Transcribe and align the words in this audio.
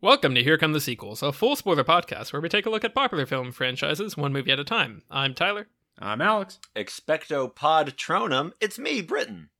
Welcome 0.00 0.34
to 0.36 0.42
Here 0.44 0.56
Come 0.58 0.72
the 0.72 0.80
Sequels, 0.80 1.22
a 1.22 1.32
full 1.32 1.56
spoiler 1.56 1.82
podcast 1.84 2.32
where 2.32 2.40
we 2.40 2.48
take 2.48 2.66
a 2.66 2.70
look 2.70 2.84
at 2.84 2.94
popular 2.94 3.26
film 3.26 3.50
franchises 3.50 4.16
one 4.16 4.32
movie 4.32 4.52
at 4.52 4.60
a 4.60 4.64
time. 4.64 5.02
I'm 5.10 5.34
Tyler. 5.34 5.66
I'm 5.98 6.20
Alex. 6.20 6.60
Expecto 6.76 7.52
Podtronum, 7.52 8.52
it's 8.60 8.78
me, 8.78 9.00
Britain. 9.02 9.50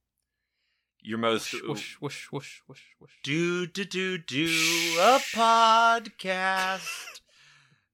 Your 1.00 1.18
most 1.18 1.52
Whoosh, 1.66 1.96
whoosh, 2.00 2.26
whoosh, 2.30 2.60
whoosh, 2.68 2.82
whoosh. 3.00 3.10
do 3.24 3.66
do 3.66 3.84
do 3.84 4.18
do 4.18 4.44
a 5.00 5.18
podcast. 5.34 6.86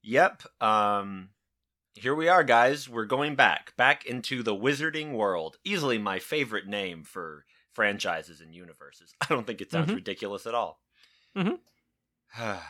yep. 0.03 0.43
Um 0.61 1.31
here 1.95 2.15
we 2.15 2.29
are 2.29 2.43
guys. 2.45 2.89
We're 2.89 3.05
going 3.07 3.37
back 3.37 3.75
back 3.77 4.05
into 4.05 4.43
the 4.43 4.55
wizarding 4.55 5.13
world. 5.13 5.57
Easily 5.65 5.97
my 5.97 6.19
favorite 6.19 6.67
name 6.67 7.05
for 7.05 7.45
franchises 7.73 8.41
and 8.41 8.55
universes. 8.55 9.15
I 9.23 9.27
don't 9.29 9.47
think 9.47 9.61
it 9.63 9.71
sounds 9.71 9.91
Mhm. 9.93 9.97
ridiculous 9.97 10.47
at 10.47 10.55
all. 10.55 10.81
Mhm. 11.37 11.59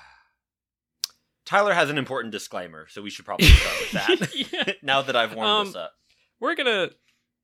Tyler 1.47 1.75
has 1.75 1.91
an 1.91 1.99
important 1.99 2.33
disclaimer, 2.33 2.87
so 2.89 3.03
we 3.03 3.11
should 3.11 3.25
probably 3.25 3.47
start 3.49 3.77
with 3.81 3.93
that. 3.93 4.35
Yeah. 4.53 4.73
now 4.83 5.03
that 5.03 5.15
I've 5.17 5.35
warmed 5.35 5.51
Um, 5.51 5.67
this 5.67 5.77
up. 5.77 5.93
We're 6.41 6.55
gonna 6.55 6.91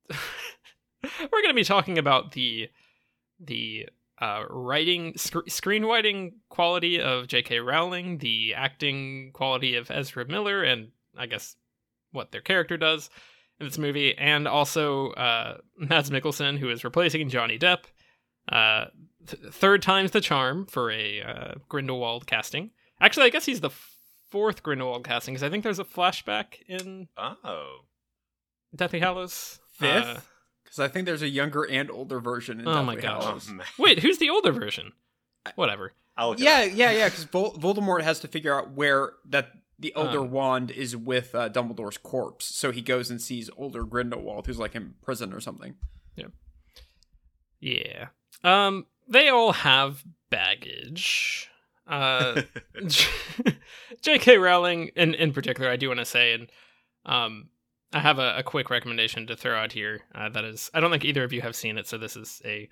we're 1.02 1.42
gonna 1.42 1.54
be 1.54 1.64
talking 1.64 1.98
about 1.98 2.32
the 2.32 2.68
the 3.38 3.88
uh, 4.20 4.44
writing 4.50 5.14
sc- 5.16 5.46
screenwriting 5.48 6.32
quality 6.50 7.00
of 7.00 7.26
J.K. 7.26 7.60
Rowling, 7.60 8.18
the 8.18 8.52
acting 8.54 9.30
quality 9.32 9.76
of 9.76 9.90
Ezra 9.90 10.26
Miller, 10.26 10.62
and 10.62 10.88
I 11.16 11.26
guess 11.26 11.56
what 12.12 12.30
their 12.32 12.42
character 12.42 12.76
does 12.76 13.08
in 13.58 13.66
this 13.66 13.78
movie, 13.78 14.14
and 14.18 14.46
also 14.46 15.12
uh, 15.12 15.58
Mads 15.78 16.10
Mikkelsen, 16.10 16.58
who 16.58 16.68
is 16.68 16.84
replacing 16.84 17.28
Johnny 17.30 17.58
Depp. 17.58 17.84
Uh, 18.50 18.86
th- 19.26 19.52
third 19.52 19.82
time's 19.82 20.10
the 20.12 20.20
charm 20.20 20.66
for 20.66 20.90
a 20.90 21.22
uh, 21.22 21.54
Grindelwald 21.68 22.26
casting. 22.26 22.70
Actually, 23.00 23.26
I 23.26 23.30
guess 23.30 23.46
he's 23.46 23.60
the 23.60 23.70
fourth 24.30 24.62
Grindelwald 24.62 25.04
casting 25.04 25.34
because 25.34 25.42
I 25.42 25.50
think 25.50 25.64
there's 25.64 25.78
a 25.78 25.84
flashback 25.84 26.60
in 26.68 27.08
Oh. 27.18 27.80
Deathly 28.74 29.00
Hallows. 29.00 29.58
Fifth? 29.72 30.04
Uh, 30.06 30.20
Because 30.62 30.78
I 30.78 30.88
think 30.88 31.06
there's 31.06 31.22
a 31.22 31.28
younger 31.28 31.64
and 31.64 31.90
older 31.90 32.20
version 32.20 32.60
in 32.60 32.68
Oh 32.68 32.82
my 32.84 32.94
Deathly 32.94 33.08
gosh. 33.08 33.24
Hallows. 33.24 33.48
man. 33.50 33.66
wait, 33.78 33.98
who's 34.00 34.18
the 34.18 34.30
older 34.30 34.52
version? 34.52 34.92
Whatever. 35.56 35.92
I'll 36.16 36.30
look 36.30 36.40
it 36.40 36.44
Yeah, 36.44 36.62
yeah, 36.64 36.90
yeah. 36.92 37.08
Because 37.08 37.24
Vol- 37.24 37.54
Voldemort 37.54 38.02
has 38.02 38.20
to 38.20 38.28
figure 38.28 38.54
out 38.56 38.72
where 38.72 39.12
that 39.28 39.50
the 39.78 39.94
older 39.94 40.20
Um. 40.20 40.30
wand 40.30 40.70
is 40.70 40.94
with 40.94 41.34
uh, 41.34 41.48
Dumbledore's 41.48 41.96
corpse, 41.96 42.44
so 42.44 42.70
he 42.70 42.82
goes 42.82 43.10
and 43.10 43.20
sees 43.20 43.48
older 43.56 43.82
Grindelwald, 43.82 44.46
who's 44.46 44.58
like 44.58 44.74
in 44.76 44.94
prison 45.02 45.32
or 45.32 45.40
something. 45.40 45.74
Yeah. 46.16 46.26
Yeah. 47.60 48.08
Um, 48.44 48.86
they 49.10 49.28
all 49.28 49.52
have 49.52 50.04
baggage. 50.30 51.48
Uh, 51.86 52.42
J.K. 54.00 54.38
Rowling, 54.38 54.90
in 54.96 55.14
in 55.14 55.32
particular, 55.32 55.70
I 55.70 55.76
do 55.76 55.88
want 55.88 55.98
to 55.98 56.04
say, 56.06 56.32
and 56.32 56.48
um, 57.04 57.48
I 57.92 57.98
have 57.98 58.18
a, 58.18 58.38
a 58.38 58.42
quick 58.42 58.70
recommendation 58.70 59.26
to 59.26 59.36
throw 59.36 59.56
out 59.56 59.72
here. 59.72 60.02
Uh, 60.14 60.28
that 60.28 60.44
is, 60.44 60.70
I 60.72 60.80
don't 60.80 60.90
think 60.90 61.04
either 61.04 61.24
of 61.24 61.32
you 61.32 61.42
have 61.42 61.56
seen 61.56 61.76
it, 61.76 61.88
so 61.88 61.98
this 61.98 62.16
is 62.16 62.40
a 62.44 62.68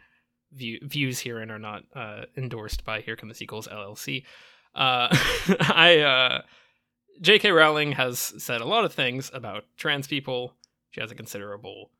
view, 0.53 0.79
views 0.83 1.19
herein 1.19 1.51
are 1.51 1.59
not 1.59 1.83
uh, 1.95 2.23
endorsed 2.37 2.85
by 2.85 3.01
Here 3.01 3.17
Come 3.17 3.29
the 3.29 3.35
Sequels 3.35 3.69
LLC. 3.69 4.25
Uh, 4.75 5.09
I 5.61 5.99
uh, 6.01 6.43
J.K. 7.21 7.51
Rowling 7.51 7.93
has 7.93 8.19
said 8.39 8.61
a 8.61 8.67
lot 8.67 8.85
of 8.85 8.93
things 8.93 9.31
about 9.35 9.65
trans 9.77 10.07
people. 10.07 10.55
She 10.91 11.01
has 11.01 11.11
a 11.11 11.17
considerable 11.17 11.91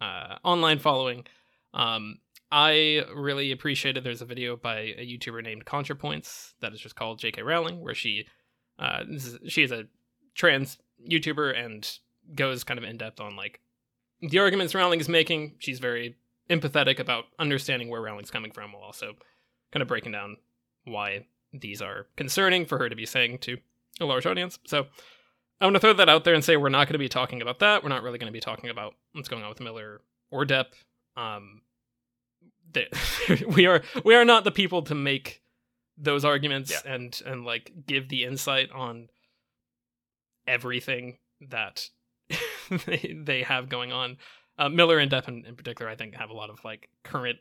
uh, 0.00 0.36
online 0.44 0.78
following. 0.78 1.26
Um, 1.74 2.18
I 2.52 3.02
really 3.14 3.50
appreciated. 3.50 4.04
There's 4.04 4.20
a 4.20 4.26
video 4.26 4.56
by 4.56 4.78
a 4.98 5.06
YouTuber 5.06 5.42
named 5.42 5.64
ContraPoints 5.64 6.52
that 6.60 6.74
is 6.74 6.80
just 6.80 6.94
called 6.94 7.18
J.K. 7.18 7.42
Rowling, 7.42 7.80
where 7.80 7.94
she, 7.94 8.26
uh, 8.78 9.04
is- 9.08 9.38
she 9.48 9.62
is 9.62 9.72
a 9.72 9.84
trans 10.34 10.76
YouTuber 11.08 11.58
and 11.58 11.90
goes 12.34 12.62
kind 12.62 12.76
of 12.78 12.84
in 12.84 12.98
depth 12.98 13.20
on 13.20 13.36
like 13.36 13.60
the 14.20 14.38
arguments 14.38 14.74
Rowling 14.74 15.00
is 15.00 15.08
making. 15.08 15.54
She's 15.58 15.78
very 15.78 16.16
empathetic 16.50 16.98
about 17.00 17.24
understanding 17.38 17.88
where 17.88 18.02
Rowling's 18.02 18.30
coming 18.30 18.52
from, 18.52 18.72
while 18.72 18.82
also 18.82 19.14
kind 19.72 19.80
of 19.82 19.88
breaking 19.88 20.12
down 20.12 20.36
why 20.84 21.26
these 21.54 21.80
are 21.80 22.06
concerning 22.16 22.66
for 22.66 22.76
her 22.78 22.88
to 22.90 22.96
be 22.96 23.06
saying 23.06 23.38
to 23.38 23.56
a 24.00 24.04
large 24.04 24.26
audience. 24.26 24.58
So 24.66 24.86
I 25.60 25.64
want 25.64 25.76
to 25.76 25.80
throw 25.80 25.94
that 25.94 26.08
out 26.08 26.24
there 26.24 26.34
and 26.34 26.44
say 26.44 26.56
we're 26.58 26.68
not 26.68 26.86
going 26.86 26.94
to 26.94 26.98
be 26.98 27.08
talking 27.08 27.40
about 27.40 27.60
that. 27.60 27.82
We're 27.82 27.88
not 27.88 28.02
really 28.02 28.18
going 28.18 28.30
to 28.30 28.32
be 28.32 28.40
talking 28.40 28.68
about 28.68 28.94
what's 29.12 29.28
going 29.28 29.42
on 29.42 29.48
with 29.48 29.60
Miller 29.60 30.02
or 30.30 30.44
Depp. 30.44 30.66
Um, 31.16 31.62
we 33.48 33.66
are 33.66 33.82
we 34.04 34.14
are 34.14 34.24
not 34.24 34.44
the 34.44 34.50
people 34.50 34.82
to 34.82 34.94
make 34.94 35.42
those 35.98 36.24
arguments 36.24 36.70
Yeah. 36.70 36.92
and 36.94 37.20
and 37.26 37.44
like 37.44 37.72
give 37.86 38.08
the 38.08 38.24
insight 38.24 38.70
on 38.72 39.08
everything 40.46 41.18
that 41.50 41.88
they 42.86 43.14
they 43.24 43.42
have 43.42 43.68
going 43.68 43.92
on. 43.92 44.16
Uh, 44.58 44.68
Miller 44.68 44.98
and 44.98 45.10
Depp 45.10 45.28
in, 45.28 45.44
in 45.46 45.56
particular, 45.56 45.90
I 45.90 45.96
think, 45.96 46.14
have 46.14 46.30
a 46.30 46.34
lot 46.34 46.50
of 46.50 46.62
like 46.64 46.88
current, 47.04 47.38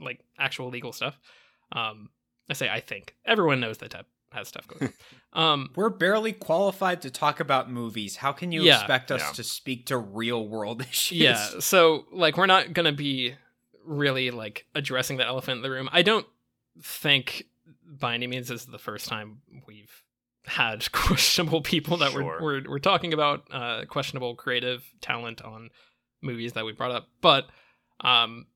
like 0.00 0.20
actual 0.38 0.68
legal 0.68 0.92
stuff. 0.92 1.18
Um, 1.70 2.10
I 2.50 2.54
say 2.54 2.68
I 2.68 2.80
think 2.80 3.14
everyone 3.24 3.60
knows 3.60 3.78
that 3.78 3.90
Depp 3.92 4.04
has 4.32 4.48
stuff 4.48 4.66
going 4.66 4.84
on. 4.88 4.92
Um, 5.34 5.70
We're 5.76 5.88
barely 5.88 6.34
qualified 6.34 7.00
to 7.02 7.10
talk 7.10 7.40
about 7.40 7.70
movies. 7.70 8.16
How 8.16 8.32
can 8.32 8.52
you 8.52 8.64
Yeah. 8.64 8.76
expect 8.80 9.10
us 9.10 9.22
Yeah. 9.22 9.32
to 9.32 9.42
speak 9.42 9.86
to 9.86 9.96
real 9.96 10.46
world 10.46 10.82
issues? 10.82 11.18
yeah 11.18 11.48
so 11.60 12.04
like 12.12 12.36
we're 12.36 12.44
not 12.44 12.74
gonna 12.74 12.92
be 12.92 13.34
really 13.84 14.30
like 14.30 14.66
addressing 14.74 15.16
the 15.16 15.26
elephant 15.26 15.56
in 15.58 15.62
the 15.62 15.70
room. 15.70 15.88
I 15.92 16.02
don't 16.02 16.26
think 16.82 17.44
by 17.86 18.14
any 18.14 18.26
means 18.26 18.50
is 18.50 18.64
the 18.66 18.78
first 18.78 19.08
time 19.08 19.38
we've 19.66 20.02
had 20.46 20.90
questionable 20.92 21.60
people 21.60 21.98
that 21.98 22.12
Sure. 22.12 22.22
we're, 22.24 22.42
we're 22.42 22.62
we're 22.70 22.78
talking 22.78 23.12
about 23.12 23.44
uh 23.52 23.84
questionable 23.88 24.34
creative 24.34 24.84
talent 25.00 25.42
on 25.42 25.70
movies 26.20 26.54
that 26.54 26.64
we 26.64 26.72
brought 26.72 26.90
up. 26.92 27.08
But 27.20 27.46
um 28.00 28.46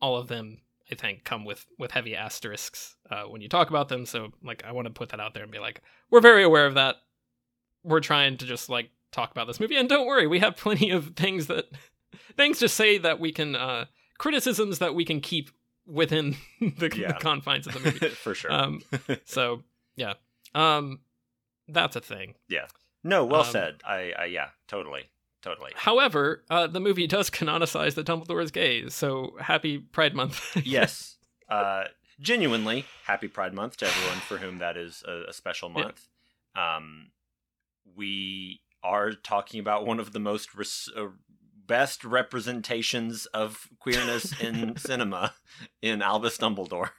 all 0.00 0.16
of 0.16 0.28
them 0.28 0.58
i 0.90 0.94
think 0.94 1.24
come 1.24 1.44
with 1.44 1.66
with 1.78 1.90
heavy 1.90 2.14
asterisks 2.16 2.96
uh 3.10 3.22
when 3.24 3.40
you 3.40 3.48
talk 3.48 3.70
about 3.70 3.88
them. 3.88 4.06
So 4.06 4.32
like 4.42 4.64
i 4.64 4.72
want 4.72 4.86
to 4.86 4.92
put 4.92 5.08
that 5.10 5.20
out 5.20 5.34
there 5.34 5.42
and 5.42 5.52
be 5.52 5.58
like 5.58 5.82
we're 6.10 6.20
very 6.20 6.42
aware 6.44 6.66
of 6.66 6.74
that. 6.74 6.96
We're 7.82 8.00
trying 8.00 8.36
to 8.38 8.46
just 8.46 8.68
like 8.68 8.90
talk 9.12 9.30
about 9.32 9.46
this 9.46 9.58
movie. 9.58 9.76
And 9.76 9.88
don't 9.88 10.06
worry 10.06 10.26
we 10.26 10.38
have 10.40 10.56
plenty 10.56 10.90
of 10.90 11.14
things 11.16 11.46
that 11.48 11.66
things 12.36 12.58
to 12.60 12.68
say 12.68 12.98
that 12.98 13.18
we 13.18 13.32
can 13.32 13.56
uh 13.56 13.86
criticisms 14.20 14.78
that 14.80 14.94
we 14.94 15.04
can 15.04 15.20
keep 15.20 15.50
within 15.86 16.36
the, 16.60 16.90
Yeah. 16.94 17.08
the 17.08 17.14
confines 17.14 17.66
of 17.66 17.72
the 17.72 17.80
movie 17.80 18.08
For 18.24 18.34
sure. 18.34 18.52
um 18.52 18.82
so 19.24 19.62
yeah 19.96 20.14
um 20.54 21.00
that's 21.68 21.96
a 21.96 22.00
thing 22.00 22.34
Yeah. 22.48 22.66
no, 23.02 23.24
well 23.24 23.40
um, 23.42 23.46
said. 23.46 23.72
I, 23.86 24.12
I 24.18 24.24
yeah, 24.26 24.48
totally. 24.68 25.04
Totally. 25.42 25.72
however 25.74 26.44
uh 26.50 26.66
the 26.66 26.80
movie 26.80 27.06
does 27.06 27.30
canonicize 27.30 27.94
that 27.94 28.06
dumbledore 28.06 28.42
is 28.42 28.50
gay 28.50 28.88
so 28.90 29.36
happy 29.40 29.78
pride 29.78 30.14
month 30.14 30.38
yes. 30.64 31.16
Uh 31.48 31.84
genuinely 32.20 32.84
happy 33.06 33.28
Pride 33.28 33.54
Month 33.54 33.78
to 33.78 33.86
everyone 33.86 34.18
for 34.28 34.36
whom 34.36 34.58
that 34.58 34.76
is 34.76 35.02
a, 35.08 35.30
a 35.30 35.32
special 35.32 35.70
Yeah. 35.74 35.82
month. 35.84 36.08
Um 36.54 37.10
we 37.96 38.60
are 38.82 39.12
talking 39.12 39.60
about 39.60 39.86
one 39.86 39.98
of 39.98 40.12
the 40.12 40.20
most 40.20 40.54
res- 40.54 40.90
uh, 40.96 41.06
best 41.70 42.04
representations 42.04 43.26
of 43.26 43.68
queerness 43.78 44.38
in 44.42 44.76
cinema 44.76 45.32
in 45.80 46.02
Albus 46.02 46.36
Dumbledore. 46.36 46.90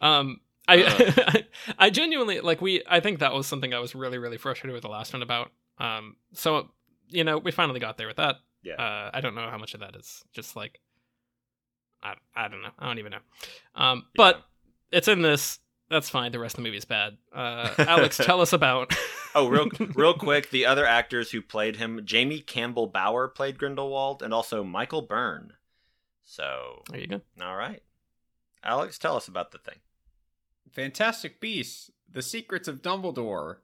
Um, 0.00 0.40
I 0.68 1.44
I 1.78 1.90
genuinely 1.90 2.40
like 2.40 2.62
we. 2.62 2.84
I 2.88 3.00
think 3.00 3.18
that 3.18 3.34
was 3.34 3.48
something 3.48 3.74
I 3.74 3.80
was 3.80 3.92
really 3.92 4.18
really 4.18 4.38
frustrated 4.38 4.72
with 4.72 4.82
the 4.82 4.88
last 4.88 5.12
one 5.12 5.20
about. 5.20 5.50
Um, 5.78 6.14
so 6.32 6.70
you 7.08 7.24
know 7.24 7.38
we 7.38 7.50
finally 7.50 7.80
got 7.80 7.98
there 7.98 8.06
with 8.06 8.18
that. 8.18 8.36
Yeah. 8.62 8.74
Uh, 8.74 9.10
I 9.12 9.20
don't 9.20 9.34
know 9.34 9.50
how 9.50 9.58
much 9.58 9.74
of 9.74 9.80
that 9.80 9.96
is 9.96 10.22
just 10.32 10.54
like. 10.54 10.80
I 12.04 12.14
I 12.36 12.46
don't 12.46 12.62
know. 12.62 12.70
I 12.78 12.86
don't 12.86 13.00
even 13.00 13.10
know. 13.10 13.18
Um, 13.74 14.04
but 14.14 14.44
it's 14.92 15.08
in 15.08 15.22
this. 15.22 15.58
That's 15.94 16.10
fine. 16.10 16.32
The 16.32 16.40
rest 16.40 16.54
of 16.54 16.56
the 16.56 16.62
movie 16.64 16.78
is 16.78 16.84
bad. 16.84 17.18
Uh, 17.32 17.72
Alex, 17.78 18.16
tell 18.20 18.40
us 18.40 18.52
about. 18.52 18.92
Oh, 19.32 19.46
real 19.46 19.68
real 19.94 20.14
quick, 20.14 20.50
the 20.50 20.66
other 20.66 20.84
actors 20.84 21.30
who 21.30 21.40
played 21.40 21.76
him, 21.76 22.00
Jamie 22.04 22.40
Campbell 22.40 22.88
Bower 22.88 23.28
played 23.28 23.58
Grindelwald, 23.58 24.20
and 24.20 24.34
also 24.34 24.64
Michael 24.64 25.02
Byrne. 25.02 25.52
So, 26.24 26.82
There 26.90 26.98
you 26.98 27.06
go. 27.06 27.20
all 27.40 27.54
right, 27.54 27.80
Alex, 28.64 28.98
tell 28.98 29.14
us 29.16 29.28
about 29.28 29.52
the 29.52 29.58
thing. 29.58 29.76
Fantastic 30.72 31.40
Beasts: 31.40 31.92
The 32.10 32.22
Secrets 32.22 32.66
of 32.66 32.82
Dumbledore 32.82 33.58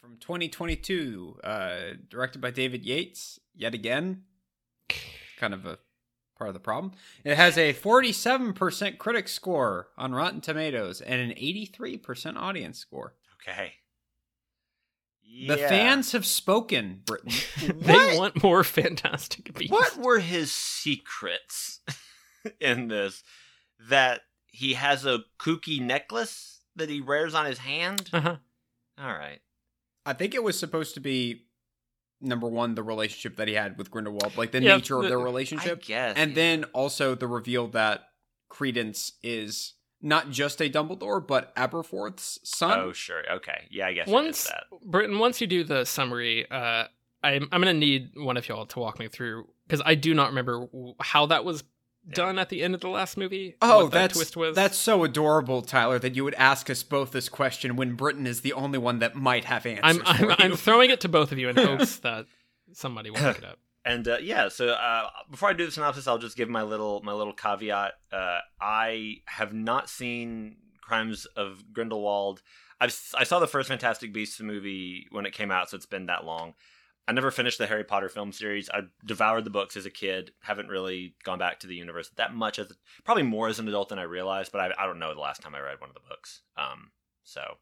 from 0.00 0.16
2022, 0.16 1.38
uh, 1.44 1.78
directed 2.10 2.40
by 2.40 2.50
David 2.50 2.84
Yates. 2.84 3.38
Yet 3.54 3.72
again, 3.72 4.24
kind 5.38 5.54
of 5.54 5.64
a 5.64 5.78
part 6.36 6.48
of 6.48 6.54
the 6.54 6.60
problem. 6.60 6.92
It 7.24 7.36
has 7.36 7.56
a 7.56 7.72
47% 7.74 8.98
critic 8.98 9.28
score 9.28 9.88
on 9.96 10.14
Rotten 10.14 10.40
Tomatoes 10.40 11.00
and 11.00 11.20
an 11.20 11.36
83% 11.36 12.36
audience 12.36 12.78
score. 12.78 13.14
Okay. 13.42 13.74
The 15.48 15.56
fans 15.56 16.12
have 16.12 16.24
spoken, 16.24 17.02
Britain. 17.04 17.32
They 17.80 18.16
want 18.16 18.42
more 18.42 18.64
Fantastic 18.64 19.52
Beasts. 19.54 19.72
What 19.72 19.96
were 19.96 20.20
his 20.20 20.52
secrets 20.52 21.80
in 22.60 22.88
this 22.88 23.22
that 23.88 24.22
he 24.46 24.74
has 24.74 25.04
a 25.04 25.24
kooky 25.38 25.80
necklace 25.80 26.60
that 26.76 26.88
he 26.88 27.00
wears 27.00 27.34
on 27.34 27.46
his 27.46 27.58
hand. 27.58 28.08
Uh-huh. 28.12 28.36
All 28.98 29.12
right. 29.12 29.40
I 30.04 30.12
think 30.12 30.34
it 30.34 30.42
was 30.42 30.58
supposed 30.58 30.94
to 30.94 31.00
be 31.00 31.45
number 32.20 32.48
one 32.48 32.74
the 32.74 32.82
relationship 32.82 33.36
that 33.36 33.48
he 33.48 33.54
had 33.54 33.76
with 33.78 33.90
Grindelwald, 33.90 34.36
like 34.36 34.50
the 34.52 34.62
Yeah, 34.62 34.76
nature 34.76 34.96
of 34.96 35.02
the- 35.04 35.08
their 35.10 35.20
I 35.20 35.24
relationship, 35.24 35.82
guess. 35.84 36.16
and 36.16 36.30
yeah. 36.30 36.34
then 36.34 36.64
also 36.72 37.14
the 37.14 37.26
reveal 37.26 37.68
that 37.68 38.08
Credence 38.48 39.12
is 39.22 39.74
not 40.00 40.30
just 40.30 40.60
a 40.60 40.70
Dumbledore 40.70 41.26
but 41.26 41.54
Aberforth's 41.56 42.38
son. 42.44 42.78
Oh, 42.78 42.92
sure. 42.92 43.22
Okay. 43.36 43.66
Yeah, 43.70 43.88
I 43.88 43.92
guess 43.92 44.08
Once 44.08 44.26
it 44.26 44.30
is 44.38 44.44
that. 44.48 44.64
Britton, 44.90 45.18
once 45.18 45.40
you 45.40 45.46
do 45.46 45.64
the 45.64 45.84
summary, 45.84 46.48
uh, 46.50 46.84
I'm 47.22 47.48
I'm 47.50 47.60
gonna 47.60 47.72
need 47.74 48.10
one 48.14 48.36
of 48.36 48.46
y'all 48.48 48.66
to 48.66 48.78
walk 48.78 48.98
me 48.98 49.08
through 49.08 49.48
because 49.66 49.82
I 49.84 49.94
do 49.94 50.14
not 50.14 50.28
remember 50.28 50.66
how 51.00 51.26
that 51.26 51.44
was 51.44 51.64
done 52.08 52.38
at 52.38 52.48
the 52.48 52.62
end 52.62 52.74
of 52.74 52.80
the 52.80 52.88
last 52.88 53.16
movie. 53.16 53.56
Oh, 53.60 53.84
what 53.84 53.92
that 53.92 53.98
that's 53.98 54.14
twist 54.14 54.36
was. 54.36 54.54
that's 54.54 54.78
so 54.78 55.04
adorable, 55.04 55.62
Tyler, 55.62 55.98
that 55.98 56.14
you 56.14 56.24
would 56.24 56.34
ask 56.34 56.70
us 56.70 56.82
both 56.82 57.12
this 57.12 57.28
question 57.28 57.76
when 57.76 57.94
Britain 57.94 58.26
is 58.26 58.40
the 58.40 58.52
only 58.52 58.78
one 58.78 58.98
that 59.00 59.14
might 59.14 59.44
have 59.44 59.66
answers. 59.66 59.82
I'm 59.82 60.02
I'm, 60.04 60.16
for 60.16 60.24
you. 60.24 60.36
I'm 60.38 60.56
throwing 60.56 60.90
it 60.90 61.00
to 61.00 61.08
both 61.08 61.32
of 61.32 61.38
you 61.38 61.48
in 61.48 61.56
hopes 61.56 61.98
that 61.98 62.26
somebody 62.72 63.10
will 63.10 63.18
pick 63.18 63.38
it 63.38 63.44
up. 63.44 63.58
And 63.86 64.08
uh, 64.08 64.18
yeah, 64.20 64.48
so 64.48 64.70
uh, 64.70 65.08
before 65.30 65.48
I 65.48 65.52
do 65.52 65.64
the 65.64 65.70
synopsis, 65.70 66.08
I'll 66.08 66.18
just 66.18 66.36
give 66.36 66.48
my 66.48 66.64
little 66.64 67.00
my 67.04 67.12
little 67.12 67.32
caveat. 67.32 67.92
Uh, 68.10 68.40
I 68.60 69.18
have 69.26 69.52
not 69.52 69.88
seen 69.88 70.56
Crimes 70.80 71.24
of 71.36 71.72
Grindelwald. 71.72 72.42
I've 72.80 72.98
I 73.16 73.22
saw 73.22 73.38
the 73.38 73.46
first 73.46 73.68
Fantastic 73.68 74.12
Beasts 74.12 74.40
movie 74.40 75.06
when 75.12 75.24
it 75.24 75.32
came 75.32 75.52
out, 75.52 75.70
so 75.70 75.76
it's 75.76 75.86
been 75.86 76.06
that 76.06 76.24
long. 76.24 76.54
I 77.08 77.12
never 77.12 77.30
finished 77.30 77.58
the 77.58 77.68
Harry 77.68 77.84
Potter 77.84 78.08
film 78.08 78.32
series. 78.32 78.68
I 78.68 78.82
devoured 79.04 79.44
the 79.44 79.50
books 79.50 79.76
as 79.76 79.86
a 79.86 79.90
kid. 79.90 80.32
Haven't 80.40 80.68
really 80.68 81.14
gone 81.22 81.38
back 81.38 81.60
to 81.60 81.66
the 81.66 81.76
universe 81.76 82.10
that 82.16 82.34
much 82.34 82.58
as 82.58 82.72
probably 83.04 83.22
more 83.22 83.48
as 83.48 83.58
an 83.58 83.68
adult 83.68 83.90
than 83.90 83.98
I 83.98 84.02
realized. 84.02 84.50
But 84.50 84.60
I, 84.60 84.82
I 84.82 84.86
don't 84.86 84.98
know 84.98 85.14
the 85.14 85.20
last 85.20 85.40
time 85.40 85.54
I 85.54 85.60
read 85.60 85.80
one 85.80 85.90
of 85.90 85.94
the 85.94 86.08
books. 86.08 86.42
Um, 86.56 86.90
so 87.22 87.58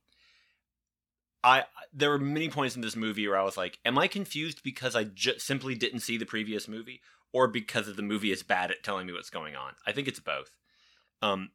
I 1.44 1.64
there 1.92 2.08
were 2.08 2.18
many 2.18 2.48
points 2.48 2.74
in 2.74 2.80
this 2.80 2.96
movie 2.96 3.28
where 3.28 3.38
I 3.38 3.44
was 3.44 3.58
like, 3.58 3.78
"Am 3.84 3.98
I 3.98 4.08
confused 4.08 4.62
because 4.64 4.96
I 4.96 5.04
just 5.04 5.46
simply 5.46 5.74
didn't 5.74 6.00
see 6.00 6.16
the 6.16 6.24
previous 6.24 6.66
movie, 6.66 7.02
or 7.32 7.46
because 7.46 7.86
of 7.86 7.96
the 7.96 8.02
movie 8.02 8.32
is 8.32 8.42
bad 8.42 8.70
at 8.70 8.82
telling 8.82 9.06
me 9.06 9.12
what's 9.12 9.30
going 9.30 9.54
on?" 9.54 9.74
I 9.86 9.92
think 9.92 10.08
it's 10.08 10.20
both. 10.20 10.56
Um, 11.20 11.50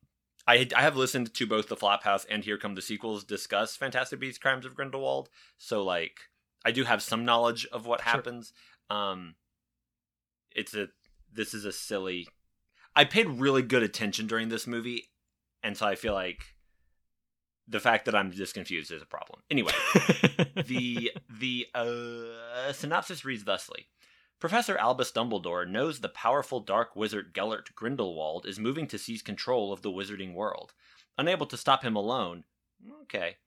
I 0.47 0.67
I 0.75 0.83
have 0.83 0.95
listened 0.95 1.33
to 1.33 1.47
both 1.47 1.69
the 1.69 1.75
Flophouse 1.75 2.25
and 2.29 2.43
Here 2.43 2.59
Come 2.59 2.75
the 2.75 2.83
Sequels 2.83 3.23
discuss 3.23 3.75
Fantastic 3.75 4.19
Beasts: 4.19 4.37
Crimes 4.37 4.65
of 4.65 4.75
Grindelwald, 4.75 5.29
so 5.57 5.83
like 5.83 6.19
I 6.65 6.71
do 6.71 6.83
have 6.83 7.01
some 7.01 7.25
knowledge 7.25 7.65
of 7.71 7.85
what 7.85 8.01
Sure. 8.01 8.11
happens. 8.11 8.53
Um, 8.89 9.35
it's 10.51 10.73
a 10.73 10.89
this 11.31 11.53
is 11.53 11.65
a 11.65 11.71
silly. 11.71 12.27
I 12.95 13.05
paid 13.05 13.27
really 13.27 13.61
good 13.61 13.83
attention 13.83 14.27
during 14.27 14.49
this 14.49 14.65
movie, 14.67 15.09
and 15.63 15.77
so 15.77 15.85
I 15.85 15.95
feel 15.95 16.13
like 16.13 16.43
the 17.67 17.79
fact 17.79 18.05
that 18.05 18.15
I'm 18.15 18.31
just 18.31 18.55
confused 18.55 18.91
is 18.91 19.01
a 19.01 19.05
problem. 19.05 19.41
Anyway, 19.49 19.71
the 20.65 21.11
the 21.29 21.67
uh, 21.75 22.73
synopsis 22.73 23.23
reads 23.23 23.43
thusly: 23.43 23.87
Professor 24.39 24.77
Albus 24.77 25.11
Dumbledore 25.11 25.69
knows 25.69 25.99
the 25.99 26.09
powerful 26.09 26.59
dark 26.59 26.95
wizard 26.95 27.33
Gellert 27.33 27.73
Grindelwald 27.75 28.45
is 28.47 28.59
moving 28.59 28.87
to 28.87 28.97
seize 28.97 29.21
control 29.21 29.71
of 29.71 29.81
the 29.81 29.91
wizarding 29.91 30.33
world. 30.33 30.73
Unable 31.17 31.45
to 31.45 31.57
stop 31.57 31.83
him 31.83 31.95
alone, 31.95 32.45
okay, 33.03 33.37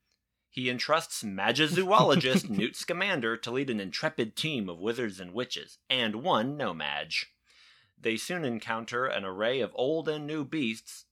he 0.53 0.69
entrusts 0.69 1.23
magizoologist 1.23 2.47
Newt 2.57 2.75
Scamander 2.75 3.35
to 3.37 3.49
lead 3.49 3.71
an 3.71 3.79
intrepid 3.79 4.35
team 4.35 4.69
of 4.69 4.77
wizards 4.77 5.19
and 5.19 5.33
witches, 5.33 5.79
and 5.89 6.17
one 6.17 6.55
no-mage. 6.55 7.33
They 7.99 8.17
soon 8.17 8.45
encounter 8.45 9.07
an 9.07 9.25
array 9.25 9.61
of 9.61 9.71
old 9.73 10.07
and 10.07 10.27
new 10.27 10.45
beasts, 10.45 11.05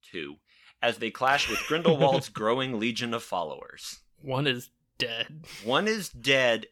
two, 0.00 0.36
as 0.80 0.98
they 0.98 1.10
clash 1.10 1.50
with 1.50 1.58
Grindelwald's 1.66 2.28
growing 2.32 2.78
legion 2.78 3.12
of 3.14 3.24
followers. 3.24 3.98
One 4.22 4.46
is 4.46 4.70
dead. 4.96 5.44
One 5.64 5.88
is 5.88 6.08
dead. 6.08 6.66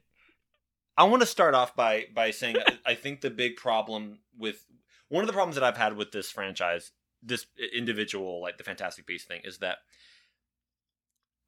I 0.96 1.02
want 1.02 1.22
to 1.22 1.26
start 1.26 1.54
off 1.54 1.74
by 1.74 2.04
by 2.14 2.30
saying 2.30 2.54
I, 2.64 2.92
I 2.92 2.94
think 2.94 3.20
the 3.20 3.30
big 3.30 3.56
problem 3.56 4.20
with 4.38 4.64
one 5.08 5.24
of 5.24 5.26
the 5.26 5.32
problems 5.32 5.56
that 5.56 5.64
I've 5.64 5.76
had 5.76 5.96
with 5.96 6.12
this 6.12 6.30
franchise, 6.30 6.92
this 7.20 7.46
individual 7.72 8.40
like 8.40 8.58
the 8.58 8.64
Fantastic 8.64 9.06
Beast 9.06 9.26
thing, 9.26 9.40
is 9.42 9.58
that 9.58 9.78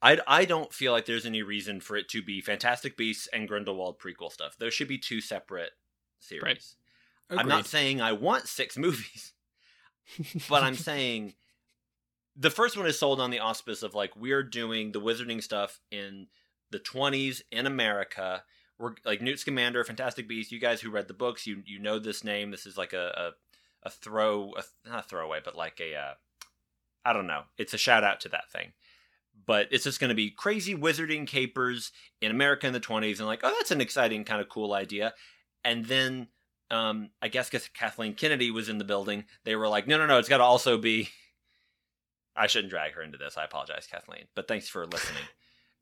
I 0.03 0.19
I 0.27 0.45
don't 0.45 0.73
feel 0.73 0.93
like 0.93 1.07
there's 1.07 1.27
any 1.27 1.43
reason 1.43 1.81
for 1.81 1.97
it 1.97 2.09
to 2.11 2.23
be 2.23 2.41
Fantastic 2.41 2.97
Beasts 2.97 3.29
and 3.33 3.49
Grindelwald 3.49 3.99
prequel 3.99 4.31
stuff. 4.31 4.57
Those 4.59 4.75
should 4.75 4.89
be 4.89 4.99
two 4.99 5.21
separate 5.21 5.73
series. 6.21 6.77
Right. 7.31 7.41
I'm 7.41 7.49
not 7.49 7.67
saying 7.67 8.01
I 8.01 8.13
want 8.13 8.47
six 8.47 8.77
movies, 8.79 9.33
but 10.49 10.63
I'm 10.63 10.75
saying 10.77 11.35
the 12.37 12.51
first 12.51 12.77
one 12.77 12.87
is 12.87 12.99
sold 12.99 13.21
on 13.21 13.31
the 13.31 13.41
auspice 13.41 13.83
of 13.83 13.95
like 13.95 14.15
we're 14.17 14.43
doing 14.43 14.93
the 14.93 15.01
wizarding 15.01 15.43
stuff 15.43 15.81
in 15.91 16.27
the 16.71 16.79
20s 16.79 17.43
in 17.51 17.67
America. 17.67 18.45
We're 18.79 18.95
like 19.05 19.23
Newt 19.23 19.41
Scamander, 19.41 19.83
Fantastic 19.85 20.29
Beasts. 20.29 20.53
You 20.53 20.61
guys 20.61 20.83
who 20.83 20.91
read 20.91 21.09
the 21.09 21.15
books, 21.15 21.47
you 21.47 21.63
you 21.65 21.79
know 21.79 21.99
this 21.99 22.23
name. 22.23 22.51
This 22.51 22.67
is 22.67 22.77
like 22.77 22.93
a 22.93 23.33
a, 23.85 23.89
a 23.89 23.91
throw, 23.91 24.53
a, 24.57 24.89
not 24.89 25.07
a 25.07 25.09
throwaway, 25.09 25.41
but 25.43 25.57
like 25.57 25.81
a 25.81 25.95
uh, 25.95 26.15
I 27.05 27.15
don't 27.15 27.27
know. 27.27 27.43
It's 27.57 27.73
a 27.73 27.79
shout 27.79 28.05
out 28.05 28.21
to 28.21 28.29
that 28.31 28.51
thing. 28.53 28.73
But 29.45 29.69
it's 29.71 29.85
just 29.85 30.01
going 30.01 30.09
to 30.09 30.15
be 30.15 30.31
crazy 30.31 30.75
wizarding 30.75 31.27
capers 31.27 31.93
in 32.21 32.31
America 32.31 32.67
in 32.67 32.73
the 32.73 32.81
20s, 32.81 33.19
and 33.19 33.27
like, 33.27 33.41
oh, 33.43 33.55
that's 33.59 33.71
an 33.71 33.81
exciting 33.81 34.25
kind 34.25 34.41
of 34.41 34.49
cool 34.49 34.73
idea. 34.73 35.15
And 35.65 35.85
then 35.85 36.29
um, 36.71 37.11
I 37.23 37.29
guess 37.29 37.49
because 37.49 37.69
Kathleen 37.69 38.15
Kennedy 38.15 38.51
was 38.51 38.69
in 38.69 38.79
the 38.79 38.85
building, 38.85 39.25
they 39.45 39.57
were 39.57 39.69
like, 39.69 39.87
no, 39.87 39.99
no, 39.99 40.07
no, 40.07 40.19
it's 40.19 40.29
got 40.29 40.39
to 40.39 40.45
also 40.45 40.79
be. 40.79 41.09
I 42.39 42.49
shouldn't 42.49 42.71
drag 42.71 42.93
her 42.93 43.03
into 43.03 43.17
this. 43.17 43.39
I 43.39 43.45
apologize, 43.45 43.89
Kathleen, 43.91 44.25
but 44.35 44.47
thanks 44.47 44.69
for 44.69 44.87
listening. 44.87 45.23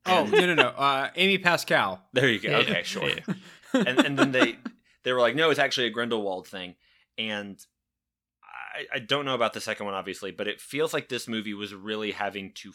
Oh 0.06 0.27
no 0.27 0.41
no 0.41 0.53
no! 0.53 0.69
Uh, 0.69 1.09
Amy 1.17 1.39
Pascal. 1.39 1.99
there 2.12 2.29
you 2.29 2.39
go. 2.39 2.51
Yeah, 2.51 2.59
okay, 2.59 2.83
sure. 2.83 3.09
yeah. 3.09 3.35
and 3.73 3.99
and 4.05 4.19
then 4.19 4.33
they 4.33 4.59
they 5.03 5.15
were 5.15 5.19
like, 5.19 5.35
no, 5.35 5.49
it's 5.49 5.59
actually 5.59 5.87
a 5.87 5.91
Grindelwald 5.91 6.47
thing, 6.47 6.75
and 7.17 7.59
I, 8.45 8.97
I 8.97 8.99
don't 8.99 9.25
know 9.25 9.35
about 9.35 9.55
the 9.55 9.62
second 9.62 9.87
one, 9.87 9.95
obviously, 9.95 10.31
but 10.31 10.47
it 10.47 10.61
feels 10.61 10.93
like 10.93 11.09
this 11.09 11.27
movie 11.27 11.55
was 11.55 11.73
really 11.73 12.12
having 12.12 12.53
to 12.56 12.75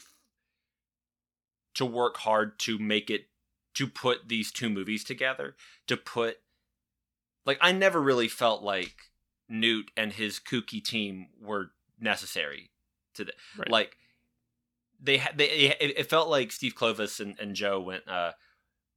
to 1.80 1.86
work 1.86 2.18
hard 2.18 2.60
to 2.60 2.78
make 2.78 3.10
it 3.10 3.28
to 3.74 3.88
put 3.88 4.28
these 4.28 4.52
two 4.52 4.70
movies 4.70 5.02
together 5.06 5.56
to 5.88 5.96
put 5.96 6.40
like 7.46 7.58
I 7.62 7.72
never 7.72 8.02
really 8.02 8.28
felt 8.28 8.62
like 8.62 8.96
Newt 9.48 9.90
and 9.96 10.12
his 10.12 10.42
kooky 10.42 10.84
team 10.84 11.28
were 11.42 11.72
necessary 11.98 12.70
to 13.14 13.24
the 13.24 13.32
Right. 13.58 13.72
like 13.72 13.96
they 15.02 15.20
had 15.20 15.38
they 15.38 15.74
it, 15.80 16.10
felt 16.10 16.28
like 16.28 16.52
Steve 16.52 16.76
Clovis 16.76 17.22
and, 17.22 17.40
and 17.40 17.56
Joe 17.56 17.80
went 17.80 18.10
uh 18.10 18.34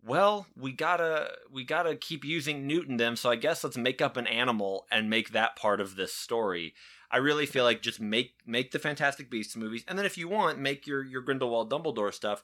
well 0.04 0.48
we 0.56 0.72
gotta 0.72 1.30
we 1.52 1.62
gotta 1.62 1.94
keep 1.94 2.24
using 2.24 2.66
Newt 2.66 2.88
in 2.88 2.96
them 2.96 3.14
so 3.14 3.30
I 3.30 3.36
guess 3.36 3.62
let's 3.62 3.76
make 3.76 4.02
up 4.02 4.16
an 4.16 4.26
animal 4.26 4.88
and 4.90 5.08
make 5.08 5.30
that 5.30 5.54
part 5.54 5.80
of 5.80 5.94
this 5.94 6.12
story 6.12 6.74
I 7.12 7.18
really 7.18 7.46
feel 7.46 7.62
like 7.62 7.80
just 7.80 8.00
make 8.00 8.32
make 8.44 8.72
the 8.72 8.80
Fantastic 8.80 9.30
Beasts 9.30 9.54
movies 9.54 9.84
and 9.86 9.96
then 9.96 10.04
if 10.04 10.18
you 10.18 10.26
want 10.26 10.58
make 10.58 10.84
your 10.88 11.04
your 11.04 11.20
Grindelwald 11.22 11.70
Dumbledore 11.70 12.12
stuff 12.12 12.42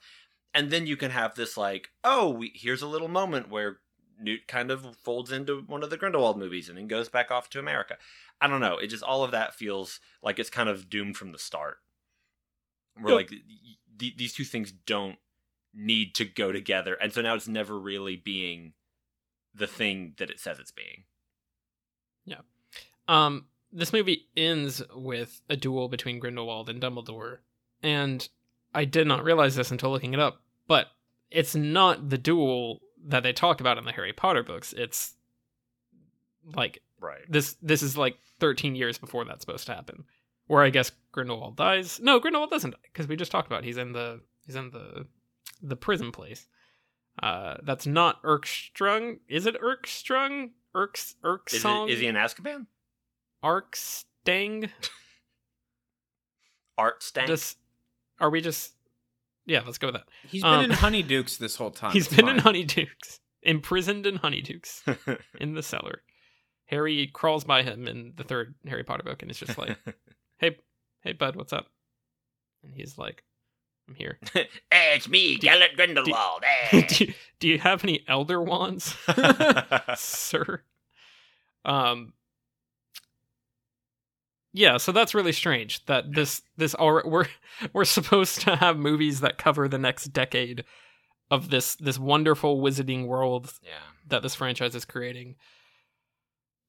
and 0.55 0.71
then 0.71 0.87
you 0.87 0.97
can 0.97 1.11
have 1.11 1.35
this 1.35 1.57
like 1.57 1.91
oh 2.05 2.31
we, 2.31 2.53
here's 2.55 2.83
a 2.83 2.87
little 2.89 3.09
moment 3.09 3.49
where 3.51 3.79
Newt 4.21 4.49
kind 4.49 4.71
of 4.73 4.97
folds 4.97 5.31
into 5.31 5.61
one 5.69 5.85
of 5.85 5.91
the 5.91 5.97
Grindelwald 5.97 6.39
movies 6.39 6.69
and 6.69 6.77
then 6.77 6.89
goes 6.89 7.09
back 7.09 7.31
off 7.31 7.49
to 7.51 7.61
America. 7.61 7.97
I 8.41 8.49
don't 8.49 8.61
know. 8.61 8.77
It 8.77 8.89
just 8.89 9.05
all 9.05 9.23
of 9.23 9.31
that 9.31 9.55
feels 9.55 10.01
like 10.23 10.41
it's 10.41 10.51
kind 10.51 10.69
of 10.69 10.91
doomed 10.91 11.17
from 11.17 11.31
the 11.31 11.39
start. 11.39 11.77
Where 13.01 13.13
Yep. 13.15 13.31
like 13.31 13.41
th- 13.99 14.17
these 14.17 14.33
two 14.33 14.43
things 14.45 14.73
don't 14.73 15.19
need 15.73 16.17
to 16.17 16.25
go 16.25 16.51
together, 16.51 16.95
and 16.95 17.13
so 17.13 17.23
now 17.23 17.35
it's 17.35 17.47
never 17.47 17.79
really 17.79 18.17
being 18.17 18.73
the 19.55 19.69
thing 19.69 20.15
that 20.19 20.31
it 20.31 20.41
says 20.41 20.59
it's 20.59 20.73
being. 20.73 21.05
Yeah. 22.25 22.41
Um, 23.07 23.47
this 23.73 23.93
movie 23.93 24.27
ends 24.37 24.83
with 24.95 25.41
a 25.49 25.57
duel 25.57 25.89
between 25.89 26.19
Grindelwald 26.19 26.69
and 26.69 26.81
Dumbledore, 26.83 27.39
and 27.83 28.29
I 28.79 28.85
did 28.85 29.07
not 29.07 29.25
realize 29.25 29.57
this 29.57 29.71
until 29.71 29.91
looking 29.91 30.15
it 30.15 30.21
up. 30.21 30.41
But 30.69 30.89
it's 31.31 31.55
not 31.55 32.11
the 32.11 32.19
duel 32.19 32.81
that 33.07 33.23
they 33.23 33.33
talk 33.33 33.61
about 33.61 33.79
in 33.79 33.85
the 33.85 33.93
Harry 33.93 34.13
Potter 34.13 34.43
books. 34.43 34.73
It's 34.73 35.15
like 36.55 36.83
Right. 37.01 37.21
this. 37.29 37.57
This 37.63 37.83
is 37.83 37.97
like 37.97 38.19
13 38.41 38.75
years 38.75 38.99
before 38.99 39.25
that's 39.25 39.41
supposed 39.41 39.67
to 39.67 39.75
happen. 39.75 40.05
Where 40.47 40.63
I 40.63 40.71
guess 40.71 40.93
Grindelwald 41.13 41.57
dies. 41.57 42.01
No, 42.01 42.19
Grindelwald 42.21 42.51
doesn't 42.51 42.71
die 42.71 42.77
because 42.85 43.07
we 43.09 43.17
just 43.17 43.33
talked 43.33 43.47
about 43.49 43.65
it. 43.65 43.67
he's 43.67 43.77
in 43.77 43.93
the 43.93 44.21
he's 44.47 44.57
in 44.57 44.71
the 44.71 45.07
the 45.63 45.77
prison 45.77 46.13
place. 46.13 46.47
Uh, 47.23 47.57
that's 47.65 47.87
not 47.87 48.23
Erkstrung. 48.23 49.19
Is 49.29 49.47
it 49.47 49.57
Erkstrung? 49.61 50.51
Erks 50.75 51.15
Is, 51.53 51.65
Erksong? 51.65 51.89
it, 51.89 51.93
is 51.95 52.01
he 52.01 52.07
in 52.07 52.15
Azkaban? 52.15 52.67
Arkstang? 53.43 54.71
Art 56.79 57.03
stank. 57.03 57.29
Are 58.21 58.31
we 58.31 58.41
just 58.41 58.73
yeah, 59.47 59.63
let's 59.65 59.79
go 59.79 59.87
with 59.89 59.95
that. 59.95 60.09
He's 60.29 60.43
been 60.43 60.53
Um, 60.53 60.65
in 60.65 60.71
Honeydukes 60.73 61.39
this 61.39 61.57
whole 61.57 61.71
time. 61.71 61.93
He's 61.95 62.07
It's 62.07 62.17
been 62.17 62.29
in 62.29 62.41
fine. 62.41 62.55
Honeydukes, 62.55 63.21
imprisoned 63.43 64.07
in 64.07 64.19
Honeydukes 64.19 65.19
in 65.41 65.55
the 65.55 65.63
cellar. 65.63 66.03
Harry 66.67 67.07
crawls 67.13 67.45
by 67.45 67.63
him 67.63 67.89
in 67.89 68.13
the 68.17 68.25
third 68.25 68.55
Harry 68.67 68.85
Potter 68.85 69.03
book 69.05 69.23
and 69.23 69.31
is 69.31 69.39
just 69.39 69.57
like, 69.57 69.79
"Hey, 70.39 70.59
"Hey, 71.03 71.13
bud, 71.13 71.35
what's 71.37 71.53
up?" 71.55 71.67
And 72.63 72.75
he's 72.75 72.99
like, 72.99 73.25
"I'm 73.89 73.95
here." 73.95 74.19
hey, 74.35 74.49
it's 74.71 75.09
me, 75.09 75.39
Gellert 75.39 75.77
Grindelwald. 75.77 76.43
do, 76.43 76.77
Hey. 76.79 76.87
you, 77.07 77.15
do 77.41 77.49
you 77.49 77.59
have 77.59 77.85
any 77.85 78.05
elder 78.07 78.43
wands, 78.43 78.95
sir? 79.97 80.63
Um. 81.65 82.13
Yeah, 84.53 84.79
so 84.79 84.93
that's 84.93 85.15
really 85.15 85.33
strange 85.33 85.85
that 85.87 86.13
this 86.15 86.43
this 86.57 86.75
all 86.75 87.03
we're 87.05 87.27
we're 87.73 87.85
supposed 87.85 88.41
to 88.43 88.57
have 88.57 88.77
movies 88.79 89.21
that 89.21 89.39
cover 89.39 89.69
the 89.69 89.79
next 89.79 90.07
decade 90.07 90.65
of 91.31 91.51
this 91.51 91.75
this 91.77 91.99
wonderful 91.99 92.61
wizarding 92.61 93.07
world 93.07 93.53
yeah. 93.63 93.71
that 94.09 94.23
this 94.23 94.35
franchise 94.35 94.75
is 94.75 94.85
creating. 94.85 95.37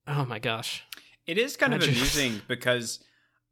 Oh 0.07 0.25
my 0.25 0.39
gosh. 0.39 0.83
It 1.25 1.37
is 1.37 1.55
kind 1.55 1.73
I 1.73 1.77
of 1.77 1.83
just- 1.83 2.15
amusing 2.15 2.41
because 2.47 3.03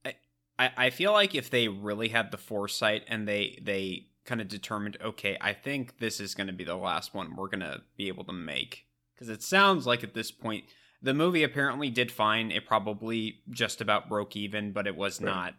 I, 0.03 0.15
I 0.59 0.71
I 0.77 0.89
feel 0.89 1.13
like 1.13 1.33
if 1.33 1.49
they 1.49 1.67
really 1.67 2.09
had 2.09 2.31
the 2.31 2.37
foresight 2.37 3.03
and 3.07 3.27
they 3.27 3.59
they 3.61 4.07
kind 4.25 4.41
of 4.41 4.49
determined, 4.49 4.97
okay, 5.01 5.37
I 5.39 5.53
think 5.53 5.99
this 5.99 6.19
is 6.19 6.35
going 6.35 6.47
to 6.47 6.53
be 6.53 6.65
the 6.65 6.75
last 6.75 7.13
one 7.13 7.35
we're 7.37 7.47
going 7.47 7.61
to 7.61 7.81
be 7.95 8.09
able 8.09 8.25
to 8.25 8.33
make 8.33 8.85
because 9.15 9.29
it 9.29 9.41
sounds 9.41 9.87
like 9.87 10.03
at 10.03 10.13
this 10.13 10.31
point 10.31 10.65
the 11.07 11.13
movie 11.13 11.43
apparently 11.43 11.89
did 11.89 12.11
fine. 12.11 12.51
It 12.51 12.65
probably 12.65 13.39
just 13.49 13.81
about 13.81 14.09
broke 14.09 14.35
even, 14.35 14.71
but 14.73 14.85
it 14.87 14.95
was 14.95 15.19
Right. 15.21 15.33
not. 15.33 15.55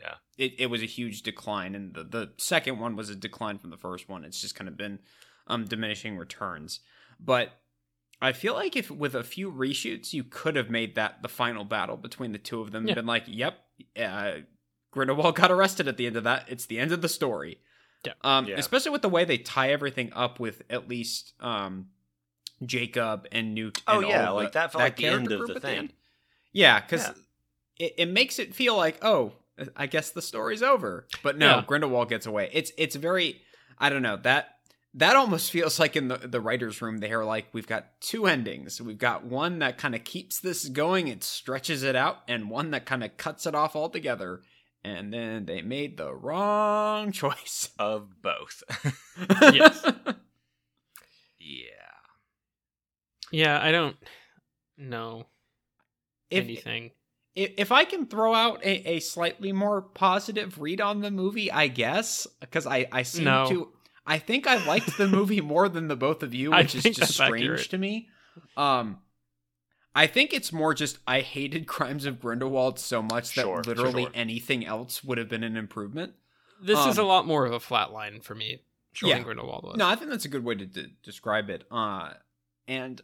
Yeah. 0.00 0.14
It 0.38 0.54
it 0.58 0.66
was 0.66 0.82
a 0.82 0.86
huge 0.86 1.22
decline, 1.22 1.74
and 1.74 1.92
the 1.94 2.04
the 2.04 2.32
second 2.38 2.78
one 2.78 2.96
was 2.96 3.10
a 3.10 3.14
decline 3.16 3.58
from 3.58 3.70
the 3.70 3.76
first 3.76 4.08
one. 4.08 4.24
It's 4.24 4.40
just 4.40 4.54
kind 4.54 4.68
of 4.68 4.76
been 4.76 5.00
um 5.46 5.64
diminishing 5.66 6.16
returns, 6.16 6.80
but. 7.20 7.60
I 8.18 8.32
feel 8.32 8.54
like 8.54 8.76
if 8.76 8.90
with 8.90 9.14
a 9.14 9.22
few 9.22 9.52
reshoots, 9.52 10.14
you 10.14 10.24
could 10.24 10.56
have 10.56 10.70
made 10.70 10.94
that 10.94 11.20
the 11.20 11.28
final 11.28 11.66
battle 11.66 11.98
between 11.98 12.32
the 12.32 12.38
two 12.38 12.62
of 12.62 12.70
them 12.72 12.84
Yeah. 12.86 12.92
and 12.92 12.96
been 12.96 13.06
like, 13.06 13.24
"Yep, 13.26 13.54
uh, 14.00 14.32
Grindelwald 14.90 15.36
got 15.36 15.50
arrested 15.52 15.86
at 15.86 15.98
the 15.98 16.06
end 16.06 16.16
of 16.16 16.24
that. 16.24 16.46
It's 16.48 16.64
the 16.64 16.78
end 16.78 16.92
of 16.92 17.02
the 17.02 17.10
story." 17.10 17.60
Yeah. 18.06 18.14
Um, 18.22 18.46
Yeah. 18.48 18.54
especially 18.56 18.92
with 18.92 19.02
the 19.02 19.10
way 19.10 19.26
they 19.26 19.36
tie 19.36 19.70
everything 19.70 20.14
up 20.14 20.40
with 20.40 20.62
at 20.70 20.88
least 20.88 21.34
um, 21.40 21.90
Jacob 22.64 23.26
and 23.32 23.54
Newt. 23.54 23.82
Oh, 23.86 24.00
and 24.00 24.08
yeah, 24.08 24.28
all 24.28 24.36
like 24.36 24.52
the, 24.52 24.58
that 24.60 24.72
felt 24.72 24.82
like 24.82 24.96
the 24.96 25.06
end 25.06 25.30
of 25.32 25.46
the 25.46 25.60
thing. 25.60 25.78
end. 25.78 25.92
Yeah, 26.52 26.80
because 26.80 27.02
Yeah. 27.06 27.86
it, 27.86 27.94
it 27.98 28.06
makes 28.08 28.38
it 28.38 28.54
feel 28.54 28.76
like, 28.76 28.98
oh, 29.02 29.32
I 29.74 29.86
guess 29.86 30.10
the 30.10 30.22
story's 30.22 30.62
over. 30.62 31.06
But 31.22 31.38
no, 31.38 31.56
Yeah. 31.56 31.64
Grindelwald 31.66 32.08
gets 32.08 32.26
away. 32.26 32.50
It's 32.52 32.72
it's 32.78 32.96
very, 32.96 33.42
I 33.78 33.88
don't 33.90 34.02
know 34.02 34.16
that 34.18 34.50
that 34.94 35.16
almost 35.16 35.50
feels 35.52 35.78
like 35.78 35.96
in 35.96 36.08
the 36.08 36.16
the 36.16 36.40
writers' 36.40 36.80
room 36.80 36.98
they 36.98 37.12
are 37.12 37.24
like, 37.24 37.46
we've 37.52 37.66
got 37.66 38.00
two 38.00 38.26
endings. 38.26 38.80
We've 38.80 38.96
got 38.98 39.24
one 39.24 39.58
that 39.58 39.76
kind 39.78 39.94
of 39.94 40.04
keeps 40.04 40.40
this 40.40 40.68
going, 40.68 41.08
it 41.08 41.22
stretches 41.24 41.82
it 41.82 41.96
out, 41.96 42.18
and 42.28 42.48
one 42.50 42.70
that 42.70 42.86
kind 42.86 43.04
of 43.04 43.16
cuts 43.18 43.46
it 43.46 43.54
off 43.54 43.76
altogether. 43.76 44.40
And 44.84 45.12
then 45.12 45.46
they 45.46 45.62
made 45.62 45.96
the 45.96 46.14
wrong 46.14 47.10
choice. 47.12 47.70
Of 47.78 48.22
both. 48.22 48.62
Yes. 49.52 49.84
yeah. 51.40 51.72
Yeah, 53.32 53.60
I 53.60 53.72
don't 53.72 53.96
know 54.78 55.26
if, 56.30 56.44
anything. 56.44 56.90
if 57.34 57.52
if 57.58 57.72
I 57.72 57.84
can 57.84 58.06
throw 58.06 58.34
out 58.34 58.64
a, 58.64 58.88
a 58.96 59.00
slightly 59.00 59.52
more 59.52 59.82
positive 59.82 60.60
read 60.60 60.80
on 60.80 61.00
the 61.00 61.10
movie, 61.10 61.50
I 61.50 61.68
guess 61.68 62.26
because 62.40 62.66
I 62.66 62.86
I 62.92 63.02
seem 63.02 63.24
No. 63.24 63.48
to 63.48 63.72
I 64.06 64.18
think 64.18 64.46
I 64.46 64.64
liked 64.66 64.96
the 64.98 65.08
movie 65.08 65.40
more 65.40 65.68
than 65.68 65.88
the 65.88 65.96
both 65.96 66.22
of 66.22 66.32
you, 66.34 66.52
I 66.54 66.62
which 66.62 66.74
is 66.76 66.82
just 66.84 67.14
strange 67.14 67.42
accurate. 67.42 67.70
to 67.70 67.78
me. 67.78 68.08
Um, 68.56 68.98
I 69.94 70.06
think 70.06 70.32
it's 70.34 70.52
more 70.52 70.74
just 70.74 70.98
I 71.06 71.20
hated 71.20 71.66
Crimes 71.66 72.06
of 72.06 72.20
Grindelwald 72.20 72.78
so 72.78 73.02
much 73.02 73.34
that 73.34 73.42
Sure, 73.42 73.62
sure, 73.64 73.74
literally 73.74 74.02
sure. 74.04 74.12
anything 74.14 74.64
else 74.64 75.02
would 75.02 75.18
have 75.18 75.28
been 75.28 75.42
an 75.42 75.56
improvement. 75.56 76.12
This 76.62 76.78
is 76.86 76.96
a 76.98 77.02
um, 77.02 77.08
lot 77.08 77.26
more 77.26 77.44
of 77.44 77.52
a 77.52 77.60
flat 77.60 77.92
line 77.92 78.20
for 78.20 78.34
me. 78.34 78.60
Yeah. 79.02 79.18
Grindelwald 79.20 79.64
was. 79.64 79.76
No, 79.76 79.86
I 79.86 79.94
think 79.96 80.10
that's 80.10 80.24
a 80.24 80.28
good 80.28 80.42
way 80.44 80.54
to 80.54 80.64
de- 80.64 80.88
describe 81.02 81.50
it. 81.50 81.64
Uh, 81.70 82.10
and 82.66 83.00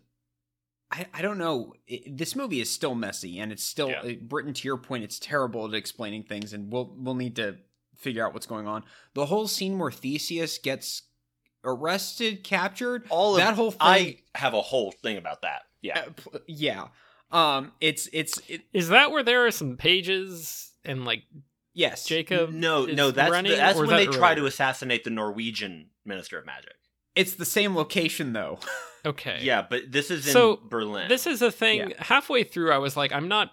I, 0.92 1.06
I 1.14 1.22
don't 1.22 1.38
know. 1.38 1.72
It, 1.87 2.16
this 2.18 2.37
movie 2.37 2.61
is 2.61 2.68
still 2.70 2.94
messy, 2.94 3.38
and 3.40 3.50
it's 3.50 3.64
still 3.64 3.88
Yeah. 3.90 4.00
uh, 4.02 4.12
Britain. 4.20 4.52
To 4.52 4.68
your 4.68 4.76
point, 4.76 5.04
it's 5.04 5.18
terrible 5.18 5.66
at 5.66 5.75
explaining 5.75 6.25
things, 6.25 6.52
and 6.52 6.70
we'll 6.72 6.94
we'll 6.96 7.14
need 7.14 7.37
to 7.37 7.56
figure 7.96 8.25
out 8.26 8.34
what's 8.34 8.46
going 8.46 8.66
on. 8.66 8.84
The 9.14 9.26
whole 9.26 9.49
scene 9.49 9.78
where 9.78 9.90
Theseus 9.90 10.58
gets 10.58 11.02
arrested, 11.64 12.44
captured, 12.44 13.06
All 13.08 13.34
of 13.34 13.38
that 13.38 13.54
whole 13.54 13.70
thing. 13.70 13.78
I 13.80 14.18
have 14.34 14.54
a 14.54 14.61
whole 14.61 14.90
thing 14.92 15.16
about 15.16 15.42
that. 15.42 15.62
Yeah. 15.80 15.99
uh, 16.00 16.11
pl- 16.16 16.40
yeah. 16.46 16.87
Um, 17.30 17.72
it's 17.80 18.08
it's 18.12 18.40
it, 18.49 18.62
Is 18.72 18.88
that 18.90 19.11
where 19.11 19.22
there 19.22 19.46
are 19.46 19.50
some 19.50 19.76
pages 19.76 20.72
and 20.84 21.04
like 21.04 21.22
yes, 21.72 22.04
Jacob? 22.04 22.50
no, 22.50 22.84
is 22.84 22.96
no, 22.96 23.11
that's 23.11 23.30
the, 23.42 23.54
that's 23.54 23.78
or 23.78 23.87
when 23.87 23.96
is 24.00 24.06
they 24.06 24.12
that 24.12 24.18
try 24.18 24.34
to 24.34 24.44
assassinate 24.46 25.04
the 25.04 25.11
Norwegian 25.11 25.87
Minister 26.04 26.38
of 26.38 26.44
Magic. 26.46 26.75
It's 27.14 27.35
the 27.35 27.45
same 27.45 27.75
location 27.76 28.33
though. 28.33 28.59
Okay. 29.04 29.40
Yeah, 29.42 29.66
but 29.69 29.90
this 29.90 30.12
is 30.12 30.25
in 30.28 30.33
So, 30.33 30.61
Berlin. 30.62 31.09
This 31.09 31.26
is 31.26 31.42
a 31.42 31.50
thing. 31.50 31.78
Yeah. 31.81 31.88
Halfway 31.99 32.45
through, 32.45 32.71
I 32.71 32.78
was 32.78 32.97
like, 32.97 33.11
I'm 33.11 33.26
not, 33.26 33.50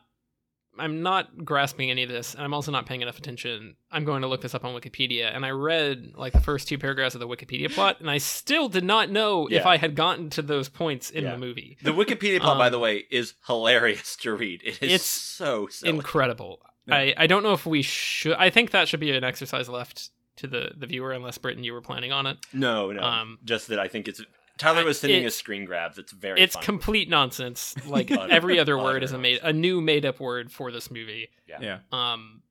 I'm 0.78 1.02
not 1.02 1.44
grasping 1.44 1.90
any 1.90 2.04
of 2.04 2.10
this, 2.10 2.36
and 2.36 2.44
I'm 2.44 2.54
also 2.54 2.72
not 2.72 2.86
paying 2.86 3.02
enough 3.02 3.18
attention. 3.18 3.76
I'm 3.92 4.06
going 4.06 4.22
to 4.22 4.28
look 4.28 4.42
this 4.42 4.54
up 4.54 4.64
on 4.64 4.80
Wikipedia, 4.80 5.36
and 5.36 5.44
I 5.44 5.50
read 5.50 6.12
like 6.16 6.34
the 6.34 6.40
first 6.40 6.68
two 6.68 6.78
paragraphs 6.78 7.16
of 7.16 7.20
the 7.20 7.28
Wikipedia 7.28 7.74
plot, 7.74 8.00
and 8.00 8.12
I 8.12 8.20
still 8.20 8.70
did 8.70 8.84
not 8.84 9.10
know 9.10 9.48
if 9.50 9.66
I 9.66 9.78
had 9.78 9.96
gotten 9.96 10.30
to 10.30 10.44
those 10.44 10.70
points 10.70 11.10
in 11.10 11.24
Yeah. 11.24 11.32
the 11.32 11.40
movie. 11.40 11.80
the 11.82 11.94
Wikipedia 11.94 12.40
plot, 12.40 12.60
by 12.60 12.68
Um, 12.68 12.72
the 12.74 12.80
way, 12.80 13.06
is 13.10 13.34
hilarious 13.48 14.16
to 14.18 14.34
read. 14.36 14.62
It 14.64 14.84
is 14.84 14.94
It's 14.94 15.04
so 15.06 15.66
silly. 15.72 15.90
Incredible. 15.96 16.60
Yeah. 16.86 16.94
I, 16.96 17.14
I 17.18 17.26
don't 17.26 17.42
know 17.42 17.54
if 17.54 17.66
we 17.66 17.82
should. 17.82 18.34
I 18.34 18.52
think 18.52 18.70
that 18.70 18.88
should 18.88 19.00
be 19.00 19.10
an 19.14 19.24
exercise 19.24 19.68
left 19.68 20.12
to 20.40 20.48
the 20.48 20.72
the 20.76 20.86
viewer, 20.88 21.12
unless 21.14 21.38
Britton 21.38 21.64
you 21.64 21.74
were 21.74 21.82
planning 21.82 22.12
on 22.12 22.26
it. 22.28 22.38
no, 22.54 22.92
no, 22.92 23.02
Um, 23.02 23.40
just 23.44 23.68
that 23.70 23.80
I 23.80 23.88
think 23.88 24.08
it's 24.08 24.22
Tyler 24.58 24.84
was 24.84 25.00
sending 25.00 25.24
it- 25.24 25.28
us 25.28 25.36
screen 25.36 25.64
grabs. 25.64 25.98
It's 25.98 26.12
very. 26.12 26.42
it's 26.42 26.56
funny. 26.56 26.66
complete 26.66 27.10
nonsense. 27.10 27.76
Like 27.88 28.12
Utter- 28.12 28.32
every 28.32 28.60
other 28.60 28.78
word 28.78 29.04
is 29.04 29.12
a 29.14 29.18
made 29.18 29.40
a 29.42 29.54
new 29.54 29.80
made 29.82 30.06
up 30.06 30.20
word 30.20 30.52
for 30.52 30.72
this 30.72 30.92
movie. 30.92 31.30
Yeah. 31.48 31.60
yeah. 31.62 31.78
um 31.94 32.42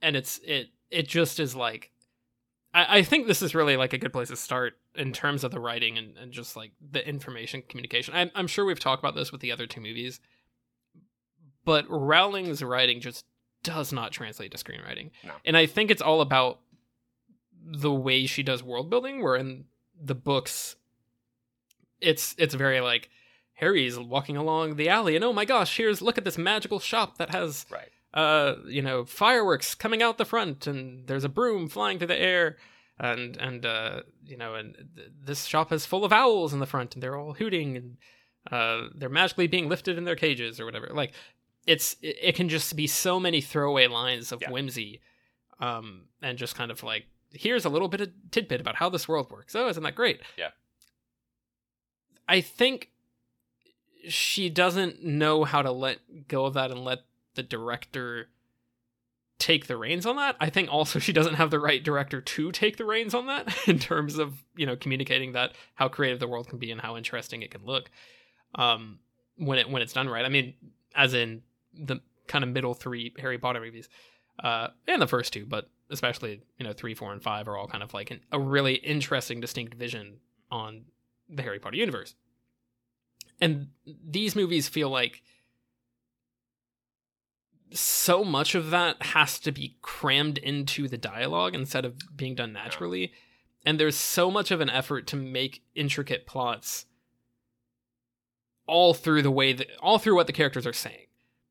and 0.00 0.14
it's 0.16 0.38
it 0.44 0.68
it 0.90 1.08
just 1.08 1.40
is 1.40 1.54
like 1.56 1.90
I, 2.74 2.98
I 2.98 3.02
think 3.02 3.26
this 3.26 3.42
is 3.42 3.54
really 3.54 3.76
like 3.76 3.92
a 3.92 3.98
good 3.98 4.12
place 4.12 4.28
to 4.28 4.36
start 4.36 4.74
in 4.94 5.12
terms 5.12 5.42
of 5.44 5.50
the 5.50 5.60
writing 5.60 5.98
and, 5.98 6.16
and 6.16 6.32
just 6.32 6.54
like 6.56 6.72
the 6.90 7.06
information 7.08 7.62
communication 7.68 8.14
I'm, 8.14 8.30
I'm 8.34 8.46
sure 8.46 8.64
we've 8.64 8.78
talked 8.80 9.02
about 9.02 9.14
this 9.14 9.30
with 9.32 9.40
the 9.40 9.52
other 9.52 9.66
two 9.66 9.80
movies 9.80 10.20
but 11.64 11.86
rowling's 11.88 12.62
writing 12.62 13.00
just 13.00 13.24
does 13.62 13.92
not 13.92 14.12
translate 14.12 14.50
to 14.52 14.58
screenwriting 14.58 15.10
No. 15.24 15.32
and 15.44 15.56
i 15.56 15.66
think 15.66 15.90
it's 15.90 16.02
all 16.02 16.20
about 16.20 16.60
the 17.64 17.92
way 17.92 18.26
she 18.26 18.42
does 18.42 18.62
world 18.62 18.90
building 18.90 19.22
where 19.22 19.36
in 19.36 19.64
the 20.00 20.14
books 20.14 20.76
it's 22.00 22.34
it's 22.38 22.54
very 22.54 22.80
like 22.80 23.08
harry's 23.54 23.98
walking 23.98 24.36
along 24.36 24.76
the 24.76 24.88
alley 24.88 25.14
and 25.14 25.24
oh 25.24 25.32
my 25.32 25.44
gosh 25.44 25.76
here's 25.76 26.02
look 26.02 26.18
at 26.18 26.24
this 26.24 26.38
magical 26.38 26.80
shop 26.80 27.18
that 27.18 27.30
has 27.30 27.64
right. 27.70 27.90
uh 28.14 28.56
you 28.66 28.82
know 28.82 29.04
fireworks 29.04 29.74
coming 29.74 30.02
out 30.02 30.18
the 30.18 30.24
front 30.24 30.66
and 30.66 31.06
there's 31.06 31.24
a 31.24 31.28
broom 31.28 31.68
flying 31.68 31.98
through 31.98 32.08
the 32.08 32.20
air 32.20 32.56
and 32.98 33.36
and 33.36 33.64
uh 33.64 34.00
you 34.26 34.36
know 34.36 34.54
and 34.54 34.74
th- 34.96 35.08
this 35.24 35.44
shop 35.44 35.72
is 35.72 35.86
full 35.86 36.04
of 36.04 36.12
owls 36.12 36.52
in 36.52 36.58
the 36.58 36.66
front 36.66 36.94
and 36.94 37.02
they're 37.02 37.16
all 37.16 37.34
hooting 37.34 37.76
and 37.76 37.96
uh 38.50 38.88
they're 38.94 39.08
magically 39.08 39.46
being 39.46 39.68
lifted 39.68 39.96
in 39.96 40.04
their 40.04 40.16
cages 40.16 40.58
or 40.58 40.64
whatever 40.64 40.88
like 40.92 41.12
it's 41.66 41.94
it, 42.02 42.16
it 42.20 42.34
can 42.34 42.48
just 42.48 42.74
be 42.74 42.86
so 42.88 43.20
many 43.20 43.40
throwaway 43.40 43.86
lines 43.86 44.32
of 44.32 44.40
Yeah. 44.42 44.50
whimsy 44.50 45.00
um 45.60 46.06
and 46.20 46.36
just 46.38 46.56
kind 46.56 46.70
of 46.72 46.82
like 46.82 47.06
here's 47.34 47.64
a 47.64 47.68
little 47.68 47.88
bit 47.88 48.00
of 48.00 48.10
tidbit 48.30 48.60
about 48.60 48.76
how 48.76 48.88
this 48.88 49.06
world 49.08 49.30
works 49.30 49.54
oh 49.54 49.68
isn't 49.68 49.82
that 49.82 49.94
great 49.94 50.20
Yeah. 50.38 50.48
i 52.28 52.40
think 52.40 52.90
she 54.08 54.48
doesn't 54.50 55.02
know 55.04 55.44
how 55.44 55.62
to 55.62 55.70
let 55.70 55.98
go 56.28 56.44
of 56.46 56.54
that 56.54 56.70
and 56.70 56.84
let 56.84 57.00
the 57.34 57.42
director 57.42 58.28
take 59.38 59.66
the 59.66 59.76
reins 59.76 60.06
on 60.06 60.16
that. 60.16 60.36
I 60.40 60.50
think 60.50 60.68
also 60.72 60.98
she 60.98 61.12
doesn't 61.12 61.34
have 61.34 61.50
the 61.50 61.58
right 61.58 61.82
director 61.82 62.20
to 62.20 62.52
take 62.52 62.76
the 62.76 62.84
reins 62.84 63.12
on 63.14 63.26
that 63.26 63.52
in 63.68 63.78
terms 63.78 64.18
of, 64.18 64.42
you 64.56 64.66
know, 64.66 64.76
communicating 64.76 65.32
that 65.32 65.52
how 65.74 65.88
creative 65.88 66.20
the 66.20 66.28
world 66.28 66.48
can 66.48 66.58
be 66.58 66.70
and 66.70 66.80
how 66.80 66.96
interesting 66.96 67.42
it 67.42 67.50
can 67.50 67.64
look. 67.64 67.90
Um 68.54 68.98
when 69.36 69.58
it 69.58 69.68
when 69.70 69.82
it's 69.82 69.92
done 69.92 70.08
right. 70.08 70.24
I 70.24 70.28
mean, 70.28 70.54
as 70.94 71.14
in 71.14 71.42
the 71.74 72.00
kind 72.28 72.44
of 72.44 72.50
middle 72.50 72.74
3 72.74 73.14
Harry 73.18 73.38
Potter 73.38 73.60
movies. 73.60 73.88
Uh 74.42 74.68
and 74.86 75.00
the 75.02 75.06
first 75.08 75.32
two, 75.32 75.46
but 75.46 75.68
especially, 75.92 76.42
you 76.58 76.64
know, 76.64 76.72
3, 76.72 76.94
4 76.94 77.12
and 77.12 77.22
5 77.22 77.48
are 77.48 77.56
all 77.56 77.66
kind 77.66 77.82
of 77.82 77.94
like 77.94 78.10
an, 78.10 78.20
a 78.32 78.40
really 78.40 78.74
interesting 78.74 79.40
distinct 79.40 79.74
vision 79.74 80.18
on 80.50 80.84
the 81.28 81.42
Harry 81.42 81.58
Potter 81.58 81.76
universe. 81.76 82.14
And 83.40 83.68
these 83.84 84.36
movies 84.36 84.68
feel 84.68 84.88
like 84.88 85.22
so 87.72 88.24
much 88.24 88.54
of 88.54 88.70
that 88.70 89.02
has 89.02 89.38
to 89.40 89.52
be 89.52 89.76
crammed 89.82 90.38
into 90.38 90.88
the 90.88 90.98
dialogue 90.98 91.54
instead 91.54 91.84
of 91.84 91.94
being 92.16 92.34
done 92.34 92.52
naturally. 92.52 93.12
And 93.64 93.78
there's 93.78 93.96
so 93.96 94.30
much 94.30 94.50
of 94.50 94.60
an 94.60 94.70
effort 94.70 95.06
to 95.08 95.16
make 95.16 95.62
intricate 95.74 96.26
plots 96.26 96.86
all 98.66 98.94
through 98.94 99.22
the 99.22 99.30
way 99.30 99.52
that 99.52 99.68
all 99.80 99.98
through 99.98 100.16
what 100.16 100.26
the 100.26 100.32
characters 100.32 100.66
are 100.66 100.72
saying. 100.72 101.06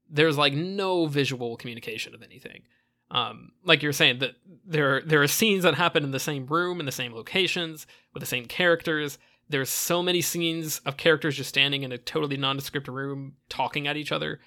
There's 0.10 0.38
like 0.38 0.54
no 0.54 1.06
visual 1.08 1.56
communication 1.58 2.14
of 2.14 2.22
anything. 2.22 2.64
Um, 3.12 3.52
like 3.66 3.84
you're 3.84 3.92
saying 3.92 4.20
that 4.20 4.36
there 4.66 5.02
there 5.02 5.22
are 5.22 5.28
scenes 5.28 5.64
that 5.64 5.76
happen 5.76 6.04
in 6.04 6.12
the 6.12 6.20
same 6.20 6.48
room 6.48 6.80
in 6.80 6.86
the 6.86 6.92
same 6.92 7.14
locations 7.14 7.86
with 8.14 8.22
the 8.22 8.28
same 8.28 8.46
characters. 8.46 9.18
There's 9.50 9.70
so 9.70 10.02
many 10.02 10.22
scenes 10.22 10.80
of 10.86 10.96
characters 10.96 11.36
just 11.36 11.50
standing 11.50 11.84
in 11.84 11.92
a 11.92 11.98
totally 11.98 12.38
nondescript 12.38 12.88
room 12.88 13.34
talking 13.50 13.86
at 13.86 13.98
each 13.98 14.14
other 14.14 14.40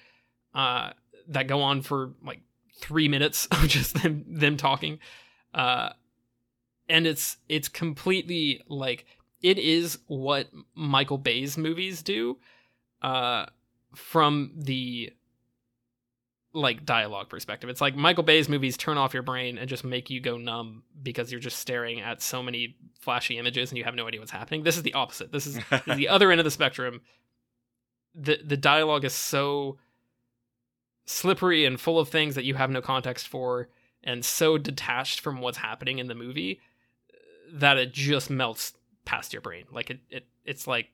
uh, 0.55 0.91
that 1.27 1.47
go 1.47 1.61
on 1.61 1.83
for 1.83 2.13
like 2.23 2.41
three 2.81 3.07
minutes 3.07 3.45
of 3.51 3.67
just 3.67 4.01
them 4.01 4.25
them 4.27 4.57
talking. 4.57 4.99
Uh, 5.53 5.89
and 6.89 7.05
it's 7.05 7.37
it's 7.47 7.67
completely 7.67 8.61
like 8.67 9.05
it 9.41 9.59
is 9.59 9.99
what 10.07 10.47
michael 10.75 11.17
bay's 11.17 11.57
movies 11.57 12.01
do 12.01 12.37
uh, 13.01 13.45
from 13.95 14.51
the 14.55 15.11
like 16.55 16.85
dialogue 16.85 17.29
perspective. 17.29 17.69
It's 17.69 17.81
like 17.81 17.95
Michael 17.95 18.23
Bay's 18.23 18.47
movies 18.49 18.77
turn 18.77 18.97
off 18.97 19.13
your 19.13 19.23
brain 19.23 19.57
and 19.57 19.69
just 19.69 19.83
make 19.83 20.09
you 20.09 20.19
go 20.21 20.37
numb 20.37 20.83
because 21.03 21.31
you're 21.31 21.41
just 21.41 21.59
staring 21.59 21.99
at 21.99 22.21
so 22.21 22.41
many 22.41 22.75
flashy 22.99 23.37
images 23.37 23.71
and 23.71 23.77
you 23.77 23.83
have 23.83 23.95
no 23.95 24.07
idea 24.07 24.19
what's 24.19 24.31
happening. 24.31 24.63
This 24.63 24.77
is 24.77 24.83
the 24.83 24.93
opposite. 24.93 25.31
This 25.31 25.45
is, 25.45 25.55
this 25.55 25.81
is 25.87 25.97
the 25.97 26.07
other 26.07 26.31
end 26.31 26.39
of 26.39 26.45
the 26.45 26.51
spectrum. 26.51 27.01
The 28.15 28.39
the 28.43 28.57
dialogue 28.57 29.03
is 29.03 29.13
so 29.13 29.77
slippery 31.05 31.65
and 31.65 31.79
full 31.79 31.99
of 31.99 32.09
things 32.09 32.35
that 32.35 32.45
you 32.45 32.55
have 32.55 32.69
no 32.69 32.81
context 32.81 33.27
for 33.27 33.69
and 34.03 34.23
so 34.23 34.57
detached 34.57 35.19
from 35.19 35.41
what's 35.41 35.57
happening 35.57 35.99
in 35.99 36.07
the 36.07 36.15
movie 36.15 36.61
uh, 37.13 37.17
that 37.53 37.77
it 37.77 37.91
just 37.91 38.29
melts 38.29 38.73
past 39.03 39.33
your 39.33 39.41
brain. 39.41 39.65
Like 39.71 39.89
it, 39.89 39.99
it 40.09 40.27
it's 40.45 40.67
like 40.67 40.87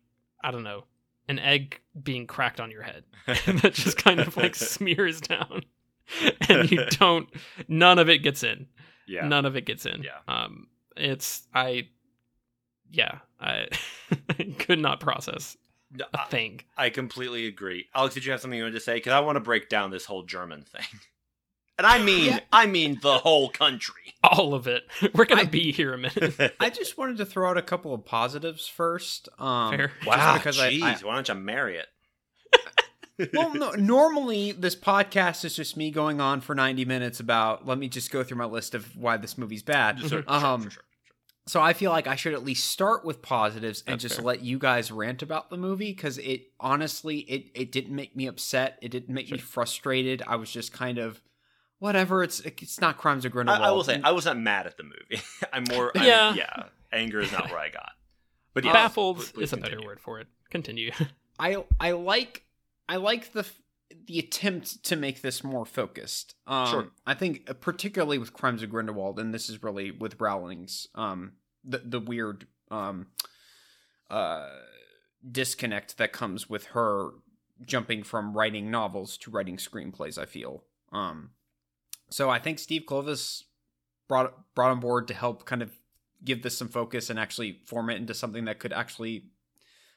I 0.43 0.49
don't 0.49 0.63
know, 0.63 0.85
an 1.27 1.39
egg 1.39 1.79
being 2.03 2.27
cracked 2.27 2.59
on 2.59 2.71
your 2.71 2.83
head 2.83 3.03
that 3.27 3.73
just 3.73 3.97
kind 3.97 4.19
of 4.19 4.35
like 4.37 4.55
smears 4.55 5.21
down 5.21 5.63
and 6.49 6.69
you 6.71 6.85
don't 6.91 7.29
none 7.67 7.99
of 7.99 8.09
it 8.09 8.19
gets 8.19 8.43
in 8.43 8.67
yeah. 9.07 9.27
none 9.27 9.45
of 9.45 9.55
it 9.55 9.65
gets 9.65 9.85
in 9.85 10.03
Yeah. 10.03 10.17
um 10.27 10.67
it's 10.97 11.47
i 11.53 11.87
yeah 12.91 13.19
i 13.39 13.67
could 14.59 14.79
not 14.79 14.99
process 14.99 15.55
a 15.99 16.19
I, 16.19 16.25
thing 16.25 16.61
I 16.77 16.89
completely 16.89 17.47
agree. 17.47 17.87
Alex, 17.93 18.13
did 18.13 18.23
you 18.25 18.31
have 18.31 18.39
something 18.39 18.57
you 18.57 18.63
wanted 18.63 18.75
to 18.75 18.79
say? 18.79 18.93
Because 18.93 19.11
I 19.11 19.19
want 19.19 19.35
to 19.35 19.41
break 19.41 19.67
down 19.67 19.91
this 19.91 20.05
whole 20.05 20.23
German 20.23 20.61
thing. 20.63 20.85
And 21.83 21.87
I 21.87 21.97
mean, 22.03 22.25
Yeah. 22.25 22.39
I 22.51 22.67
mean 22.67 22.99
the 23.01 23.17
whole 23.17 23.49
country. 23.49 23.95
all 24.23 24.53
of 24.53 24.67
it 24.67 24.83
we're 25.15 25.25
gonna 25.25 25.41
I- 25.41 25.45
be 25.45 25.71
here 25.71 25.95
a 25.95 25.97
minute 25.97 26.55
I 26.59 26.69
just 26.69 26.95
wanted 26.95 27.17
to 27.17 27.25
throw 27.25 27.49
out 27.49 27.57
a 27.57 27.61
couple 27.63 27.91
of 27.91 28.05
positives 28.05 28.67
first. 28.67 29.27
Um, 29.39 29.71
Fair. 29.75 29.91
wow, 30.05 30.35
because 30.35 30.59
I- 30.59 30.73
jeez, 30.73 31.03
I, 31.03 31.07
why 31.07 31.15
don't 31.15 31.27
you 31.27 31.33
marry 31.33 31.77
it? 31.77 31.87
well, 33.33 33.53
no, 33.55 33.71
normally 33.71 34.51
this 34.51 34.75
podcast 34.75 35.43
is 35.43 35.55
just 35.55 35.75
me 35.75 35.89
going 35.91 36.21
on 36.21 36.39
for 36.41 36.53
90 36.53 36.85
minutes 36.85 37.19
about, 37.19 37.65
let 37.67 37.77
me 37.79 37.87
just 37.87 38.11
go 38.11 38.23
through 38.23 38.37
my 38.37 38.45
list 38.45 38.75
of 38.75 38.95
why 38.95 39.17
this 39.17 39.37
movie's 39.39 39.63
bad. 39.63 39.99
Sure, 39.99 40.09
sure, 40.09 40.23
Um, 40.27 40.61
sure, 40.63 40.69
sure, 40.69 40.69
sure. 40.71 40.83
So 41.47 41.59
I 41.59 41.73
feel 41.73 41.89
like 41.89 42.05
I 42.05 42.15
should 42.15 42.33
at 42.33 42.43
least 42.45 42.69
start 42.69 43.03
with 43.03 43.23
positives 43.23 43.83
and 43.87 43.93
That's 43.95 44.03
just 44.03 44.15
fair. 44.17 44.25
let 44.25 44.41
you 44.43 44.59
guys 44.59 44.91
rant 44.91 45.23
about 45.23 45.49
the 45.49 45.57
movie 45.57 45.91
because 45.91 46.19
it 46.19 46.43
honestly 46.59 47.19
it 47.21 47.45
it 47.55 47.71
didn't 47.71 47.95
make 47.95 48.15
me 48.15 48.27
upset. 48.27 48.77
It 48.83 48.89
didn't 48.89 49.13
make 49.13 49.31
me 49.31 49.39
frustrated. 49.39 50.21
I 50.27 50.35
was 50.35 50.51
just 50.51 50.71
kind 50.71 50.99
of 50.99 51.19
whatever. 51.81 52.23
It's 52.23 52.39
it's 52.41 52.79
not 52.79 52.97
Crimes 52.97 53.25
of 53.25 53.31
I, 53.31 53.33
Grindelwald. 53.33 53.65
I 53.65 53.71
will 53.71 53.83
say, 53.83 53.99
I 54.03 54.11
was 54.11 54.25
not 54.25 54.37
mad 54.37 54.67
at 54.67 54.77
the 54.77 54.83
movie. 54.83 55.21
I'm 55.53 55.65
more, 55.69 55.91
I'm- 55.97 56.05
Yeah. 56.07 56.33
yeah. 56.33 56.63
Anger 56.93 57.19
is 57.19 57.31
not 57.31 57.49
where 57.49 57.59
I 57.59 57.69
got. 57.69 57.91
But 58.53 58.63
yeah, 58.63 58.73
baffled 58.73 59.17
please- 59.17 59.31
please 59.31 59.43
is 59.43 59.53
a 59.53 59.57
better 59.57 59.81
word 59.83 59.99
for 59.99 60.19
it 60.19 60.27
continue 60.49 60.91
I 61.39 61.63
I 61.79 61.91
like 61.91 62.43
I 62.89 62.97
like 62.97 63.31
the 63.33 63.45
the 64.07 64.19
attempt 64.19 64.83
to 64.83 64.95
make 64.95 65.21
this 65.21 65.43
more 65.43 65.65
focused. 65.65 66.35
Um, 66.47 66.67
Sure. 66.67 66.87
I 67.07 67.13
think 67.13 67.49
uh, 67.49 67.53
particularly 67.53 68.17
with 68.17 68.31
Crimes 68.33 68.61
of 68.63 68.69
Grindelwald, 68.69 69.19
and 69.19 69.33
this 69.33 69.49
is 69.49 69.61
really 69.63 69.91
with 69.91 70.19
Rowling's 70.19 70.87
um 70.95 71.33
the 71.63 71.79
the 71.79 71.99
weird 71.99 72.47
um 72.69 73.07
uh 74.09 74.49
disconnect 75.29 75.97
that 75.97 76.11
comes 76.11 76.49
with 76.49 76.65
her 76.67 77.11
jumping 77.65 78.03
from 78.03 78.35
writing 78.35 78.71
novels 78.71 79.17
to 79.19 79.31
writing 79.31 79.57
screenplays. 79.57 80.17
I 80.17 80.25
feel 80.25 80.63
um 80.91 81.31
so 82.11 82.29
I 82.29 82.39
think 82.39 82.59
Steve 82.59 82.85
Clovis 82.85 83.43
brought 84.07 84.33
brought 84.55 84.71
on 84.71 84.79
board 84.79 85.07
to 85.07 85.13
help 85.13 85.45
kind 85.45 85.61
of 85.61 85.71
give 86.23 86.43
this 86.43 86.57
some 86.57 86.67
focus 86.67 87.09
and 87.09 87.17
actually 87.17 87.59
form 87.65 87.89
it 87.89 87.95
into 87.95 88.13
something 88.13 88.45
that 88.45 88.59
could 88.59 88.73
actually 88.73 89.25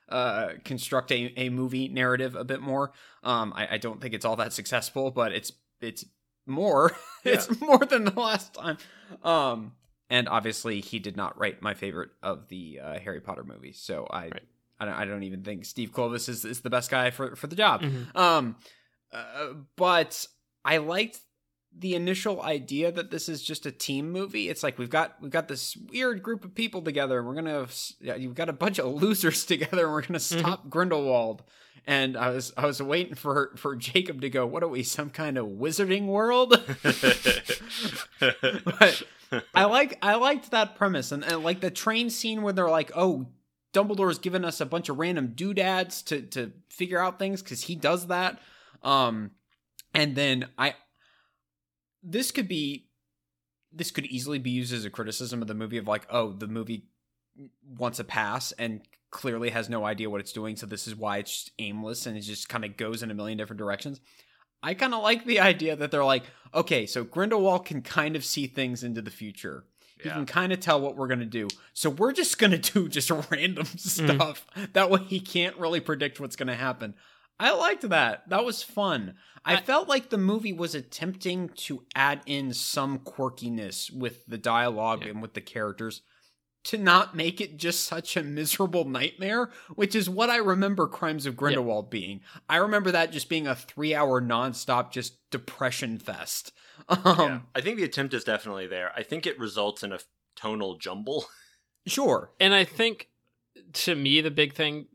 uh, 0.09 0.51
construct 0.65 1.11
a, 1.13 1.33
a 1.39 1.49
movie 1.51 1.89
narrative 1.89 2.35
a 2.35 2.45
bit 2.45 2.61
more. 2.61 2.93
Um, 3.23 3.53
I, 3.55 3.75
I 3.75 3.79
don't 3.79 4.01
think 4.01 4.15
it's 4.15 4.25
all 4.25 4.37
that 4.37 4.53
successful, 4.53 5.11
but 5.11 5.33
it's 5.33 5.53
it's 5.81 6.05
more. 6.47 6.93
it's 7.25 7.61
more 7.61 7.79
than 7.79 8.05
the 8.05 8.19
last 8.19 8.55
time. 8.55 8.79
Um, 9.23 9.73
and 10.11 10.29
obviously, 10.29 10.81
he 10.81 10.99
did 10.99 11.17
not 11.17 11.39
write 11.39 11.63
my 11.63 11.75
favorite 11.75 12.11
of 12.23 12.49
the 12.49 12.81
uh, 12.83 12.99
Harry 13.01 13.21
Potter 13.21 13.45
movies, 13.45 13.79
so 13.81 14.07
I. 14.11 14.25
Right. 14.25 14.43
I 14.81 14.87
don't, 14.87 14.95
I 14.95 15.05
don't 15.05 15.23
even 15.23 15.45
think 15.45 15.65
Steve 15.65 15.93
Clovis 15.93 16.29
is, 16.29 16.45
is 16.45 16.63
the 16.63 16.69
best 16.69 16.91
guy 16.91 17.13
for, 17.13 17.37
for 17.37 17.47
the 17.47 17.55
job. 17.55 17.83
Mhm. 17.83 18.17
Um, 18.17 18.57
uh, 19.13 19.53
but 19.77 20.27
I 20.65 20.79
liked 20.79 21.21
the 21.79 21.95
initial 21.95 22.43
idea 22.43 22.93
that 22.93 23.11
this 23.11 23.29
is 23.29 23.43
just 23.43 23.67
a 23.67 23.73
team 23.73 24.11
movie. 24.11 24.49
It's 24.49 24.63
like 24.63 24.79
we've 24.79 24.91
got 24.91 25.17
we've 25.21 25.31
got 25.31 25.49
this 25.49 25.77
weird 25.77 26.23
group 26.23 26.45
of 26.45 26.55
people 26.55 26.83
together, 26.83 27.19
and 27.19 27.27
we're 27.27 27.35
gonna 27.35 27.67
you've 28.01 28.35
got 28.35 28.49
a 28.49 28.53
bunch 28.53 28.79
of 28.79 28.95
losers 29.03 29.45
together, 29.45 29.85
and 29.85 29.93
we're 29.93 30.03
gonna 30.03 30.21
stop 30.21 30.69
Grindelwald. 30.69 31.43
And 31.87 32.17
I 32.17 32.31
was 32.31 32.53
I 32.57 32.65
was 32.67 32.81
waiting 32.81 33.15
for 33.15 33.53
for 33.57 33.77
Jacob 33.77 34.21
to 34.23 34.31
go. 34.31 34.47
What 34.47 34.63
are 34.63 34.69
we? 34.69 34.83
Some 34.83 35.11
kind 35.11 35.37
of 35.37 35.47
wizarding 35.47 36.07
world? 36.07 36.51
but 38.21 39.03
I 39.55 39.65
like 39.65 39.99
I 40.01 40.15
liked 40.15 40.53
that 40.53 40.77
premise, 40.77 41.13
and, 41.13 41.25
and 41.25 41.43
like 41.43 41.61
the 41.61 41.71
train 41.71 42.09
scene 42.11 42.43
where 42.43 42.53
they're 42.53 42.71
like, 42.71 42.93
oh. 42.95 43.27
Dumbledore's 43.73 44.21
given 44.21 44.45
us 44.45 44.61
a 44.61 44.67
bunch 44.67 44.89
of 44.89 45.01
random 45.01 45.33
doodads 45.35 46.03
to 46.03 46.23
to 46.23 46.53
figure 46.69 47.01
out 47.01 47.19
things 47.19 47.43
because 47.43 47.61
he 47.61 47.75
does 47.75 48.07
that. 48.07 48.39
Um, 48.85 49.33
and 49.95 50.15
then 50.15 50.49
I, 50.57 50.75
this 52.05 52.31
could 52.31 52.49
be, 52.49 52.87
this 53.73 53.91
could 53.91 54.07
easily 54.07 54.39
be 54.39 54.51
used 54.51 54.73
as 54.73 54.85
a 54.85 54.91
criticism 54.91 55.43
of 55.43 55.49
the 55.49 55.55
movie 55.55 55.79
of 55.79 55.89
like, 55.89 56.07
oh, 56.11 56.33
the 56.33 56.47
movie 56.47 56.87
wants 57.77 57.99
a 57.99 58.05
pass 58.05 58.53
and 58.53 58.83
clearly 59.11 59.51
has 59.51 59.69
no 59.69 59.85
idea 59.85 60.11
what 60.11 60.21
it's 60.21 60.33
doing, 60.33 60.57
so 60.57 60.67
this 60.67 60.87
is 60.87 60.95
why 60.95 61.19
it's 61.19 61.33
just 61.33 61.51
aimless 61.59 62.07
and 62.07 62.17
it 62.17 62.21
just 62.21 62.49
kind 62.49 62.65
of 62.65 62.77
goes 62.77 63.03
in 63.03 63.11
a 63.11 63.15
million 63.15 63.39
different 63.39 63.59
directions. 63.59 64.01
I 64.63 64.75
kind 64.75 64.95
of 64.95 65.03
like 65.03 65.27
the 65.27 65.41
idea 65.41 65.77
that 65.77 65.91
they're 65.91 66.05
like, 66.05 66.25
okay, 66.55 66.87
so 66.87 67.05
Grindelwald 67.05 67.67
can 67.67 67.83
kind 67.83 68.17
of 68.17 68.25
see 68.25 68.47
things 68.47 68.83
into 68.83 69.03
the 69.03 69.11
future. 69.11 69.65
Yeah. 69.99 70.05
He 70.05 70.11
can 70.11 70.27
kind 70.27 70.53
of 70.53 70.61
tell 70.61 70.81
what 70.81 70.97
we're 70.97 71.07
gonna 71.07 71.27
do. 71.27 71.49
So 71.75 71.91
we're 71.91 72.13
just 72.13 72.39
gonna 72.39 72.59
do 72.75 72.89
just 72.89 73.11
random 73.31 73.67
hmm. 73.67 73.79
stuff. 73.79 74.47
That 74.73 74.91
way 74.91 75.03
he 75.03 75.21
can't 75.21 75.57
really 75.59 75.81
predict 75.81 76.19
what's 76.19 76.37
gonna 76.37 76.57
happen. 76.57 76.95
I 77.41 77.53
liked 77.53 77.89
that. 77.89 78.29
That 78.29 78.45
was 78.45 78.63
fun. 78.63 79.15
I, 79.45 79.57
I- 79.57 79.61
felt 79.61 79.89
like 79.89 80.09
the 80.11 80.19
movie 80.19 80.53
was 80.53 80.75
attempting 80.75 81.49
to 81.57 81.85
add 81.95 82.21
in 82.27 82.53
some 82.55 82.99
quirkiness 83.01 83.91
with 83.93 84.25
the 84.27 84.39
dialogue 84.39 85.03
Yeah. 85.03 85.11
and 85.11 85.23
with 85.23 85.35
the 85.35 85.41
characters 85.41 86.03
to 86.65 86.79
not 86.79 87.15
make 87.15 87.43
it 87.43 87.59
just 87.59 87.85
such 87.85 88.17
a 88.17 88.23
miserable 88.23 88.87
nightmare, 88.87 89.51
which 89.75 89.95
is 89.95 90.09
what 90.09 90.31
I 90.31 90.37
remember 90.37 90.87
Crimes 90.87 91.27
of 91.27 91.37
Grindelwald 91.37 91.91
being. 91.91 92.21
I 92.49 92.57
remember 92.57 92.91
that 92.93 93.13
just 93.13 93.29
being 93.29 93.47
a 93.47 93.55
three 93.55 93.95
hour 93.95 94.23
nonstop 94.23 94.91
just 94.91 95.19
depression 95.31 95.99
fest. 95.99 96.53
Um, 96.89 97.03
yeah. 97.19 97.39
I 97.55 97.61
think 97.61 97.77
the 97.79 97.85
attempt 97.85 98.13
is 98.15 98.25
definitely 98.25 98.67
there. 98.67 98.91
I 98.97 99.03
think 99.05 99.27
it 99.27 99.39
results 99.39 99.83
in 99.83 99.93
a 99.93 99.99
tonal 100.37 100.77
jumble. 100.77 101.27
Sure. 101.87 102.31
and 102.41 102.55
i 102.55 102.65
think 102.65 103.09
to 103.75 103.95
me 103.95 104.23
the 104.23 104.31
big 104.31 104.55
thing 104.55 104.87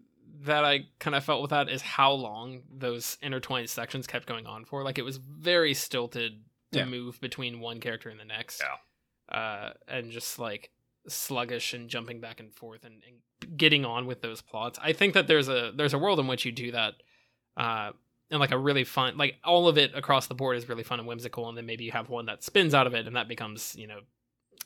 that 0.44 0.64
i 0.66 0.80
kind 1.00 1.16
of 1.16 1.24
felt 1.24 1.42
with 1.42 1.52
that 1.52 1.70
is 1.70 1.82
how 1.82 2.12
long 2.12 2.62
those 2.72 3.18
intertwined 3.22 3.70
sections 3.70 4.08
kept 4.08 4.26
going 4.26 4.46
on 4.46 4.66
for 4.66 4.84
like 4.84 4.98
it 4.98 5.04
was 5.06 5.18
very 5.18 5.74
stilted 5.74 6.44
to 6.72 6.80
Yeah. 6.80 6.86
move 6.86 7.20
between 7.22 7.60
one 7.60 7.80
character 7.80 8.10
and 8.10 8.20
the 8.20 8.26
next 8.26 8.62
Yeah. 8.62 9.38
uh 9.38 9.74
and 9.88 10.12
just 10.12 10.40
like 10.40 10.72
sluggish 11.08 11.74
and 11.74 11.90
jumping 11.90 12.20
back 12.22 12.40
and 12.40 12.54
forth 12.54 12.84
and, 12.86 13.02
and 13.08 13.58
getting 13.58 13.84
on 13.86 14.06
with 14.06 14.22
those 14.22 14.42
plots 14.42 14.78
i 14.82 14.94
think 14.94 15.14
that 15.14 15.28
there's 15.28 15.50
a 15.50 15.72
there's 15.76 15.94
a 15.94 15.98
world 15.98 16.20
in 16.20 16.28
which 16.28 16.46
you 16.46 16.52
do 16.52 16.72
that 16.72 16.94
uh 17.58 17.92
and 18.32 18.40
like 18.40 18.52
a 18.52 18.58
really 18.58 18.84
fun 18.84 19.18
like 19.18 19.36
all 19.44 19.68
of 19.68 19.78
it 19.78 19.92
across 19.96 20.28
the 20.28 20.36
board 20.36 20.56
is 20.58 20.70
really 20.70 20.84
fun 20.84 21.00
and 21.00 21.08
whimsical 21.08 21.50
and 21.50 21.58
then 21.58 21.66
maybe 21.66 21.84
you 21.84 21.92
have 21.92 22.10
one 22.10 22.28
that 22.28 22.44
spins 22.44 22.74
out 22.74 22.86
of 22.88 22.94
it 22.94 23.08
and 23.08 23.16
that 23.16 23.28
becomes 23.28 23.76
you 23.76 23.88
know 23.88 24.00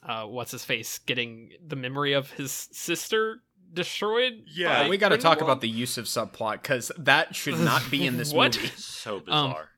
uh 0.07 0.25
what's 0.25 0.51
his 0.51 0.65
face 0.65 0.97
getting 0.99 1.51
the 1.65 1.75
memory 1.77 2.11
of 2.13 2.29
his 2.31 2.51
sister 2.73 3.37
destroyed 3.73 4.43
Yeah. 4.47 4.83
by 4.83 4.89
we 4.89 4.97
got 4.97 5.09
to 5.09 5.17
talk 5.17 5.41
about 5.41 5.61
the 5.61 5.69
use 5.69 5.97
of 5.97 6.05
subplot 6.05 6.61
because 6.61 6.91
that 6.97 7.35
should 7.35 7.59
not 7.59 7.89
be 7.89 8.05
in 8.05 8.17
this 8.17 8.31
What? 8.33 8.55
movie. 8.55 8.67
so 8.77 9.17
Um, 9.27 9.49
bizarre. 9.49 9.69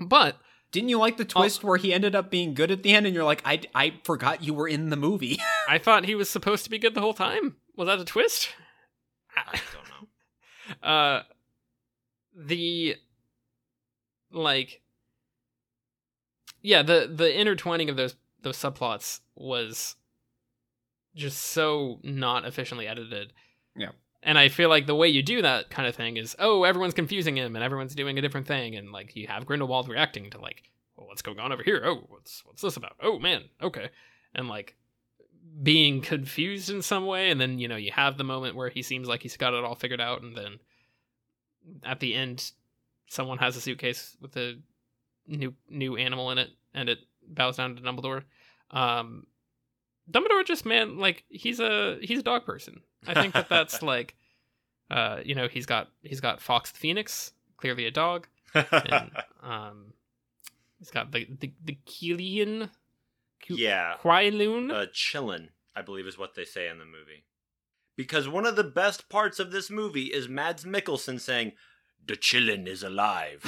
but 0.00 0.36
Didn't 0.72 0.88
you 0.88 0.98
like 0.98 1.16
the 1.16 1.24
twist 1.24 1.62
where 1.62 1.76
he 1.76 1.92
ended 1.94 2.14
up 2.16 2.30
being 2.30 2.54
good 2.54 2.70
at 2.70 2.82
the 2.82 2.92
end 2.92 3.06
and 3.06 3.14
you're 3.14 3.24
like, 3.24 3.42
I, 3.44 3.60
I 3.74 3.94
forgot 4.04 4.42
you 4.42 4.52
were 4.54 4.66
in 4.68 4.90
the 4.90 4.96
movie? 4.96 5.38
i 5.68 5.78
thought 5.78 6.04
he 6.06 6.14
was 6.14 6.28
supposed 6.28 6.64
to 6.64 6.70
be 6.70 6.78
good 6.78 6.94
the 6.94 7.00
whole 7.00 7.14
time 7.14 7.56
was 7.76 7.86
that 7.86 7.98
a 8.00 8.04
twist 8.04 8.48
I 9.36 9.58
don't 9.72 10.82
know. 10.82 10.88
uh 10.88 11.22
the 12.36 12.96
like 14.32 14.80
yeah, 16.62 16.82
the 16.82 17.10
the 17.14 17.38
intertwining 17.38 17.88
of 17.90 17.96
those 17.96 18.16
those 18.42 18.56
subplots 18.56 19.20
was 19.36 19.96
just 21.14 21.38
so 21.38 22.00
not 22.02 22.44
efficiently 22.44 22.86
edited. 22.86 23.32
Yeah. 23.76 23.90
And 24.22 24.38
I 24.38 24.48
feel 24.48 24.68
like 24.68 24.86
the 24.86 24.94
way 24.94 25.08
you 25.08 25.22
do 25.22 25.42
that 25.42 25.68
kind 25.70 25.86
of 25.86 25.94
thing 25.94 26.16
is, 26.16 26.34
oh, 26.38 26.64
everyone's 26.64 26.94
confusing 26.94 27.36
him 27.36 27.54
and 27.54 27.64
everyone's 27.64 27.94
doing 27.94 28.18
a 28.18 28.22
different 28.22 28.46
thing, 28.46 28.74
and 28.74 28.90
like 28.90 29.14
you 29.14 29.26
have 29.26 29.46
Grindelwald 29.46 29.88
reacting 29.88 30.30
to 30.30 30.40
like, 30.40 30.70
well, 30.96 31.06
what's 31.06 31.22
going 31.22 31.38
on 31.38 31.52
over 31.52 31.62
here? 31.62 31.82
Oh, 31.84 32.04
what's 32.08 32.42
what's 32.46 32.62
this 32.62 32.76
about? 32.76 32.96
Oh 33.02 33.18
man, 33.18 33.42
okay, 33.62 33.90
and 34.34 34.48
like 34.48 34.76
being 35.62 36.00
confused 36.00 36.70
in 36.70 36.80
some 36.80 37.06
way, 37.06 37.30
and 37.30 37.40
then 37.40 37.58
you 37.58 37.68
know 37.68 37.76
you 37.76 37.92
have 37.92 38.16
the 38.16 38.24
moment 38.24 38.56
where 38.56 38.70
he 38.70 38.82
seems 38.82 39.08
like 39.08 39.22
he's 39.22 39.36
got 39.36 39.52
it 39.52 39.62
all 39.62 39.74
figured 39.74 40.00
out, 40.00 40.22
and 40.22 40.34
then 40.34 40.58
at 41.82 42.00
the 42.00 42.14
end, 42.14 42.50
someone 43.08 43.38
has 43.38 43.56
a 43.56 43.60
suitcase 43.60 44.16
with 44.22 44.36
a 44.36 44.58
new 45.26 45.52
new 45.68 45.96
animal 45.96 46.30
in 46.30 46.38
it, 46.38 46.50
and 46.72 46.88
it 46.88 46.98
bows 47.28 47.58
down 47.58 47.76
to 47.76 47.82
Dumbledore. 47.82 48.22
Um, 48.70 49.26
Dumbledore 50.10 50.44
just 50.44 50.66
man 50.66 50.98
like 50.98 51.24
he's 51.28 51.60
a 51.60 51.98
he's 52.02 52.18
a 52.20 52.22
dog 52.22 52.44
person. 52.44 52.80
I 53.06 53.14
think 53.14 53.34
that 53.34 53.48
that's 53.48 53.82
like, 53.94 54.14
uh, 54.90 55.20
you 55.24 55.34
know, 55.34 55.48
he's 55.48 55.66
got 55.66 55.88
he's 56.02 56.20
got 56.20 56.40
Fawkes 56.40 56.72
the 56.72 56.78
Phoenix, 56.78 57.32
clearly 57.56 57.86
a 57.86 57.90
dog, 57.90 58.26
and 58.54 59.10
um, 59.42 59.94
he's 60.78 60.90
got 60.90 61.12
the 61.12 61.26
the 61.40 61.52
the 61.64 61.78
Killian, 61.86 62.70
yeah, 63.48 63.94
Quailoon. 64.02 64.70
uh, 64.72 64.86
chillin', 64.92 65.48
I 65.74 65.82
believe 65.82 66.06
is 66.06 66.18
what 66.18 66.34
they 66.34 66.44
say 66.44 66.68
in 66.68 66.78
the 66.78 66.84
movie. 66.84 67.24
Because 67.96 68.28
one 68.28 68.44
of 68.44 68.56
the 68.56 68.64
best 68.64 69.08
parts 69.08 69.38
of 69.38 69.52
this 69.52 69.70
movie 69.70 70.06
is 70.06 70.28
Mads 70.28 70.64
Mikkelsen 70.64 71.20
saying, 71.20 71.52
"The 72.04 72.16
chillin' 72.16 72.66
is 72.66 72.82
alive." 72.82 73.42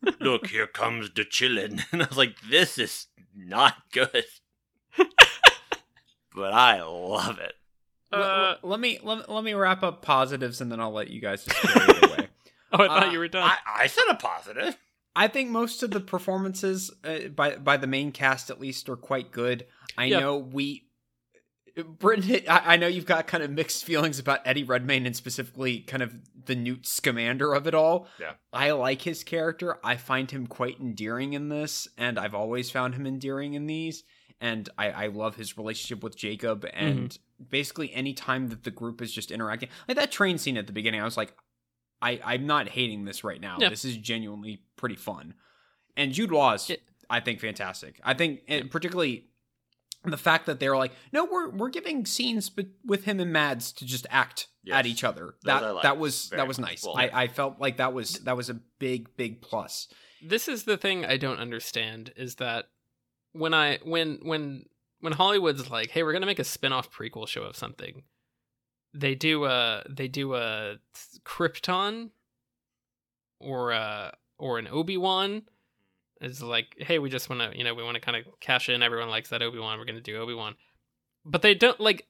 Look, 0.20 0.48
here 0.48 0.66
comes 0.66 1.10
the 1.14 1.24
chillin', 1.24 1.82
and 1.92 2.02
I 2.02 2.06
was 2.08 2.18
like, 2.18 2.34
"This 2.50 2.76
is 2.76 3.06
not 3.34 3.74
good," 3.92 4.24
but 6.34 6.52
I 6.52 6.82
love 6.82 7.38
it. 7.38 7.52
Uh, 8.12 8.54
l- 8.62 8.70
let 8.70 8.80
me 8.80 8.98
let, 9.02 9.28
let 9.30 9.44
me 9.44 9.52
wrap 9.54 9.82
up 9.82 10.02
positives 10.02 10.60
and 10.60 10.72
then 10.72 10.80
I'll 10.80 10.92
let 10.92 11.10
you 11.10 11.20
guys 11.20 11.44
just 11.44 11.56
carry 11.60 11.90
it 11.90 12.04
away. 12.04 12.28
oh, 12.72 12.82
I 12.84 12.86
thought 12.86 13.08
uh, 13.08 13.10
you 13.10 13.18
were 13.18 13.28
done. 13.28 13.42
I, 13.48 13.82
I 13.82 13.86
said 13.86 14.04
a 14.10 14.14
positive. 14.14 14.76
I 15.14 15.26
think 15.28 15.50
most 15.50 15.82
of 15.82 15.90
the 15.90 16.00
performances 16.00 16.90
uh, 17.04 17.28
by 17.34 17.56
by 17.56 17.76
the 17.76 17.86
main 17.86 18.12
cast 18.12 18.50
at 18.50 18.60
least 18.60 18.88
are 18.88 18.96
quite 18.96 19.30
good. 19.32 19.66
I 19.96 20.04
Yeah. 20.06 20.20
know 20.20 20.38
we 20.38 20.84
Britain 22.00 22.42
I, 22.48 22.74
I 22.74 22.76
know 22.76 22.86
you've 22.88 23.06
got 23.06 23.26
kind 23.26 23.42
of 23.44 23.50
mixed 23.50 23.84
feelings 23.84 24.18
about 24.18 24.40
Eddie 24.44 24.64
Redmayne 24.64 25.06
and 25.06 25.14
specifically 25.14 25.80
kind 25.80 26.02
of 26.02 26.12
the 26.46 26.56
Newt 26.56 26.86
Scamander 26.86 27.52
of 27.54 27.66
it 27.66 27.74
all. 27.74 28.08
Yeah. 28.18 28.32
I 28.52 28.70
like 28.72 29.02
his 29.02 29.22
character. 29.22 29.78
I 29.84 29.96
find 29.96 30.30
him 30.30 30.46
quite 30.46 30.80
endearing 30.80 31.34
in 31.34 31.48
this, 31.48 31.86
and 31.96 32.18
I've 32.18 32.34
always 32.34 32.70
found 32.70 32.94
him 32.94 33.06
endearing 33.06 33.54
in 33.54 33.66
these. 33.66 34.02
And 34.40 34.68
I, 34.78 34.90
I 34.90 35.06
love 35.08 35.36
his 35.36 35.58
relationship 35.58 36.02
with 36.02 36.16
Jacob 36.16 36.64
and 36.72 37.10
mm-hmm. 37.10 37.44
basically 37.50 37.92
any 37.92 38.14
time 38.14 38.48
that 38.48 38.62
the 38.62 38.70
group 38.70 39.02
is 39.02 39.12
just 39.12 39.30
interacting. 39.30 39.68
Like 39.88 39.96
that 39.96 40.12
train 40.12 40.38
scene 40.38 40.56
at 40.56 40.66
the 40.66 40.72
beginning, 40.72 41.00
I 41.00 41.04
was 41.04 41.16
like, 41.16 41.34
I, 42.00 42.20
I'm 42.24 42.46
not 42.46 42.68
hating 42.68 43.04
this 43.04 43.24
right 43.24 43.40
now. 43.40 43.56
Yeah. 43.58 43.68
This 43.68 43.84
is 43.84 43.96
genuinely 43.96 44.62
pretty 44.76 44.94
fun. 44.94 45.34
And 45.96 46.12
Jude 46.12 46.30
Law 46.30 46.54
is, 46.54 46.70
Yeah. 46.70 46.76
I 47.10 47.20
think, 47.20 47.40
fantastic. 47.40 48.00
I 48.04 48.14
think, 48.14 48.42
and 48.46 48.70
particularly 48.70 49.24
the 50.04 50.16
fact 50.16 50.46
that 50.46 50.60
they're 50.60 50.76
like, 50.76 50.92
no, 51.12 51.24
we're 51.24 51.50
we're 51.50 51.70
giving 51.70 52.06
scenes 52.06 52.48
but 52.50 52.66
with 52.84 53.04
him 53.04 53.18
and 53.18 53.32
Mads 53.32 53.72
to 53.72 53.84
just 53.84 54.06
act 54.10 54.46
Yes. 54.62 54.76
at 54.76 54.86
each 54.86 55.02
other. 55.02 55.34
Those 55.44 55.60
That 55.60 55.82
that 55.82 55.98
was 55.98 56.26
very 56.26 56.40
that 56.40 56.48
was 56.48 56.58
nice. 56.58 56.84
Well, 56.84 56.96
I. 56.96 57.10
I 57.12 57.26
felt 57.28 57.58
like 57.58 57.78
that 57.78 57.92
was 57.94 58.14
that 58.20 58.36
was 58.36 58.50
a 58.50 58.60
big 58.78 59.16
big 59.16 59.40
plus. 59.40 59.88
this 60.22 60.46
is 60.46 60.64
the 60.64 60.76
thing 60.76 61.04
I 61.06 61.16
don't 61.16 61.38
understand 61.38 62.12
is 62.16 62.34
that 62.36 62.66
when 63.32 63.54
I 63.54 63.78
when 63.82 64.18
when 64.22 64.64
when 65.00 65.12
Hollywood's 65.12 65.70
like, 65.70 65.90
"Hey, 65.90 66.02
we're 66.02 66.12
to 66.22 66.26
make 66.26 66.38
a 66.38 66.44
spin-off 66.44 66.90
prequel 66.90 67.28
show 67.28 67.42
of 67.42 67.56
something." 67.56 68.02
They 68.94 69.14
do 69.14 69.44
a 69.44 69.84
they 69.88 70.08
do 70.08 70.34
a 70.34 70.76
Krypton 71.24 72.10
or 73.40 73.72
a 73.72 74.16
or 74.38 74.58
an 74.58 74.68
Obi-Wan 74.68 75.42
is 76.20 76.42
like, 76.42 76.74
"Hey, 76.78 76.98
we 76.98 77.10
just 77.10 77.28
want 77.28 77.42
to, 77.42 77.56
you 77.56 77.64
know, 77.64 77.74
we 77.74 77.82
want 77.82 77.94
to 77.94 78.00
kind 78.00 78.16
of 78.16 78.24
cash 78.40 78.68
in. 78.68 78.82
Everyone 78.82 79.10
likes 79.10 79.30
that 79.30 79.42
Obi-Wan. 79.42 79.78
We're 79.78 79.84
going 79.84 79.96
to 79.96 80.00
do 80.00 80.16
Obi-Wan." 80.18 80.54
But 81.24 81.42
they 81.42 81.54
don't 81.54 81.78
like 81.80 82.06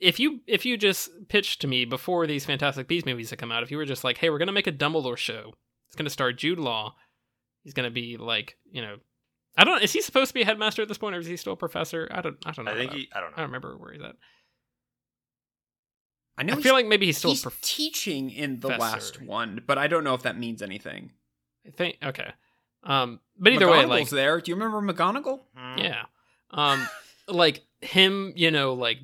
if 0.00 0.18
you 0.20 0.40
if 0.46 0.66
you 0.66 0.76
just 0.76 1.10
pitched 1.28 1.60
to 1.62 1.66
me 1.66 1.84
before 1.84 2.26
these 2.26 2.44
Fantastic 2.44 2.88
Beasts 2.88 3.06
movies 3.06 3.30
had 3.30 3.38
come 3.38 3.52
out, 3.52 3.62
if 3.62 3.70
you 3.70 3.76
were 3.76 3.86
just 3.86 4.04
like, 4.04 4.18
"Hey, 4.18 4.30
we're 4.30 4.38
to 4.48 4.52
make 4.52 4.66
a 4.66 4.72
Dumbledore 4.72 5.16
show. 5.16 5.54
It's 5.88 5.96
to 6.06 6.10
star 6.10 6.32
Jude 6.32 6.58
Law. 6.58 6.94
He's 7.62 7.74
to 7.88 7.94
be 7.94 8.16
like, 8.16 8.56
you 8.70 8.82
know, 8.82 8.96
I 9.56 9.64
don't. 9.64 9.82
Is 9.82 9.92
he 9.92 10.00
supposed 10.00 10.28
to 10.28 10.34
be 10.34 10.42
a 10.42 10.44
headmaster 10.46 10.82
at 10.82 10.88
this 10.88 10.98
point, 10.98 11.14
or 11.14 11.18
is 11.18 11.26
he 11.26 11.36
still 11.36 11.52
a 11.52 11.56
professor? 11.56 12.08
I 12.10 12.20
don't. 12.20 12.36
I 12.46 12.52
don't 12.52 12.64
know. 12.64 12.72
I 12.72 12.74
think 12.74 12.90
that. 12.92 12.98
he. 12.98 13.08
I 13.14 13.20
don't 13.20 13.30
know. 13.30 13.34
I 13.36 13.40
don't 13.40 13.48
remember 13.48 13.76
where 13.76 13.92
he's 13.92 14.02
at. 14.02 14.16
I 16.38 16.44
know 16.44 16.54
I 16.54 16.62
feel 16.62 16.72
like 16.72 16.86
maybe 16.86 17.06
he's 17.06 17.18
still 17.18 17.30
he's 17.30 17.40
a 17.40 17.50
prof- 17.50 17.60
teaching 17.60 18.30
in 18.30 18.60
the 18.60 18.68
professor. 18.68 18.82
last 18.82 19.22
one, 19.22 19.62
but 19.66 19.76
I 19.76 19.86
don't 19.86 20.04
know 20.04 20.14
if 20.14 20.22
that 20.22 20.38
means 20.38 20.62
anything. 20.62 21.12
I 21.66 21.70
think 21.70 21.98
okay. 22.02 22.32
Um, 22.84 23.20
but 23.38 23.52
either 23.52 23.68
way, 23.68 23.84
McGonagall's 23.84 23.88
like 23.88 24.08
there. 24.08 24.40
Do 24.40 24.50
you 24.50 24.56
remember 24.56 24.80
McGonagall? 24.92 25.40
Hmm. 25.54 25.78
yeah, 25.78 26.04
um, 26.50 26.86
like 27.28 27.62
him, 27.80 28.32
you 28.34 28.50
know, 28.50 28.72
like 28.72 28.98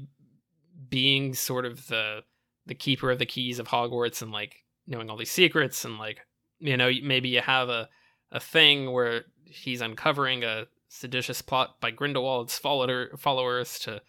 being 0.88 1.34
sort 1.34 1.66
of 1.66 1.86
the 1.88 2.22
the 2.66 2.74
keeper 2.74 3.10
of 3.10 3.18
the 3.18 3.26
keys 3.26 3.58
of 3.58 3.68
Hogwarts 3.68 4.22
and 4.22 4.32
like 4.32 4.64
knowing 4.86 5.10
all 5.10 5.16
these 5.16 5.30
secrets 5.30 5.84
and 5.84 5.98
like 5.98 6.20
you 6.58 6.76
know 6.76 6.90
maybe 7.02 7.28
you 7.28 7.40
have 7.40 7.68
a 7.68 7.88
a 8.32 8.40
thing 8.40 8.90
where 8.90 9.24
he's 9.50 9.80
uncovering 9.80 10.44
a 10.44 10.66
seditious 10.88 11.42
plot 11.42 11.80
by 11.80 11.90
Grindelwald's 11.90 12.58
follower 12.58 13.10
followers 13.18 13.78
to 13.80 14.00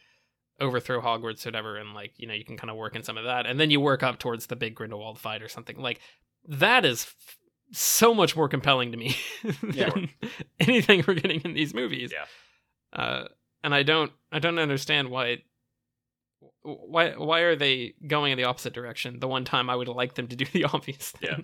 overthrow 0.62 1.02
Hogwarts 1.02 1.46
or 1.46 1.50
whatever 1.50 1.78
and 1.78 1.94
like 1.94 2.14
you 2.18 2.28
know 2.28 2.34
you 2.34 2.44
can 2.46 2.58
kind 2.58 2.70
of 2.70 2.78
work 2.78 2.96
in 2.96 3.04
some 3.04 3.18
of 3.18 3.24
that 3.26 3.46
and 3.46 3.60
then 3.60 3.70
you 3.72 3.80
work 3.80 4.04
up 4.04 4.20
towards 4.20 4.48
the 4.48 4.56
big 4.56 4.76
Grindelwald 4.76 5.18
fight 5.20 5.42
or 5.42 5.48
something 5.48 5.78
like 5.78 6.00
that 6.48 6.86
is 6.86 7.04
f- 7.04 7.38
so 7.72 8.14
much 8.14 8.36
more 8.36 8.50
compelling 8.50 8.92
to 8.92 8.98
me 8.98 9.16
Yeah. 9.74 9.90
than 9.90 10.10
anything 10.60 11.04
we're 11.08 11.14
getting 11.16 11.42
in 11.42 11.54
these 11.54 11.74
movies 11.74 12.12
Yeah. 12.14 13.02
uh, 13.02 13.28
and 13.64 13.74
I 13.76 13.84
don't 13.84 14.12
I 14.32 14.40
don't 14.40 14.60
understand 14.60 15.10
why 15.10 15.40
why 16.62 17.12
why 17.12 17.40
are 17.42 17.56
they 17.56 17.94
going 18.08 18.32
in 18.32 18.38
the 18.38 18.44
opposite 18.46 18.74
direction? 18.74 19.20
The 19.20 19.28
one 19.28 19.44
time 19.46 19.70
I 19.70 19.76
would 19.76 19.88
like 19.88 20.16
them 20.16 20.28
to 20.28 20.36
do 20.36 20.46
the 20.46 20.64
obvious 20.74 21.12
thing. 21.12 21.30
Yeah. 21.30 21.38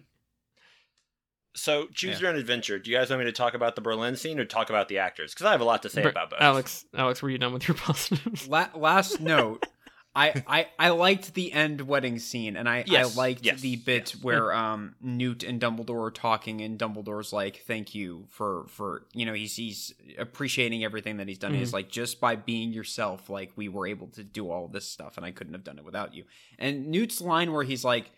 So 1.55 1.87
choose 1.93 2.15
Yeah. 2.15 2.19
your 2.27 2.29
own 2.33 2.35
adventure. 2.39 2.77
Do 2.79 2.91
you 2.91 2.97
guys 2.97 3.09
want 3.09 3.21
me 3.21 3.25
to 3.25 3.31
talk 3.31 3.53
about 3.53 3.75
the 3.75 3.81
Berlin 3.81 4.15
scene 4.15 4.39
or 4.39 4.45
talk 4.45 4.69
about 4.69 4.89
the 4.89 4.97
actors? 4.99 5.33
Because 5.33 5.45
I 5.47 5.51
have 5.51 5.61
a 5.61 5.65
lot 5.65 5.83
to 5.83 5.89
say 5.89 6.01
Br- 6.01 6.09
about 6.09 6.29
both. 6.29 6.41
Alex, 6.41 6.85
Alex, 6.93 7.21
were 7.21 7.29
you 7.29 7.37
done 7.37 7.53
with 7.53 7.67
your 7.67 7.75
positives? 7.75 8.47
La- 8.47 8.69
last 8.75 9.19
note. 9.21 9.65
I, 10.17 10.43
I, 10.47 10.67
I 10.79 10.89
liked 10.91 11.33
the 11.33 11.51
end 11.51 11.81
wedding 11.81 12.19
scene, 12.19 12.55
and 12.55 12.69
I, 12.69 12.85
Yes, 12.87 13.17
I 13.17 13.19
liked 13.19 13.45
yes, 13.45 13.59
the 13.59 13.75
bit 13.75 14.13
yes. 14.13 14.23
where 14.23 14.53
um 14.53 14.95
Newt 15.01 15.43
and 15.43 15.59
Dumbledore 15.59 16.07
are 16.07 16.11
talking, 16.11 16.61
and 16.61 16.79
Dumbledore's 16.79 17.33
like, 17.33 17.63
"Thank 17.67 17.93
you 17.93 18.25
for 18.29 18.65
for 18.69 19.07
you 19.13 19.25
know 19.25 19.33
he's 19.33 19.57
he's 19.57 19.93
appreciating 20.17 20.85
everything 20.85 21.17
that 21.17 21.27
he's 21.27 21.37
done. 21.37 21.53
He's 21.53 21.73
like, 21.73 21.89
just 21.89 22.21
by 22.21 22.37
being 22.37 22.71
yourself, 22.71 23.29
like 23.29 23.51
we 23.57 23.67
were 23.67 23.87
able 23.87 24.07
to 24.11 24.23
do 24.23 24.49
all 24.49 24.69
this 24.69 24.87
stuff, 24.87 25.17
and 25.17 25.25
I 25.25 25.31
couldn't 25.31 25.53
have 25.53 25.65
done 25.65 25.77
it 25.79 25.83
without 25.83 26.13
you." 26.13 26.23
And 26.57 26.87
Newt's 26.87 27.19
line 27.19 27.51
where 27.51 27.63
he's 27.65 27.83
like, 27.83 28.09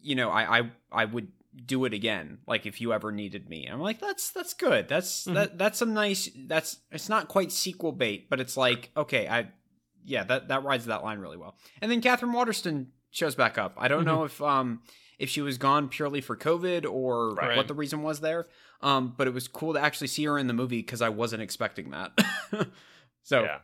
"You 0.00 0.14
know, 0.14 0.30
I 0.30 0.60
I 0.60 0.70
I 0.90 1.04
would 1.04 1.28
do 1.54 1.84
it 1.84 1.92
again, 1.94 2.38
like 2.46 2.66
if 2.66 2.80
you 2.80 2.92
ever 2.92 3.12
needed 3.12 3.48
me." 3.48 3.66
I'm 3.66 3.80
like, 3.80 4.00
"That's 4.00 4.30
that's 4.30 4.54
good. 4.54 4.88
That's 4.88 5.26
Mhm. 5.26 5.34
that 5.34 5.58
that's 5.58 5.78
some 5.78 5.94
nice. 5.94 6.30
That's 6.36 6.78
it's 6.90 7.08
not 7.08 7.28
quite 7.28 7.52
sequel 7.52 7.92
bait, 7.92 8.28
but 8.30 8.40
it's 8.40 8.56
like 8.56 8.90
okay, 8.96 9.28
I." 9.28 9.48
yeah, 10.04 10.24
that 10.24 10.48
that 10.48 10.64
rides 10.64 10.86
that 10.86 11.04
line 11.04 11.18
really 11.20 11.36
well. 11.36 11.56
And 11.80 11.90
then 11.90 12.00
Catherine 12.00 12.32
Waterston 12.32 12.90
shows 13.10 13.34
back 13.36 13.56
up. 13.56 13.74
I 13.78 13.86
don't 13.88 14.04
know 14.04 14.24
if 14.24 14.40
um 14.42 14.82
if 15.18 15.28
she 15.30 15.40
was 15.42 15.58
gone 15.58 15.88
purely 15.88 16.20
for 16.20 16.36
COVID 16.36 16.84
or 16.90 17.34
Right. 17.34 17.56
what 17.56 17.68
the 17.68 17.74
reason 17.74 18.02
was 18.02 18.20
there. 18.20 18.48
Um, 18.80 19.14
but 19.16 19.28
it 19.28 19.34
was 19.34 19.46
cool 19.46 19.74
to 19.74 19.78
actually 19.80 20.08
see 20.08 20.24
her 20.24 20.36
in 20.38 20.48
the 20.48 20.54
movie 20.54 20.78
because 20.80 21.00
I 21.00 21.10
wasn't 21.10 21.42
expecting 21.42 21.90
that. 21.90 22.18
so 23.22 23.44
yeah. 23.44 23.58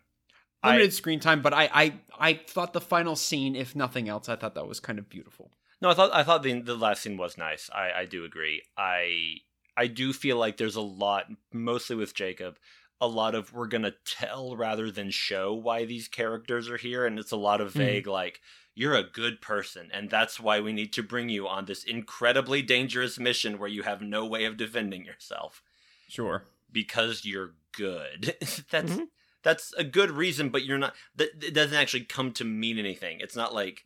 limited 0.64 0.86
I, 0.86 0.90
screen 0.90 1.18
time, 1.18 1.42
but 1.42 1.52
I, 1.52 1.68
I 1.72 1.94
I 2.18 2.34
thought 2.34 2.72
the 2.72 2.80
final 2.80 3.16
scene, 3.16 3.56
if 3.56 3.74
nothing 3.74 4.08
else, 4.08 4.28
I 4.28 4.36
thought 4.36 4.54
that 4.54 4.68
was 4.68 4.78
kind 4.78 5.00
of 5.00 5.08
beautiful. 5.08 5.50
No, 5.80 5.90
I 5.90 5.94
thought 5.94 6.10
I 6.14 6.22
thought 6.22 6.42
the 6.42 6.60
the 6.60 6.74
last 6.76 7.02
scene 7.02 7.16
was 7.16 7.36
nice. 7.38 7.70
I 7.72 7.92
I 7.92 8.04
do 8.06 8.24
agree. 8.24 8.62
I 8.76 9.36
I 9.76 9.86
do 9.86 10.12
feel 10.12 10.36
like 10.36 10.56
there's 10.56 10.76
a 10.76 10.80
lot, 10.80 11.26
mostly 11.52 11.96
with 11.96 12.14
Jacob, 12.14 12.58
a 13.00 13.06
lot 13.08 13.34
of 13.34 13.52
we're 13.52 13.66
gonna 13.68 13.94
tell 14.04 14.56
rather 14.56 14.90
than 14.90 15.10
show 15.10 15.54
why 15.54 15.84
these 15.84 16.08
characters 16.08 16.68
are 16.68 16.76
here, 16.78 17.06
and 17.06 17.18
it's 17.18 17.32
a 17.32 17.36
lot 17.36 17.60
of 17.60 17.72
Mhm. 17.74 17.76
vague 17.78 18.06
like 18.06 18.40
you're 18.74 18.94
a 18.96 19.02
good 19.02 19.40
person, 19.40 19.90
and 19.92 20.08
that's 20.10 20.38
why 20.40 20.60
we 20.60 20.72
need 20.72 20.92
to 20.94 21.02
bring 21.02 21.28
you 21.28 21.48
on 21.48 21.64
this 21.64 21.82
incredibly 21.84 22.62
dangerous 22.62 23.18
mission 23.18 23.58
where 23.58 23.68
you 23.68 23.82
have 23.82 24.00
no 24.02 24.24
way 24.26 24.44
of 24.44 24.56
defending 24.56 25.04
yourself. 25.04 25.62
Sure. 26.08 26.44
because 26.70 27.24
you're 27.24 27.54
good. 27.72 28.36
that's 28.70 28.92
Mhm. 28.92 29.08
that's 29.42 29.72
a 29.74 29.84
good 29.84 30.10
reason, 30.10 30.50
but 30.50 30.64
you're 30.64 30.78
not. 30.78 30.94
That 31.16 31.42
it 31.42 31.54
doesn't 31.54 31.76
actually 31.76 32.04
come 32.04 32.32
to 32.34 32.44
mean 32.44 32.78
anything. 32.78 33.20
It's 33.20 33.36
not 33.36 33.54
like 33.54 33.84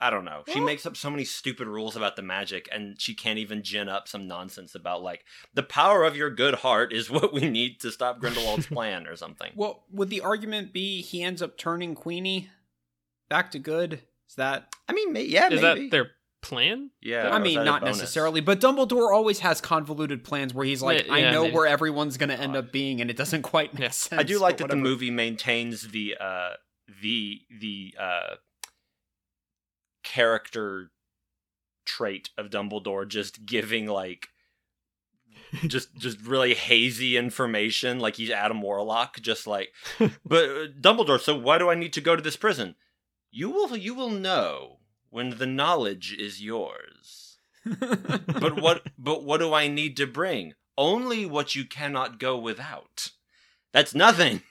I 0.00 0.10
don't 0.10 0.24
know. 0.24 0.44
She 0.46 0.60
Well- 0.60 0.66
makes 0.66 0.86
up 0.86 0.96
so 0.96 1.10
many 1.10 1.24
stupid 1.24 1.66
rules 1.66 1.96
about 1.96 2.14
the 2.16 2.22
magic, 2.22 2.68
and 2.70 3.00
she 3.00 3.14
can't 3.14 3.38
even 3.38 3.62
gin 3.64 3.88
up 3.88 4.06
some 4.06 4.28
nonsense 4.28 4.74
about 4.76 5.02
like 5.02 5.24
the 5.54 5.62
power 5.64 6.04
of 6.04 6.16
your 6.16 6.30
good 6.30 6.54
heart 6.56 6.92
is 6.92 7.10
what 7.10 7.32
we 7.32 7.48
need 7.50 7.80
to 7.80 7.90
stop 7.90 8.20
Grindelwald's 8.20 8.66
plan 8.68 9.06
or 9.06 9.16
something. 9.16 9.52
Well, 9.56 9.84
would 9.90 10.08
the 10.10 10.20
argument 10.20 10.72
be 10.72 11.02
he 11.02 11.22
ends 11.22 11.42
up 11.42 11.58
turning 11.58 11.94
Queenie 11.96 12.48
back 13.28 13.50
to 13.52 13.58
good? 13.58 14.02
Is 14.28 14.34
that? 14.36 14.72
I 14.88 14.92
mean, 14.92 15.12
may- 15.12 15.22
yeah, 15.24 15.48
Is 15.50 15.60
maybe. 15.62 15.84
that 15.84 15.90
their 15.90 16.10
plan? 16.42 16.90
yeah, 17.00 17.30
I 17.34 17.40
mean, 17.40 17.64
not 17.64 17.82
necessarily, 17.82 18.40
but 18.40 18.60
Dumbledore 18.60 19.12
always 19.12 19.40
has 19.40 19.60
convoluted 19.60 20.22
plans 20.22 20.54
where 20.54 20.64
he's 20.64 20.80
like, 20.82 21.06
Yeah, 21.06 21.12
"I 21.14 21.18
yeah, 21.18 21.30
know 21.32 21.42
maybe. 21.42 21.56
where 21.56 21.66
everyone's 21.66 22.16
going 22.16 22.28
to 22.28 22.38
end 22.38 22.54
up 22.54 22.70
being," 22.70 23.00
and 23.00 23.10
it 23.10 23.16
doesn't 23.16 23.42
quite 23.42 23.74
make 23.74 23.82
Yeah. 23.82 23.88
sense. 23.90 24.20
I 24.20 24.22
do 24.22 24.38
like 24.38 24.58
but 24.58 24.68
that 24.68 24.76
the 24.76 24.80
movie 24.80 25.10
maintains 25.10 25.88
the 25.88 26.16
uh 26.20 26.50
the 27.02 27.40
the 27.58 27.94
uh 27.98 28.34
character 30.08 30.90
trait 31.84 32.30
of 32.38 32.50
Dumbledore 32.50 33.06
just 33.06 33.44
giving 33.44 33.86
like 33.86 34.28
just 35.66 35.94
just 35.96 36.20
really 36.22 36.54
hazy 36.54 37.16
information 37.16 37.98
like 38.00 38.16
he's 38.16 38.30
Adam 38.30 38.62
Warlock 38.62 39.20
just 39.20 39.46
like 39.46 39.72
but 39.98 40.44
uh, 40.44 40.66
Dumbledore 40.80 41.20
so 41.20 41.36
why 41.36 41.58
do 41.58 41.68
I 41.70 41.74
need 41.74 41.92
to 41.94 42.00
go 42.00 42.16
to 42.16 42.22
this 42.22 42.36
prison? 42.36 42.74
You 43.30 43.50
will 43.50 43.76
you 43.76 43.94
will 43.94 44.10
know 44.10 44.78
when 45.10 45.30
the 45.30 45.46
knowledge 45.46 46.16
is 46.18 46.42
yours. 46.42 47.38
But 48.40 48.62
what 48.62 48.86
but 48.96 49.24
what 49.24 49.40
do 49.40 49.52
I 49.52 49.68
need 49.68 49.96
to 49.98 50.06
bring? 50.06 50.54
Only 50.78 51.26
what 51.26 51.54
you 51.54 51.64
cannot 51.64 52.18
go 52.18 52.38
without. 52.38 53.10
That's 53.72 53.94
nothing. 53.94 54.42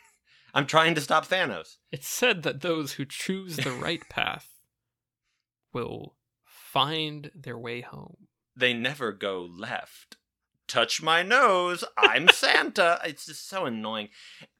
I'm 0.53 0.67
trying 0.67 0.93
to 0.95 1.01
stop 1.01 1.25
Thanos. 1.25 1.77
It's 1.91 2.07
said 2.07 2.43
that 2.43 2.61
those 2.61 2.93
who 2.93 3.05
choose 3.05 3.55
the 3.57 3.71
right 3.71 4.07
path 4.09 4.56
will 5.83 6.15
find 6.45 7.29
their 7.35 7.57
way 7.57 7.81
home. 7.81 8.27
they 8.55 8.73
never 8.73 9.11
go 9.11 9.41
left. 9.49 10.17
Touch 10.67 11.01
my 11.01 11.21
nose. 11.23 11.83
I'm 11.97 12.27
Santa. 12.33 12.99
It's 13.05 13.25
just 13.27 13.47
so 13.47 13.65
annoying. 13.65 14.09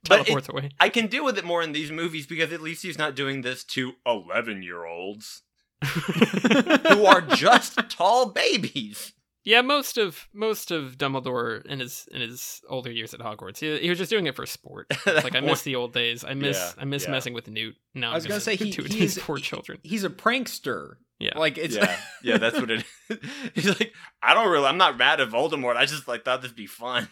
But 0.08 0.30
it- 0.30 0.50
away. 0.50 0.70
I 0.80 0.90
can 0.90 1.08
deal 1.08 1.26
with 1.26 1.38
it 1.38 1.44
more 1.46 1.62
in 1.64 1.72
these 1.74 1.92
movies 1.92 2.28
because 2.28 2.54
at 2.54 2.62
least 2.62 2.84
he's 2.84 2.98
not 3.00 3.16
doing 3.16 3.42
this 3.42 3.64
to 3.76 3.94
11 4.06 4.62
year 4.64 4.86
olds 4.86 5.42
who 5.84 7.06
are 7.06 7.22
just 7.22 7.78
tall 7.90 8.28
babies. 8.28 9.14
Yeah, 9.48 9.62
most 9.62 9.98
of 9.98 10.28
most 10.34 10.72
of 10.72 10.98
Dumbledore 10.98 11.66
in 11.66 11.80
his 11.80 12.06
in 12.12 12.20
his 12.20 12.62
older 12.68 12.92
years 12.92 13.14
at 13.14 13.22
Hogwarts, 13.22 13.60
he, 13.60 13.80
he 13.80 13.88
was 13.90 13.98
just 13.98 14.10
doing 14.10 14.26
it 14.28 14.36
for 14.36 14.46
sport. 14.46 14.88
It's 14.90 15.06
like 15.24 15.36
I 15.36 15.40
miss 15.40 15.62
the 15.62 15.76
old 15.78 15.94
days. 15.94 16.26
I 16.26 16.34
miss 16.34 16.58
Yeah, 16.58 16.82
I 16.82 16.84
miss 16.84 17.06
yeah. 17.06 17.12
messing 17.12 17.34
with 17.34 17.48
Newt. 17.48 17.76
Now 17.96 18.12
I 18.12 18.16
was 18.16 18.26
I'm 18.26 18.30
gonna 18.30 18.42
say 18.42 18.58
he, 18.58 18.72
doing 18.72 18.92
he's 18.92 19.16
these 19.16 19.24
poor 19.24 19.38
he- 19.38 19.42
children. 19.44 19.80
He's 19.84 20.04
a 20.04 20.10
prankster. 20.10 20.96
Yeah, 21.20 21.38
Like 21.38 21.58
it's 21.58 21.76
yeah, 21.78 21.98
yeah, 22.22 22.38
that's 22.38 22.60
what 22.60 22.70
it 22.70 22.84
is. 23.10 23.18
He's 23.56 23.68
like, 23.70 23.92
I 24.22 24.36
don't 24.36 24.52
really, 24.52 24.68
I'm 24.68 24.78
not 24.78 24.98
mad 25.00 25.20
at 25.20 25.30
Voldemort. 25.30 25.76
I 25.76 25.86
just 25.86 26.08
like 26.10 26.24
thought 26.26 26.42
this 26.44 26.52
would 26.52 26.56
be 26.58 26.68
fun. 26.68 27.08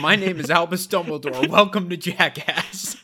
my 0.00 0.16
name 0.16 0.40
is 0.40 0.50
Albus 0.50 0.86
Dumbledore. 0.88 1.48
Welcome 1.50 1.88
to 1.90 1.96
Jackass. 1.96 2.96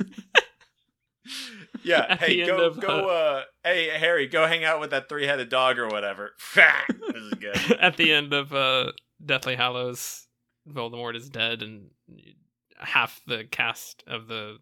Yeah, 1.82 2.16
hey, 2.20 2.44
go, 2.44 2.66
of, 2.66 2.80
go, 2.80 3.08
uh, 3.08 3.42
hey, 3.64 3.88
Harry, 3.98 4.26
go 4.26 4.46
hang 4.46 4.64
out 4.64 4.80
with 4.80 4.90
that 4.90 5.08
three 5.08 5.26
headed 5.26 5.48
dog 5.48 5.78
or 5.78 5.88
whatever. 5.88 6.32
this 6.54 7.22
is 7.22 7.34
good. 7.34 7.56
at 7.80 7.96
the 7.96 8.12
end 8.12 8.32
of 8.32 8.52
uh, 8.52 8.92
Deathly 9.24 9.56
Hallows, 9.56 10.26
Voldemort 10.68 11.16
is 11.16 11.28
dead, 11.28 11.62
and 11.62 11.90
half 12.78 13.20
the 13.26 13.44
cast 13.50 14.04
of 14.06 14.26
the 14.28 14.58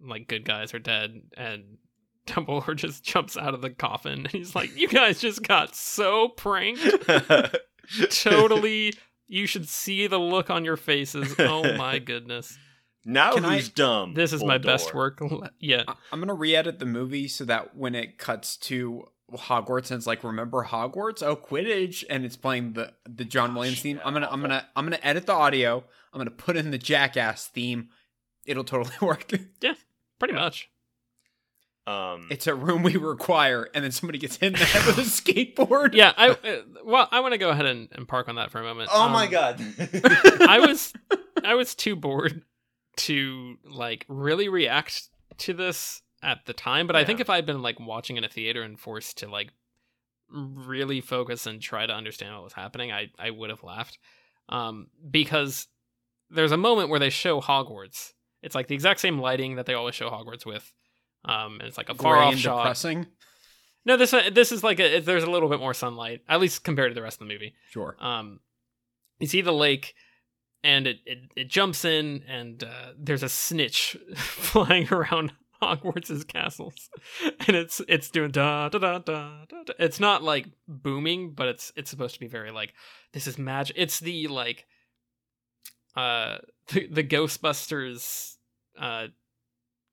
like 0.00 0.28
good 0.28 0.44
guys 0.44 0.74
are 0.74 0.78
dead, 0.78 1.22
and 1.36 1.78
Dumbledore 2.26 2.76
just 2.76 3.02
jumps 3.04 3.36
out 3.36 3.54
of 3.54 3.62
the 3.62 3.70
coffin, 3.70 4.20
and 4.20 4.30
he's 4.30 4.54
like, 4.54 4.76
"You 4.76 4.88
guys 4.88 5.20
just 5.20 5.42
got 5.42 5.74
so 5.74 6.28
pranked. 6.28 6.82
Totally, 8.10 8.94
you 9.26 9.46
should 9.46 9.68
see 9.68 10.06
the 10.06 10.18
look 10.18 10.50
on 10.50 10.64
your 10.64 10.76
faces. 10.76 11.34
Oh 11.38 11.76
my 11.76 11.98
goodness, 11.98 12.58
Now 13.10 13.32
Can 13.34 13.44
I- 13.44 13.56
who's 13.56 13.68
dumb? 13.70 14.12
this 14.14 14.32
is 14.32 14.44
my 14.44 14.58
best 14.58 14.92
work 14.94 15.20
le- 15.20 15.50
yet." 15.58 15.86
I- 15.88 15.94
I'm 16.12 16.20
gonna 16.20 16.34
re-edit 16.34 16.78
the 16.78 16.86
movie 16.86 17.26
so 17.26 17.44
that 17.46 17.74
when 17.76 17.94
it 17.94 18.18
cuts 18.18 18.56
to 18.58 19.08
Hogwarts 19.32 19.90
and 19.90 19.98
it's 19.98 20.06
like, 20.06 20.22
remember 20.24 20.64
Hogwarts? 20.64 21.22
Oh, 21.22 21.36
Quidditch, 21.36 22.04
and 22.08 22.24
it's 22.24 22.36
playing 22.36 22.74
the 22.74 22.92
the 23.08 23.24
John 23.24 23.54
Williams 23.54 23.80
theme. 23.80 24.00
I'm 24.04 24.12
gonna 24.12 24.28
I'm 24.30 24.40
gonna 24.40 24.66
I'm 24.76 24.84
gonna 24.84 24.98
edit 25.02 25.26
the 25.26 25.32
audio. 25.32 25.84
I'm 26.12 26.18
gonna 26.18 26.30
put 26.30 26.56
in 26.56 26.70
the 26.70 26.78
Jackass 26.78 27.46
theme. 27.46 27.88
It'll 28.46 28.64
totally 28.64 28.94
work. 29.06 29.30
Yeah, 29.60 29.74
pretty 30.18 30.34
much. 30.34 30.70
Um, 31.86 32.26
it's 32.30 32.46
a 32.46 32.54
room 32.54 32.82
we 32.82 32.96
require, 32.96 33.70
and 33.74 33.82
then 33.82 33.92
somebody 33.92 34.18
gets 34.18 34.36
hit 34.36 34.48
in 34.48 34.58
the 34.58 34.64
head 34.66 34.84
with 34.86 34.98
a 34.98 35.00
skateboard. 35.08 35.94
Yeah, 35.94 36.12
I 36.18 36.28
uh, 36.30 36.36
well, 36.84 37.08
I 37.10 37.20
want 37.20 37.32
to 37.32 37.38
go 37.38 37.48
ahead 37.48 37.64
and, 37.64 37.88
and 37.92 38.06
park 38.06 38.28
on 38.28 38.34
that 38.34 38.50
for 38.50 38.60
a 38.60 38.62
moment. 38.62 38.90
oh 38.92 39.04
Um, 39.06 39.12
my 39.12 39.26
god. 39.26 39.58
I 40.46 40.58
was 40.60 40.92
I 41.42 41.54
was 41.54 41.74
too 41.74 41.96
bored 41.96 42.42
to 42.98 43.56
like 43.64 44.04
really 44.08 44.48
react 44.48 45.08
to 45.38 45.52
this 45.54 46.02
at 46.22 46.46
the 46.46 46.52
time, 46.52 46.86
but 46.86 46.96
I 46.96 47.04
think 47.04 47.20
if 47.20 47.30
I'd 47.30 47.46
been 47.46 47.62
like 47.62 47.78
watching 47.80 48.16
in 48.16 48.24
a 48.24 48.28
theater 48.28 48.62
and 48.62 48.78
forced 48.78 49.18
to 49.18 49.28
like 49.28 49.52
really 50.30 51.00
focus 51.00 51.46
and 51.46 51.60
try 51.60 51.86
to 51.86 51.92
understand 51.94 52.34
what 52.34 52.44
was 52.44 52.52
happening, 52.52 52.92
I 52.92 53.08
I 53.18 53.30
would 53.30 53.50
have 53.50 53.62
laughed. 53.62 53.98
Um 54.48 54.88
because 55.10 55.66
there's 56.30 56.52
a 56.52 56.56
moment 56.56 56.90
where 56.90 57.00
they 57.00 57.10
show 57.10 57.40
Hogwarts. 57.40 58.12
It's 58.42 58.54
like 58.54 58.66
the 58.68 58.74
exact 58.74 59.00
same 59.00 59.18
lighting 59.18 59.56
that 59.56 59.66
they 59.66 59.74
always 59.74 59.94
show 59.94 60.10
Hogwarts 60.10 60.44
with. 60.44 60.72
Um 61.24 61.54
and 61.60 61.62
it's 61.68 61.78
like 61.78 61.88
a 61.88 61.94
far 61.94 62.16
Gray 62.16 62.24
off 62.24 62.32
and 62.32 62.40
shot. 62.40 62.62
depressing. 62.62 63.06
No, 63.84 63.96
this 63.96 64.10
this 64.32 64.52
is 64.52 64.62
like 64.62 64.80
a, 64.80 65.00
there's 65.00 65.24
a 65.24 65.30
little 65.30 65.48
bit 65.48 65.60
more 65.60 65.72
sunlight, 65.74 66.20
at 66.28 66.40
least 66.40 66.62
compared 66.64 66.90
to 66.90 66.94
the 66.94 67.02
rest 67.02 67.20
of 67.20 67.26
the 67.28 67.32
movie 67.32 67.54
Sure. 67.70 67.96
um 68.00 68.40
you 69.18 69.26
see 69.26 69.40
the 69.40 69.52
lake 69.52 69.94
and 70.62 70.86
it 70.86 70.98
it, 71.06 71.18
it 71.36 71.48
jumps 71.48 71.84
in 71.84 72.22
and 72.28 72.64
uh, 72.64 72.92
there's 72.98 73.22
a 73.22 73.28
snitch 73.28 73.96
flying 74.16 74.88
around 74.92 75.32
Hogwarts's 75.62 76.24
castles 76.24 76.88
and 77.46 77.56
it's 77.56 77.80
it's 77.88 78.10
doing 78.10 78.30
da 78.30 78.68
da 78.68 78.78
da 78.78 78.98
da 78.98 79.44
da 79.48 79.64
da. 79.64 79.72
it's 79.78 79.98
not 79.98 80.22
like 80.22 80.46
booming 80.68 81.32
but 81.32 81.48
it's 81.48 81.72
it's 81.74 81.90
supposed 81.90 82.14
to 82.14 82.20
be 82.20 82.28
very 82.28 82.52
like 82.52 82.74
this 83.12 83.26
is 83.26 83.38
magic 83.38 83.74
it's 83.76 83.98
the 83.98 84.28
like 84.28 84.66
uh 85.96 86.38
the, 86.68 86.86
the 86.86 87.02
Ghostbusters 87.02 88.36
uh 88.78 89.08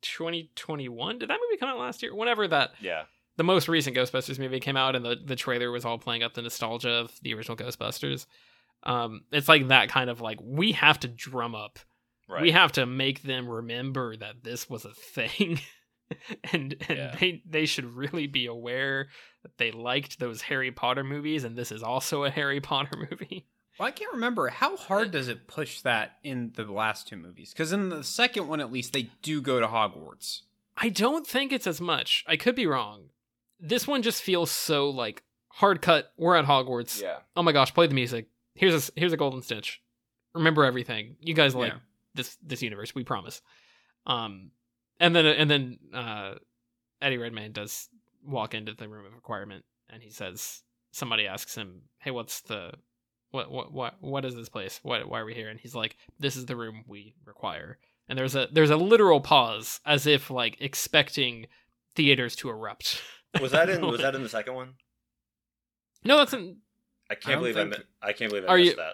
2021 0.06 1.18
did 1.20 1.30
that 1.30 1.40
movie 1.42 1.58
come 1.58 1.70
out 1.70 1.80
last 1.80 2.04
year 2.04 2.14
whenever 2.14 2.48
that 2.48 2.72
yeah. 2.80 3.04
the 3.38 3.44
most 3.44 3.68
recent 3.68 3.98
Ghostbusters 3.98 4.38
movie 4.40 4.60
came 4.60 4.78
out, 4.78 4.96
and 4.96 5.04
the 5.04 5.18
the 5.24 5.36
trailer 5.36 5.72
was 5.72 5.84
all 5.84 5.98
playing 5.98 6.24
up 6.24 6.36
the 6.36 6.44
nostalgia 6.44 6.92
of 6.92 7.12
the 7.24 7.34
original 7.34 7.58
Ghostbusters. 7.58 8.28
Um, 8.86 9.22
it's 9.32 9.48
like 9.50 9.68
that 9.70 9.90
kind 9.90 10.10
of 10.10 10.22
like 10.22 10.40
we 10.44 10.74
have 10.74 11.00
to 11.02 11.08
drum 11.08 11.56
up, 11.56 11.80
Right. 12.30 12.42
we 12.42 12.52
have 12.52 12.74
to 12.74 12.86
make 12.86 13.24
them 13.24 13.48
remember 13.50 14.16
that 14.16 14.44
this 14.44 14.70
was 14.70 14.86
a 14.86 14.94
thing, 14.94 15.60
and 16.54 16.76
and 16.90 16.98
Yeah. 16.98 17.16
they 17.20 17.42
they 17.48 17.66
should 17.66 17.86
really 17.96 18.28
be 18.28 18.46
aware 18.46 19.08
that 19.44 19.58
they 19.58 19.72
liked 19.72 20.20
those 20.20 20.42
Harry 20.44 20.72
Potter 20.72 21.04
movies, 21.04 21.44
and 21.44 21.56
this 21.58 21.72
is 21.72 21.82
also 21.84 22.24
a 22.24 22.30
Harry 22.30 22.62
Potter 22.62 22.98
movie. 23.12 23.48
Well, 23.80 23.88
I 23.88 23.92
can't 23.92 24.14
remember 24.14 24.48
how 24.48 24.78
hard 24.78 25.12
does 25.12 25.28
it 25.28 25.48
push 25.48 25.82
that 25.82 26.14
in 26.24 26.54
the 26.56 26.64
last 26.64 27.08
two 27.10 27.18
movies? 27.18 27.52
Because 27.52 27.74
in 27.74 27.90
the 27.90 28.04
second 28.06 28.48
one, 28.48 28.62
at 28.62 28.72
least, 28.72 28.94
they 28.94 29.10
do 29.22 29.42
go 29.42 29.60
to 29.60 29.68
Hogwarts. 29.68 30.42
I 30.78 30.88
don't 30.90 31.28
think 31.28 31.52
it's 31.52 31.68
as 31.68 31.82
much. 31.82 32.24
I 32.28 32.38
could 32.38 32.56
be 32.56 32.68
wrong. 32.68 33.10
This 33.60 33.86
one 33.88 34.02
just 34.02 34.22
feels 34.24 34.50
so 34.52 34.90
like 34.90 35.24
hard 35.50 35.82
cut. 35.82 36.12
We're 36.18 36.36
at 36.38 36.46
Hogwarts. 36.46 37.02
yeah. 37.02 37.18
oh 37.36 37.44
my 37.44 37.52
gosh, 37.52 37.74
play 37.74 37.88
the 37.88 37.94
music. 37.96 38.28
Here's 38.56 38.90
a 38.90 38.92
here's 38.96 39.14
a 39.14 39.18
golden 39.18 39.42
snitch. 39.42 39.82
Remember 40.34 40.66
everything. 40.66 41.16
You 41.20 41.34
guys 41.34 41.54
like 41.56 41.72
Yeah. 41.74 41.80
this 42.14 42.38
this 42.42 42.62
universe. 42.62 42.96
We 42.96 43.04
promise. 43.04 43.42
Um, 44.06 44.52
and 45.00 45.16
then 45.16 45.26
and 45.26 45.50
then 45.50 45.80
uh, 45.94 46.36
Eddie 47.02 47.18
Redmayne 47.18 47.52
does 47.52 47.90
walk 48.26 48.54
into 48.54 48.74
the 48.74 48.88
room 48.88 49.06
of 49.06 49.14
requirement, 49.14 49.66
and 49.90 50.02
he 50.02 50.10
says 50.10 50.62
somebody 50.92 51.28
asks 51.28 51.56
him, 51.56 51.82
"Hey, 52.00 52.12
what's 52.12 52.42
the 52.42 52.72
what 53.32 53.52
what 53.52 53.72
what 53.74 53.96
what 54.02 54.26
is 54.26 54.36
this 54.36 54.50
place? 54.50 54.80
What 54.84 55.08
why 55.10 55.20
are 55.20 55.26
we 55.26 55.34
here?" 55.34 55.50
And 55.50 55.60
he's 55.60 55.76
like, 55.76 55.98
"This 56.20 56.36
is 56.36 56.46
the 56.46 56.56
room 56.56 56.84
we 56.88 57.14
require." 57.26 57.78
And 58.08 58.18
there's 58.18 58.36
a 58.36 58.48
there's 58.52 58.70
a 58.70 58.78
literal 58.78 59.20
pause, 59.20 59.80
as 59.86 60.06
if 60.08 60.30
like 60.30 60.58
expecting 60.62 61.48
theaters 61.96 62.36
to 62.38 62.50
erupt. 62.50 63.02
Was 63.42 63.52
that 63.52 63.70
in 63.70 63.82
was 63.88 64.02
that 64.02 64.16
in 64.16 64.24
the 64.24 64.30
second 64.30 64.54
one? 64.54 64.74
No, 66.04 66.18
that's 66.18 66.34
in 66.34 66.58
I 67.10 67.14
I 67.14 67.16
can't 67.16 67.34
don't 67.34 67.40
believe 67.54 67.58
I, 67.58 67.64
mi- 67.66 67.84
I 68.02 68.14
can't 68.14 68.30
believe 68.32 68.46
I 68.46 68.54
Are 68.54 68.58
missed 68.58 68.72
you- 68.72 68.76
that. 68.78 68.94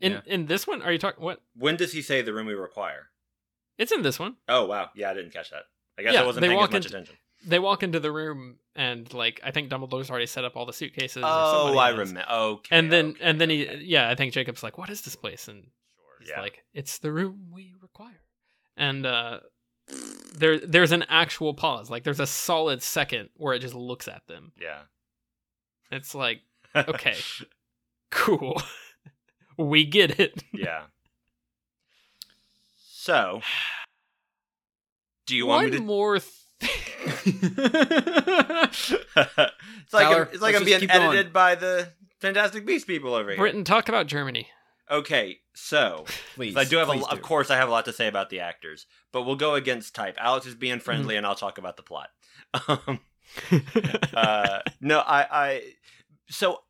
in 0.00 0.12
Yeah. 0.12 0.20
in 0.26 0.46
this 0.46 0.66
one. 0.66 0.82
Are 0.82 0.92
you 0.92 0.98
talking 0.98 1.22
what? 1.24 1.40
When 1.56 1.76
does 1.76 1.92
he 1.92 2.02
say 2.02 2.22
the 2.22 2.32
room 2.32 2.46
we 2.46 2.54
require? 2.54 3.08
It's 3.78 3.92
in 3.92 4.02
this 4.02 4.18
one. 4.18 4.36
Oh 4.48 4.66
wow, 4.66 4.90
yeah, 4.94 5.10
I 5.10 5.14
didn't 5.14 5.32
catch 5.32 5.50
that. 5.50 5.64
I 5.98 6.02
guess 6.02 6.14
Yeah, 6.14 6.22
I 6.22 6.26
wasn't 6.26 6.42
they 6.42 6.48
paying 6.48 6.60
as 6.60 6.70
much 6.70 6.74
into- 6.86 6.88
attention. 6.88 7.16
they 7.44 7.58
walk 7.58 7.82
into 7.82 7.98
the 8.00 8.12
room 8.12 8.58
and 8.76 9.12
like 9.12 9.40
I 9.42 9.50
think 9.50 9.70
Dumbledore's 9.70 10.10
already 10.10 10.26
set 10.26 10.44
up 10.44 10.56
all 10.56 10.66
the 10.66 10.72
suitcases. 10.72 11.22
Oh, 11.26 11.76
I 11.76 11.90
remember. 11.90 12.24
Okay. 12.30 12.76
And 12.76 12.92
then 12.92 13.10
okay, 13.10 13.18
and 13.22 13.40
then 13.40 13.50
he 13.50 13.66
okay. 13.68 13.78
yeah 13.82 14.08
I 14.08 14.14
think 14.14 14.32
Jacob's 14.32 14.62
like 14.62 14.78
what 14.78 14.88
is 14.90 15.02
this 15.02 15.16
place 15.16 15.48
and 15.48 15.62
Sure, 15.64 16.16
he's 16.20 16.28
yeah. 16.30 16.40
like 16.40 16.62
it's 16.72 16.98
the 16.98 17.10
room 17.12 17.48
we 17.52 17.74
require 17.82 18.20
and 18.76 19.04
uh 19.04 19.40
there 20.34 20.58
there's 20.60 20.92
an 20.92 21.04
actual 21.08 21.52
pause 21.54 21.90
like 21.90 22.04
there's 22.04 22.20
a 22.20 22.26
solid 22.26 22.82
second 22.82 23.28
where 23.36 23.52
it 23.54 23.58
just 23.58 23.74
looks 23.74 24.06
at 24.08 24.26
them 24.28 24.52
yeah. 24.60 24.82
It's 25.90 26.14
like, 26.14 26.40
okay, 26.74 27.16
cool. 28.10 28.60
we 29.58 29.84
get 29.84 30.18
it. 30.18 30.42
yeah. 30.52 30.84
So, 32.76 33.42
do 35.26 35.36
you 35.36 35.46
One 35.46 35.64
want 35.64 35.72
me 35.72 35.78
to? 35.78 35.82
more 35.82 36.18
th- 36.18 36.30
it's 36.62 37.26
like 39.92 40.06
Tyler, 40.06 40.26
I'm, 40.26 40.32
it's 40.32 40.40
like 40.42 40.54
I'm 40.54 40.64
being 40.64 40.80
keep 40.80 40.90
going. 40.90 41.02
edited 41.08 41.32
by 41.32 41.54
the 41.56 41.88
Fantastic 42.20 42.64
Beast 42.64 42.86
people 42.86 43.14
over 43.14 43.30
here. 43.30 43.38
Britain, 43.38 43.64
talk 43.64 43.88
about 43.88 44.06
Germany. 44.06 44.48
Okay, 44.90 45.38
so 45.54 46.04
please. 46.34 46.56
I 46.56 46.64
do 46.64 46.76
have, 46.76 46.88
a, 46.88 46.92
please 46.92 47.02
lo- 47.02 47.08
of 47.10 47.22
course, 47.22 47.50
I 47.50 47.56
have 47.56 47.68
a 47.68 47.72
lot 47.72 47.84
to 47.86 47.92
say 47.92 48.08
about 48.08 48.30
the 48.30 48.40
actors, 48.40 48.86
but 49.12 49.22
we'll 49.22 49.36
go 49.36 49.54
against 49.54 49.94
type. 49.94 50.16
Alex 50.20 50.46
is 50.46 50.54
being 50.54 50.80
friendly, 50.80 51.16
and 51.16 51.26
I'll 51.26 51.34
talk 51.34 51.58
about 51.58 51.76
the 51.76 51.82
plot. 51.82 52.08
Um, 52.68 53.00
uh, 54.14 54.60
no, 54.80 55.00
I, 55.00 55.26
I, 55.30 55.62
so 56.32 56.62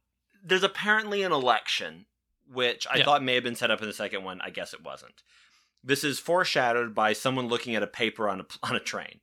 there's 0.44 0.62
apparently 0.64 1.22
an 1.22 1.32
election, 1.32 2.06
which 2.46 2.86
I 2.90 2.98
Yeah. 2.98 3.04
thought 3.04 3.22
may 3.22 3.34
have 3.34 3.44
been 3.44 3.54
set 3.54 3.70
up 3.70 3.80
in 3.80 3.86
the 3.88 3.94
second 3.94 4.24
one. 4.24 4.40
I 4.40 4.50
guess 4.50 4.74
it 4.74 4.82
wasn't. 4.82 5.22
This 5.84 6.04
is 6.04 6.18
foreshadowed 6.18 6.94
by 6.94 7.12
someone 7.12 7.48
looking 7.48 7.74
at 7.74 7.82
a 7.82 7.86
paper 7.86 8.28
on 8.28 8.40
a 8.40 8.46
on 8.62 8.76
a 8.76 8.80
train. 8.80 9.20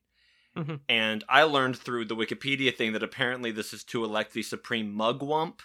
Mhm. 0.58 0.80
And 0.90 1.24
I 1.30 1.44
learned 1.44 1.78
through 1.78 2.06
the 2.06 2.16
Wikipedia 2.16 2.76
thing 2.76 2.94
that 2.94 3.04
apparently 3.04 3.52
this 3.52 3.72
is 3.74 3.84
to 3.86 4.04
elect 4.04 4.34
the 4.34 4.42
supreme 4.44 4.94
mugwump. 4.94 5.60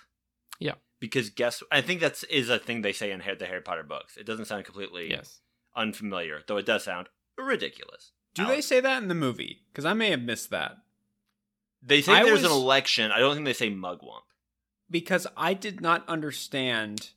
Yeah. 0.58 0.74
Because 1.00 1.30
guess 1.30 1.62
I 1.72 1.80
think 1.80 2.00
that's 2.00 2.22
is 2.24 2.48
a 2.48 2.58
thing 2.58 2.82
they 2.82 2.92
say 2.92 3.10
in 3.10 3.18
the 3.38 3.46
Harry 3.46 3.60
Potter 3.62 3.82
books. 3.82 4.16
It 4.16 4.24
doesn't 4.26 4.44
sound 4.46 4.64
completely 4.64 5.10
yes. 5.10 5.40
unfamiliar, 5.74 6.42
though 6.46 6.56
it 6.58 6.66
does 6.66 6.84
sound 6.84 7.08
ridiculous. 7.38 8.12
Do 8.34 8.46
they 8.46 8.60
say 8.60 8.80
that 8.80 9.02
in 9.02 9.08
the 9.08 9.14
movie? 9.14 9.62
Because 9.70 9.84
I 9.84 9.92
may 9.94 10.10
have 10.10 10.22
missed 10.22 10.50
that. 10.50 10.76
They 11.82 12.00
say 12.02 12.12
I 12.14 12.24
there's 12.24 12.42
was- 12.42 12.50
an 12.50 12.56
election. 12.56 13.10
I 13.12 13.18
don't 13.18 13.34
think 13.34 13.46
they 13.46 13.52
say 13.52 13.70
mugwump. 13.70 14.22
Because 14.94 15.26
I 15.36 15.54
did 15.54 15.80
not 15.80 16.08
understand 16.08 17.10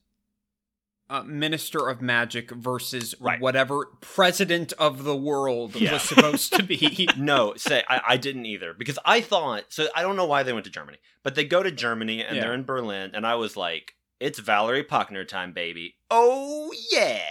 uh, 1.12 1.22
Minister 1.22 1.88
of 1.88 2.02
Magic 2.02 2.50
versus 2.50 3.14
Right. 3.20 3.40
whatever 3.40 3.86
President 4.02 4.74
of 4.74 5.04
the 5.04 5.16
World 5.16 5.76
Yeah. 5.76 5.94
was 5.94 6.02
supposed 6.02 6.54
to 6.54 6.64
be. 6.64 7.08
No, 7.18 7.54
say 7.56 7.84
I, 7.88 8.02
I 8.08 8.18
didn't 8.18 8.48
either 8.48 8.74
because 8.74 8.98
I 9.06 9.22
thought 9.22 9.66
so. 9.70 9.88
I 9.96 10.02
don't 10.02 10.16
know 10.16 10.26
why 10.26 10.42
they 10.42 10.54
went 10.54 10.66
to 10.66 10.72
Germany, 10.72 10.98
but 11.22 11.36
they 11.36 11.46
go 11.46 11.62
to 11.62 11.70
Germany 11.72 12.24
and 12.24 12.36
Yeah. 12.38 12.42
they're 12.46 12.54
in 12.56 12.64
Berlin, 12.64 13.12
and 13.14 13.28
I 13.28 13.36
was 13.36 13.56
like, 13.56 13.94
"It's 14.20 14.40
Valerie 14.40 14.84
Pachner 14.84 15.28
time, 15.28 15.54
baby! 15.54 15.98
Oh 16.10 16.74
yeah, 16.92 17.22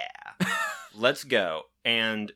let's 0.94 1.24
go!" 1.24 1.62
And 1.84 2.30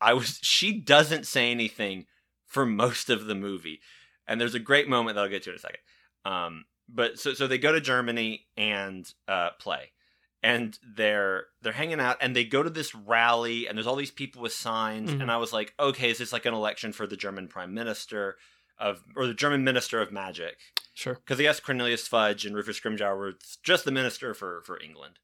I 0.00 0.14
was. 0.14 0.38
She 0.42 0.80
doesn't 0.80 1.26
say 1.26 1.50
anything 1.50 2.06
for 2.46 2.64
most 2.64 3.10
of 3.10 3.26
the 3.26 3.34
movie, 3.34 3.80
and 4.26 4.40
there's 4.40 4.54
a 4.54 4.58
great 4.58 4.88
moment 4.88 5.16
that 5.16 5.22
I'll 5.22 5.28
get 5.28 5.42
to 5.44 5.50
in 5.50 5.56
a 5.56 5.58
second. 5.58 5.80
Um, 6.24 6.64
but 6.92 7.18
so 7.18 7.32
so 7.34 7.46
they 7.46 7.58
go 7.58 7.72
to 7.72 7.80
Germany 7.80 8.46
and 8.56 9.10
uh, 9.26 9.50
play, 9.58 9.92
and 10.42 10.78
they're 10.96 11.46
they're 11.62 11.72
hanging 11.72 12.00
out, 12.00 12.18
and 12.20 12.36
they 12.36 12.44
go 12.44 12.62
to 12.62 12.70
this 12.70 12.94
rally, 12.94 13.66
and 13.66 13.76
there's 13.76 13.86
all 13.86 13.96
these 13.96 14.10
people 14.10 14.42
with 14.42 14.52
signs, 14.52 15.10
Mhm. 15.10 15.22
and 15.22 15.30
I 15.30 15.38
was 15.38 15.52
like, 15.52 15.74
okay, 15.80 16.10
is 16.10 16.18
this 16.18 16.32
like 16.32 16.46
an 16.46 16.54
election 16.54 16.92
for 16.92 17.06
the 17.06 17.16
German 17.16 17.48
prime 17.48 17.72
minister 17.74 18.36
of 18.78 19.02
or 19.16 19.26
the 19.26 19.34
German 19.34 19.64
minister 19.64 20.00
of 20.02 20.12
magic? 20.12 20.58
Sure. 20.94 21.14
Because 21.14 21.40
yes, 21.40 21.58
Cornelius 21.60 22.06
Fudge 22.06 22.44
and 22.44 22.54
Rufus 22.54 22.78
Scrimgeour 22.78 23.16
were 23.16 23.34
just 23.62 23.84
the 23.84 23.90
minister 23.92 24.34
for 24.34 24.62
for 24.62 24.80
England, 24.80 25.18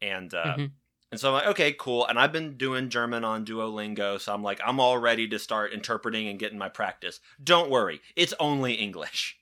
and 0.00 0.32
uh, 0.32 0.56
Mhm. 0.56 0.70
and 1.10 1.20
so 1.20 1.28
I'm 1.28 1.34
like, 1.34 1.46
okay, 1.48 1.72
cool. 1.72 2.06
And 2.06 2.18
I've 2.18 2.32
been 2.32 2.56
doing 2.56 2.88
German 2.88 3.22
on 3.24 3.44
Duolingo, 3.44 4.18
so 4.20 4.32
I'm 4.34 4.42
like, 4.42 4.60
I'm 4.64 4.80
all 4.80 4.98
ready 4.98 5.28
to 5.28 5.38
start 5.38 5.72
interpreting 5.72 6.26
and 6.28 6.38
getting 6.38 6.58
my 6.58 6.68
practice. 6.68 7.20
Don't 7.42 7.70
worry, 7.70 8.00
it's 8.16 8.34
only 8.40 8.74
English. 8.74 9.38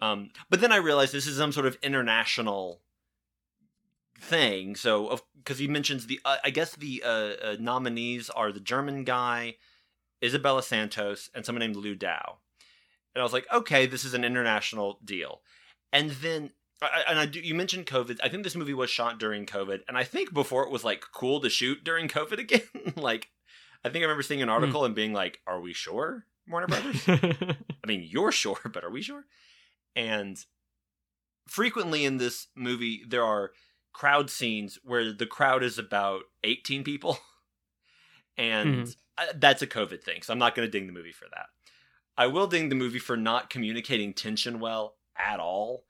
Um, 0.00 0.30
but 0.50 0.60
then 0.60 0.72
I 0.72 0.76
realized 0.76 1.12
this 1.12 1.26
is 1.26 1.36
some 1.36 1.52
sort 1.52 1.66
of 1.66 1.78
international 1.82 2.80
thing. 4.18 4.76
So, 4.76 5.20
because 5.36 5.58
he 5.58 5.68
mentions 5.68 6.06
the, 6.06 6.20
uh, 6.24 6.36
I 6.44 6.50
guess 6.50 6.74
the 6.74 7.02
uh, 7.04 7.08
uh, 7.08 7.56
nominees 7.58 8.30
are 8.30 8.52
the 8.52 8.60
German 8.60 9.04
guy, 9.04 9.56
Isabella 10.22 10.62
Santos, 10.62 11.30
and 11.34 11.44
someone 11.44 11.60
named 11.60 11.76
Lou 11.76 11.94
Dow. 11.94 12.38
And 13.14 13.20
I 13.20 13.24
was 13.24 13.32
like, 13.32 13.46
okay, 13.52 13.86
this 13.86 14.04
is 14.04 14.14
an 14.14 14.24
international 14.24 14.98
deal. 15.04 15.40
And 15.92 16.10
then 16.10 16.50
I, 16.82 17.04
and 17.08 17.18
I 17.18 17.26
do. 17.26 17.40
You 17.40 17.54
mentioned 17.54 17.86
COVID. 17.86 18.20
I 18.22 18.28
think 18.28 18.44
this 18.44 18.56
movie 18.56 18.74
was 18.74 18.90
shot 18.90 19.18
during 19.18 19.46
COVID, 19.46 19.80
and 19.88 19.96
I 19.96 20.04
think 20.04 20.34
before 20.34 20.64
it 20.64 20.70
was 20.70 20.84
like 20.84 21.02
cool 21.12 21.40
to 21.40 21.48
shoot 21.48 21.82
during 21.84 22.08
COVID 22.08 22.38
again. 22.38 22.60
like, 22.96 23.30
I 23.84 23.88
think 23.88 24.02
I 24.02 24.06
remember 24.06 24.22
seeing 24.22 24.42
an 24.42 24.48
article 24.48 24.84
and 24.84 24.94
being 24.94 25.12
like, 25.12 25.40
"Are 25.46 25.60
we 25.60 25.72
sure, 25.72 26.26
Warner 26.48 26.66
Brothers? 26.66 27.02
I 27.08 27.86
mean, 27.86 28.06
you're 28.06 28.32
sure, 28.32 28.58
but 28.72 28.84
are 28.84 28.90
we 28.90 29.02
sure?" 29.02 29.24
And 29.96 30.38
frequently 31.48 32.04
in 32.04 32.18
this 32.18 32.46
movie, 32.54 33.02
there 33.08 33.24
are 33.24 33.50
crowd 33.92 34.28
scenes 34.30 34.78
where 34.84 35.12
the 35.12 35.26
crowd 35.26 35.62
is 35.64 35.78
about 35.78 36.24
18 36.44 36.84
people, 36.84 37.18
and 38.36 38.94
I- 39.18 39.30
that's 39.34 39.62
a 39.62 39.66
COVID 39.66 40.02
thing. 40.02 40.22
So 40.22 40.32
I'm 40.32 40.38
not 40.38 40.54
going 40.54 40.66
to 40.68 40.70
ding 40.70 40.86
the 40.86 40.92
movie 40.92 41.12
for 41.12 41.26
that. 41.34 41.46
I 42.18 42.26
will 42.26 42.46
ding 42.46 42.68
the 42.68 42.74
movie 42.74 42.98
for 42.98 43.16
not 43.16 43.50
communicating 43.50 44.12
tension 44.14 44.60
well 44.60 44.96
at 45.18 45.40
all 45.40 45.84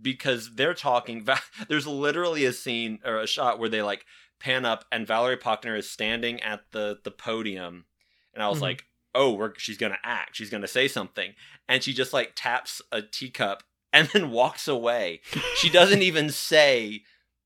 because 0.00 0.54
they're 0.54 0.74
talking. 0.74 1.26
There's 1.68 1.86
literally 1.86 2.44
a 2.44 2.52
scene 2.52 3.00
or 3.04 3.18
a 3.18 3.26
shot 3.26 3.58
where 3.58 3.68
they 3.68 3.82
like 3.82 4.04
pan 4.38 4.64
up 4.64 4.84
and 4.90 5.06
Valerie 5.06 5.36
Pachner 5.36 5.76
is 5.78 5.90
standing 5.90 6.40
at 6.42 6.70
the 6.72 6.98
the 7.04 7.10
podium, 7.10 7.86
and 8.34 8.42
I 8.42 8.48
was 8.48 8.58
Mhm. 8.58 8.62
like, 8.62 8.84
"Oh, 9.14 9.32
we're, 9.32 9.52
she's 9.56 9.78
gonna 9.78 9.98
act. 10.04 10.36
She's 10.36 10.50
gonna 10.50 10.66
say 10.68 10.88
something," 10.88 11.34
and 11.68 11.82
she 11.82 11.92
just 11.92 12.12
like 12.12 12.32
taps 12.34 12.80
a 12.92 13.02
teacup 13.02 13.62
and 13.92 14.08
then 14.08 14.30
walks 14.30 14.68
away. 14.68 15.20
She 15.56 15.68
doesn't 15.70 16.02
even 16.02 16.30
say, 16.30 17.02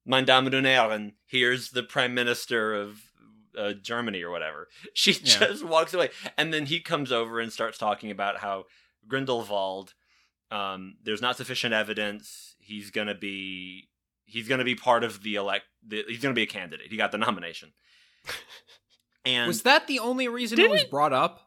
"Mein 0.07 0.25
Damen 0.27 0.55
und 0.55 0.67
Herren, 0.67 1.15
here's 1.27 1.71
the 1.71 1.83
Prime 1.83 2.15
Minister 2.15 2.75
of." 2.75 3.11
Uh, 3.57 3.73
Germany 3.73 4.21
or 4.21 4.31
whatever. 4.33 4.67
She 4.95 5.13
Yeah. 5.13 5.39
just 5.47 5.65
walks 5.65 5.95
away, 5.95 6.11
and 6.37 6.53
then 6.53 6.67
he 6.67 6.81
comes 6.81 7.13
over 7.13 7.39
and 7.39 7.53
starts 7.53 7.79
talking 7.79 8.11
about 8.11 8.39
how 8.39 8.65
Grindelwald 9.07 9.95
um, 10.51 10.97
there's 11.05 11.23
not 11.23 11.37
sufficient 11.37 11.73
evidence. 11.73 12.57
He's 12.59 12.91
gonna 12.91 13.15
be 13.15 13.89
he's 14.25 14.49
gonna 14.49 14.65
be 14.65 14.75
part 14.75 15.05
of 15.05 15.23
the 15.23 15.37
elect. 15.37 15.67
The, 15.87 16.03
he's 16.09 16.19
gonna 16.19 16.35
be 16.35 16.43
a 16.43 16.47
candidate. 16.47 16.89
He 16.91 16.97
got 16.97 17.13
the 17.13 17.19
nomination. 17.19 17.73
And 19.27 19.47
was 19.49 19.63
that 19.63 19.87
the 19.87 20.01
only 20.01 20.29
reason 20.29 20.59
it 20.61 20.69
was 20.71 20.81
Didn't- 20.81 20.91
brought 20.91 21.13
up? 21.13 21.44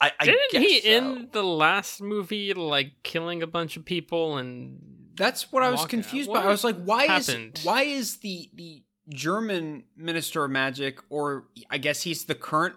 I, 0.00 0.12
I 0.20 0.24
Didn't 0.26 0.40
guess 0.52 0.62
he 0.62 0.80
so. 0.80 0.88
in 0.88 1.28
the 1.32 1.42
last 1.42 2.02
movie 2.02 2.52
like 2.54 2.92
killing 3.02 3.42
a 3.42 3.46
bunch 3.46 3.76
of 3.76 3.84
people 3.84 4.36
and 4.36 4.80
That's 5.16 5.50
what 5.50 5.62
I 5.62 5.70
was 5.70 5.86
confused 5.86 6.28
what 6.28 6.42
by. 6.42 6.48
I 6.48 6.50
was 6.50 6.64
like, 6.64 6.76
why 6.82 7.06
happened? 7.06 7.58
is 7.58 7.64
why 7.64 7.82
is 7.82 8.18
the 8.18 8.50
the 8.54 8.82
German 9.08 9.84
Minister 9.96 10.44
of 10.44 10.50
Magic, 10.50 10.98
or 11.10 11.44
I 11.70 11.78
guess 11.78 12.02
he's 12.02 12.24
the 12.24 12.34
current 12.34 12.74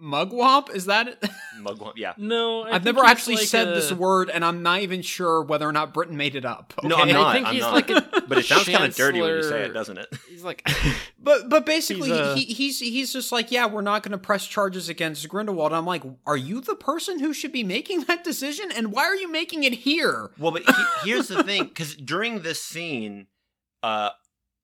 mugwump? 0.00 0.74
Is 0.74 0.86
that 0.86 1.08
it? 1.08 1.24
Mugwump, 1.60 1.94
yeah. 1.96 2.14
no? 2.18 2.62
I 2.62 2.72
I've 2.76 2.84
never 2.84 3.04
actually 3.04 3.36
like 3.36 3.46
said 3.46 3.68
a- 3.68 3.74
this 3.74 3.92
word, 3.92 4.30
and 4.30 4.44
I'm 4.44 4.62
not 4.62 4.80
even 4.80 5.02
sure 5.02 5.42
whether 5.42 5.68
or 5.68 5.72
not 5.72 5.92
Britain 5.92 6.16
made 6.16 6.34
it 6.34 6.44
up. 6.44 6.74
No. 6.82 6.96
I'm 6.96 7.08
not. 7.08 7.26
I 7.26 7.32
think 7.34 7.46
I'm 7.48 7.54
he's 7.54 7.62
not. 7.62 7.74
like 7.74 7.90
a 7.90 8.22
But 8.28 8.38
it 8.38 8.46
sounds 8.46 8.68
kind 8.68 8.84
of 8.84 8.94
dirty 8.94 9.20
when 9.20 9.30
you 9.30 9.42
say 9.42 9.62
it, 9.64 9.72
doesn't 9.72 9.98
it? 9.98 10.08
He's 10.28 10.44
like, 10.44 10.68
But 11.18 11.48
but 11.48 11.66
basically, 11.66 12.10
He's, 12.10 12.18
uh, 12.18 12.34
he, 12.36 12.44
he's 12.44 12.78
he's 12.78 13.12
just 13.12 13.32
like, 13.32 13.50
yeah, 13.50 13.66
we're 13.66 13.80
not 13.82 14.02
going 14.02 14.12
to 14.12 14.18
press 14.18 14.46
charges 14.46 14.88
against 14.88 15.28
Grindelwald. 15.28 15.72
I'm 15.72 15.84
like, 15.86 16.02
are 16.26 16.36
you 16.36 16.60
the 16.60 16.76
person 16.76 17.18
who 17.18 17.32
should 17.32 17.52
be 17.52 17.64
making 17.64 18.02
that 18.04 18.22
decision? 18.24 18.70
And 18.74 18.92
why 18.92 19.04
are 19.04 19.16
you 19.16 19.30
making 19.30 19.64
it 19.64 19.72
here? 19.74 20.30
Well, 20.38 20.52
but 20.52 20.62
he, 20.62 21.10
here's 21.10 21.28
the 21.28 21.42
thing, 21.42 21.64
because 21.64 21.96
during 21.96 22.42
this 22.42 22.62
scene, 22.62 23.26
uh, 23.82 24.10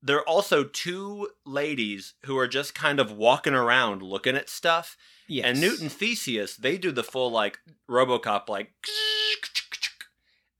there 0.03 0.19
are 0.19 0.29
also 0.29 0.65
two 0.65 1.29
ladies 1.45 2.15
who 2.27 2.37
are 2.39 2.47
just 2.49 2.75
kind 2.75 3.01
of 3.01 3.11
walking 3.13 3.55
around 3.55 4.03
looking 4.03 4.37
at 4.37 4.49
stuff. 4.49 4.97
Yes. 5.29 5.47
And 5.47 5.61
Newton 5.61 5.89
Theseus, 5.89 6.57
they 6.57 6.77
do 6.79 6.93
the 6.93 7.03
full 7.03 7.31
like 7.31 7.59
RoboCop 7.91 8.49
like 8.49 8.73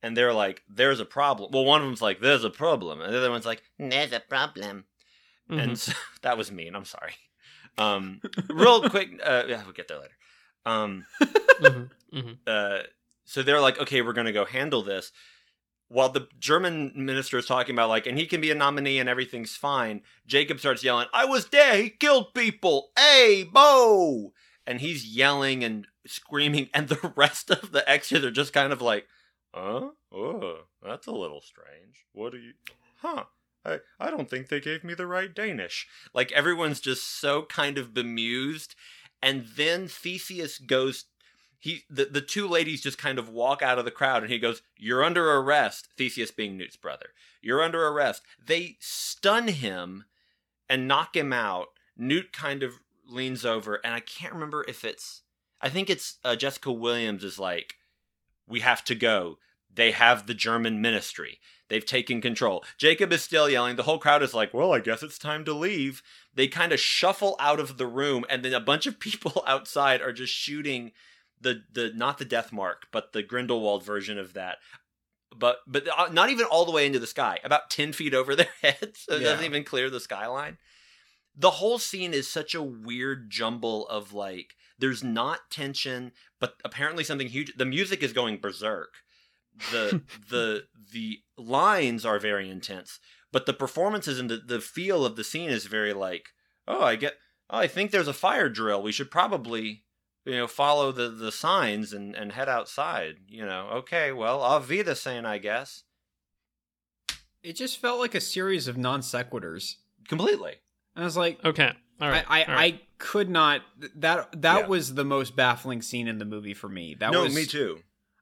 and 0.01 0.15
they're 0.15 0.33
like 0.33 0.63
there's 0.69 0.99
a 0.99 1.05
problem. 1.05 1.51
Well, 1.51 1.65
one 1.65 1.81
of 1.81 1.87
them's 1.87 2.01
like 2.01 2.19
there's 2.19 2.43
a 2.43 2.49
problem 2.49 3.01
and 3.01 3.13
the 3.13 3.17
other 3.17 3.31
one's 3.31 3.45
like 3.45 3.63
there's 3.77 4.11
a 4.13 4.19
problem. 4.19 4.85
Mhm. 5.49 5.61
And 5.63 5.79
so, 5.79 5.93
that 6.21 6.37
was 6.37 6.51
mean. 6.51 6.75
I'm 6.75 6.85
sorry. 6.85 7.15
Um 7.77 8.21
real 8.49 8.89
quick 8.89 9.19
uh 9.23 9.43
yeah, 9.47 9.63
we'll 9.63 9.73
get 9.73 9.87
there 9.87 9.99
later. 9.99 10.17
Um 10.65 11.05
Mhm, 11.61 11.89
mhm. 12.13 12.37
uh 12.47 12.83
so 13.25 13.41
they're 13.43 13.61
like 13.61 13.79
okay, 13.79 14.01
we're 14.01 14.13
going 14.13 14.27
to 14.27 14.31
go 14.33 14.45
handle 14.45 14.83
this. 14.83 15.11
While 15.87 16.09
the 16.09 16.27
German 16.39 16.93
minister 16.95 17.37
is 17.37 17.45
talking 17.45 17.75
about 17.75 17.89
like, 17.89 18.07
and 18.07 18.17
he 18.17 18.25
can 18.25 18.41
be 18.41 18.49
a 18.49 18.55
nominee 18.55 18.97
and 18.97 19.07
everything's 19.07 19.55
fine, 19.55 20.01
Jacob 20.25 20.59
starts 20.59 20.83
yelling, 20.83 21.07
"I 21.13 21.25
was 21.25 21.47
there. 21.49 21.77
He 21.77 21.89
killed 21.91 22.33
people. 22.33 22.89
Hey, 22.97 23.43
Bo!" 23.51 24.33
And 24.67 24.81
he's 24.81 25.05
yelling 25.05 25.63
and 25.63 25.87
screaming, 26.07 26.69
and 26.73 26.87
the 26.87 27.13
rest 27.15 27.51
of 27.51 27.71
the 27.71 27.87
extras 27.89 28.23
are 28.23 28.31
just 28.31 28.53
kind 28.53 28.73
of 28.73 28.81
like, 28.81 29.07
"Huh? 29.53 29.89
Oh, 30.11 30.59
that's 30.81 31.07
a 31.07 31.11
little 31.11 31.41
strange. 31.41 32.05
What 32.13 32.31
do 32.31 32.39
you? 32.39 32.53
Huh? 32.97 33.25
I 33.63 33.79
I 33.99 34.09
don't 34.09 34.29
think 34.29 34.49
they 34.49 34.59
gave 34.59 34.83
me 34.83 34.93
the 34.93 35.07
right 35.07 35.33
Danish." 35.33 35.87
Like 36.13 36.31
everyone's 36.31 36.79
just 36.79 37.19
so 37.19 37.43
kind 37.43 37.77
of 37.77 37.93
bemused, 37.93 38.75
and 39.21 39.45
then 39.55 39.87
Theseus 39.87 40.57
goes 40.57 41.05
he 41.65 41.83
the, 41.89 42.05
the 42.05 42.21
two 42.21 42.47
ladies 42.47 42.81
just 42.81 42.99
kind 42.99 43.17
of 43.17 43.27
walk 43.27 43.63
out 43.63 43.79
of 43.79 43.85
the 43.85 43.91
crowd 43.91 44.21
and 44.21 44.31
he 44.31 44.37
goes, 44.37 44.61
You're 44.77 45.03
under 45.03 45.31
arrest, 45.37 45.87
Theseus 45.97 46.29
being 46.29 46.57
Newt's 46.57 46.75
brother. 46.75 47.07
You're 47.41 47.63
under 47.63 47.87
arrest. 47.87 48.21
They 48.45 48.77
stun 48.79 49.47
him 49.47 50.05
and 50.69 50.87
knock 50.87 51.17
him 51.17 51.33
out. 51.33 51.69
Newt 51.97 52.31
kind 52.31 52.61
of 52.61 52.73
leans 53.07 53.45
over, 53.45 53.79
and 53.83 53.93
I 53.93 53.99
can't 53.99 54.33
remember 54.33 54.65
if 54.67 54.83
it's 54.83 55.21
I 55.61 55.69
think 55.69 55.89
it's 55.89 56.17
uh, 56.23 56.35
Jessica 56.35 56.71
Williams 56.71 57.23
is 57.23 57.39
like, 57.39 57.75
We 58.47 58.59
have 58.61 58.83
to 58.85 58.95
go. 58.95 59.37
They 59.73 59.91
have 59.91 60.25
the 60.27 60.33
German 60.33 60.81
ministry. 60.81 61.39
They've 61.67 61.85
taken 61.85 62.21
control. 62.21 62.63
Jacob 62.77 63.11
is 63.11 63.23
still 63.23 63.49
yelling. 63.49 63.75
The 63.75 63.83
whole 63.83 63.97
crowd 63.97 64.21
is 64.23 64.33
like, 64.33 64.53
well, 64.53 64.71
I 64.71 64.79
guess 64.79 65.01
it's 65.03 65.17
time 65.17 65.43
to 65.45 65.53
leave. 65.53 66.01
They 66.33 66.47
kind 66.47 66.71
of 66.71 66.79
shuffle 66.79 67.35
out 67.39 67.59
of 67.59 67.77
the 67.77 67.87
room, 67.87 68.23
and 68.29 68.43
then 68.45 68.53
a 68.53 68.59
bunch 68.59 68.85
of 68.85 68.99
people 69.07 69.43
outside 69.47 70.01
are 70.01 70.13
just 70.13 70.33
shooting 70.33 70.91
the 71.41 71.63
the 71.71 71.91
not 71.95 72.17
the 72.17 72.25
death 72.25 72.51
mark, 72.53 72.87
but 72.91 73.13
the 73.13 73.23
Grindelwald 73.23 73.83
version 73.83 74.17
of 74.17 74.33
that. 74.33 74.57
But 75.35 75.57
but 75.67 75.87
uh, 75.97 76.07
not 76.11 76.29
even 76.29 76.45
all 76.45 76.65
the 76.65 76.71
way 76.71 76.85
into 76.85 76.99
the 76.99 77.07
sky, 77.07 77.39
about 77.43 77.69
ten 77.69 77.91
feet 77.91 78.13
over 78.13 78.35
their 78.35 78.47
heads. 78.61 79.01
So 79.01 79.15
it 79.15 79.21
Yeah. 79.21 79.29
doesn't 79.31 79.45
even 79.45 79.63
clear 79.63 79.89
the 79.89 79.99
skyline. 79.99 80.57
The 81.37 81.51
whole 81.51 81.79
scene 81.79 82.13
is 82.13 82.31
such 82.31 82.55
a 82.55 82.63
weird 82.63 83.29
jumble 83.29 83.87
of 83.87 84.13
like 84.13 84.55
there's 84.77 85.03
not 85.03 85.49
tension, 85.49 86.11
but 86.39 86.55
apparently 86.63 87.03
something 87.03 87.27
huge. 87.27 87.53
The 87.57 87.65
music 87.65 88.03
is 88.03 88.13
going 88.13 88.39
berserk. 88.39 88.93
The 89.71 90.01
the 90.29 90.63
the 90.91 91.19
lines 91.37 92.05
are 92.05 92.19
very 92.19 92.49
intense, 92.49 92.99
but 93.31 93.45
the 93.45 93.53
performances 93.53 94.19
and 94.19 94.29
the, 94.29 94.37
the 94.37 94.61
feel 94.61 95.05
of 95.05 95.15
the 95.15 95.23
scene 95.23 95.49
is 95.49 95.65
very 95.65 95.93
like, 95.93 96.27
oh, 96.67 96.83
I 96.83 96.95
get, 96.95 97.15
oh, 97.49 97.59
I 97.59 97.67
think 97.67 97.91
there's 97.91 98.07
a 98.07 98.13
fire 98.13 98.49
drill. 98.49 98.81
We 98.81 98.91
should 98.91 99.11
probably 99.11 99.85
you 100.25 100.33
know, 100.37 100.47
follow 100.47 100.91
the, 100.91 101.09
the 101.09 101.31
signs 101.31 101.93
and, 101.93 102.15
and 102.15 102.31
head 102.31 102.49
outside. 102.49 103.17
You 103.27 103.45
know, 103.45 103.69
okay, 103.73 104.11
well, 104.11 104.41
auf 104.41 104.67
Wiedersehen, 104.67 105.25
I 105.25 105.37
guess. 105.37 105.83
It 107.43 107.55
just 107.55 107.77
felt 107.77 107.99
like 107.99 108.15
a 108.15 108.21
series 108.21 108.67
of 108.67 108.77
non 108.77 109.01
sequiturs. 109.01 109.75
Completely. 110.07 110.55
I 110.95 111.03
was 111.03 111.17
like, 111.17 111.43
Okay. 111.43 111.71
All 112.01 112.09
right. 112.09 112.25
I, 112.27 112.41
I, 112.41 112.43
all 112.43 112.55
right. 112.55 112.73
I 112.75 112.81
could 112.97 113.29
not. 113.29 113.61
That 113.95 114.41
that 114.41 114.61
Yeah. 114.61 114.67
was 114.67 114.93
the 114.95 115.05
most 115.05 115.35
baffling 115.35 115.81
scene 115.81 116.07
in 116.07 116.17
the 116.17 116.25
movie 116.25 116.53
for 116.53 116.69
me. 116.69 116.95
That 116.99 117.11
no, 117.11 117.23
was 117.23 117.35
me 117.35 117.45
too. 117.45 117.79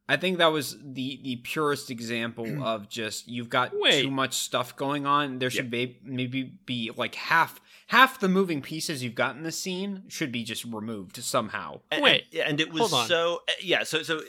I 0.08 0.18
think 0.18 0.38
that 0.40 0.48
was 0.52 0.78
the 0.80 1.20
the 1.24 1.38
purest 1.38 1.90
example 1.90 2.64
of 2.64 2.90
just 2.90 3.28
you've 3.28 3.50
got 3.50 3.72
Wait. 3.74 4.04
too 4.04 4.12
much 4.12 4.34
stuff 4.34 4.76
going 4.76 5.06
on. 5.06 5.40
There 5.40 5.50
should 5.50 5.72
be 5.72 6.00
maybe 6.04 6.44
be 6.66 6.92
like 6.96 7.16
half 7.16 7.60
half 7.88 8.20
the 8.20 8.30
moving 8.30 8.62
pieces 8.62 9.04
you've 9.04 9.16
got 9.16 9.36
in 9.36 9.44
the 9.44 9.52
scene 9.52 10.04
should 10.08 10.32
be 10.32 10.44
just 10.44 10.66
removed 10.66 11.18
somehow. 11.18 11.80
And, 11.92 12.04
Wait, 12.04 12.26
and, 12.34 12.42
and 12.42 12.62
it 12.62 12.74
was 12.74 12.92
so 13.08 13.42
uh, 13.48 13.54
yeah. 13.62 13.84
So 13.84 14.04
so 14.04 14.18
uh, 14.18 14.22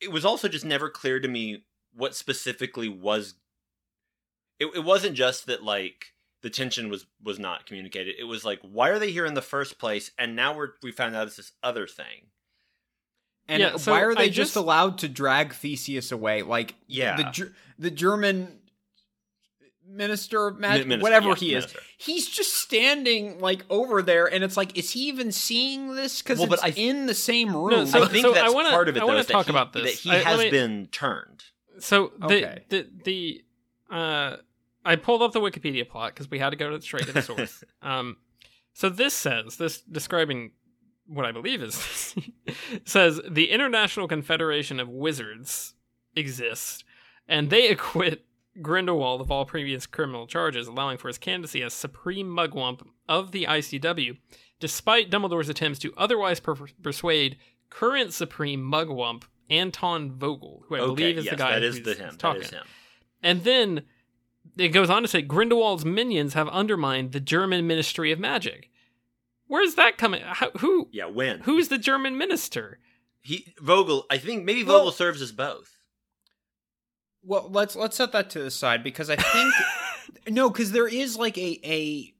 it 0.00 0.12
was 0.12 0.24
also 0.24 0.46
just 0.46 0.64
never 0.64 0.88
clear 0.90 1.18
to 1.20 1.28
me 1.28 1.64
what 1.94 2.14
specifically 2.14 2.88
was. 2.88 3.34
It, 4.60 4.66
it 4.74 4.84
wasn't 4.84 5.14
just 5.16 5.46
that 5.46 5.62
like 5.62 6.06
the 6.42 6.50
tension 6.50 6.88
was 6.88 7.06
was 7.22 7.38
not 7.38 7.66
communicated. 7.66 8.14
It 8.18 8.24
was 8.24 8.44
like 8.44 8.60
why 8.62 8.88
are 8.90 8.98
they 8.98 9.10
here 9.10 9.26
in 9.26 9.34
the 9.34 9.42
first 9.42 9.78
place? 9.78 10.10
And 10.18 10.36
now 10.36 10.54
we're 10.56 10.70
we 10.82 10.92
found 10.92 11.16
out 11.16 11.26
it's 11.26 11.36
this 11.36 11.52
other 11.62 11.86
thing. 11.86 12.26
And 13.50 13.60
Yeah, 13.62 13.76
so 13.76 13.92
why 13.92 14.02
are 14.02 14.14
they 14.14 14.26
just, 14.28 14.50
just- 14.52 14.56
allowed 14.56 14.98
to 14.98 15.08
drag 15.08 15.54
Theseus 15.54 16.12
away? 16.12 16.42
Like 16.42 16.74
Yeah. 16.86 17.16
the 17.16 17.52
the 17.78 17.90
German 17.90 18.60
minister, 19.86 20.50
mag- 20.50 20.86
minister, 20.86 21.02
whatever 21.02 21.28
yeah, 21.30 21.34
he 21.36 21.54
is, 21.54 21.64
minister. 21.64 21.80
he's 21.96 22.28
just 22.28 22.54
standing 22.54 23.40
like 23.40 23.64
over 23.70 24.02
there, 24.02 24.26
and 24.26 24.44
it's 24.44 24.56
like, 24.56 24.76
is 24.76 24.90
he 24.90 25.08
even 25.08 25.32
seeing 25.32 25.94
this? 25.96 26.20
Because 26.22 26.38
Well, 26.38 26.52
it's 26.52 26.62
but 26.62 26.70
I- 26.70 26.74
in 26.76 27.06
the 27.06 27.14
same 27.14 27.54
room. 27.56 27.70
No, 27.70 27.84
so- 27.86 28.02
I 28.02 28.08
think 28.08 28.24
so 28.26 28.32
that's 28.32 28.46
I 28.46 28.54
wanna- 28.54 28.70
part 28.70 28.88
of 28.88 28.96
it. 28.96 28.98
I 28.98 29.00
though, 29.00 29.06
wanna 29.06 29.24
talk 29.24 29.46
he- 29.46 29.50
about 29.50 29.72
this. 29.72 30.02
That 30.02 30.10
he 30.10 30.10
I- 30.10 30.18
has 30.22 30.38
me- 30.40 30.50
been 30.50 30.88
turned. 30.88 31.44
So 31.78 32.12
the 32.18 32.26
Okay. 32.26 32.64
the 32.68 32.86
the 33.04 33.44
uh, 33.90 34.36
I 34.88 34.96
pulled 34.96 35.22
up 35.22 35.32
the 35.32 35.40
Wikipedia 35.40 35.86
plot 35.86 36.14
because 36.14 36.30
we 36.30 36.38
had 36.38 36.50
to 36.50 36.56
go 36.56 36.70
to 36.70 36.80
straight 36.80 37.06
to 37.06 37.12
the 37.12 37.20
source. 37.20 37.62
um, 37.82 38.16
so 38.72 38.88
this 38.88 39.12
says 39.12 39.58
this 39.58 39.82
describing 39.82 40.52
what 41.06 41.26
I 41.26 41.32
believe 41.32 41.62
is 41.62 42.14
says 42.84 43.20
the 43.28 43.50
International 43.50 44.08
Confederation 44.08 44.80
of 44.80 44.88
Wizards 44.88 45.74
exists, 46.16 46.84
and 47.28 47.50
they 47.50 47.68
acquit 47.68 48.24
Grindelwald 48.62 49.20
of 49.20 49.30
all 49.30 49.44
previous 49.44 49.86
criminal 49.86 50.26
charges, 50.26 50.66
allowing 50.66 50.96
for 50.96 51.08
his 51.08 51.18
candidacy 51.18 51.62
as 51.62 51.74
Supreme 51.74 52.26
Mugwump 52.26 52.80
of 53.08 53.32
the 53.32 53.44
ICW, 53.44 54.16
despite 54.58 55.10
Dumbledore's 55.10 55.50
attempts 55.50 55.78
to 55.80 55.92
otherwise 55.98 56.40
per- 56.40 56.56
persuade 56.82 57.36
current 57.68 58.14
Supreme 58.14 58.62
Mugwump 58.62 59.24
Anton 59.50 60.12
Vogel, 60.12 60.64
who 60.66 60.76
I 60.76 60.80
okay, 60.80 60.94
believe 60.94 61.18
is 61.18 61.24
yes, 61.26 61.32
the 61.32 61.36
guy 61.36 61.52
that 61.52 61.62
is 61.62 61.76
who's 61.76 61.84
the 61.84 61.94
him. 61.94 62.10
That 62.12 62.18
talking. 62.18 62.42
is 62.42 62.50
him. 62.50 62.64
And 63.22 63.44
then 63.44 63.82
it 64.58 64.68
goes 64.68 64.90
on 64.90 65.02
to 65.02 65.08
say 65.08 65.22
Grindelwald's 65.22 65.84
minions 65.84 66.34
have 66.34 66.48
undermined 66.48 67.12
the 67.12 67.20
German 67.20 67.66
Ministry 67.66 68.12
of 68.12 68.18
Magic. 68.18 68.70
Where's 69.46 69.76
that 69.76 69.96
coming? 69.96 70.22
How, 70.24 70.50
who? 70.58 70.88
Yeah, 70.92 71.06
when 71.06 71.40
Who's 71.40 71.68
the 71.68 71.78
German 71.78 72.18
minister? 72.18 72.78
he 73.22 73.54
Vogel? 73.60 74.04
I 74.10 74.18
think 74.18 74.44
maybe 74.44 74.62
Well- 74.64 74.78
Vogel 74.78 74.92
serves 74.92 75.22
as 75.22 75.32
both. 75.32 75.76
well, 77.22 77.48
let's 77.50 77.76
let's 77.76 77.96
set 77.96 78.12
that 78.12 78.30
to 78.30 78.40
the 78.42 78.50
side 78.50 78.82
because 78.82 79.10
I 79.10 79.16
think 79.16 79.54
no, 80.28 80.50
because 80.50 80.72
there 80.72 80.88
is 80.88 81.16
like 81.16 81.36
a 81.38 81.58
a 81.64 82.14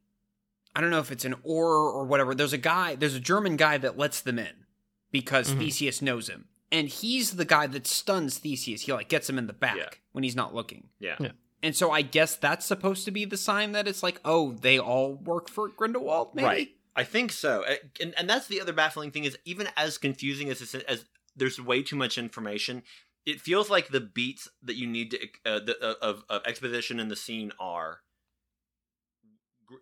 I 0.75 0.81
don't 0.81 0.91
know 0.91 1.01
if 1.01 1.11
it's 1.13 1.25
an 1.25 1.35
or 1.43 1.67
or 1.91 2.05
whatever. 2.05 2.35
There's 2.35 2.53
a 2.53 2.59
guy, 2.59 2.95
there's 2.95 3.15
a 3.15 3.21
German 3.21 3.57
guy 3.57 3.79
that 3.79 3.99
lets 3.99 4.21
them 4.21 4.39
in 4.39 4.65
because 5.11 5.51
Mhm. 5.53 5.59
Theseus 5.59 6.03
knows 6.03 6.29
him, 6.29 6.47
and 6.71 6.89
he's 6.89 7.33
the 7.33 7.45
guy 7.45 7.67
that 7.69 7.87
stuns 7.87 8.39
Theseus. 8.39 8.83
He 8.83 8.93
like 8.93 9.09
gets 9.09 9.29
him 9.29 9.39
in 9.39 9.47
the 9.47 9.53
back 9.53 9.77
Yeah. 9.77 9.89
when 10.13 10.25
he's 10.25 10.37
not 10.37 10.55
looking. 10.55 10.89
Yeah. 10.99 11.17
Yeah. 11.21 11.33
And 11.63 11.75
so 11.75 11.91
I 11.91 12.03
guess 12.03 12.37
that's 12.37 12.65
supposed 12.65 13.05
to 13.07 13.11
be 13.11 13.25
the 13.25 13.37
sign 13.37 13.73
that 13.73 13.89
it's 13.89 14.03
like, 14.03 14.21
oh, 14.25 14.53
they 14.53 14.79
all 14.79 15.15
work 15.15 15.49
for 15.49 15.69
Grindelwald, 15.69 16.35
maybe. 16.35 16.47
Right. 16.47 16.69
I 16.95 17.05
think 17.05 17.33
so. 17.33 17.65
Uh, 17.65 17.75
And, 18.01 18.15
and 18.17 18.31
that's 18.31 18.47
the 18.47 18.61
other 18.61 18.73
baffling 18.73 19.11
thing 19.11 19.25
is 19.25 19.37
even 19.45 19.69
as 19.77 19.99
confusing 19.99 20.51
as 20.51 20.61
this, 20.61 20.75
as 20.75 21.05
there's 21.37 21.61
way 21.61 21.83
too 21.83 21.97
much 21.97 22.19
information, 22.19 22.83
it 23.27 23.41
feels 23.41 23.69
like 23.71 23.89
the 23.89 24.01
beats 24.01 24.49
that 24.63 24.77
you 24.77 24.87
need 24.87 25.11
to 25.11 25.19
uh, 25.45 25.59
the, 25.61 25.77
uh, 25.83 25.95
of, 26.01 26.25
of 26.29 26.43
exposition 26.47 26.99
in 26.99 27.09
the 27.09 27.17
scene 27.17 27.53
are 27.61 28.01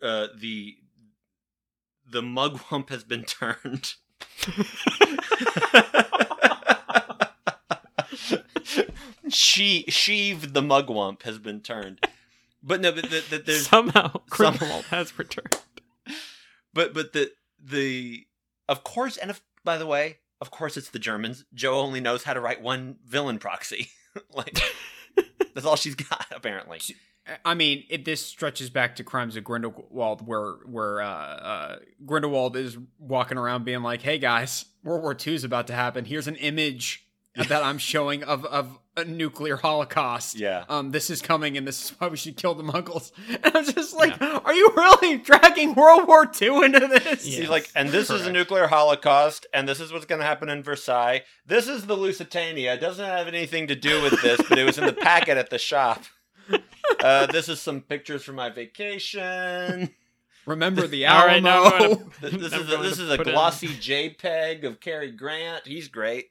uh, 0.03 0.27
the 0.37 0.77
the 2.09 2.23
mugwump 2.23 2.91
has 2.91 3.05
been 3.05 3.25
turned. 3.27 3.95
she 9.33 9.85
sheave 9.89 10.53
the 10.53 10.63
mugwump 10.63 11.23
has 11.23 11.39
been 11.39 11.61
turned. 11.61 12.01
But 12.63 12.81
no, 12.81 12.93
but 12.93 13.11
the, 13.11 13.23
the, 13.31 13.39
there's 13.39 13.67
Somehow 13.69 14.21
Grindelwald 14.29 14.87
has 14.87 15.19
returned. 15.19 15.61
but 16.75 16.95
but 16.95 17.13
the 17.13 17.31
the 17.63 18.27
of 18.69 18.85
course 18.85 19.17
and 19.17 19.31
if 19.31 19.41
by 19.65 19.79
the 19.79 19.87
way 19.87 20.19
of 20.41 20.51
course 20.51 20.77
it's 20.77 20.91
the 20.91 20.99
germans 20.99 21.45
jo 21.55 21.75
only 21.75 22.01
knows 22.01 22.25
how 22.25 22.35
to 22.35 22.41
write 22.41 22.63
one 22.63 22.97
villain 23.05 23.39
proxy 23.39 23.89
like 24.35 24.61
that's 25.55 25.67
all 25.67 25.75
she's 25.75 25.95
got 25.95 26.27
apparently 26.31 26.81
I 27.45 27.55
mean, 27.55 27.83
it, 27.89 28.05
this 28.05 28.25
stretches 28.25 28.71
back 28.71 28.95
to 28.97 29.03
Crimes 29.03 29.35
of 29.35 29.43
Grindelwald, 29.43 30.25
where 30.25 30.59
where 30.65 31.01
uh, 31.01 31.09
uh, 31.09 31.77
Grindelwald 32.05 32.57
is 32.57 32.79
walking 33.01 33.37
around 33.37 33.65
being 33.65 33.83
like, 33.83 34.03
"Hey 34.03 34.19
guys, 34.19 34.67
World 34.85 35.03
War 35.03 35.17
II 35.27 35.35
is 35.35 35.43
about 35.43 35.67
to 35.67 35.73
happen. 35.73 36.05
Here's 36.05 36.29
an 36.29 36.37
image 36.37 37.05
that 37.35 37.65
I'm 37.65 37.79
showing 37.79 38.23
of 38.23 38.45
of 38.45 38.79
a 38.97 39.05
nuclear 39.05 39.57
holocaust. 39.57 40.37
yeah 40.39 40.65
Um, 40.69 40.91
this 40.91 41.11
is 41.11 41.21
coming, 41.23 41.57
and 41.57 41.67
this 41.67 41.85
is 41.85 41.91
why 41.99 42.09
we 42.09 42.17
should 42.17 42.37
kill 42.37 42.55
the 42.55 42.63
Muggles." 42.65 43.13
And 43.43 43.55
I'm 43.57 43.65
just 43.65 43.95
like, 43.97 44.21
"Are 44.21 44.55
you 44.55 44.73
really 44.77 45.19
dragging 45.19 45.75
World 45.75 46.07
War 46.09 46.31
II 46.41 46.65
into 46.65 46.81
this?" 46.87 47.27
Yeah. 47.27 47.41
He's 47.41 47.49
like, 47.49 47.71
and 47.75 47.91
this 47.91 48.11
is 48.11 48.27
a 48.27 48.33
nuclear 48.33 48.67
holocaust, 48.67 49.47
and 49.53 49.69
this 49.69 49.81
is 49.81 49.93
what's 49.93 50.07
going 50.07 50.21
to 50.21 50.27
happen 50.27 50.49
in 50.49 50.63
Versailles. 50.63 51.23
This 51.47 51.69
is 51.69 51.87
the 51.87 51.95
Lusitania. 51.97 52.75
It 52.75 52.81
doesn't 52.81 53.05
have 53.05 53.29
anything 53.29 53.67
to 53.69 53.75
do 53.77 54.03
with 54.03 54.21
this, 54.23 54.41
but 54.49 54.59
it 54.59 54.65
was 54.65 54.79
in 54.79 54.87
the 54.87 54.93
packet 54.93 55.37
at 55.37 55.51
the 55.51 55.59
shop. 55.59 56.03
Uh, 57.01 57.27
this 57.27 57.49
is 57.49 57.61
some 57.61 57.81
pictures 57.83 58.23
from 58.23 58.37
my 58.37 58.49
vacation. 58.49 59.91
Remember 60.47 60.87
the 60.87 61.07
All 61.07 61.27
right, 61.27 61.43
now 61.43 61.65
Alamo? 61.67 61.95
going 61.97 62.13
Th- 62.21 62.33
This 62.35 62.53
is 62.53 62.73
a, 62.73 62.77
this 62.77 62.99
is 63.01 63.11
a 63.11 63.17
put 63.17 63.27
in- 63.27 63.33
glossy 63.35 63.67
JPEG 63.69 64.63
of 64.65 64.79
Cary 64.81 65.11
Grant. 65.11 65.67
He's 65.67 65.89
great. 65.89 66.27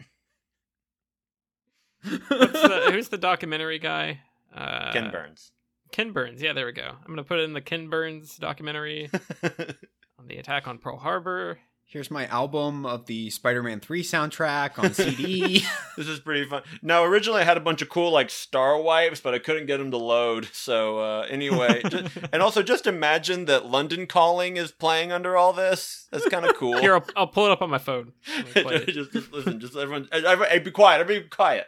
What's 2.28 2.62
the, 2.62 2.88
who's 2.91 3.10
the 3.10 3.18
documentary 3.18 3.80
guy? 3.80 4.22
Uh, 4.53 4.91
Ken 4.93 5.12
Burns. 5.12 5.51
Ken 5.91 6.12
Burns. 6.12 6.41
Yeah, 6.41 6.53
there 6.53 6.66
we 6.66 6.72
go. 6.72 6.88
I'm 6.89 7.08
gonna 7.08 7.24
put 7.24 7.39
it 7.39 7.43
in 7.43 7.53
the 7.53 7.62
Ken 7.62 7.89
Burns 7.89 8.38
documentary 8.38 9.10
on 9.43 10.28
the 10.28 10.38
attack 10.38 10.68
on 10.68 10.78
Pearl 10.78 10.97
Harbor. 10.97 11.60
here's 11.88 12.10
my 12.10 12.26
album 12.28 12.86
of 12.86 13.06
the 13.06 13.30
Spider-Man 13.30 13.80
3 13.80 14.01
soundtrack 14.03 14.80
on 14.80 14.93
CD. 14.95 15.64
This 15.95 16.08
is 16.08 16.20
pretty 16.20 16.45
fun. 16.49 16.64
Now, 16.82 17.03
originally 17.03 17.41
I 17.41 17.45
had 17.45 17.58
a 17.58 17.62
bunch 17.62 17.82
of 17.82 17.89
cool 17.89 18.12
like 18.12 18.30
star 18.30 18.82
wipes, 18.82 19.22
but 19.22 19.34
I 19.34 19.39
couldn't 19.39 19.68
get 19.68 19.78
them 19.78 19.91
to 19.91 19.97
load. 19.97 20.49
So 20.51 20.97
uh, 20.99 21.28
anyway, 21.30 21.82
ju- 21.88 22.08
and 22.34 22.41
also 22.41 22.64
just 22.64 22.88
imagine 22.88 23.45
that 23.45 23.68
London 23.68 24.08
Calling 24.08 24.58
is 24.58 24.72
playing 24.72 25.12
under 25.12 25.38
all 25.38 25.53
this. 25.53 26.08
That's 26.12 26.28
kind 26.28 26.45
of 26.45 26.56
cool. 26.56 26.80
Here, 26.80 26.95
I'll, 26.95 27.06
I'll 27.16 27.28
pull 27.28 27.45
it 27.45 27.51
up 27.51 27.62
on 27.62 27.70
my 27.70 27.78
phone. 27.78 28.14
Let 28.36 28.56
me 28.56 28.64
play 28.64 28.76
it. 28.78 28.88
just, 28.89 29.14
just 29.14 29.32
listen, 29.32 29.60
just 29.60 29.76
everyone, 29.78 30.10
everyone, 30.12 30.49
hey, 30.49 30.60
be 30.60 30.72
quiet. 30.72 31.01
Everybody, 31.01 31.24
be 31.26 31.30
quiet. 31.30 31.68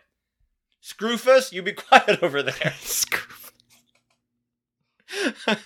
Scroofus, 0.84 1.52
you 1.52 1.62
be 1.62 1.72
quiet 1.74 2.24
over 2.24 2.42
there. 2.44 2.74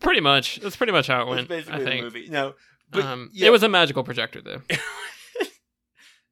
Pretty 0.00 0.20
much. 0.20 0.60
That's 0.60 0.76
pretty 0.76 0.92
much 0.92 1.08
how 1.08 1.22
it 1.22 1.24
That's 1.24 1.36
went. 1.36 1.48
basically 1.48 1.82
I 1.82 1.96
the 1.96 2.02
movie. 2.02 2.28
No, 2.30 2.54
but 2.90 3.04
um, 3.04 3.30
yeah, 3.32 3.48
It 3.48 3.50
was 3.50 3.62
a 3.62 3.68
magical 3.68 4.04
projector, 4.04 4.40
though. 4.40 4.62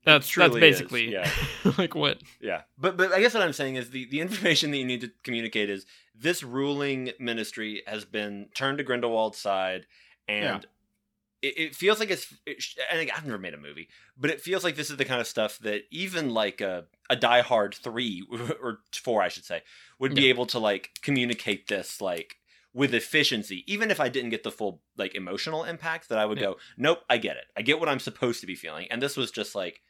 That's 0.05 0.29
true. 0.29 0.45
that's 0.45 0.53
truly 0.55 0.69
is, 0.69 0.79
basically 0.79 1.13
yeah. 1.13 1.29
like 1.77 1.97
what. 1.97 2.19
Yeah, 2.41 2.63
but 2.79 2.97
but 2.97 3.13
I 3.13 3.21
guess 3.21 3.35
what 3.35 3.43
I'm 3.43 3.53
saying 3.53 3.75
is 3.75 3.91
the 3.91 4.07
the 4.09 4.21
information 4.21 4.71
that 4.71 4.79
you 4.79 4.85
need 4.85 5.01
to 5.01 5.11
communicate 5.25 5.69
is 5.69 5.85
this 6.15 6.45
ruling 6.45 7.11
ministry 7.19 7.83
has 7.89 8.05
been 8.05 8.49
turned 8.55 8.79
to 8.79 8.85
Grindelwald's 8.85 9.39
side, 9.39 9.87
and 10.29 10.65
it, 11.43 11.59
it 11.59 11.75
feels 11.77 12.01
like 12.01 12.11
it's. 12.11 12.33
It, 12.47 12.63
sh- 12.63 12.77
and 12.91 13.11
I've 13.15 13.25
never 13.27 13.39
made 13.39 13.55
a 13.55 13.59
movie, 13.59 13.89
but 14.17 14.31
it 14.31 14.41
feels 14.41 14.65
like 14.65 14.77
this 14.77 14.91
is 14.91 14.97
the 14.97 15.05
kind 15.05 15.21
of 15.21 15.27
stuff 15.27 15.59
that 15.61 15.83
even 15.91 16.31
like 16.31 16.61
a 16.61 16.85
a 17.11 17.17
Die 17.17 17.41
Hard 17.43 17.75
three 17.75 18.25
or 18.63 18.79
four, 18.93 19.23
I 19.23 19.29
should 19.29 19.45
say, 19.45 19.63
would 19.99 20.15
be 20.15 20.29
able 20.29 20.47
to 20.47 20.59
like 20.59 20.91
communicate 21.03 21.69
this 21.69 22.01
like 22.01 22.37
with 22.75 22.93
efficiency 22.93 23.65
even 23.67 23.91
if 23.91 24.01
i 24.01 24.09
didn't 24.11 24.29
get 24.29 24.43
the 24.43 24.51
full 24.51 24.83
like 24.99 25.15
emotional 25.15 25.65
impact 25.65 26.11
that 26.11 26.19
i 26.19 26.27
would 26.27 26.37
Yeah. 26.37 26.49
go 26.49 26.57
nope 26.77 26.99
i 27.09 27.17
get 27.17 27.39
it 27.39 27.45
i 27.57 27.63
get 27.63 27.81
what 27.81 27.89
i'm 27.89 27.99
supposed 27.99 28.43
to 28.43 28.47
be 28.47 28.55
feeling 28.55 28.87
and 28.91 29.01
this 29.01 29.17
was 29.17 29.31
just 29.31 29.55
like 29.55 29.81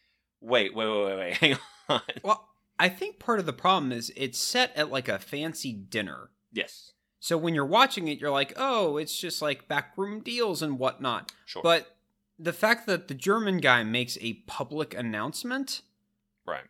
wait 0.40 0.72
wait 0.72 0.86
wait 0.86 1.05
wait, 1.05 1.16
wait 1.18 1.34
hang 1.38 1.57
on 1.88 2.01
well, 2.22 2.49
I 2.78 2.88
think 2.88 3.18
part 3.18 3.40
of 3.40 3.47
the 3.47 3.53
problem 3.53 3.90
is 3.90 4.12
it's 4.16 4.38
set 4.38 4.70
at 4.76 4.88
like 4.92 5.09
a 5.09 5.18
fancy 5.18 5.72
dinner. 5.72 6.30
yes 6.53 6.92
So 7.27 7.37
when 7.37 7.57
you're 7.57 7.66
watching 7.66 8.07
it, 8.07 8.20
you're 8.20 8.31
like, 8.31 8.53
oh, 8.57 8.99
it's 8.99 9.18
just 9.18 9.43
like 9.43 9.66
backroom 9.66 10.20
deals 10.20 10.62
and 10.62 10.79
whatnot. 10.79 11.33
sure 11.45 11.61
But 11.61 11.97
the 12.39 12.53
fact 12.53 12.87
that 12.87 13.09
the 13.09 13.14
German 13.14 13.59
guy 13.59 13.83
makes 13.83 14.16
a 14.20 14.35
public 14.47 14.95
announcement 14.97 15.83
right 16.47 16.62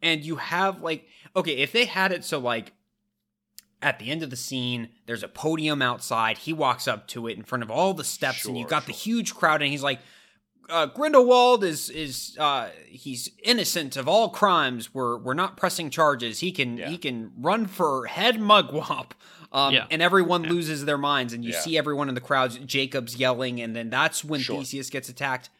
and 0.00 0.22
you 0.24 0.36
have 0.36 0.80
like 0.80 1.08
okay 1.34 1.56
if 1.56 1.72
they 1.72 1.86
had 1.86 2.12
it 2.12 2.22
so 2.22 2.38
like 2.38 2.72
at 3.82 3.98
the 3.98 4.10
end 4.10 4.22
of 4.22 4.30
the 4.30 4.36
scene 4.36 4.90
there's 5.06 5.22
a 5.24 5.28
podium 5.28 5.80
outside 5.82 6.38
he 6.38 6.52
walks 6.52 6.86
up 6.86 7.08
to 7.08 7.26
it 7.26 7.36
in 7.36 7.42
front 7.42 7.64
of 7.64 7.70
all 7.70 7.92
the 7.94 8.04
steps 8.04 8.44
and 8.44 8.56
you 8.56 8.62
Sure, 8.62 8.70
got 8.70 8.86
the 8.86 8.92
huge 8.92 9.34
crowd 9.34 9.60
and 9.62 9.70
he's 9.72 9.82
like 9.82 9.98
uh, 10.68 10.86
Grindelwald 10.86 11.62
is 11.64 11.90
is 11.90 12.36
uh, 12.40 12.68
he's 12.86 13.30
innocent 13.44 13.96
of 13.96 14.08
all 14.08 14.28
crimes. 14.30 14.92
We're 14.92 15.16
we're 15.16 15.34
not 15.34 15.56
pressing 15.56 15.90
charges. 15.90 16.40
He 16.40 16.50
can 16.50 16.76
Yeah. 16.76 16.88
he 16.88 16.98
can 16.98 17.30
run 17.38 17.66
for 17.66 18.06
head 18.06 18.36
mugwump. 18.36 19.12
Um, 19.52 19.74
Yeah. 19.74 19.86
and 19.90 20.02
everyone 20.02 20.44
Yeah. 20.44 20.50
loses 20.50 20.84
their 20.84 20.98
minds, 20.98 21.32
and 21.32 21.44
you 21.44 21.52
Yeah. 21.52 21.60
see 21.60 21.78
everyone 21.78 22.08
in 22.08 22.14
the 22.14 22.20
crowds. 22.20 22.58
Jacob's 22.58 23.16
yelling, 23.16 23.60
and 23.60 23.74
then 23.76 23.90
that's 23.90 24.24
when 24.24 24.40
Sure. 24.40 24.58
Theseus 24.58 24.90
gets 24.90 25.08
attacked. 25.08 25.50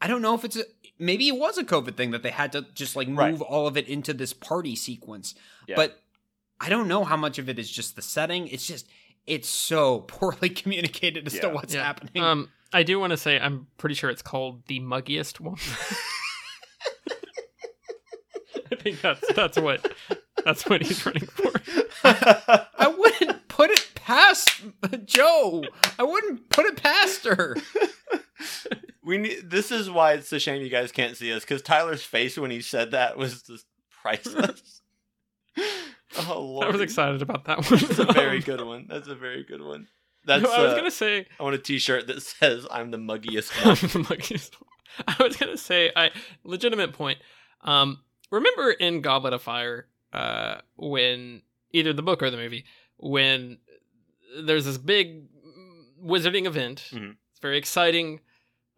I 0.00 0.06
don't 0.08 0.20
know 0.22 0.34
if 0.34 0.44
it's 0.44 0.56
a 0.56 0.64
maybe 0.98 1.28
it 1.28 1.36
was 1.36 1.58
a 1.58 1.64
COVID 1.64 1.96
thing 1.96 2.10
that 2.12 2.22
they 2.22 2.30
had 2.30 2.52
to 2.52 2.62
just 2.74 2.96
like 2.96 3.06
move 3.08 3.18
Right. 3.18 3.40
all 3.40 3.66
of 3.66 3.76
it 3.76 3.86
into 3.88 4.12
this 4.14 4.32
party 4.32 4.74
sequence. 4.76 5.34
Yeah. 5.66 5.76
But 5.76 6.02
I 6.60 6.68
don't 6.70 6.88
know 6.88 7.04
how 7.04 7.16
much 7.16 7.38
of 7.38 7.48
it 7.50 7.58
is 7.58 7.70
just 7.70 7.96
the 7.96 8.02
setting. 8.02 8.48
It's 8.48 8.66
just 8.66 8.86
it's 9.26 9.48
so 9.48 10.00
poorly 10.08 10.48
communicated 10.50 11.26
as 11.26 11.38
to 11.40 11.48
what's 11.48 11.74
Yeah. 11.74 11.82
happening. 11.84 12.22
Um, 12.22 12.50
I 12.72 12.82
do 12.82 12.98
want 12.98 13.10
to 13.12 13.16
say 13.16 13.38
I'm 13.38 13.66
pretty 13.78 13.94
sure 13.94 14.08
it's 14.10 14.22
called 14.22 14.66
the 14.66 14.80
muggiest 14.80 15.38
one. 15.40 15.56
I 18.72 18.74
think 18.76 19.00
that's 19.00 19.32
that's 19.34 19.58
what 19.58 19.92
that's 20.46 20.64
what 20.66 20.80
he's 20.80 21.04
running 21.04 21.26
for. 21.26 21.50
I 22.04 22.94
wouldn't 22.96 23.48
put 23.48 23.70
it 23.70 23.90
past 23.96 24.62
Jo. 25.04 25.64
I 25.98 26.04
wouldn't 26.04 26.48
put 26.50 26.66
it 26.66 26.76
past 26.76 27.24
her. 27.24 27.56
we 29.02 29.18
need 29.18 29.50
this 29.50 29.72
is 29.72 29.90
why 29.90 30.12
it's 30.12 30.32
a 30.32 30.38
shame 30.38 30.62
you 30.62 30.68
guys 30.68 30.92
can't 30.92 31.16
see 31.16 31.32
us 31.32 31.42
because 31.42 31.62
tyler's 31.62 32.02
face 32.02 32.36
when 32.36 32.50
he 32.50 32.60
said 32.60 32.90
that 32.90 33.16
was 33.16 33.42
just 33.42 33.64
priceless 34.02 34.82
oh 36.28 36.40
lord 36.40 36.66
I 36.66 36.70
was 36.70 36.80
excited 36.80 37.22
about 37.22 37.46
that 37.46 37.70
one. 37.70 37.80
that's 37.80 37.98
a 37.98 38.12
very 38.12 38.40
good 38.40 38.60
one 38.60 38.86
that's 38.88 39.08
a 39.08 39.14
very 39.14 39.42
good 39.42 39.62
one 39.62 39.88
that's 40.26 40.42
no, 40.42 40.52
I 40.52 40.62
was 40.62 40.72
uh, 40.72 40.76
gonna 40.76 40.90
say 40.90 41.26
i 41.40 41.42
want 41.42 41.54
a 41.54 41.58
t-shirt 41.58 42.08
that 42.08 42.20
says 42.22 42.66
i'm 42.70 42.90
the 42.90 42.98
muggiest 42.98 43.50
I'm 43.64 43.74
the 43.74 44.08
muggiest. 44.14 44.50
I 45.06 45.22
was 45.22 45.36
gonna 45.36 45.56
say 45.56 45.92
I 45.96 46.10
legitimate 46.44 46.92
point. 46.92 47.18
Um, 47.62 48.00
remember 48.30 48.70
in 48.70 49.00
Goblet 49.00 49.32
of 49.32 49.42
Fire, 49.42 49.86
uh, 50.12 50.56
when 50.76 51.42
either 51.72 51.92
the 51.92 52.02
book 52.02 52.22
or 52.22 52.30
the 52.30 52.36
movie, 52.36 52.64
when 52.98 53.58
there's 54.42 54.64
this 54.64 54.78
big 54.78 55.24
wizarding 56.02 56.46
event. 56.46 56.88
Mhm. 56.92 57.16
It's 57.30 57.40
very 57.40 57.58
exciting 57.58 58.20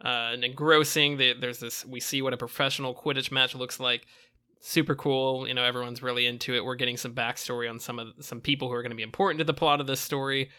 uh, 0.05 0.31
and 0.33 0.45
engrossing. 0.45 1.17
The- 1.17 1.35
There's 1.35 1.59
this. 1.59 1.85
We 1.85 2.01
see 2.01 2.23
what 2.23 2.33
a 2.33 2.37
professional 2.37 2.95
Quidditch 2.95 3.31
match 3.33 3.55
looks 3.55 3.81
like. 3.81 4.07
Super 4.61 4.95
cool. 4.95 5.47
You 5.47 5.55
know, 5.55 5.65
everyone's 5.65 6.03
really 6.03 6.27
into 6.27 6.55
it. 6.55 6.65
We're 6.65 6.75
getting 6.77 6.97
some 6.97 7.15
backstory 7.15 7.69
on 7.71 7.79
some 7.81 7.99
of 7.99 8.09
some 8.21 8.41
people 8.41 8.69
who 8.69 8.75
are 8.75 8.83
going 8.83 8.91
to 8.91 8.97
be 8.97 9.03
important 9.03 9.39
to 9.39 9.45
the 9.45 9.55
plot 9.55 9.81
of 9.81 9.87
this 9.87 10.01
story 10.01 10.51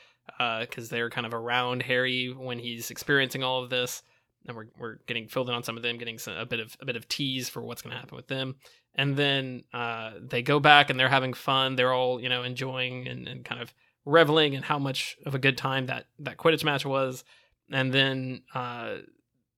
because 0.59 0.89
they're 0.89 1.09
kind 1.09 1.25
of 1.25 1.33
around 1.33 1.83
Harry 1.83 2.27
when 2.31 2.59
he's 2.59 2.91
experiencing 2.91 3.43
all 3.43 3.63
of 3.63 3.69
this, 3.69 4.03
and 4.47 4.55
we're 4.55 4.67
we're 4.77 4.95
getting 5.07 5.27
filled 5.27 5.49
in 5.49 5.55
on 5.55 5.63
some 5.63 5.77
of 5.77 5.83
them, 5.83 5.97
getting 5.97 6.17
some, 6.17 6.35
a 6.35 6.45
bit 6.45 6.59
of 6.59 6.75
a 6.79 6.85
bit 6.85 6.95
of 6.95 7.07
tease 7.07 7.49
for 7.49 7.61
what's 7.61 7.81
going 7.81 7.93
to 7.93 7.99
happen 7.99 8.15
with 8.15 8.27
them, 8.27 8.55
and 8.95 9.15
then 9.15 9.63
uh, 9.73 10.11
they 10.19 10.41
go 10.41 10.59
back 10.59 10.89
and 10.89 10.99
they're 10.99 11.09
having 11.09 11.33
fun. 11.33 11.75
They're 11.75 11.93
all 11.93 12.21
you 12.21 12.29
know 12.29 12.43
enjoying 12.43 13.07
and, 13.07 13.27
and 13.27 13.45
kind 13.45 13.61
of 13.61 13.73
reveling 14.05 14.53
in 14.53 14.63
how 14.63 14.79
much 14.79 15.17
of 15.25 15.35
a 15.35 15.39
good 15.39 15.57
time 15.57 15.87
that 15.87 16.05
that 16.19 16.37
Quidditch 16.37 16.63
match 16.63 16.85
was, 16.85 17.23
and 17.71 17.93
then 17.93 18.43
uh, 18.53 18.97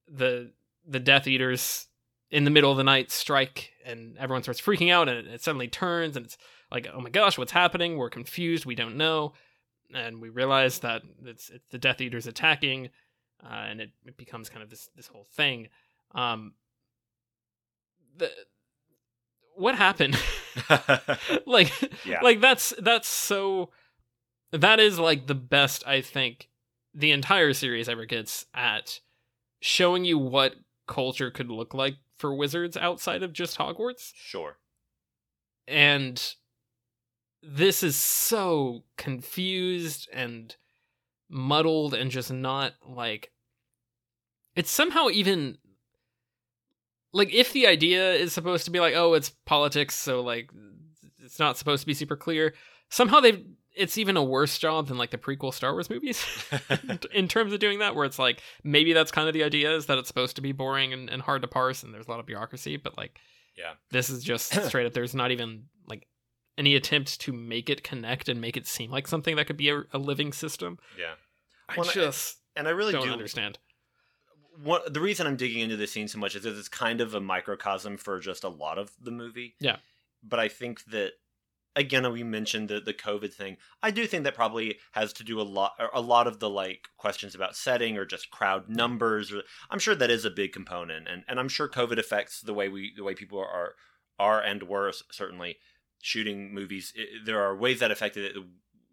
the 0.07 0.51
the 0.86 0.99
Death 0.99 1.27
Eaters 1.27 1.88
in 2.29 2.43
the 2.45 2.51
middle 2.51 2.71
of 2.71 2.77
the 2.77 2.84
night 2.84 3.11
strike, 3.11 3.71
and 3.86 4.17
everyone 4.17 4.43
starts 4.43 4.61
freaking 4.61 4.91
out, 4.91 5.09
and 5.09 5.19
it, 5.19 5.27
it 5.27 5.43
suddenly 5.43 5.67
turns, 5.67 6.15
and 6.15 6.25
it's 6.25 6.38
like, 6.71 6.88
oh 6.93 7.01
my 7.01 7.09
gosh, 7.09 7.38
what's 7.38 7.51
happening? 7.51 7.97
We're 7.97 8.09
confused. 8.09 8.65
We 8.65 8.75
don't 8.75 8.97
know 8.97 9.34
and 9.93 10.21
we 10.21 10.29
realize 10.29 10.79
that 10.79 11.01
it's 11.25 11.49
it's 11.49 11.67
the 11.69 11.77
Death 11.77 12.01
Eaters 12.01 12.27
attacking, 12.27 12.89
uh, 13.43 13.53
and 13.69 13.81
it, 13.81 13.91
it 14.05 14.17
becomes 14.17 14.49
kind 14.49 14.63
of 14.63 14.69
this 14.69 14.89
this 14.95 15.07
whole 15.07 15.25
thing. 15.33 15.69
Um, 16.13 16.53
the 18.17 18.29
what 19.55 19.75
happened? 19.75 20.17
like, 21.45 21.71
Yeah. 22.05 22.21
like 22.21 22.41
that's 22.41 22.73
that's 22.79 23.07
so 23.07 23.69
that 24.51 24.79
is 24.79 24.99
like 24.99 25.27
the 25.27 25.35
best 25.35 25.85
I 25.87 26.01
think 26.01 26.49
the 26.93 27.11
entire 27.11 27.53
series 27.53 27.87
ever 27.87 28.05
gets 28.05 28.45
at 28.53 28.99
showing 29.61 30.03
you 30.03 30.17
what 30.17 30.55
culture 30.87 31.31
could 31.31 31.49
look 31.49 31.73
like 31.73 31.95
for 32.17 32.35
wizards 32.35 32.75
outside 32.75 33.23
of 33.23 33.31
just 33.31 33.57
Hogwarts 33.57 34.11
sure 34.13 34.57
and 35.67 36.35
this 37.41 37.81
is 37.81 37.95
so 37.95 38.83
confused 38.97 40.09
and 40.11 40.55
muddled 41.32 41.93
and 41.93 42.11
just 42.11 42.32
not 42.32 42.73
like 42.88 43.32
it's 44.55 44.69
somehow 44.69 45.07
even 45.09 45.57
like 47.13 47.34
if 47.34 47.53
the 47.53 47.67
idea 47.67 48.13
is 48.13 48.34
supposed 48.34 48.65
to 48.65 48.71
be 48.71 48.79
like 48.79 48.93
oh 48.95 49.13
it's 49.13 49.29
politics 49.45 49.97
so 49.97 50.21
like 50.21 50.49
it's 51.23 51.39
not 51.39 51.57
supposed 51.57 51.82
to 51.82 51.88
be 51.88 51.93
super 51.93 52.15
clear 52.15 52.53
somehow 52.89 53.19
they've 53.19 53.43
it's 53.73 53.97
even 53.97 54.17
a 54.17 54.23
worse 54.23 54.57
job 54.57 54.88
than 54.88 54.97
like 54.97 55.11
the 55.11 55.17
prequel 55.17 55.53
star 55.53 55.71
wars 55.71 55.89
movies 55.89 56.25
in 57.13 57.27
terms 57.29 57.53
of 57.53 57.59
doing 57.59 57.79
that 57.79 57.95
where 57.95 58.05
it's 58.05 58.19
like 58.19 58.41
maybe 58.63 58.91
that's 58.91 59.11
kind 59.11 59.27
of 59.29 59.34
the 59.34 59.43
idea 59.43 59.73
is 59.73 59.86
that 59.86 59.97
it's 59.97 60.09
supposed 60.09 60.36
to 60.36 60.41
be 60.41 60.51
boring 60.51 60.91
and, 60.91 61.09
and 61.09 61.21
hard 61.21 61.41
to 61.41 61.47
parse 61.47 61.82
and 61.84 61.93
there's 61.93 62.07
a 62.07 62.11
lot 62.11 62.19
of 62.19 62.25
bureaucracy 62.25 62.75
but 62.75 62.97
like 62.97 63.17
Yeah. 63.57 63.73
this 63.91 64.09
is 64.09 64.23
just 64.23 64.53
straight 64.67 64.86
up 64.86 64.93
there's 64.93 65.15
not 65.15 65.32
even 65.32 65.63
any 66.62 66.76
attempt 66.76 67.20
to 67.20 67.34
make 67.34 67.70
it 67.70 67.84
connect 67.84 68.30
and 68.30 68.39
make 68.39 68.55
it 68.55 68.68
seem 68.68 68.91
like 68.91 69.07
something 69.07 69.36
that 69.36 69.47
could 69.47 69.57
be 69.57 69.70
a, 69.70 69.84
a 69.93 69.97
living 69.97 70.32
system 70.32 70.78
yeah 70.97 71.14
i 71.68 71.76
Well, 71.76 71.89
and 71.89 71.89
I- 71.89 71.93
just 71.93 72.38
and 72.55 72.68
i 72.68 72.72
really 72.72 72.93
don't 72.93 73.05
do 73.05 73.12
understand 73.12 73.57
one, 74.64 74.82
the 74.88 75.01
reason 75.01 75.28
I'm 75.28 75.38
digging 75.38 75.62
into 75.62 75.78
this 75.78 75.91
scene 75.91 76.07
so 76.07 76.20
much 76.20 76.36
is 76.36 76.43
that 76.43 76.57
it's 76.57 76.68
kind 76.68 77.01
of 77.01 77.14
a 77.14 77.22
microcosm 77.22 77.97
for 77.97 78.20
just 78.20 78.43
a 78.43 78.49
lot 78.49 78.78
of 78.78 78.91
the 79.01 79.12
movie. 79.12 79.55
Yeah. 79.59 79.78
But 80.24 80.39
I 80.39 80.47
think 80.47 80.84
that 80.86 81.14
again 81.76 82.12
we 82.12 82.24
mentioned 82.24 82.70
the 82.70 82.80
the 82.80 82.93
COVID 82.93 83.34
thing. 83.34 83.57
I 83.82 83.91
do 83.91 84.05
think 84.05 84.24
that 84.24 84.36
probably 84.36 84.78
has 84.91 85.14
to 85.14 85.24
do 85.24 85.39
a 85.39 85.43
lot 85.43 85.74
or 85.80 85.89
a 85.93 86.01
lot 86.01 86.28
of 86.28 86.39
the 86.39 86.49
like 86.49 86.89
questions 86.97 87.34
about 87.34 87.55
setting 87.55 87.97
or 87.97 88.05
just 88.05 88.30
crowd 88.30 88.68
mm. 88.68 88.76
numbers 88.76 89.32
or 89.32 89.43
I'm 89.70 89.80
sure 89.80 89.95
that 89.95 90.12
is 90.12 90.26
a 90.26 90.32
big 90.32 90.51
component 90.51 91.07
and 91.07 91.24
and 91.28 91.39
I'm 91.39 91.49
sure 91.49 91.70
COVID 91.70 91.97
affects 91.97 92.41
the 92.41 92.53
way 92.53 92.68
we 92.68 92.93
the 92.95 93.03
way 93.03 93.16
people 93.16 93.39
are 93.39 93.76
are 94.20 94.41
and 94.41 94.64
were 94.64 94.91
certainly 95.12 95.57
shooting 96.01 96.53
movies. 96.53 96.93
It, 96.95 97.25
there 97.25 97.41
are 97.41 97.55
ways 97.55 97.79
that 97.79 97.91
affected 97.91 98.35
it 98.35 98.43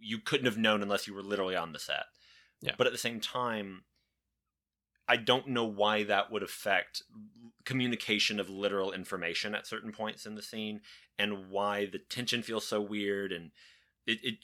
you 0.00 0.18
couldn't 0.18 0.46
have 0.46 0.56
known 0.56 0.80
unless 0.80 1.08
you 1.08 1.14
were 1.14 1.22
literally 1.22 1.56
on 1.56 1.72
the 1.72 1.78
set. 1.78 2.04
Yeah. 2.60 2.72
But 2.78 2.86
at 2.86 2.92
the 2.92 2.98
same 2.98 3.20
time 3.20 3.82
I 5.08 5.16
don't 5.16 5.48
know 5.48 5.64
why 5.64 6.04
that 6.04 6.30
would 6.30 6.42
affect 6.42 7.02
communication 7.64 8.38
of 8.38 8.50
literal 8.50 8.92
information 8.92 9.54
at 9.54 9.66
certain 9.66 9.90
points 9.90 10.26
in 10.26 10.34
the 10.34 10.42
scene, 10.42 10.82
and 11.18 11.50
why 11.50 11.86
the 11.86 11.98
tension 11.98 12.42
feels 12.42 12.66
so 12.66 12.80
weird. 12.80 13.32
And 13.32 13.50
it, 14.06 14.18
it 14.22 14.34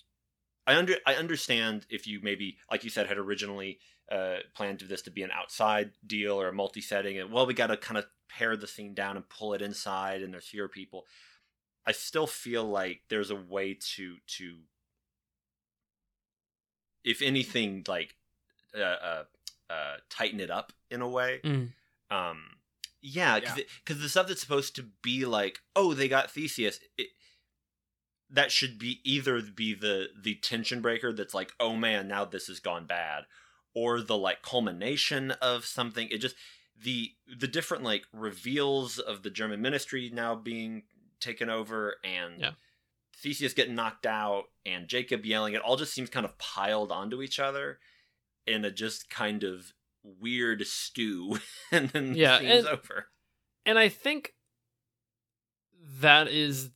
I 0.66 0.76
under 0.76 0.96
I 1.06 1.14
understand 1.14 1.86
if 1.90 2.06
you 2.06 2.20
maybe 2.22 2.56
like 2.70 2.82
you 2.82 2.90
said 2.90 3.06
had 3.06 3.18
originally 3.18 3.78
uh, 4.10 4.36
planned 4.54 4.80
this 4.80 5.02
to 5.02 5.10
be 5.10 5.22
an 5.22 5.30
outside 5.30 5.92
deal 6.06 6.40
or 6.40 6.48
a 6.48 6.52
multi-setting, 6.52 7.18
and 7.18 7.30
well, 7.30 7.46
we 7.46 7.54
got 7.54 7.68
to 7.68 7.76
kind 7.76 7.98
of 7.98 8.06
pare 8.28 8.56
the 8.56 8.66
scene 8.66 8.94
down 8.94 9.16
and 9.16 9.28
pull 9.28 9.52
it 9.52 9.62
inside, 9.62 10.22
and 10.22 10.32
there's 10.32 10.48
fewer 10.48 10.68
people. 10.68 11.04
I 11.87 11.93
still 11.93 12.26
feel 12.26 12.64
like 12.64 13.03
there's 13.09 13.30
a 13.30 13.37
way 13.37 13.74
to 13.95 14.16
to, 14.26 14.57
if 17.05 17.20
anything, 17.22 17.85
like 17.87 18.16
uh, 18.76 18.80
uh, 18.80 19.24
uh 19.70 19.97
tighten 20.09 20.41
it 20.41 20.51
up 20.51 20.72
in 20.91 21.01
a 21.01 21.09
way. 21.09 21.41
Mm. 21.45 21.72
Um, 22.11 22.43
yeah, 23.03 23.39
because 23.39 23.59
Yeah. 23.59 23.95
the 24.03 24.09
stuff 24.09 24.28
that's 24.28 24.41
supposed 24.41 24.74
to 24.76 24.85
be 25.03 25.26
like, 25.26 25.61
oh, 25.76 25.93
they 25.93 26.09
got 26.09 26.30
Theseus. 26.30 26.80
It, 26.97 27.09
that 28.30 28.51
should 28.51 28.78
be 28.78 29.01
either 29.05 29.41
be 29.43 29.74
the 29.74 30.09
the 30.18 30.37
tension 30.37 30.80
breaker 30.80 31.12
that's 31.12 31.35
like, 31.35 31.53
oh 31.61 31.76
man, 31.76 32.09
now 32.09 32.24
this 32.24 32.47
has 32.47 32.61
gone 32.61 32.87
bad, 32.87 33.24
or 33.74 34.01
the 34.01 34.16
like 34.16 34.43
culmination 34.43 35.32
of 35.32 35.66
something. 35.66 36.09
It 36.09 36.18
just 36.18 36.35
the 36.76 37.12
the 37.26 37.47
different 37.47 37.85
like 37.85 38.05
reveals 38.12 38.99
of 38.99 39.22
the 39.22 39.30
German 39.30 39.61
ministry 39.61 40.11
now 40.12 40.35
being 40.35 40.85
taken 41.25 41.51
over 41.51 41.97
and 42.05 42.41
Yeah. 42.41 42.51
Theseus 43.16 43.55
getting 43.55 43.75
knocked 43.75 44.07
out 44.07 44.45
and 44.66 44.87
Jacob 44.89 45.25
yelling. 45.25 45.55
It 45.55 45.62
all 45.62 45.77
just 45.77 45.95
seems 45.95 46.11
kind 46.11 46.27
of 46.27 46.37
piled 46.39 46.93
onto 46.93 47.22
each 47.22 47.39
other 47.39 47.79
in 48.47 48.64
a 48.64 48.70
just 48.70 49.09
kind 49.09 49.43
of 49.45 49.72
weird 50.03 50.66
stew, 50.66 51.39
and 51.72 51.89
then 51.91 52.14
Yeah, 52.14 52.39
the 52.39 52.45
scene's 52.49 52.66
and- 52.66 52.79
over. 52.79 53.07
and 53.64 53.79
I 53.79 53.89
think 53.89 54.35
that 56.01 56.29
is 56.29 56.70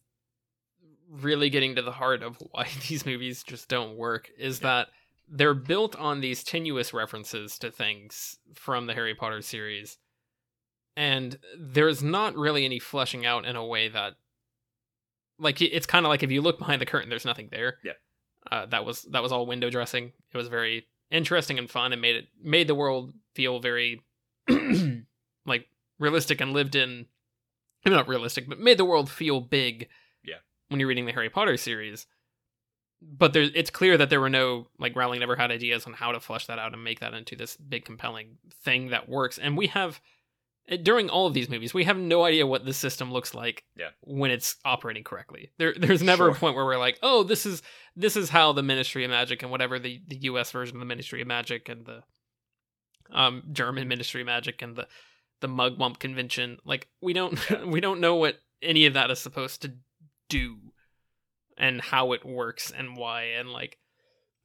really 1.11 1.51
getting 1.51 1.75
to 1.77 1.83
the 1.83 1.93
heart 1.93 2.23
of 2.23 2.37
why 2.53 2.69
these 2.89 3.05
movies 3.07 3.43
just 3.43 3.69
don't 3.69 3.97
work 3.97 4.31
is 4.39 4.61
that 4.61 4.89
they're 5.31 5.55
built 5.55 5.95
on 5.97 6.21
these 6.21 6.43
tenuous 6.45 6.93
references 6.95 7.59
to 7.59 7.71
things 7.71 8.39
from 8.55 8.87
the 8.87 8.95
Harry 8.95 9.15
Potter 9.15 9.43
series 9.43 9.99
and 10.97 11.39
there's 11.59 12.03
not 12.03 12.35
really 12.35 12.65
any 12.65 12.79
fleshing 12.79 13.25
out 13.25 13.45
in 13.45 13.57
a 13.57 13.65
way 13.65 13.89
that 13.89 14.15
like 15.39 15.61
it's 15.63 15.87
kind 15.87 16.05
of 16.07 16.11
like 16.11 16.23
if 16.23 16.31
you 16.31 16.41
look 16.43 16.59
behind 16.59 16.81
the 16.81 16.87
curtain 16.87 17.09
there's 17.09 17.25
nothing 17.25 17.49
there 17.51 17.79
Yeah. 17.85 17.93
uh, 18.51 18.67
that 18.67 18.85
was 18.85 19.03
that 19.13 19.23
was 19.23 19.33
all 19.33 19.47
window 19.47 19.71
dressing 19.71 20.13
it 20.33 20.37
was 20.37 20.49
very 20.49 20.87
interesting 21.11 21.59
and 21.59 21.71
fun 21.71 21.93
and 21.93 22.03
made 22.03 22.17
it 22.17 22.27
made 22.43 22.67
the 22.69 22.75
world 22.75 23.13
feel 23.35 23.61
very 23.61 24.03
like 25.47 25.69
realistic 25.99 26.41
and 26.41 26.53
lived 26.53 26.75
in 26.77 27.07
maybe 27.85 27.97
not 27.97 28.09
realistic 28.09 28.49
but 28.49 28.59
made 28.59 28.79
the 28.79 28.85
world 28.85 29.11
feel 29.11 29.41
big 29.41 29.89
Yeah. 30.25 30.37
when 30.69 30.81
you're 30.81 30.89
reading 30.89 31.07
the 31.07 31.13
harry 31.13 31.31
potter 31.31 31.57
series 31.57 32.07
but 33.01 33.33
there 33.33 33.49
it's 33.55 33.71
clear 33.71 33.97
that 33.97 34.11
there 34.11 34.21
were 34.21 34.29
no 34.31 34.67
like 34.79 34.97
rowling 34.97 35.21
never 35.21 35.37
had 35.37 35.51
ideas 35.51 35.87
on 35.87 35.93
how 35.93 36.13
to 36.13 36.21
flesh 36.21 36.47
that 36.47 36.59
out 36.59 36.73
and 36.75 36.83
make 36.83 37.01
that 37.01 37.15
into 37.15 37.37
this 37.37 37.57
big 37.57 37.85
compelling 37.85 38.39
thing 38.65 38.89
that 38.89 39.09
works 39.09 39.39
and 39.39 39.57
we 39.57 39.69
have 39.69 40.01
during 40.83 41.09
all 41.09 41.27
of 41.27 41.35
these 41.35 41.49
movies 41.49 41.73
we 41.73 41.85
have 41.85 41.97
no 41.97 42.25
idea 42.25 42.47
what 42.47 42.65
the 42.65 42.73
system 42.73 43.11
looks 43.13 43.35
like 43.35 43.65
Yeah. 43.77 43.89
when 44.03 44.31
it's 44.31 44.57
operating 44.65 45.05
correctly 45.05 45.51
there 45.59 45.75
there's 45.75 46.03
never 46.03 46.29
a 46.29 46.35
point 46.35 46.55
where 46.57 46.65
we're 46.65 46.77
like 46.79 46.99
oh 47.03 47.23
this 47.23 47.47
is 47.47 47.63
this 47.97 48.17
is 48.17 48.29
how 48.31 48.53
the 48.53 48.63
ministry 48.63 49.05
of 49.05 49.11
magic 49.11 49.43
and 49.43 49.51
whatever 49.51 49.79
the 49.79 50.01
the 50.09 50.17
us 50.21 50.51
version 50.51 50.77
of 50.77 50.81
the 50.81 50.87
ministry 50.87 51.21
of 51.23 51.27
magic 51.27 51.69
and 51.69 51.87
the 51.87 52.03
um 53.13 53.43
german 53.53 53.89
ministry 53.89 54.21
of 54.21 54.27
magic 54.27 54.61
and 54.63 54.77
the 54.77 54.87
the 55.41 55.49
mugwump 55.49 55.99
convention 55.99 56.59
like 56.65 56.89
we 57.01 57.13
don't 57.13 57.39
Yeah. 57.51 57.65
we 57.67 57.81
don't 57.81 58.01
know 58.01 58.17
what 58.17 58.39
any 58.61 58.87
of 58.87 58.95
that 58.95 59.11
is 59.11 59.19
supposed 59.21 59.63
to 59.63 59.73
do 60.29 60.57
and 61.57 61.81
how 61.81 62.13
it 62.13 62.25
works 62.27 62.71
and 62.71 62.97
why 62.97 63.23
and 63.39 63.51
like 63.51 63.79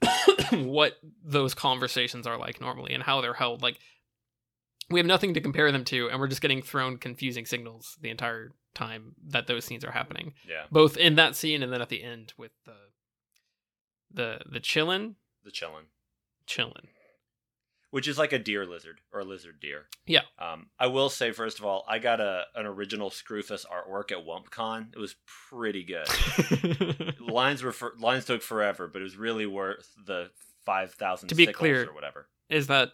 what 0.52 0.94
those 1.24 1.54
conversations 1.54 2.28
are 2.28 2.38
like 2.38 2.62
normally 2.62 2.94
and 2.94 3.04
how 3.04 3.22
they're 3.22 3.34
held 3.34 3.62
like 3.62 3.80
we 4.94 5.00
have 5.00 5.08
nothing 5.08 5.34
to 5.34 5.42
compare 5.42 5.72
them 5.72 5.84
to 5.86 6.10
and 6.10 6.20
we're 6.20 6.28
just 6.28 6.42
getting 6.42 6.62
thrown 6.62 6.98
confusing 6.98 7.46
signals 7.46 7.98
the 8.02 8.10
entire 8.10 8.52
time 8.74 9.14
that 9.28 9.48
those 9.48 9.66
scenes 9.66 9.84
are 9.84 9.92
happening 9.92 10.34
Yeah, 10.48 10.64
both 10.72 10.98
in 10.98 11.16
that 11.16 11.36
scene 11.36 11.62
and 11.64 11.72
then 11.74 11.82
at 11.82 11.90
the 11.90 12.04
end 12.04 12.34
with 12.38 12.52
the 12.66 12.76
the 14.12 14.40
the 14.50 14.60
chillin 14.60 15.16
the 15.44 15.52
chillin, 15.52 15.86
chillin 16.48 16.86
which 17.90 18.08
is 18.08 18.18
like 18.18 18.34
a 18.34 18.40
deer 18.40 18.66
lizard 18.66 19.02
or 19.14 19.20
a 19.20 19.24
lizard 19.24 19.60
deer. 19.60 19.86
Yeah. 20.08 20.22
Um, 20.40 20.70
I 20.80 20.88
will 20.88 21.10
say 21.10 21.32
first 21.32 21.60
of 21.60 21.66
all, 21.66 21.86
I 21.88 22.00
got 22.00 22.20
a 22.20 22.46
an 22.56 22.66
original 22.66 23.12
Screwfus 23.12 23.66
artwork 23.68 24.12
at 24.12 24.26
WumpCon. 24.26 24.94
It 24.96 24.98
was 24.98 25.16
pretty 25.48 25.84
good. 25.84 26.08
lines 27.20 27.62
were 27.62 27.72
for, 27.72 27.94
lines 28.00 28.26
took 28.26 28.42
forever, 28.42 28.88
but 28.92 29.02
it 29.02 29.04
was 29.04 29.16
really 29.16 29.46
worth 29.46 29.94
the 30.08 30.32
five 30.66 30.96
thousand. 30.96 31.30
To 31.30 31.36
be 31.36 31.46
clear- 31.46 31.88
or 31.88 31.94
whatever. 31.94 32.28
is 32.50 32.66
that 32.66 32.94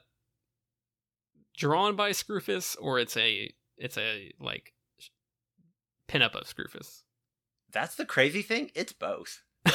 drawn 1.60 1.96
by 1.96 2.12
Screwfus 2.12 2.76
or 2.80 2.98
it's 3.00 3.16
a 3.18 3.52
it's 3.78 3.98
a 3.98 4.32
like 4.40 4.74
pinup 6.08 6.34
of 6.36 6.44
Screwfus? 6.48 7.04
That's 7.72 7.96
the 7.96 8.06
crazy 8.06 8.42
thing. 8.42 8.72
It's 8.74 8.94
both. 8.94 9.44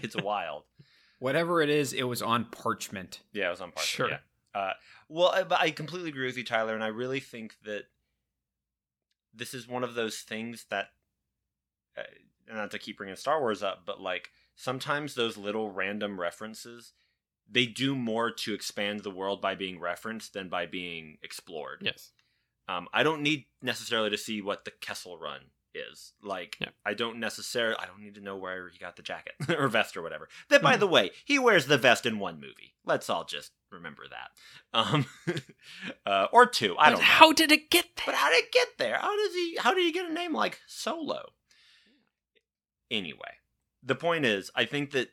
It's 0.00 0.14
wild. 0.16 0.62
Whatever 1.18 1.60
it 1.60 1.68
is, 1.68 1.92
it 1.92 2.04
was 2.04 2.22
on 2.22 2.44
parchment. 2.46 3.20
Yeah, 3.32 3.48
it 3.48 3.50
was 3.50 3.60
on 3.60 3.72
part. 3.72 3.84
Sure. 3.84 4.08
Yeah. 4.10 4.18
Uh, 4.54 4.72
well, 5.08 5.30
I- 5.30 5.42
but 5.42 5.60
I 5.60 5.70
completely 5.72 6.08
agree 6.10 6.26
with 6.26 6.36
you, 6.38 6.44
Tyler, 6.44 6.74
and 6.74 6.84
I 6.84 6.88
really 6.88 7.18
think 7.18 7.56
that 7.64 7.82
this 9.34 9.54
is 9.54 9.66
one 9.66 9.82
of 9.82 9.94
those 9.94 10.18
things 10.20 10.66
that, 10.70 10.90
uh, 11.96 12.02
not 12.54 12.70
to 12.70 12.78
keep 12.78 12.96
bringing 12.98 13.16
Star 13.16 13.40
Wars 13.40 13.60
up, 13.62 13.82
but 13.84 14.00
like 14.00 14.30
sometimes 14.54 15.14
those 15.14 15.36
little 15.36 15.70
random 15.72 16.20
references, 16.20 16.92
they 17.50 17.66
do 17.66 17.94
more 17.96 18.30
to 18.30 18.52
expand 18.54 19.00
the 19.00 19.10
world 19.10 19.40
by 19.40 19.54
being 19.54 19.80
referenced 19.80 20.32
than 20.34 20.48
by 20.48 20.66
being 20.66 21.18
explored. 21.22 21.80
yes. 21.82 22.10
Um, 22.68 22.86
I 22.92 23.02
don't 23.02 23.22
need 23.22 23.46
necessarily 23.62 24.10
to 24.10 24.18
see 24.18 24.42
what 24.42 24.66
the 24.66 24.70
Kessel 24.70 25.16
Run 25.16 25.40
is. 25.74 26.12
Like, 26.22 26.58
Yeah. 26.60 26.68
I 26.84 26.92
don't 26.92 27.18
necessarily, 27.18 27.76
I 27.78 27.86
don't 27.86 28.00
need 28.02 28.16
to 28.16 28.20
know 28.20 28.36
where 28.36 28.68
he 28.68 28.78
got 28.78 28.96
the 28.96 29.02
jacket 29.02 29.32
or 29.58 29.68
vest 29.68 29.96
or 29.96 30.02
whatever. 30.02 30.28
That, 30.50 30.60
by 30.60 30.76
Mhm. 30.76 30.80
the 30.80 30.86
way, 30.86 31.10
he 31.24 31.38
wears 31.38 31.64
the 31.66 31.78
vest 31.78 32.04
in 32.04 32.18
one 32.18 32.38
movie. 32.40 32.74
Let's 32.84 33.08
all 33.08 33.24
just 33.24 33.52
remember 33.70 34.02
that. 34.10 34.30
Um, 34.78 35.06
uh, 36.06 36.26
or 36.32 36.44
two. 36.44 36.76
I 36.78 36.86
But 36.86 36.90
don't 36.90 36.98
know. 37.00 37.04
how 37.06 37.32
did 37.32 37.52
it 37.52 37.70
get 37.70 37.86
there? 37.96 38.04
But 38.06 38.14
how 38.16 38.28
did 38.30 38.44
it 38.44 38.52
get 38.52 38.68
there? 38.76 38.98
How 38.98 39.16
does 39.16 39.34
he? 39.34 39.56
How 39.58 39.72
did 39.72 39.84
he 39.84 39.92
get 39.92 40.10
a 40.10 40.12
name 40.12 40.34
like 40.34 40.60
Solo? 40.66 41.32
Anyway, 42.90 43.36
the 43.82 43.94
point 43.94 44.24
is, 44.24 44.50
I 44.54 44.64
think 44.64 44.92
that 44.92 45.08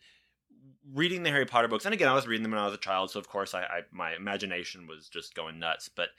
reading 0.93 1.23
the 1.23 1.29
Harry 1.29 1.45
Potter 1.45 1.67
books, 1.67 1.85
and 1.85 1.93
again, 1.93 2.07
I 2.07 2.13
was 2.13 2.27
reading 2.27 2.43
them 2.43 2.51
when 2.51 2.61
I 2.61 2.65
was 2.65 2.73
a 2.73 2.77
child, 2.77 3.11
so 3.11 3.19
of 3.19 3.27
course, 3.27 3.53
I, 3.53 3.61
I 3.61 3.81
my 3.91 4.15
imagination 4.15 4.87
was 4.87 5.09
just 5.09 5.35
going 5.35 5.59
nuts. 5.59 5.89
But 5.89 6.09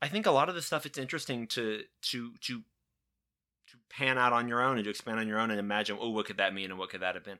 I 0.00 0.08
think 0.08 0.26
a 0.26 0.30
lot 0.30 0.48
of 0.48 0.54
the 0.54 0.62
stuff 0.62 0.86
it's 0.86 0.98
interesting 0.98 1.46
to 1.48 1.82
to 2.02 2.32
to 2.42 2.62
to 3.68 3.76
pan 3.90 4.18
out 4.18 4.32
on 4.32 4.48
your 4.48 4.62
own 4.62 4.76
and 4.76 4.84
to 4.84 4.90
expand 4.90 5.20
on 5.20 5.28
your 5.28 5.38
own 5.38 5.50
and 5.50 5.60
imagine, 5.60 5.98
oh, 6.00 6.10
what 6.10 6.26
could 6.26 6.38
that 6.38 6.54
mean 6.54 6.70
and 6.70 6.78
what 6.78 6.90
could 6.90 7.00
that 7.00 7.14
have 7.14 7.24
been. 7.24 7.38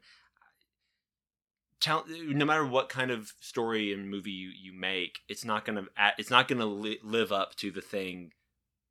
Tell, 1.80 2.04
no 2.08 2.44
matter 2.44 2.66
what 2.66 2.88
kind 2.88 3.10
of 3.10 3.32
story 3.40 3.92
and 3.92 4.10
movie 4.10 4.32
you, 4.32 4.50
you 4.50 4.72
make, 4.72 5.20
it's 5.28 5.44
not 5.44 5.64
gonna 5.64 5.84
it's 6.18 6.30
not 6.30 6.48
gonna 6.48 6.66
li- 6.66 6.98
live 7.02 7.30
up 7.30 7.54
to 7.56 7.70
the 7.70 7.80
thing 7.80 8.32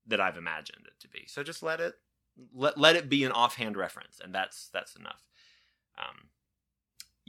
that 0.07 0.21
I've 0.21 0.37
imagined 0.37 0.85
it 0.85 0.99
to 1.01 1.09
be. 1.09 1.25
So 1.27 1.43
just 1.43 1.61
let 1.61 1.81
it 1.81 1.95
let 2.53 2.77
let 2.77 2.95
it 2.95 3.09
be 3.09 3.25
an 3.25 3.33
offhand 3.33 3.75
reference, 3.75 4.21
and 4.23 4.33
that's 4.33 4.69
that's 4.71 4.95
enough. 4.95 5.25
Um, 5.97 6.29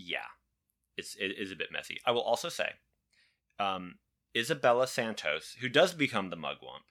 yeah, 0.01 0.29
it's 0.97 1.17
it 1.17 1.33
is 1.39 1.51
a 1.51 1.57
bit 1.57 1.69
messy. 1.73 1.99
I 2.07 2.13
will 2.13 2.23
also 2.23 2.49
say, 2.49 2.71
um, 3.59 3.97
Isabella 4.37 4.87
Santos, 4.87 5.57
who 5.61 5.69
does 5.69 5.93
become 5.95 6.31
the 6.31 6.37
Mugwump, 6.37 6.85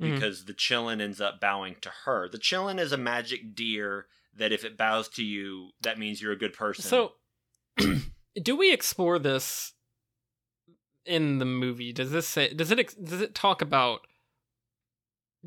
Mhm. 0.00 0.14
because 0.14 0.44
the 0.44 0.54
Chillin 0.54 1.00
ends 1.00 1.20
up 1.20 1.40
bowing 1.40 1.74
to 1.80 1.90
her. 2.04 2.28
The 2.28 2.38
Chillin 2.38 2.78
is 2.78 2.92
a 2.92 2.96
magic 2.96 3.54
deer 3.54 4.06
that 4.34 4.52
if 4.52 4.64
it 4.64 4.76
bows 4.76 5.08
to 5.08 5.24
you, 5.24 5.70
that 5.80 5.98
means 5.98 6.22
you're 6.22 6.30
a 6.32 6.36
good 6.38 6.52
person. 6.54 6.84
So, 6.84 7.14
do 8.42 8.54
we 8.56 8.72
explore 8.72 9.18
this 9.18 9.72
in 11.04 11.38
the 11.38 11.44
movie? 11.44 11.92
Does 11.92 12.12
this 12.12 12.28
say? 12.28 12.54
Does 12.54 12.70
it? 12.70 13.04
Does 13.04 13.20
it 13.20 13.34
talk 13.34 13.60
about? 13.60 14.06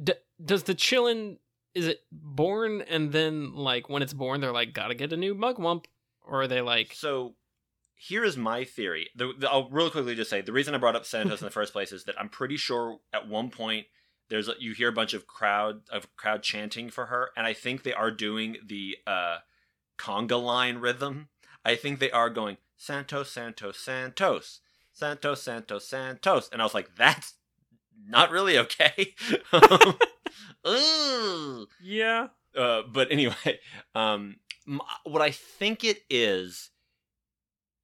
D- 0.02 0.14
does 0.44 0.64
the 0.64 0.76
chillin? 0.76 1.38
Is 1.74 1.88
it 1.88 2.02
born 2.12 2.82
and 2.82 3.12
then 3.12 3.56
like 3.56 3.90
when 3.90 4.04
it's 4.04 4.14
born 4.14 4.42
they're 4.42 4.52
like 4.52 4.74
gotta 4.74 4.94
get 4.96 5.14
a 5.14 5.18
new 5.18 5.34
mugwump, 5.34 5.86
or 6.24 6.42
are 6.44 6.48
they 6.48 6.62
like 6.62 6.94
So 6.94 7.36
here 7.96 8.24
is 8.24 8.36
my 8.36 8.64
theory. 8.64 9.10
The, 9.16 9.34
the- 9.38 9.50
I'll 9.50 9.70
real 9.70 9.90
quickly 9.90 10.16
just 10.16 10.30
say 10.30 10.42
the 10.42 10.52
reason 10.52 10.76
I 10.76 10.78
brought 10.78 10.96
up 10.96 11.06
Santos 11.06 11.42
in 11.42 11.46
the 11.46 11.52
first 11.60 11.74
place 11.74 11.92
is 11.92 12.04
that 12.06 12.20
I'm 12.20 12.30
pretty 12.30 12.58
sure 12.58 13.00
at 13.14 13.28
one 13.28 13.50
point 13.50 13.88
there's 14.30 14.48
a, 14.50 14.54
you 14.60 14.74
hear 14.74 14.90
a 14.90 14.94
bunch 14.94 15.14
of 15.14 15.28
crowd 15.28 15.82
of 15.92 16.14
crowd 16.16 16.44
chanting 16.44 16.90
for 16.90 17.08
her, 17.08 17.30
and 17.38 17.46
I 17.46 17.54
think 17.54 17.84
they 17.84 17.94
are 17.94 18.10
doing 18.10 18.58
the 18.66 18.98
uh, 19.06 19.38
conga 19.98 20.42
line 20.42 20.78
rhythm. 20.78 21.28
I 21.64 21.76
think 21.76 22.00
they 22.00 22.10
are 22.12 22.30
going 22.30 22.58
Santos, 22.78 23.32
Santos, 23.32 23.78
Santos, 23.78 24.60
Santos, 24.92 25.42
Santos, 25.42 25.88
Santos. 25.88 26.50
And 26.52 26.62
I 26.62 26.66
was 26.66 26.74
like, 26.74 26.96
that's 26.96 27.34
not 28.08 28.32
really 28.32 28.58
okay. 28.58 29.14
um. 30.66 31.68
Yeah. 31.82 32.28
Uh, 32.56 32.84
but 32.92 33.12
anyway, 33.12 33.60
um, 33.96 34.36
what 35.04 35.22
I 35.22 35.32
think 35.32 35.84
it 35.84 36.04
is, 36.10 36.72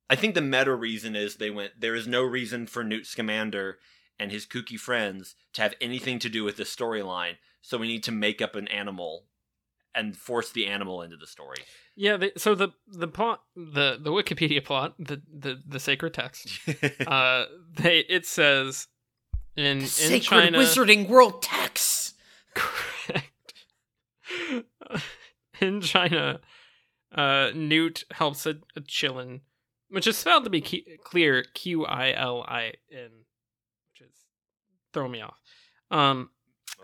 I 0.09 0.15
think 0.15 0.35
the 0.35 0.41
meta 0.41 0.73
reason 0.73 1.15
is 1.15 1.35
they 1.35 1.49
went, 1.49 1.79
there 1.79 1.95
is 1.95 2.07
no 2.07 2.23
reason 2.23 2.67
for 2.67 2.83
Newt 2.83 3.05
Scamander 3.05 3.77
and 4.19 4.31
his 4.31 4.45
kooky 4.45 4.79
friends 4.79 5.35
to 5.53 5.61
have 5.61 5.75
anything 5.79 6.19
to 6.19 6.29
do 6.29 6.43
with 6.43 6.57
the 6.57 6.63
storyline, 6.63 7.35
so 7.61 7.77
we 7.77 7.87
need 7.87 8.03
to 8.03 8.11
make 8.11 8.41
up 8.41 8.55
an 8.55 8.67
animal 8.67 9.25
and 9.95 10.15
force 10.15 10.51
the 10.51 10.67
animal 10.67 11.01
into 11.01 11.17
the 11.17 11.27
story. 11.27 11.57
Yeah, 11.95 12.17
they, 12.17 12.31
so 12.37 12.55
the 12.55 12.69
the 12.87 13.07
plot 13.07 13.41
the 13.55 13.97
the 13.99 14.11
Wikipedia 14.11 14.63
plot, 14.63 14.93
the 14.99 15.21
the, 15.31 15.61
the 15.67 15.79
sacred 15.79 16.13
text, 16.13 16.47
uh 17.07 17.45
they 17.73 17.99
it 17.99 18.25
says 18.25 18.87
in 19.55 19.79
in 19.79 19.87
Sacred 19.87 20.21
China 20.21 20.57
Wizarding 20.59 21.07
World 21.07 21.41
text. 21.41 22.15
Correct. 22.55 23.53
In 25.61 25.81
China, 25.81 26.39
uh, 27.13 27.51
Newt 27.55 28.03
helps 28.11 28.45
a, 28.45 28.57
a 28.75 28.81
Qilin, 28.81 29.41
which 29.89 30.07
is 30.07 30.17
spelled 30.17 30.43
to 30.43 30.49
be 30.49 30.61
key, 30.61 30.97
clear 31.03 31.43
Q 31.53 31.85
I 31.85 32.13
L 32.13 32.43
I 32.47 32.73
N, 32.91 33.25
which 33.91 34.07
is 34.07 34.15
throwing 34.93 35.11
me 35.11 35.21
off. 35.21 35.39
Um, 35.91 36.29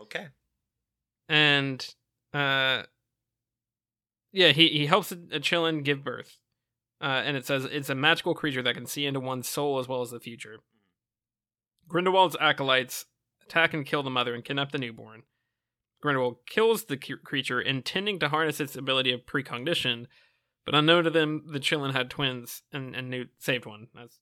okay. 0.02 0.30
and 1.30 1.88
uh, 2.34 2.84
yeah, 4.32 4.52
he 4.52 4.68
he 4.70 4.86
helps 4.86 5.12
a, 5.12 5.16
a 5.32 5.40
Qilin 5.40 5.84
give 5.84 6.04
birth, 6.04 6.38
uh, 7.02 7.22
and 7.26 7.38
it 7.38 7.46
says 7.46 7.66
it's 7.66 7.90
a 7.90 7.96
magical 7.96 8.36
creature 8.36 8.64
that 8.64 8.76
can 8.76 8.86
see 8.86 9.06
into 9.06 9.20
one's 9.20 9.48
soul 9.48 9.80
as 9.80 9.88
well 9.88 10.02
as 10.02 10.12
the 10.12 10.20
future. 10.20 10.60
Grindelwald's 11.88 12.36
acolytes 12.40 13.06
attack 13.46 13.74
and 13.74 13.86
kill 13.86 14.04
the 14.04 14.10
mother 14.10 14.34
and 14.34 14.44
kidnap 14.44 14.72
the 14.72 14.78
newborn. 14.78 15.24
Grindelwald 16.06 16.38
kills 16.48 16.86
the 16.86 16.98
creature, 16.98 17.60
intending 17.60 18.20
to 18.20 18.30
harness 18.30 18.60
its 18.60 18.76
ability 18.76 19.12
of 19.12 19.26
precognition, 19.26 20.08
but 20.66 20.76
unknown 20.76 21.04
to 21.04 21.10
them, 21.10 21.44
the 21.48 21.60
Qilin 21.60 21.94
had 21.94 22.10
twins, 22.10 22.62
and, 22.72 22.96
and 22.96 23.28
saved 23.40 23.66
one, 23.66 23.88
as 24.00 24.20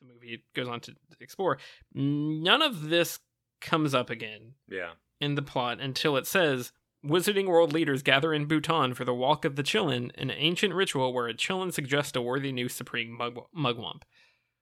the 0.00 0.12
movie 0.12 0.44
goes 0.54 0.66
on 0.68 0.80
to 0.80 0.94
explore. 1.20 1.58
None 1.94 2.62
of 2.62 2.88
this 2.88 3.18
comes 3.60 3.94
up 3.94 4.10
again 4.10 4.54
Yeah. 4.68 4.92
in 5.20 5.34
the 5.34 5.42
plot 5.42 5.80
until 5.80 6.16
it 6.16 6.26
says 6.26 6.72
Wizarding 7.04 7.46
world 7.46 7.72
leaders 7.72 8.02
gather 8.02 8.34
in 8.34 8.46
Bhutan 8.46 8.94
for 8.94 9.04
the 9.04 9.14
Walk 9.14 9.44
of 9.44 9.54
the 9.56 9.62
Qilin, 9.62 10.10
an 10.18 10.30
ancient 10.30 10.74
ritual 10.74 11.12
where 11.12 11.28
a 11.28 11.34
Qilin 11.34 11.72
suggests 11.72 12.16
a 12.16 12.20
worthy 12.22 12.50
new 12.50 12.68
supreme 12.68 13.10
mug- 13.12 13.46
mugwump. 13.56 14.02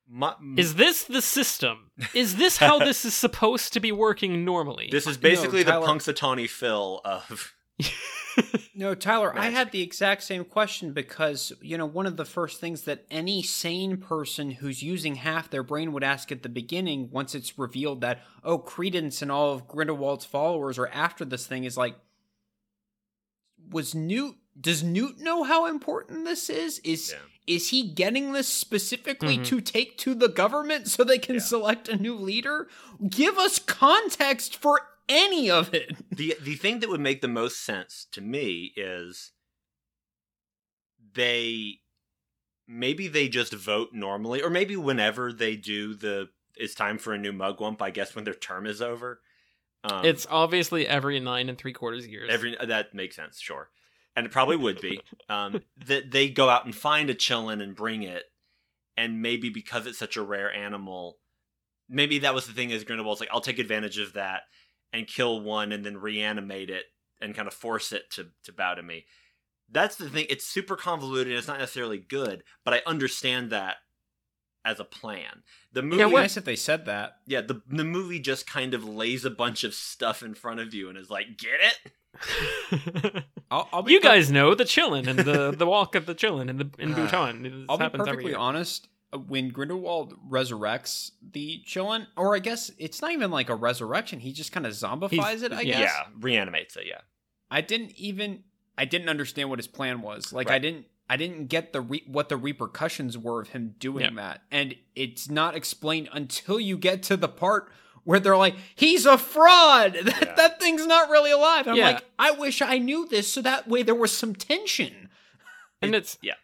Mu- 0.08 0.56
Is 0.56 0.74
this 0.74 1.04
the 1.04 1.22
system? 1.22 1.90
Is 2.14 2.36
this 2.36 2.58
how 2.58 2.78
this 2.78 3.04
is 3.04 3.14
supposed 3.14 3.72
to 3.72 3.80
be 3.80 3.90
working 3.92 4.44
normally? 4.44 4.88
this 4.90 5.06
is 5.06 5.16
No, 5.16 5.22
basically 5.22 5.62
the 5.62 5.72
Tyler- 5.72 5.86
Punxsutawney 5.86 6.48
Phil 6.48 7.00
of 7.04 7.54
No, 8.74 8.94
Tyler, 8.96 9.32
I 9.38 9.50
had 9.50 9.70
the 9.70 9.80
exact 9.82 10.24
same 10.24 10.44
question 10.44 10.92
because, 10.92 11.52
you 11.62 11.78
know, 11.78 11.86
one 11.86 12.06
of 12.06 12.16
the 12.16 12.24
first 12.24 12.60
things 12.60 12.82
that 12.82 13.04
any 13.08 13.42
sane 13.42 13.96
person 13.96 14.50
who's 14.50 14.82
using 14.82 15.14
half 15.14 15.48
their 15.48 15.62
brain 15.62 15.92
would 15.92 16.02
ask 16.02 16.32
at 16.32 16.42
the 16.42 16.48
beginning, 16.48 17.10
once 17.12 17.34
it's 17.36 17.56
revealed 17.56 18.00
that, 18.00 18.22
oh, 18.42 18.58
Credence 18.58 19.22
and 19.22 19.30
all 19.30 19.52
of 19.52 19.68
Grindelwald's 19.68 20.24
followers 20.24 20.78
are 20.78 20.88
after 20.88 21.24
this 21.24 21.46
thing, 21.46 21.62
is 21.62 21.76
like, 21.76 21.94
was 23.70 23.94
Newt, 23.94 24.34
does 24.60 24.82
Newt 24.82 25.18
know 25.20 25.44
how 25.44 25.66
important 25.66 26.24
this 26.24 26.50
is? 26.50 26.80
Is. 26.80 27.12
Yeah. 27.12 27.18
Is 27.46 27.70
he 27.70 27.88
getting 27.88 28.32
this 28.32 28.48
specifically 28.48 29.38
Mhm. 29.38 29.44
to 29.46 29.60
take 29.60 29.98
to 29.98 30.14
the 30.14 30.28
government 30.28 30.88
so 30.88 31.04
they 31.04 31.18
can 31.18 31.36
Yeah. 31.36 31.40
select 31.42 31.88
a 31.88 31.96
new 31.96 32.14
leader? 32.16 32.68
Give 33.08 33.36
us 33.38 33.58
context 33.58 34.56
for 34.56 34.80
any 35.08 35.50
of 35.50 35.74
it. 35.74 35.96
the 36.10 36.36
the 36.40 36.54
thing 36.54 36.80
that 36.80 36.88
would 36.88 37.00
make 37.00 37.20
the 37.20 37.28
most 37.28 37.60
sense 37.60 38.06
to 38.12 38.20
me 38.22 38.72
is 38.76 39.32
they 41.12 41.80
maybe 42.66 43.08
they 43.08 43.28
just 43.28 43.52
vote 43.52 43.90
normally 43.92 44.42
or 44.42 44.50
maybe 44.50 44.76
whenever 44.76 45.32
they 45.32 45.54
do 45.56 45.94
the 45.94 46.28
it's 46.56 46.74
time 46.74 46.98
for 46.98 47.12
a 47.12 47.18
new 47.18 47.32
mugwump 47.32 47.82
i 47.82 47.90
guess 47.90 48.14
when 48.14 48.24
their 48.24 48.34
term 48.34 48.66
is 48.66 48.80
over 48.80 49.20
um, 49.84 50.04
it's 50.04 50.26
obviously 50.30 50.88
every 50.88 51.20
nine 51.20 51.48
and 51.50 51.58
three 51.58 51.72
quarters 51.74 52.06
years. 52.06 52.30
every 52.32 52.56
that 52.64 52.94
makes 52.94 53.16
sense 53.16 53.38
sure 53.40 53.70
and 54.16 54.26
it 54.26 54.32
probably 54.32 54.56
would 54.56 54.80
be 54.80 55.00
um, 55.28 55.62
that 55.86 56.10
they 56.10 56.28
go 56.28 56.48
out 56.48 56.64
and 56.64 56.74
find 56.74 57.10
a 57.10 57.14
chillin 57.14 57.62
and 57.62 57.76
bring 57.76 58.02
it 58.02 58.24
and 58.96 59.20
maybe 59.20 59.50
because 59.50 59.86
it's 59.86 59.98
such 59.98 60.16
a 60.16 60.22
rare 60.22 60.52
animal 60.52 61.18
maybe 61.88 62.18
that 62.20 62.34
was 62.34 62.46
the 62.46 62.52
thing 62.52 62.70
is 62.70 62.84
grindelwald's 62.84 63.20
like 63.20 63.28
i'll 63.32 63.40
take 63.40 63.58
advantage 63.58 63.98
of 63.98 64.14
that 64.14 64.42
and 64.92 65.08
kill 65.08 65.40
one 65.40 65.72
and 65.72 65.84
then 65.84 65.96
reanimate 65.96 66.70
it 66.70 66.84
and 67.20 67.34
kind 67.34 67.48
of 67.48 67.54
force 67.54 67.92
it 67.92 68.10
to 68.10 68.28
to 68.44 68.52
bow 68.52 68.74
to 68.74 68.82
me. 68.82 69.06
That's 69.70 69.96
the 69.96 70.08
thing 70.08 70.26
it's 70.28 70.46
super 70.46 70.76
convoluted 70.76 71.32
it's 71.32 71.48
not 71.48 71.58
necessarily 71.58 71.98
good 71.98 72.44
but 72.64 72.74
i 72.74 72.82
understand 72.86 73.50
that 73.50 73.76
as 74.64 74.80
a 74.80 74.84
plan 74.84 75.42
the 75.72 75.82
movie 75.82 75.96
Yeah, 75.96 76.02
It'd 76.04 76.14
be 76.16 76.20
nice 76.22 76.36
if 76.36 76.44
they 76.44 76.56
said 76.56 76.86
that. 76.86 77.18
yeah 77.26 77.40
the, 77.40 77.60
the 77.68 77.84
movie 77.84 78.18
just 78.20 78.46
kind 78.46 78.74
of 78.74 78.84
lays 78.84 79.24
a 79.24 79.30
bunch 79.30 79.64
of 79.64 79.74
stuff 79.74 80.22
in 80.22 80.34
front 80.34 80.60
of 80.60 80.72
you 80.74 80.88
and 80.88 80.96
is 80.98 81.10
like 81.10 81.36
get 81.38 81.60
it 81.60 81.92
I'll, 83.50 83.68
I'll 83.72 83.82
be 83.82 83.92
you 83.92 84.00
per- 84.00 84.08
guys 84.08 84.30
know 84.30 84.54
the 84.54 84.64
Chillin 84.64 85.06
and 85.08 85.18
the 85.18 85.50
the 85.50 85.66
Walk 85.66 85.94
of 85.94 86.06
the 86.06 86.14
Chillin 86.14 86.48
in 86.48 86.58
the 86.58 86.70
in. 86.78 86.92
Bhutan. 86.94 87.42
This 87.42 87.52
I'll 87.68 87.76
be 87.78 87.82
happens 87.84 88.04
perfectly 88.06 88.34
honest. 88.34 88.88
uh, 89.12 89.18
When 89.18 89.50
Grindelwald 89.50 90.14
resurrects 90.30 91.10
the 91.32 91.62
Chillin, 91.66 92.06
or 92.16 92.34
I 92.36 92.38
guess 92.38 92.70
it's 92.78 93.02
not 93.02 93.10
even 93.12 93.30
like 93.32 93.48
a 93.50 93.54
resurrection. 93.56 94.20
He 94.20 94.32
just 94.32 94.52
kind 94.52 94.64
of 94.66 94.72
zombifies 94.72 95.10
He's- 95.10 95.42
it. 95.42 95.52
I 95.52 95.62
yeah. 95.62 95.80
guess. 95.80 95.92
yeah 95.96 96.02
reanimates 96.20 96.76
it 96.76 96.84
yeah 96.86 97.00
I 97.50 97.60
didn't 97.60 97.92
even. 97.96 98.44
I 98.76 98.84
didn't 98.86 99.08
understand 99.08 99.50
what 99.50 99.58
his 99.58 99.68
plan 99.68 100.00
was. 100.00 100.32
Like 100.32 100.50
I 100.50 100.58
didn't. 100.58 100.86
I 101.08 101.16
didn't 101.16 101.46
get 101.48 101.72
the 101.72 101.80
re- 101.82 102.04
what 102.06 102.28
the 102.28 102.36
repercussions 102.36 103.18
were 103.18 103.42
of 103.42 103.48
him 103.50 103.74
doing 103.78 104.04
Yeah. 104.04 104.10
that, 104.16 104.42
and 104.50 104.74
it's 104.94 105.28
not 105.28 105.54
explained 105.54 106.08
until 106.12 106.58
you 106.58 106.76
get 106.78 107.02
to 107.04 107.16
the 107.16 107.28
part 107.28 107.70
where 108.04 108.18
they're 108.20 108.36
like, 108.36 108.56
"He's 108.74 109.04
a 109.06 109.18
fraud. 109.18 109.94
That, 110.04 110.22
Yeah. 110.22 110.34
that 110.34 110.60
thing's 110.60 110.86
not 110.86 111.10
really 111.10 111.30
alive." 111.30 111.66
And 111.66 111.76
Yeah. 111.76 111.88
I'm 111.88 111.94
like, 111.94 112.04
I 112.18 112.30
wish 112.32 112.62
I 112.62 112.78
knew 112.78 113.06
this, 113.06 113.30
so 113.30 113.42
that 113.42 113.68
way 113.68 113.82
there 113.82 113.94
was 113.94 114.12
some 114.16 114.34
tension. 114.34 115.10
and 115.82 115.94
it's 115.94 116.16
yeah 116.22 116.34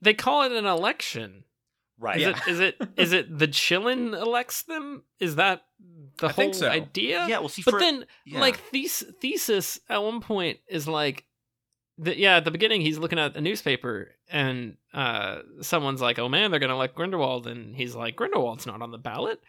they 0.00 0.14
call 0.14 0.42
it 0.44 0.52
an 0.52 0.66
election. 0.66 1.42
right 1.98 2.16
Is 2.18 2.22
Yeah. 2.22 2.30
it 2.30 2.48
is 2.48 2.60
it 2.60 2.76
is 2.96 3.12
it 3.12 3.38
the 3.38 3.48
Chillin 3.48 4.14
elects 4.14 4.62
them? 4.62 5.02
Is 5.18 5.34
that 5.34 5.64
the 6.18 6.26
I 6.26 6.30
whole 6.30 6.36
think 6.44 6.54
so. 6.54 6.68
idea? 6.68 7.26
yeah 7.28 7.40
well 7.40 7.48
see 7.48 7.62
But 7.64 7.72
for- 7.72 7.80
then, 7.80 8.06
yeah. 8.24 8.38
like 8.38 8.58
thes- 8.72 9.04
Theseus 9.20 9.80
at 9.88 10.00
one 10.02 10.20
point 10.20 10.60
is 10.68 10.86
like, 10.86 11.24
the, 11.98 12.16
yeah, 12.18 12.36
at 12.36 12.44
the 12.44 12.50
beginning 12.50 12.80
he's 12.80 12.98
looking 12.98 13.18
at 13.18 13.36
a 13.36 13.40
newspaper 13.40 14.12
and 14.30 14.76
uh, 14.94 15.40
someone's 15.60 16.00
like, 16.00 16.18
"Oh 16.18 16.28
man, 16.28 16.50
they're 16.50 16.60
gonna 16.60 16.74
elect 16.74 16.94
Grindelwald," 16.94 17.46
and 17.46 17.74
he's 17.76 17.94
like, 17.94 18.16
"Grindelwald's 18.16 18.66
not 18.66 18.82
on 18.82 18.90
the 18.90 18.98
ballot." 18.98 19.40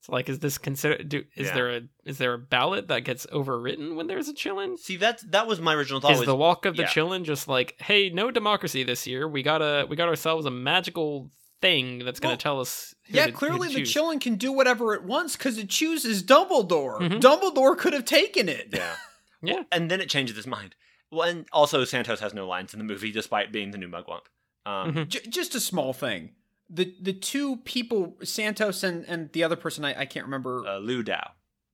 It's 0.00 0.08
like, 0.10 0.28
is 0.28 0.38
this 0.40 0.58
considered? 0.58 1.08
Do 1.08 1.24
is 1.34 1.46
Yeah. 1.48 1.54
there 1.54 1.70
a 1.76 1.80
is 2.04 2.18
there 2.18 2.34
a 2.34 2.38
ballot 2.38 2.88
that 2.88 3.04
gets 3.04 3.24
overwritten 3.26 3.94
when 3.96 4.06
there's 4.06 4.28
a 4.28 4.34
Chillin? 4.34 4.78
See 4.78 4.96
that's 4.96 5.22
that 5.30 5.46
was 5.46 5.60
my 5.60 5.72
original 5.74 6.00
thought. 6.00 6.12
Is 6.12 6.18
was, 6.18 6.26
the 6.26 6.36
walk 6.36 6.66
of 6.66 6.76
the 6.76 6.82
yeah. 6.82 6.88
Chillin 6.88 7.22
just 7.24 7.48
like, 7.48 7.74
hey, 7.80 8.10
no 8.10 8.30
democracy 8.30 8.82
this 8.84 9.06
year? 9.06 9.26
We 9.26 9.42
gotta 9.42 9.86
we 9.88 9.96
got 9.96 10.08
ourselves 10.08 10.44
a 10.44 10.50
magical 10.50 11.30
thing 11.62 12.00
that's 12.04 12.20
gonna 12.20 12.32
Well, 12.32 12.36
tell 12.38 12.60
us. 12.60 12.94
who 13.06 13.16
Yeah, 13.16 13.24
to- 13.26 13.30
who 13.30 13.36
clearly 13.38 13.68
to 13.68 13.74
the 13.76 13.80
choose. 13.80 13.94
Chillin 13.94 14.20
can 14.20 14.34
do 14.34 14.52
whatever 14.52 14.92
it 14.92 15.04
wants 15.04 15.36
because 15.36 15.56
it 15.56 15.70
chooses 15.70 16.22
Dumbledore. 16.22 17.00
Mhm. 17.00 17.20
Dumbledore 17.22 17.78
could 17.78 17.94
have 17.94 18.04
taken 18.04 18.50
it. 18.50 18.68
yeah, 18.74 18.96
Yeah. 19.42 19.62
and 19.72 19.90
then 19.90 20.02
it 20.02 20.10
changes 20.10 20.36
his 20.36 20.46
mind. 20.46 20.74
Well, 21.10 21.28
and 21.28 21.46
also 21.52 21.84
Santos 21.84 22.20
has 22.20 22.34
no 22.34 22.46
lines 22.46 22.72
in 22.72 22.78
the 22.78 22.84
movie, 22.84 23.12
despite 23.12 23.52
being 23.52 23.70
the 23.70 23.78
new 23.78 23.88
Mugwump. 23.88 24.22
Um, 24.66 24.92
Mhm. 24.94 25.08
J- 25.08 25.26
just 25.28 25.54
a 25.54 25.60
small 25.60 25.92
thing. 25.92 26.34
The 26.70 26.94
the 27.00 27.12
two 27.12 27.58
people, 27.58 28.16
Santos 28.24 28.82
and, 28.82 29.04
and 29.06 29.30
the 29.32 29.44
other 29.44 29.56
person, 29.56 29.84
I, 29.84 30.00
I 30.00 30.06
can't 30.06 30.24
remember, 30.24 30.66
uh, 30.66 30.78
Lu 30.78 31.02
Dao. 31.04 31.30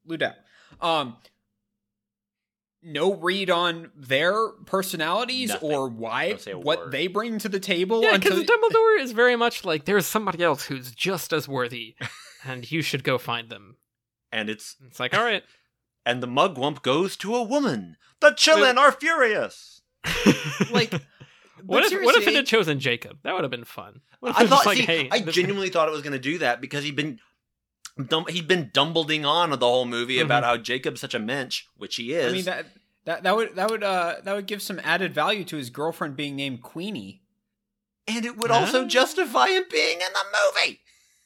Ludau. 0.09 0.35
Um, 0.81 1.17
no 2.83 3.15
read 3.15 3.51
on 3.51 3.91
their 3.95 4.49
personalities 4.67 5.51
Nothing. 5.51 5.71
or 5.73 5.89
why 5.89 6.31
Don't 6.31 6.41
say 6.41 6.51
a 6.53 6.59
what 6.59 6.79
word. 6.79 6.93
they 6.93 7.07
bring 7.09 7.39
to 7.39 7.49
the 7.49 7.61
table. 7.61 8.03
Yeah, 8.03 8.15
until 8.15 8.41
because 8.41 8.49
Dumbledore 8.59 9.01
is 9.01 9.13
very 9.13 9.37
much 9.37 9.65
like 9.65 9.85
there's 9.85 10.07
somebody 10.07 10.43
else 10.43 10.65
who's 10.65 10.91
just 10.93 11.33
as 11.33 11.47
worthy, 11.47 11.95
and 12.45 12.71
you 12.71 12.81
should 12.83 13.05
go 13.05 13.19
find 13.19 13.51
them. 13.51 13.77
And 14.33 14.49
it's 14.49 14.77
It's 14.87 14.99
like, 14.99 15.15
all 15.15 15.23
right, 15.25 15.43
and 16.07 16.23
the 16.23 16.27
Mugwump 16.27 16.83
goes 16.83 17.17
to 17.19 17.35
a 17.35 17.43
woman. 17.43 17.97
The 18.21 18.31
Chillin 18.33 18.77
are 18.77 18.93
furious. 18.93 19.83
like. 20.71 20.93
what 21.65 21.85
if 21.85 22.03
what 22.03 22.17
if 22.17 22.27
it 22.27 22.35
had 22.35 22.47
chosen 22.47 22.81
Jacob? 22.81 23.19
That 23.23 23.35
would 23.35 23.43
have 23.45 23.51
been 23.51 23.65
fun. 23.65 24.01
I 24.23 24.47
thought. 24.47 24.67
like, 24.67 24.79
see, 24.79 24.85
hey, 24.85 25.09
I 25.11 25.21
this- 25.21 25.35
genuinely 25.35 25.71
thought 25.71 25.89
it 25.89 25.93
was 25.93 26.03
going 26.03 26.13
to 26.13 26.19
do 26.19 26.39
that 26.39 26.61
because 26.61 26.85
he'd 26.85 26.97
been. 26.97 27.19
Dum- 28.07 28.27
he'd 28.29 28.49
been 28.49 28.71
dumbleding 28.71 29.27
on 29.27 29.51
the 29.51 29.59
whole 29.59 29.85
movie 29.85 30.17
Mhm. 30.19 30.25
about 30.25 30.45
how 30.45 30.57
Jacob's 30.57 31.01
such 31.03 31.13
a 31.15 31.19
mensch, 31.19 31.65
which 31.77 31.97
he 31.97 32.15
is. 32.15 32.31
I 32.33 32.35
mean 32.35 32.45
that 32.45 32.67
that 33.05 33.23
that 33.25 33.37
would 33.37 33.57
that 33.57 33.71
would 33.71 33.83
uh 33.83 34.17
that 34.25 34.35
would 34.35 34.47
give 34.47 34.63
some 34.63 34.81
added 34.85 35.13
value 35.13 35.45
to 35.45 35.57
his 35.57 35.69
girlfriend 35.71 36.17
being 36.17 36.35
named 36.37 36.63
Queenie. 36.63 37.23
and 38.07 38.25
it 38.25 38.37
would 38.39 38.51
also 38.51 38.87
justify 38.87 39.49
him 39.49 39.65
being 39.71 39.99
in 40.01 40.13
the 40.13 40.25
movie. 40.65 40.81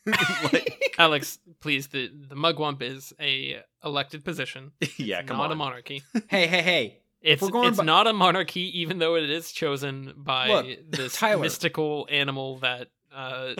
like, 0.52 0.94
Alex, 0.98 1.38
please. 1.60 1.88
The 1.88 2.08
the 2.08 2.34
mugwump 2.34 2.82
is 2.82 3.12
a 3.20 3.60
elected 3.84 4.24
position. 4.24 4.72
yeah, 4.96 5.22
come 5.22 5.36
not 5.38 5.46
on. 5.46 5.52
a 5.52 5.56
monarchy. 5.56 6.02
hey, 6.28 6.46
hey, 6.46 6.62
hey. 6.62 7.00
It's 7.22 7.40
we're 7.40 7.48
going 7.48 7.68
it's 7.68 7.78
by- 7.78 7.84
not 7.84 8.06
a 8.06 8.12
monarchy, 8.12 8.80
even 8.80 8.98
though 8.98 9.16
it 9.16 9.30
is 9.30 9.50
chosen 9.50 10.12
by 10.16 10.48
Look, 10.48 10.66
this 10.90 11.14
Tyler. 11.16 11.42
mystical 11.42 12.06
animal 12.10 12.58
that 12.58 12.88
uh, 13.14 13.54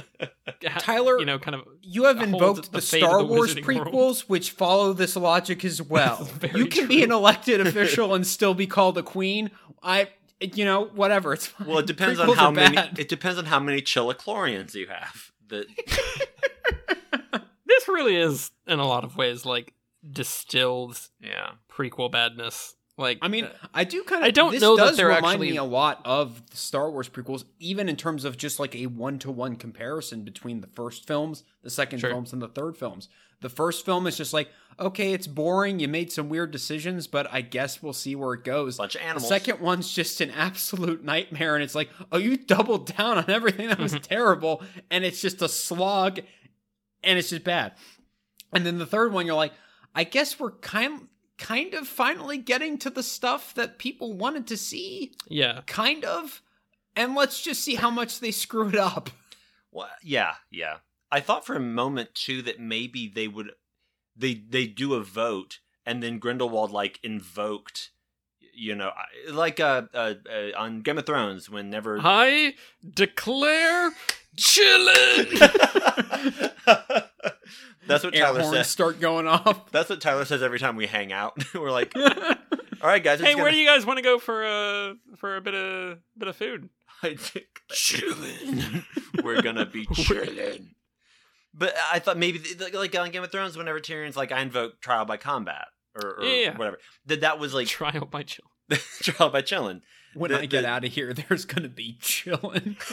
Tyler, 0.79 1.19
you 1.19 1.25
know, 1.25 1.39
kind 1.39 1.55
of 1.55 1.63
You 1.81 2.05
have 2.05 2.21
invoked 2.21 2.73
the 2.73 2.79
the, 2.79 2.83
Star 2.83 3.19
the 3.19 3.25
Wars 3.25 3.55
Wizarding 3.55 3.67
World. 3.77 3.89
prequels, 3.89 4.21
which 4.29 4.51
follow 4.51 4.93
this 4.93 5.17
logic 5.17 5.65
as 5.65 5.81
well. 5.81 6.17
This 6.19 6.29
is 6.29 6.35
very 6.35 6.59
You 6.61 6.67
can 6.67 6.89
be 6.89 7.03
an 7.05 7.13
elected 7.13 7.61
official 7.67 8.15
and 8.15 8.27
still 8.27 8.53
be 8.55 8.67
called 8.67 8.99
a 8.99 9.03
queen. 9.03 9.51
I, 9.83 10.09
you 10.41 10.65
know, 10.65 10.87
whatever. 10.87 11.33
It's 11.33 11.47
fine. 11.47 11.69
Well, 11.69 11.79
it 11.79 11.87
depends 11.87 12.19
on 12.19 12.35
how 12.37 12.51
many. 12.51 12.75
bad. 12.77 12.99
It 12.99 13.09
depends 13.09 13.39
on 13.39 13.47
how 13.47 13.61
many 13.61 13.81
chilochlorians 13.81 14.75
you 14.75 14.89
have. 14.89 15.31
That 15.49 15.67
this 17.67 17.89
really 17.89 18.17
is 18.17 18.51
in 18.67 18.79
a 18.79 18.87
lot 18.87 19.05
of 19.05 19.17
ways 19.17 19.45
like 19.45 19.73
distilled 20.09 20.99
yeah. 21.21 21.53
prequel 21.71 22.11
badness. 22.11 22.75
Like, 22.97 23.19
I 23.23 23.29
mean, 23.29 23.47
uh, 23.47 23.53
I 23.75 23.83
do 23.83 24.05
kind 24.05 24.23
of. 24.23 24.27
I 24.29 24.31
don't 24.31 24.53
this 24.53 24.63
know 24.63 24.77
that 24.77 24.85
does 24.85 24.97
they're 24.97 25.09
remind 25.09 25.25
actually- 25.27 25.51
me 25.51 25.57
a 25.57 25.65
lot 25.65 26.01
of 26.05 26.49
the 26.51 26.57
Star 26.57 26.89
Wars 26.91 27.09
prequels, 27.09 27.45
even 27.59 27.89
in 27.89 27.97
terms 27.97 28.25
of 28.25 28.37
just 28.37 28.61
like 28.61 28.77
a 28.77 28.87
one-to-one 28.87 29.57
comparison 29.57 30.23
between 30.23 30.61
the 30.61 30.69
first 30.69 31.05
films, 31.05 31.43
the 31.63 31.71
second 31.71 31.99
Sure. 31.99 32.11
films, 32.11 32.33
and 32.33 32.41
the 32.41 32.47
third 32.49 32.77
films. 32.77 33.09
The 33.45 33.51
first 33.51 33.85
film 33.85 34.07
is 34.07 34.17
just 34.17 34.33
like, 34.33 34.49
okay, 34.81 35.13
it's 35.13 35.27
boring. 35.27 35.79
You 35.79 35.87
made 35.87 36.11
some 36.11 36.29
weird 36.31 36.51
decisions, 36.51 37.07
but 37.07 37.33
I 37.33 37.43
guess 37.43 37.83
we'll 37.83 37.93
see 37.93 38.17
where 38.17 38.33
it 38.35 38.43
goes. 38.43 38.79
Bunch 38.79 38.95
of 38.95 39.03
The 39.03 39.07
animals. 39.07 39.29
second 39.29 39.61
one's 39.61 39.93
just 39.93 40.21
an 40.23 40.31
absolute 40.31 41.05
nightmare, 41.05 41.55
and 41.55 41.63
it's 41.63 41.75
like, 41.75 41.91
oh, 42.11 42.17
you 42.19 42.37
doubled 42.39 42.97
down 42.97 43.19
on 43.19 43.29
everything 43.29 43.69
that 43.69 43.79
was 43.79 43.95
Mhm. 43.95 44.01
terrible, 44.03 44.63
and 44.91 45.05
it's 45.05 45.21
just 45.21 45.43
a 45.43 45.49
slog, 45.49 46.21
and 47.03 47.19
it's 47.19 47.29
just 47.29 47.45
bad. 47.45 47.75
And 48.53 48.65
then 48.65 48.79
the 48.79 48.87
third 48.87 49.13
one, 49.13 49.27
you're 49.27 49.35
like, 49.37 49.53
I 49.95 50.05
guess 50.05 50.41
we're 50.41 50.53
kind 50.53 51.09
kind 51.37 51.75
of 51.75 51.87
finally 51.89 52.39
getting 52.39 52.79
to 52.79 52.89
the 52.89 53.03
stuff 53.03 53.53
that 53.55 53.77
people 53.79 54.13
wanted 54.15 54.47
to 54.47 54.57
see, 54.57 55.13
yeah, 55.29 55.61
kind 55.67 56.05
of. 56.05 56.41
And 56.97 57.15
let's 57.17 57.43
just 57.43 57.63
see 57.63 57.75
how 57.75 57.91
much 57.91 58.21
they 58.21 58.31
screw 58.31 58.69
it 58.69 58.77
up. 58.77 59.11
Well, 59.73 59.91
yeah, 60.03 60.35
yeah. 60.53 60.77
I 61.15 61.21
thought 61.21 61.47
for 61.47 61.55
a 61.55 61.61
moment 61.61 62.13
too 62.17 62.43
that 62.43 62.59
maybe 62.59 63.07
they 63.07 63.29
would 63.29 63.53
they 64.17 64.35
they 64.35 64.67
do 64.67 64.95
a 64.95 65.01
vote 65.01 65.61
and 65.87 66.03
then 66.03 66.19
Grindelwald 66.19 66.73
like 66.73 66.99
invoked 67.05 67.91
you 68.53 68.75
know 68.75 68.91
like 69.31 69.61
uh, 69.61 69.83
uh, 69.95 70.15
uh 70.29 70.59
on 70.59 70.81
Game 70.81 70.99
of 70.99 71.07
Thrones 71.07 71.49
whenever 71.49 72.01
I 72.03 72.55
declare 72.85 73.93
chillin'. 74.37 75.31
That's 77.87 78.03
what 78.03 78.17
Air 78.17 78.25
Tyler 78.25 78.41
horns 78.41 78.57
says. 78.57 78.69
start 78.69 78.99
going 78.99 79.29
off. 79.29 79.71
That's 79.71 79.91
what 79.91 80.01
Tyler 80.01 80.25
says 80.25 80.43
every 80.43 80.59
time 80.59 80.75
we 80.75 80.87
hang 80.87 81.13
out. 81.13 81.45
We're 81.55 81.71
like, 81.71 81.95
"All 81.97 82.11
right, 82.83 83.05
guys, 83.05 83.21
hey, 83.21 83.37
where 83.37 83.53
do 83.53 83.57
you 83.57 83.69
guys 83.69 83.87
want 83.87 83.99
to 83.99 84.03
go 84.03 84.19
for 84.19 84.45
a 84.45 84.95
for 85.17 85.37
a 85.37 85.41
bit 85.41 85.55
of 85.55 85.99
bit 86.19 86.27
of 86.27 86.35
food? 86.35 86.71
I 87.05 87.15
think 87.15 87.63
chilling. 87.71 88.83
We're 89.23 89.43
gonna 89.43 89.67
be 89.67 89.87
chilling. 89.87 90.75
But 91.57 91.75
I 91.93 92.01
thought 92.01 92.19
maybe 92.19 92.41
like 92.73 92.99
on 92.99 93.11
Game 93.11 93.23
of 93.23 93.31
Thrones, 93.31 93.57
whenever 93.57 93.79
Tyrion's 93.79 94.17
like, 94.17 94.33
I 94.33 94.41
invoke 94.41 94.81
trial 94.81 95.05
by 95.05 95.17
combat 95.17 95.67
or, 95.95 96.17
or 96.19 96.25
Yeah, 96.25 96.35
yeah. 96.51 96.57
whatever, 96.57 96.79
that 97.07 97.21
that 97.21 97.39
was 97.39 97.55
like 97.55 97.69
Trial 97.69 98.07
by 98.07 98.25
chill. 98.25 98.45
trial 99.03 99.31
by 99.31 99.41
chilling. 99.43 99.83
When 100.15 100.31
The- 100.33 100.41
I 100.41 100.47
get 100.47 100.63
the- 100.63 100.69
out 100.69 100.85
of 100.85 100.93
here, 100.93 101.13
there's 101.15 101.45
gonna 101.45 101.69
be 101.69 101.97
chilling. 102.01 102.77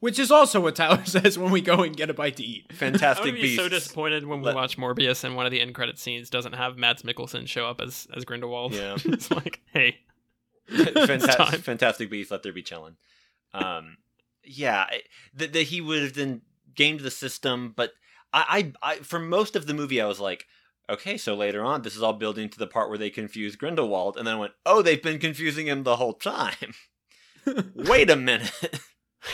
Which 0.00 0.18
is 0.18 0.30
also 0.30 0.60
what 0.60 0.76
Tyler 0.76 1.04
says 1.04 1.38
when 1.38 1.50
we 1.50 1.60
go 1.60 1.82
and 1.82 1.94
get 1.96 2.08
a 2.10 2.14
bite 2.14 2.36
to 2.36 2.44
eat. 2.44 2.66
I'm 2.70 2.76
Fantastic 2.76 3.24
gonna 3.26 3.36
be 3.36 3.42
beasts. 3.42 3.58
so 3.58 3.68
disappointed 3.68 4.26
when 4.26 4.40
we 4.40 4.46
Let- 4.46 4.54
watch 4.54 4.78
Morbius 4.78 5.24
and 5.24 5.36
one 5.36 5.46
of 5.46 5.52
the 5.52 5.60
end 5.60 5.74
credit 5.74 5.98
scenes 5.98 6.30
doesn't 6.30 6.54
have 6.54 6.76
Mads 6.78 7.02
Mikkelsen 7.02 7.46
show 7.46 7.66
up 7.66 7.80
as 7.80 8.06
as 8.14 8.24
Grindelwald. 8.24 8.72
Yeah. 8.74 8.96
it's 9.04 9.30
like, 9.30 9.60
hey, 9.72 9.98
it's 10.68 11.06
Fantastic, 11.06 11.36
time. 11.36 11.60
fantastic 11.60 12.10
beasts. 12.10 12.30
Let 12.30 12.42
there 12.42 12.52
be 12.52 12.62
chilling. 12.62 12.96
Um, 13.52 13.96
yeah, 14.50 14.86
that 15.34 15.52
that 15.52 15.62
he 15.64 15.80
would 15.80 16.02
have 16.02 16.14
then 16.14 16.42
gamed 16.74 17.00
the 17.00 17.10
system, 17.10 17.72
but 17.76 17.92
I, 18.32 18.72
I, 18.82 18.92
I, 18.92 18.96
for 18.96 19.18
most 19.18 19.56
of 19.56 19.66
the 19.66 19.74
movie, 19.74 20.00
I 20.00 20.06
was 20.06 20.20
like, 20.20 20.46
okay, 20.88 21.16
so 21.16 21.34
later 21.34 21.62
on, 21.64 21.82
this 21.82 21.96
is 21.96 22.02
all 22.02 22.12
building 22.12 22.48
to 22.48 22.58
the 22.58 22.66
part 22.66 22.88
where 22.88 22.98
they 22.98 23.10
confuse 23.10 23.56
Grindelwald, 23.56 24.16
and 24.16 24.26
then 24.26 24.34
I 24.36 24.38
went, 24.38 24.52
oh, 24.66 24.82
they've 24.82 25.02
been 25.02 25.18
confusing 25.18 25.66
him 25.66 25.82
the 25.82 25.96
whole 25.96 26.14
time. 26.14 26.74
Wait 27.74 28.10
a 28.10 28.16
minute, 28.16 28.52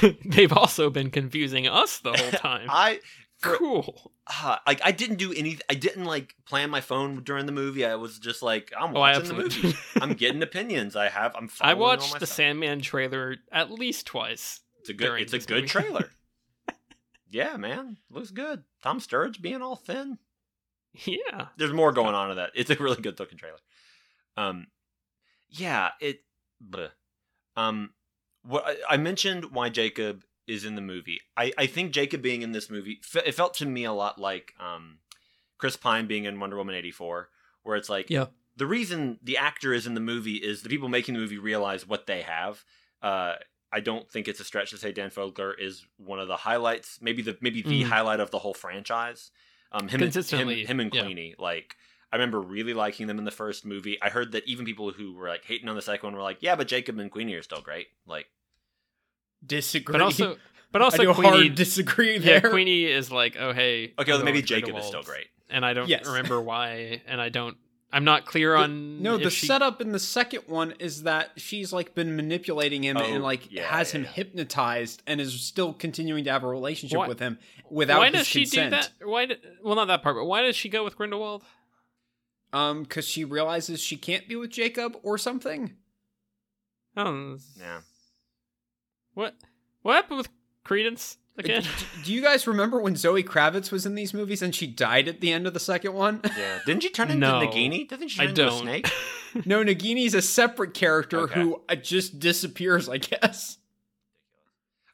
They've 0.24 0.52
also 0.52 0.90
been 0.90 1.10
confusing 1.10 1.66
us 1.68 1.98
the 1.98 2.12
whole 2.12 2.30
time. 2.32 2.66
I. 2.70 3.00
for- 3.38 3.56
cool. 3.56 4.12
uh, 4.42 4.56
like 4.66 4.80
I 4.84 4.90
didn't 4.92 5.16
do 5.16 5.32
any. 5.32 5.58
I 5.70 5.74
didn't 5.74 6.04
like 6.06 6.34
plan 6.46 6.70
my 6.70 6.80
phone 6.80 7.22
during 7.22 7.46
the 7.46 7.52
movie. 7.52 7.84
I 7.84 7.94
was 7.96 8.18
just 8.18 8.42
like, 8.42 8.72
I'm 8.78 8.96
Oh, 8.96 9.00
watching 9.00 9.28
the 9.28 9.34
movie. 9.34 9.74
I'm 10.00 10.14
getting 10.14 10.42
opinions. 10.42 10.96
I 10.96 11.08
have. 11.08 11.36
I'm. 11.36 11.48
I 11.60 11.74
watched 11.74 12.12
the 12.18 12.26
stuff. 12.26 12.36
Sandman 12.36 12.80
trailer 12.80 13.36
at 13.52 13.70
least 13.70 14.06
twice. 14.06 14.60
It's 14.88 14.90
a 14.90 14.94
good. 14.94 15.20
It's 15.20 15.32
a 15.32 15.38
good 15.40 15.54
movie. 15.62 15.66
trailer. 15.68 16.10
yeah, 17.30 17.56
man, 17.56 17.96
looks 18.10 18.30
good. 18.30 18.62
Tom 18.82 19.00
Sturridge 19.00 19.40
being 19.40 19.62
all 19.62 19.76
thin. 19.76 20.18
Yeah. 21.04 21.48
There's 21.56 21.72
more 21.72 21.92
going 21.92 22.14
on 22.14 22.30
in 22.30 22.36
that. 22.36 22.50
It's 22.54 22.70
a 22.70 22.76
really 22.76 23.02
good 23.02 23.18
looking 23.18 23.36
trailer. 23.38 23.58
Um, 24.36 24.68
yeah, 25.50 25.90
it. 26.00 26.20
Bleh. 26.64 26.90
Um, 27.56 27.90
what 28.42 28.64
I, 28.66 28.94
I 28.94 28.96
mentioned 28.96 29.46
why 29.52 29.68
Jacob 29.68 30.22
is 30.46 30.64
in 30.64 30.74
the 30.74 30.80
movie. 30.80 31.20
I 31.36 31.52
I 31.58 31.66
think 31.66 31.92
Jacob 31.92 32.22
being 32.22 32.42
in 32.42 32.52
this 32.52 32.70
movie, 32.70 33.00
it 33.24 33.34
felt 33.34 33.54
to 33.54 33.66
me 33.66 33.84
a 33.84 33.92
lot 33.92 34.18
like 34.20 34.52
um, 34.60 34.98
Chris 35.58 35.76
Pine 35.76 36.06
being 36.06 36.24
in 36.24 36.38
Wonder 36.40 36.56
Woman 36.56 36.74
eighty 36.74 36.92
four, 36.92 37.28
where 37.62 37.76
it's 37.76 37.88
like 37.90 38.08
Yeah. 38.08 38.26
the 38.56 38.66
reason 38.66 39.18
the 39.22 39.36
actor 39.36 39.72
is 39.74 39.86
in 39.86 39.94
the 39.94 40.00
movie 40.00 40.36
is 40.36 40.62
the 40.62 40.68
people 40.68 40.88
making 40.88 41.14
the 41.14 41.20
movie 41.20 41.38
realize 41.38 41.86
what 41.86 42.06
they 42.06 42.22
have. 42.22 42.64
Uh, 43.02 43.34
I 43.76 43.80
don't 43.80 44.10
think 44.10 44.26
it's 44.26 44.40
a 44.40 44.44
stretch 44.44 44.70
to 44.70 44.78
say 44.78 44.90
Dan 44.92 45.10
Fogler 45.10 45.52
is 45.58 45.84
one 45.98 46.18
of 46.18 46.28
the 46.28 46.36
highlights, 46.36 46.98
maybe 47.02 47.20
the 47.22 47.36
maybe 47.42 47.60
the 47.62 47.82
Mm. 47.82 47.88
highlight 47.88 48.20
of 48.20 48.30
the 48.30 48.38
whole 48.38 48.54
franchise. 48.54 49.30
Um, 49.72 49.88
him 49.88 50.00
Consistently, 50.00 50.60
and, 50.60 50.68
him, 50.70 50.80
him 50.80 50.80
and 50.86 50.94
yeah. 50.94 51.02
Queenie, 51.02 51.34
like 51.38 51.76
I 52.10 52.16
remember 52.16 52.40
really 52.40 52.72
liking 52.72 53.06
them 53.08 53.18
in 53.18 53.24
the 53.24 53.30
first 53.42 53.66
movie. 53.66 53.98
I 54.00 54.08
heard 54.08 54.32
that 54.32 54.44
even 54.46 54.64
people 54.64 54.92
who 54.92 55.12
were 55.14 55.28
like 55.28 55.44
hating 55.44 55.68
on 55.68 55.74
the 55.76 55.82
second 55.82 56.06
one 56.06 56.16
were 56.16 56.22
like, 56.22 56.38
"Yeah, 56.40 56.56
but 56.56 56.68
Jacob 56.68 56.98
and 56.98 57.10
Queenie 57.10 57.34
are 57.34 57.42
still 57.42 57.60
great." 57.60 57.88
Like, 58.06 58.26
Disagree. 59.44 59.92
But 59.92 60.00
also, 60.00 60.36
but 60.72 60.82
I 60.82 60.84
also 60.86 61.02
do 61.02 61.12
Queenie. 61.14 61.46
hard 61.48 61.54
disagree 61.54 62.14
yeah, 62.18 62.40
there. 62.40 62.50
Queenie 62.50 62.84
is 62.86 63.10
like, 63.12 63.36
oh 63.38 63.52
hey. 63.52 63.92
okay, 63.98 64.12
well, 64.12 64.18
maybe 64.20 64.24
going 64.24 64.34
with 64.36 64.46
Jacob 64.46 64.76
is 64.76 64.86
still 64.86 65.02
great. 65.02 65.26
and 65.50 65.64
I 65.64 65.74
don't 65.74 65.88
Yes. 65.88 66.06
remember 66.06 66.40
why, 66.40 67.02
and 67.06 67.20
I 67.20 67.28
don't. 67.28 67.56
I'm 67.92 68.04
not 68.04 68.26
clear 68.26 68.54
on. 68.56 69.00
No, 69.00 69.16
the 69.16 69.30
she- 69.30 69.46
setup 69.46 69.80
in 69.80 69.92
the 69.92 69.98
second 70.00 70.42
one 70.48 70.72
is 70.78 71.04
that 71.04 71.30
she's 71.36 71.72
like 71.72 71.94
been 71.94 72.16
manipulating 72.16 72.82
him 72.82 72.96
Oh, 72.96 73.04
and 73.04 73.22
like 73.22 73.50
yeah, 73.50 73.62
has 73.64 73.92
him 73.92 74.02
yeah. 74.02 74.08
hypnotized 74.10 75.02
and 75.06 75.20
is 75.20 75.40
still 75.40 75.72
continuing 75.72 76.24
to 76.24 76.32
have 76.32 76.42
a 76.44 76.48
relationship 76.48 76.98
Why- 76.98 77.08
with 77.08 77.20
him 77.20 77.38
without 77.70 78.00
Why 78.00 78.06
his 78.06 78.14
does 78.18 78.26
she 78.26 78.40
consent. 78.40 78.70
do 78.72 78.76
that? 78.76 79.08
Why? 79.08 79.26
Did, 79.26 79.38
well, 79.62 79.76
not 79.76 79.86
that 79.86 80.02
part, 80.02 80.16
but 80.16 80.24
why 80.24 80.42
does 80.42 80.56
she 80.56 80.68
go 80.68 80.82
with 80.84 80.96
Grindelwald? 80.96 81.42
Um, 82.52 82.82
because 82.82 83.06
she 83.06 83.24
realizes 83.24 83.80
she 83.80 83.96
can't 83.96 84.28
be 84.28 84.36
with 84.36 84.50
Jacob 84.50 84.96
or 85.02 85.16
something. 85.18 85.74
Oh, 86.96 87.38
Yeah. 87.58 87.80
What? 89.14 89.34
What 89.82 89.94
happened 89.94 90.18
with 90.18 90.28
Credence 90.64 91.18
again? 91.38 91.62
D- 91.78 91.84
Do 92.04 92.12
you 92.14 92.22
guys 92.22 92.46
remember 92.46 92.80
when 92.80 92.96
Zoe 92.96 93.22
Kravitz 93.22 93.70
was 93.70 93.86
in 93.86 93.94
these 93.94 94.12
movies 94.14 94.42
and 94.42 94.54
she 94.54 94.66
died 94.66 95.08
at 95.08 95.20
the 95.20 95.32
end 95.32 95.46
of 95.46 95.54
the 95.54 95.60
second 95.60 95.94
one? 95.94 96.20
Yeah, 96.36 96.58
didn't 96.66 96.82
she 96.82 96.90
turn 96.90 97.10
into 97.10 97.26
No. 97.26 97.40
Nagini? 97.40 97.88
Didn't 97.88 98.08
she 98.08 98.20
I 98.22 98.24
into 98.26 98.46
a 98.46 98.50
don't. 98.50 98.62
snake? 98.62 98.90
no, 99.46 99.62
Nagini's 99.64 100.14
a 100.14 100.22
separate 100.22 100.74
character 100.74 101.20
Okay. 101.20 101.40
who 101.40 101.60
uh, 101.68 101.74
just 101.74 102.18
disappears, 102.20 102.88
I 102.88 102.98
guess. 102.98 103.58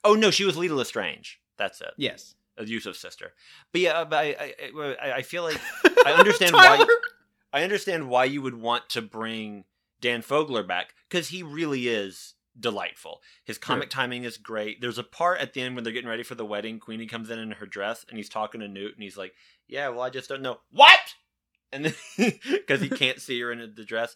Oh 0.04 0.14
no, 0.14 0.32
she 0.32 0.44
was 0.44 0.56
Leta 0.56 0.74
Lestrange. 0.74 1.40
That's 1.58 1.80
it. 1.80 1.92
Yes. 1.96 2.34
A 2.58 2.64
Yusuf's 2.64 2.98
sister. 2.98 3.34
But 3.70 3.80
yeah, 3.82 4.02
but 4.02 4.16
I, 4.16 4.24
I, 4.40 4.96
I, 5.00 5.12
I 5.18 5.22
feel 5.22 5.44
like 5.44 5.60
I 6.04 6.12
understand 6.14 6.54
why. 6.54 6.84
I 7.52 7.62
understand 7.62 8.08
why 8.08 8.24
you 8.24 8.42
would 8.42 8.60
want 8.60 8.88
to 8.90 9.00
bring 9.00 9.62
Dan 10.00 10.22
Fogler 10.22 10.66
back 10.66 10.94
because 11.08 11.28
he 11.28 11.44
really 11.44 11.86
is 11.86 12.34
delightful. 12.58 13.20
His 13.44 13.58
comic 13.58 13.90
timing 13.90 14.24
is 14.24 14.36
great. 14.36 14.80
There's 14.80 14.98
a 14.98 15.04
part 15.04 15.40
at 15.40 15.52
the 15.52 15.62
end 15.62 15.74
when 15.74 15.84
they're 15.84 15.92
getting 15.92 16.08
ready 16.08 16.22
for 16.22 16.34
the 16.34 16.44
wedding. 16.44 16.78
Queenie 16.78 17.06
comes 17.06 17.30
in 17.30 17.38
in 17.38 17.52
her 17.52 17.66
dress 17.66 18.04
and 18.08 18.16
he's 18.16 18.28
talking 18.28 18.60
to 18.60 18.68
Newt 18.68 18.94
and 18.94 19.02
he's 19.02 19.16
like, 19.16 19.34
"Yeah, 19.68 19.88
well, 19.88 20.02
I 20.02 20.10
just 20.10 20.28
don't 20.28 20.42
know 20.42 20.58
what," 20.70 21.14
and 21.72 21.84
then 21.86 21.94
because 22.50 22.80
he 22.80 22.88
can't 22.90 23.20
see 23.20 23.40
her 23.40 23.52
in 23.52 23.72
the 23.74 23.84
dress. 23.84 24.14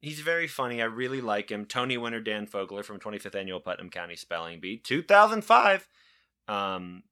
He's 0.00 0.20
very 0.20 0.46
funny. 0.46 0.82
I 0.82 0.86
really 0.86 1.22
like 1.22 1.50
him. 1.50 1.64
Tony 1.64 1.96
winner 1.96 2.20
Dan 2.20 2.46
Fogler 2.46 2.84
from 2.84 2.98
25th 2.98 3.34
Annual 3.34 3.60
Putnam 3.60 3.88
County 3.88 4.16
Spelling 4.16 4.60
Bee, 4.60 4.76
2005. 4.76 5.88
Um, 6.46 7.04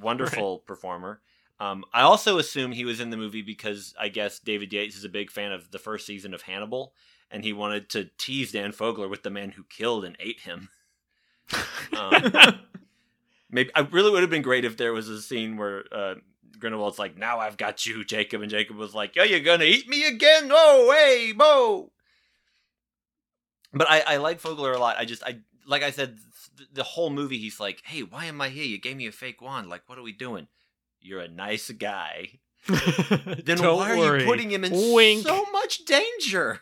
wonderful 0.00 0.60
performer. 0.60 1.20
Um, 1.60 1.84
I 1.92 2.02
also 2.02 2.38
assume 2.38 2.72
he 2.72 2.84
was 2.84 3.00
in 3.00 3.10
the 3.10 3.16
movie 3.16 3.42
because 3.42 3.94
I 3.98 4.08
guess 4.08 4.38
David 4.38 4.72
Yates 4.72 4.96
is 4.96 5.04
a 5.04 5.08
big 5.08 5.30
fan 5.30 5.52
of 5.52 5.70
the 5.70 5.78
first 5.78 6.06
season 6.06 6.32
of 6.32 6.42
Hannibal, 6.42 6.92
and 7.30 7.44
he 7.44 7.52
wanted 7.52 7.88
to 7.90 8.10
tease 8.18 8.52
Dan 8.52 8.72
Fogler 8.72 9.08
with 9.08 9.22
the 9.22 9.30
man 9.30 9.50
who 9.52 9.64
killed 9.64 10.04
and 10.04 10.16
ate 10.20 10.40
him. 10.40 10.68
Um, 11.96 12.60
maybe 13.50 13.70
I 13.74 13.80
really 13.80 14.10
would 14.10 14.20
have 14.20 14.30
been 14.30 14.42
great 14.42 14.64
if 14.64 14.76
there 14.76 14.92
was 14.92 15.08
a 15.08 15.20
scene 15.20 15.56
where 15.56 15.84
uh, 15.90 16.14
Grindelwald's 16.58 16.98
like, 16.98 17.16
"Now 17.16 17.38
I've 17.40 17.56
got 17.56 17.86
you, 17.86 18.04
Jacob," 18.04 18.42
and 18.42 18.50
Jacob 18.50 18.76
was 18.76 18.94
like, 18.94 19.16
"Are 19.16 19.24
you 19.24 19.40
gonna 19.40 19.64
eat 19.64 19.88
me 19.88 20.06
again? 20.06 20.50
Oh, 20.52 20.94
hey, 20.94 21.32
Bo." 21.32 21.90
But 23.72 23.90
I, 23.90 24.00
I 24.06 24.16
like 24.18 24.40
Fogler 24.40 24.74
a 24.74 24.78
lot. 24.78 24.96
I 24.98 25.04
just, 25.04 25.22
I 25.24 25.38
like 25.66 25.82
I 25.82 25.90
said, 25.90 26.18
th- 26.56 26.68
the 26.72 26.82
whole 26.84 27.10
movie, 27.10 27.38
he's 27.38 27.58
like, 27.58 27.82
"Hey, 27.84 28.02
why 28.02 28.26
am 28.26 28.40
I 28.40 28.50
here? 28.50 28.64
You 28.64 28.78
gave 28.78 28.96
me 28.96 29.06
a 29.06 29.12
fake 29.12 29.40
wand. 29.40 29.68
Like, 29.68 29.82
what 29.86 29.98
are 29.98 30.02
we 30.02 30.12
doing? 30.12 30.48
You're 31.00 31.20
a 31.20 31.28
nice 31.28 31.70
guy. 31.70 32.40
Then 32.68 33.62
why 33.62 33.98
are 33.98 34.18
you 34.18 34.26
putting 34.26 34.50
him 34.50 34.64
in 34.64 34.92
Wink. 34.94 35.22
so 35.26 35.46
much 35.52 35.84
danger?" 35.84 36.60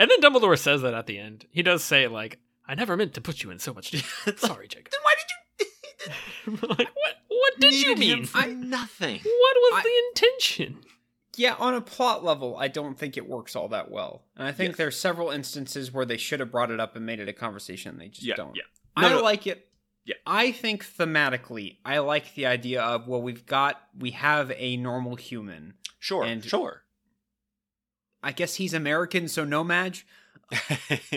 And 0.00 0.10
then 0.10 0.20
Dumbledore 0.20 0.58
says 0.58 0.82
that 0.82 0.94
at 0.94 1.06
the 1.06 1.18
end. 1.18 1.46
He 1.50 1.62
does 1.62 1.84
say 1.84 2.08
like, 2.08 2.38
"I 2.66 2.74
never 2.74 2.96
meant 2.96 3.14
to 3.14 3.20
put 3.20 3.42
you 3.42 3.50
in 3.50 3.58
so 3.58 3.72
much 3.74 3.90
danger." 3.92 4.06
Sorry, 4.38 4.66
Jacob. 4.66 4.90
then 4.92 5.00
why 5.02 5.14
did 5.18 6.58
you? 6.58 6.68
like, 6.68 6.88
what? 6.94 7.14
What 7.28 7.60
did 7.60 7.74
you 7.74 7.94
mean? 7.96 8.24
for 8.24 8.46
nothing. 8.46 9.20
what 9.22 9.56
was 9.56 9.72
I- 9.74 9.82
the 9.84 10.02
intention? 10.22 10.78
Yeah, 11.36 11.54
on 11.58 11.74
a 11.74 11.80
plot 11.80 12.24
level, 12.24 12.56
I 12.58 12.68
don't 12.68 12.98
think 12.98 13.16
it 13.16 13.26
works 13.28 13.54
all 13.54 13.68
that 13.68 13.90
well. 13.90 14.24
And 14.36 14.48
I 14.48 14.52
think 14.52 14.70
Yes. 14.70 14.76
there's 14.78 14.98
several 14.98 15.30
instances 15.30 15.92
where 15.92 16.04
they 16.04 16.16
should 16.16 16.40
have 16.40 16.50
brought 16.50 16.70
it 16.72 16.80
up 16.80 16.96
and 16.96 17.06
made 17.06 17.20
it 17.20 17.28
a 17.28 17.32
conversation, 17.32 17.92
and 17.92 18.00
they 18.00 18.08
just 18.08 18.26
Yeah, 18.26 18.34
don't. 18.34 18.56
yeah. 18.56 18.62
I 18.96 19.02
No, 19.02 19.16
no. 19.18 19.22
like 19.22 19.46
it. 19.46 19.68
Yeah. 20.04 20.16
I 20.26 20.50
think 20.50 20.84
thematically, 20.84 21.76
I 21.84 21.98
like 21.98 22.34
the 22.34 22.46
idea 22.46 22.82
of 22.82 23.06
well, 23.06 23.22
we've 23.22 23.46
got 23.46 23.80
we 23.96 24.10
have 24.12 24.50
a 24.56 24.76
normal 24.76 25.14
human. 25.16 25.74
Sure, 25.98 26.24
And- 26.24 26.42
sure. 26.44 26.82
I 28.22 28.32
guess 28.32 28.54
he's 28.56 28.74
American, 28.74 29.28
so 29.28 29.44
no 29.44 29.64
Madge. 29.64 30.06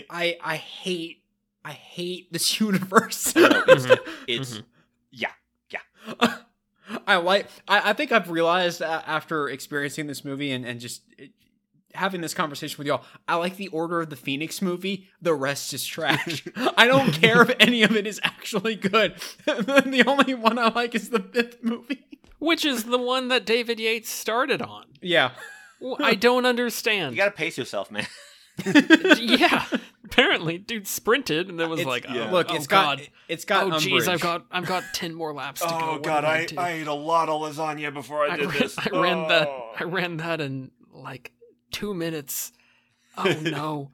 I 0.10 0.38
I 0.44 0.56
hate 0.58 1.24
I 1.66 1.72
hate 1.72 2.32
this 2.32 2.60
universe. 2.60 3.36
No, 3.36 3.46
it's- 3.68 3.86
Mhm. 3.88 4.00
it's 4.28 4.54
Mhm. 4.58 4.64
I 7.08 7.16
like. 7.16 7.48
I, 7.68 7.92
I 7.92 7.94
think 7.94 8.12
I've 8.12 8.30
realized 8.30 8.82
uh, 8.82 9.02
after 9.08 9.48
experiencing 9.48 10.08
this 10.08 10.26
movie 10.26 10.52
and 10.52 10.66
and 10.66 10.80
just 10.82 11.02
uh, 11.20 11.26
having 11.94 12.20
this 12.22 12.34
conversation 12.34 12.78
with 12.78 12.88
y'all, 12.88 13.04
I 13.28 13.36
like 13.36 13.56
the 13.56 13.70
Order 13.70 14.02
of 14.02 14.10
the 14.10 14.16
Phoenix 14.18 14.62
movie. 14.62 15.08
The 15.22 15.34
rest 15.34 15.74
is 15.74 15.86
trash. 15.86 16.44
I 16.78 16.86
don't 16.88 17.12
care 17.14 17.42
if 17.42 17.56
any 17.60 17.84
of 17.84 17.96
it 17.96 18.06
is 18.06 18.20
actually 18.24 18.76
good. 18.76 19.16
the 19.46 20.04
only 20.06 20.34
one 20.34 20.60
I 20.60 20.70
like 20.70 20.94
is 20.94 21.10
the 21.10 21.22
fifth 21.22 21.64
movie. 21.64 22.04
Which 22.40 22.66
is 22.66 22.84
the 22.84 22.98
one 22.98 23.30
that 23.30 23.46
David 23.46 23.80
Yates 23.80 24.10
started 24.10 24.62
on. 24.62 24.84
Yeah. 25.02 25.32
Well, 25.84 25.98
I 26.00 26.16
don't 26.16 26.46
understand. 26.46 27.12
you 27.14 27.18
gotta 27.18 27.32
pace 27.32 27.58
yourself, 27.58 27.92
man. 27.92 28.08
yeah, 29.20 29.66
apparently, 30.06 30.58
dude 30.60 30.88
sprinted 30.88 31.50
and 31.50 31.60
then 31.60 31.70
was 31.70 31.80
It's- 31.80 31.90
like, 31.92 32.06
yeah. 32.06 32.28
oh, 32.30 32.32
Look, 32.32 32.48
oh 32.52 32.56
it's 32.56 32.68
God. 32.68 33.00
got 33.00 33.08
it's 33.28 33.46
got. 33.46 33.64
oh 33.66 33.70
jeez, 33.72 34.02
Umbridge. 34.02 34.08
I've 34.08 34.22
got 34.22 34.46
I've 34.52 34.66
got 34.66 34.84
ten 34.94 35.14
more 35.14 35.34
laps 35.34 35.62
to 35.62 35.68
oh, 35.68 35.80
go. 35.80 35.86
Oh 35.86 35.92
What 35.94 36.04
god, 36.04 36.22
did 36.22 36.30
I, 36.30 36.46
do? 36.46 36.58
I 36.60 36.70
ate 36.72 36.88
a 36.88 36.94
lot 36.94 37.30
of 37.30 37.42
lasagna 37.42 37.94
before 37.94 38.24
I 38.26 38.34
I 38.34 38.38
did 38.38 38.50
ran, 38.50 38.60
this. 38.60 38.78
I 38.78 38.90
ran 38.92 39.28
that 39.28 39.48
Oh. 39.48 39.72
I 39.80 39.84
ran 39.84 40.18
that 40.18 40.40
in 40.42 40.72
like 40.94 41.32
two 41.72 41.94
minutes. 41.94 42.52
Oh 43.18 43.24
no. 43.42 43.92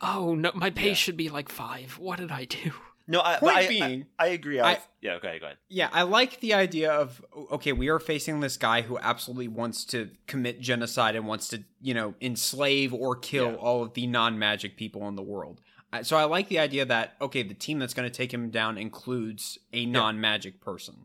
Oh 0.00 0.34
no, 0.34 0.50
my 0.54 0.70
pace 0.70 0.86
Yeah. 0.88 0.94
should 0.94 1.16
be 1.16 1.28
like 1.30 1.48
five. 1.48 1.98
What 1.98 2.18
did 2.18 2.30
I 2.30 2.44
do? 2.44 2.72
No, 3.08 3.20
I, 3.20 3.36
Point 3.38 3.56
I, 3.56 3.66
being- 3.68 4.06
I, 4.18 4.24
I 4.24 4.28
agree. 4.28 4.60
I, 4.60 4.78
yeah, 5.00 5.14
okay, 5.14 5.38
go 5.40 5.46
ahead. 5.46 5.58
Yeah, 5.68 5.88
I 5.92 6.02
like 6.02 6.40
the 6.40 6.54
idea 6.54 6.92
of 6.92 7.24
okay, 7.52 7.72
we 7.72 7.88
are 7.88 7.98
facing 7.98 8.40
this 8.40 8.56
guy 8.56 8.82
who 8.82 8.98
absolutely 8.98 9.48
wants 9.48 9.84
to 9.86 10.10
commit 10.26 10.60
genocide 10.60 11.16
and 11.16 11.26
wants 11.26 11.48
to, 11.48 11.64
you 11.80 11.94
know, 11.94 12.14
enslave 12.20 12.94
or 12.94 13.16
kill 13.16 13.50
Yeah. 13.52 13.56
all 13.56 13.82
of 13.82 13.94
the 13.94 14.06
non-magic 14.06 14.76
people 14.76 15.08
in 15.08 15.16
the 15.16 15.22
world. 15.22 15.60
So 16.02 16.16
I 16.16 16.24
like 16.24 16.48
the 16.48 16.58
idea 16.58 16.84
that 16.86 17.16
okay, 17.20 17.42
the 17.42 17.54
team 17.54 17.78
that's 17.78 17.92
going 17.94 18.08
to 18.08 18.14
take 18.16 18.32
him 18.32 18.50
down 18.50 18.78
includes 18.78 19.58
a 19.72 19.84
non-magic 19.84 20.60
person. 20.60 21.04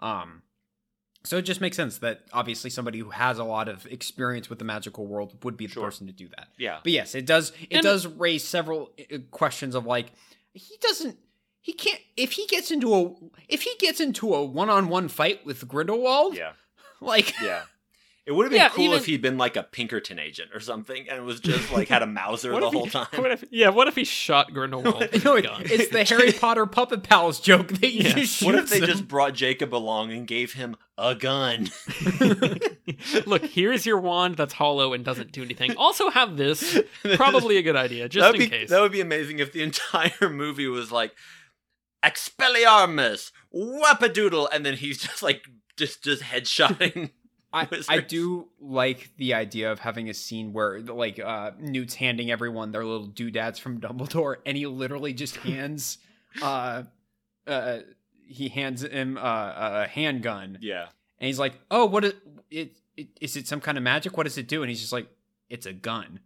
Um 0.00 0.42
so 1.24 1.36
it 1.36 1.42
just 1.42 1.60
makes 1.60 1.76
sense 1.76 1.98
that 1.98 2.20
obviously 2.32 2.70
somebody 2.70 3.00
who 3.00 3.10
has 3.10 3.38
a 3.38 3.44
lot 3.44 3.68
of 3.68 3.84
experience 3.86 4.48
with 4.48 4.60
the 4.60 4.64
magical 4.64 5.04
world 5.06 5.42
would 5.44 5.56
be 5.56 5.66
the 5.66 5.72
Sure. 5.72 5.84
person 5.86 6.06
to 6.06 6.12
do 6.12 6.28
that. 6.28 6.48
Yeah. 6.56 6.78
But 6.82 6.92
yes, 6.92 7.14
it 7.16 7.26
does 7.26 7.50
it 7.62 7.68
And- 7.78 7.82
does 7.82 8.06
raise 8.06 8.44
several 8.44 8.92
uh, 9.12 9.18
questions 9.32 9.74
of 9.74 9.86
like 9.86 10.12
he 10.52 10.76
doesn't 10.80 11.18
he 11.68 11.74
can't 11.74 12.00
if 12.16 12.32
he 12.32 12.46
gets 12.46 12.70
into 12.70 12.94
a 12.94 13.14
if 13.46 13.60
he 13.60 13.74
gets 13.78 14.00
into 14.00 14.32
a 14.34 14.42
one-on-one 14.42 15.08
fight 15.08 15.44
with 15.44 15.68
Grindelwald, 15.68 16.34
Yeah. 16.34 16.52
like 17.02 17.34
Yeah. 17.42 17.62
It 18.24 18.32
would 18.34 18.44
have 18.44 18.50
been 18.50 18.60
Yeah, 18.60 18.68
cool 18.68 18.84
even- 18.84 18.96
if 18.98 19.06
he'd 19.06 19.22
been 19.22 19.38
like 19.38 19.56
a 19.56 19.62
Pinkerton 19.62 20.18
agent 20.18 20.50
or 20.54 20.60
something 20.60 21.08
and 21.08 21.24
was 21.24 21.40
just 21.40 21.72
like 21.72 21.88
had 21.88 22.02
a 22.02 22.06
Mauser 22.06 22.50
the 22.60 22.66
if 22.66 22.72
he- 22.72 22.78
whole 22.78 22.86
time. 22.86 23.06
What 23.16 23.30
if, 23.32 23.44
yeah, 23.50 23.68
what 23.70 23.88
if 23.88 23.94
he 23.96 24.04
shot 24.04 24.52
Grindelwald? 24.52 25.08
no, 25.24 25.34
a 25.34 25.36
it- 25.38 25.44
gun? 25.44 25.62
it's 25.64 25.88
the 25.90 26.04
Harry 26.04 26.32
Potter 26.32 26.66
puppet 26.66 27.02
pals 27.02 27.40
joke 27.40 27.68
that 27.68 27.90
you 27.92 28.24
shoot 28.26 28.46
What 28.46 28.54
if 28.54 28.68
they 28.70 28.80
him. 28.80 28.84
just 28.86 29.08
brought 29.08 29.32
Jacob 29.34 29.74
along 29.74 30.12
and 30.12 30.26
gave 30.26 30.52
him 30.54 30.76
a 30.98 31.14
gun? 31.14 31.68
Look, 33.26 33.44
here's 33.46 33.86
your 33.86 33.98
wand 33.98 34.36
that's 34.36 34.52
hollow 34.52 34.92
and 34.92 35.04
doesn't 35.04 35.32
do 35.32 35.42
anything. 35.42 35.74
Also 35.76 36.10
have 36.10 36.36
this. 36.36 36.78
Probably 37.14 37.56
a 37.56 37.62
good 37.62 37.76
idea, 37.76 38.08
just 38.08 38.34
in 38.34 38.38
be, 38.40 38.48
case. 38.48 38.70
That 38.70 38.80
would 38.80 38.92
be 38.92 39.00
amazing 39.00 39.38
if 39.38 39.52
the 39.52 39.62
entire 39.62 40.28
movie 40.30 40.66
was 40.66 40.90
like 40.92 41.14
Expelliarmus, 42.04 43.32
Whapadoodle, 43.54 44.48
and 44.52 44.64
then 44.64 44.74
he's 44.74 44.98
just 45.02 45.22
like 45.22 45.48
just 45.76 46.04
just 46.04 46.22
headshotting. 46.22 47.10
I, 47.50 47.66
I 47.88 48.00
do 48.00 48.48
like 48.60 49.10
the 49.16 49.32
idea 49.32 49.72
of 49.72 49.78
having 49.78 50.10
a 50.10 50.14
scene 50.14 50.52
where 50.52 50.80
like 50.80 51.18
uh 51.18 51.52
Newt's 51.58 51.94
handing 51.94 52.30
everyone 52.30 52.72
their 52.72 52.84
little 52.84 53.06
doodads 53.06 53.58
from 53.58 53.80
Dumbledore 53.80 54.36
and 54.44 54.54
he 54.54 54.66
literally 54.66 55.14
just 55.14 55.36
hands 55.38 55.96
uh 56.42 56.82
uh 57.46 57.78
he 58.28 58.48
hands 58.48 58.84
him 58.84 59.16
uh, 59.16 59.52
a 59.56 59.86
handgun 59.88 60.58
yeah. 60.60 60.88
and 61.18 61.26
he's 61.26 61.38
like, 61.38 61.54
"Oh, 61.70 61.86
what 61.86 62.04
is 62.04 62.12
it, 62.50 62.76
it 62.96 63.08
is 63.20 63.36
it 63.36 63.48
some 63.48 63.60
kind 63.60 63.78
of 63.78 63.84
magic? 63.84 64.16
What 64.16 64.24
does 64.24 64.36
it 64.36 64.46
do?" 64.46 64.62
And 64.62 64.68
he's 64.68 64.80
just 64.80 64.92
like, 64.92 65.08
"It's 65.48 65.64
a 65.64 65.72
gun. 65.72 66.20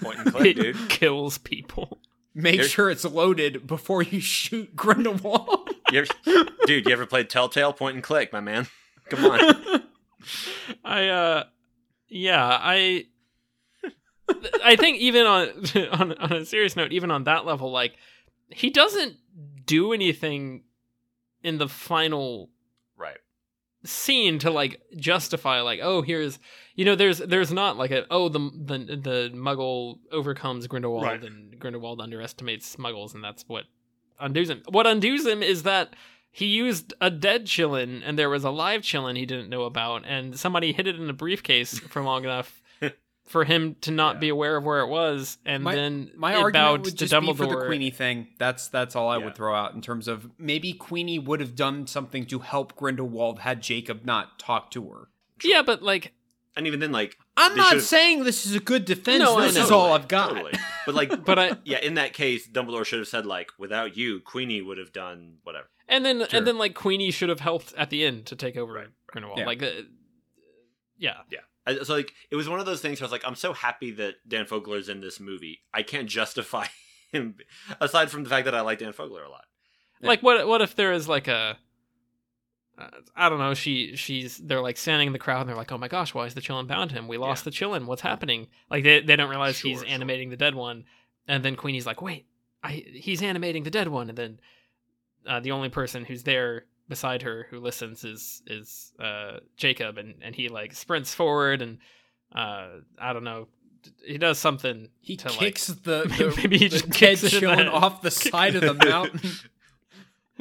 Point 0.00 0.20
and 0.20 0.32
click, 0.32 0.56
it 0.56 0.62
dude. 0.62 0.88
kills 0.88 1.36
people. 1.36 2.00
Make 2.34 2.54
Here's- 2.54 2.70
sure 2.70 2.90
it's 2.90 3.04
loaded 3.04 3.66
before 3.66 4.02
you 4.02 4.20
shoot 4.20 4.74
Grindelwald." 4.74 5.70
You 5.90 6.06
ever, 6.24 6.48
dude, 6.66 6.86
you 6.86 6.92
ever 6.92 7.04
played 7.06 7.28
Telltale? 7.28 7.72
Point 7.72 7.96
and 7.96 8.02
click, 8.02 8.32
my 8.32 8.40
man. 8.40 8.66
Come 9.10 9.24
on. 9.26 9.82
I 10.84 11.08
uh 11.08 11.44
yeah, 12.08 12.58
I 12.60 13.06
I 14.64 14.76
think 14.76 14.98
even 14.98 15.26
on 15.26 15.48
on 15.92 16.12
on 16.12 16.32
a 16.32 16.44
serious 16.44 16.76
note, 16.76 16.92
even 16.92 17.10
on 17.10 17.24
that 17.24 17.44
level, 17.44 17.70
like 17.70 17.96
he 18.48 18.70
doesn't 18.70 19.16
do 19.66 19.92
anything 19.92 20.62
in 21.42 21.58
the 21.58 21.68
final 21.68 22.50
right. 22.96 23.18
scene 23.84 24.38
to 24.38 24.50
like 24.50 24.80
justify 24.96 25.60
like 25.60 25.80
oh 25.82 26.02
here's 26.02 26.38
you 26.74 26.84
know 26.84 26.94
there's 26.94 27.18
there's 27.18 27.52
not 27.52 27.76
like 27.76 27.90
a 27.90 28.04
oh 28.10 28.28
the 28.28 28.38
the 28.38 28.78
the 28.96 29.30
muggle 29.34 29.98
overcomes 30.10 30.66
grindelwald 30.66 31.04
Right. 31.04 31.22
and 31.24 31.58
grindelwald 31.58 32.00
underestimates 32.00 32.76
muggles 32.76 33.14
and 33.14 33.22
that's 33.22 33.44
what 33.48 33.64
undoes 34.20 34.50
him 34.50 34.62
what 34.68 34.86
undoes 34.86 35.26
him 35.26 35.42
is 35.42 35.62
that 35.64 35.94
he 36.30 36.46
used 36.46 36.94
a 37.00 37.10
dead 37.10 37.46
qilin 37.46 38.02
and 38.04 38.18
there 38.18 38.30
was 38.30 38.44
a 38.44 38.50
live 38.50 38.82
qilin 38.82 39.16
he 39.16 39.26
didn't 39.26 39.48
know 39.50 39.64
about 39.64 40.04
and 40.06 40.38
somebody 40.38 40.72
hid 40.72 40.86
it 40.86 40.96
in 40.96 41.08
a 41.10 41.12
briefcase 41.12 41.78
for 41.78 42.02
long 42.02 42.24
enough 42.30 42.60
for 43.24 43.44
him 43.44 43.76
to 43.82 43.90
not 43.92 44.16
Yeah. 44.16 44.20
be 44.20 44.28
aware 44.30 44.56
of 44.56 44.64
where 44.64 44.80
it 44.80 44.88
was 44.88 45.38
and 45.46 45.62
My- 45.62 45.74
then 45.74 46.10
My 46.16 46.32
it 46.32 46.36
argument 46.36 46.52
bowed 46.54 46.80
would 46.86 46.98
to 46.98 47.06
just 47.06 47.20
be 47.20 47.32
for 47.34 47.46
the 47.46 47.64
Queenie 47.66 47.90
thing. 47.90 48.26
That's 48.38 48.66
that's 48.68 48.96
all 48.96 49.08
I 49.08 49.18
Yeah. 49.18 49.26
would 49.26 49.36
throw 49.36 49.54
out 49.54 49.74
in 49.74 49.80
terms 49.80 50.08
of 50.08 50.28
maybe 50.38 50.72
Queenie 50.72 51.20
would 51.20 51.38
have 51.40 51.54
done 51.54 51.86
something 51.86 52.26
to 52.26 52.40
help 52.40 52.74
Grindelwald 52.76 53.38
had 53.40 53.62
Jacob 53.62 54.04
not 54.04 54.38
talked 54.40 54.72
to 54.72 54.88
her. 54.90 55.08
yeah 55.44 55.62
but 55.62 55.82
like 55.82 56.12
And 56.54 56.66
even 56.66 56.80
then, 56.80 56.92
like, 56.92 57.16
I'm 57.36 57.56
not 57.56 57.70
should've- 57.70 57.84
saying 57.84 58.24
this 58.24 58.44
is 58.44 58.54
a 58.54 58.60
good 58.60 58.84
defense. 58.84 59.20
No, 59.20 59.40
this 59.40 59.56
is 59.56 59.70
all 59.70 59.92
I've 59.92 60.06
got. 60.08 60.30
Totally. 60.30 60.52
But 60.84 60.94
like, 60.94 61.24
but 61.24 61.38
I 61.38 61.52
yeah, 61.64 61.78
in 61.78 61.94
that 61.94 62.12
case, 62.12 62.46
Dumbledore 62.48 62.84
should 62.84 62.98
have 62.98 63.08
said 63.08 63.24
like, 63.24 63.50
without 63.58 63.96
you, 63.96 64.20
Queenie 64.20 64.60
would 64.60 64.76
have 64.78 64.92
done 64.92 65.36
whatever. 65.44 65.68
And 65.88 66.04
then 66.04 66.18
Sure. 66.28 66.38
and 66.38 66.46
then 66.46 66.58
like 66.58 66.74
Queenie 66.74 67.10
should 67.10 67.28
have 67.30 67.40
helped 67.40 67.72
at 67.76 67.88
the 67.90 68.04
end 68.04 68.26
to 68.26 68.36
take 68.36 68.56
over 68.56 68.72
Right, 68.72 68.88
Grindelwald. 69.06 69.40
Yeah. 69.40 69.46
Like 69.46 69.62
uh, 69.62 69.70
yeah. 70.98 71.14
I, 71.66 71.82
so 71.82 71.94
like, 71.94 72.12
it 72.30 72.36
was 72.36 72.48
one 72.48 72.60
of 72.60 72.66
those 72.66 72.80
things. 72.80 73.00
Where 73.00 73.04
I 73.04 73.08
was 73.08 73.12
like, 73.12 73.24
I'm 73.26 73.34
so 73.36 73.52
happy 73.52 73.92
that 73.92 74.14
Dan 74.26 74.46
Fogler's 74.46 74.88
in 74.88 75.00
this 75.00 75.20
movie. 75.20 75.60
I 75.72 75.82
can't 75.82 76.08
justify 76.08 76.66
him 77.12 77.36
aside 77.80 78.10
from 78.10 78.24
the 78.24 78.30
fact 78.30 78.44
that 78.46 78.54
I 78.54 78.60
like 78.62 78.78
Dan 78.80 78.92
Fogler 78.92 79.24
a 79.26 79.30
lot. 79.30 79.44
Like 80.00 80.22
what 80.22 80.46
what 80.48 80.60
if 80.60 80.74
there 80.74 80.92
is 80.92 81.08
like 81.08 81.28
a 81.28 81.56
uh, 82.78 82.88
I 83.14 83.28
don't 83.28 83.38
know, 83.38 83.54
she 83.54 83.96
she's 83.96 84.38
they're 84.38 84.60
like 84.62 84.76
standing 84.76 85.06
in 85.08 85.12
the 85.12 85.18
crowd 85.18 85.40
and 85.40 85.48
they're 85.48 85.56
like, 85.56 85.72
"Oh 85.72 85.78
my 85.78 85.88
gosh, 85.88 86.14
why 86.14 86.24
is 86.26 86.34
the 86.34 86.40
qilin 86.40 86.66
bound 86.66 86.92
him? 86.92 87.06
We 87.08 87.18
lost 87.18 87.44
Yeah. 87.44 87.50
the 87.50 87.56
qilin. 87.56 87.86
What's 87.86 88.02
happening?" 88.02 88.48
Like 88.70 88.82
they 88.84 89.00
they 89.00 89.16
don't 89.16 89.30
realize 89.30 89.56
Sure, 89.56 89.70
he's 89.70 89.80
sure. 89.80 89.88
animating 89.88 90.30
the 90.30 90.36
dead 90.36 90.54
one. 90.54 90.84
And 91.28 91.44
then 91.44 91.54
Queenie's 91.56 91.86
like, 91.86 92.00
"Wait, 92.02 92.26
I 92.62 92.82
he's 92.92 93.22
animating 93.22 93.62
the 93.64 93.70
dead 93.70 93.88
one." 93.88 94.08
And 94.08 94.16
then 94.18 94.40
uh, 95.26 95.40
the 95.40 95.52
only 95.52 95.68
person 95.68 96.04
who's 96.04 96.22
there 96.24 96.64
beside 96.88 97.22
her 97.22 97.46
who 97.50 97.60
listens 97.60 98.04
is 98.04 98.42
is 98.46 98.92
uh, 98.98 99.38
Jacob 99.56 99.98
and 99.98 100.14
and 100.22 100.34
he 100.34 100.48
like 100.48 100.72
sprints 100.74 101.14
forward 101.14 101.62
and 101.62 101.78
uh, 102.34 102.68
I 102.98 103.12
don't 103.12 103.24
know, 103.24 103.48
he 104.04 104.16
does 104.18 104.38
something 104.38 104.88
He 105.00 105.16
to, 105.18 105.28
like- 105.28 105.38
kicks 105.38 105.66
the, 105.66 105.74
the, 106.18 106.34
Maybe 106.38 106.56
he 106.58 106.68
the 106.68 106.78
just 106.78 106.88
dead 106.98 107.18
qilin 107.18 107.70
off 107.70 108.00
the 108.02 108.10
side 108.10 108.54
of 108.56 108.62
the 108.62 108.74
mountain. 108.88 109.20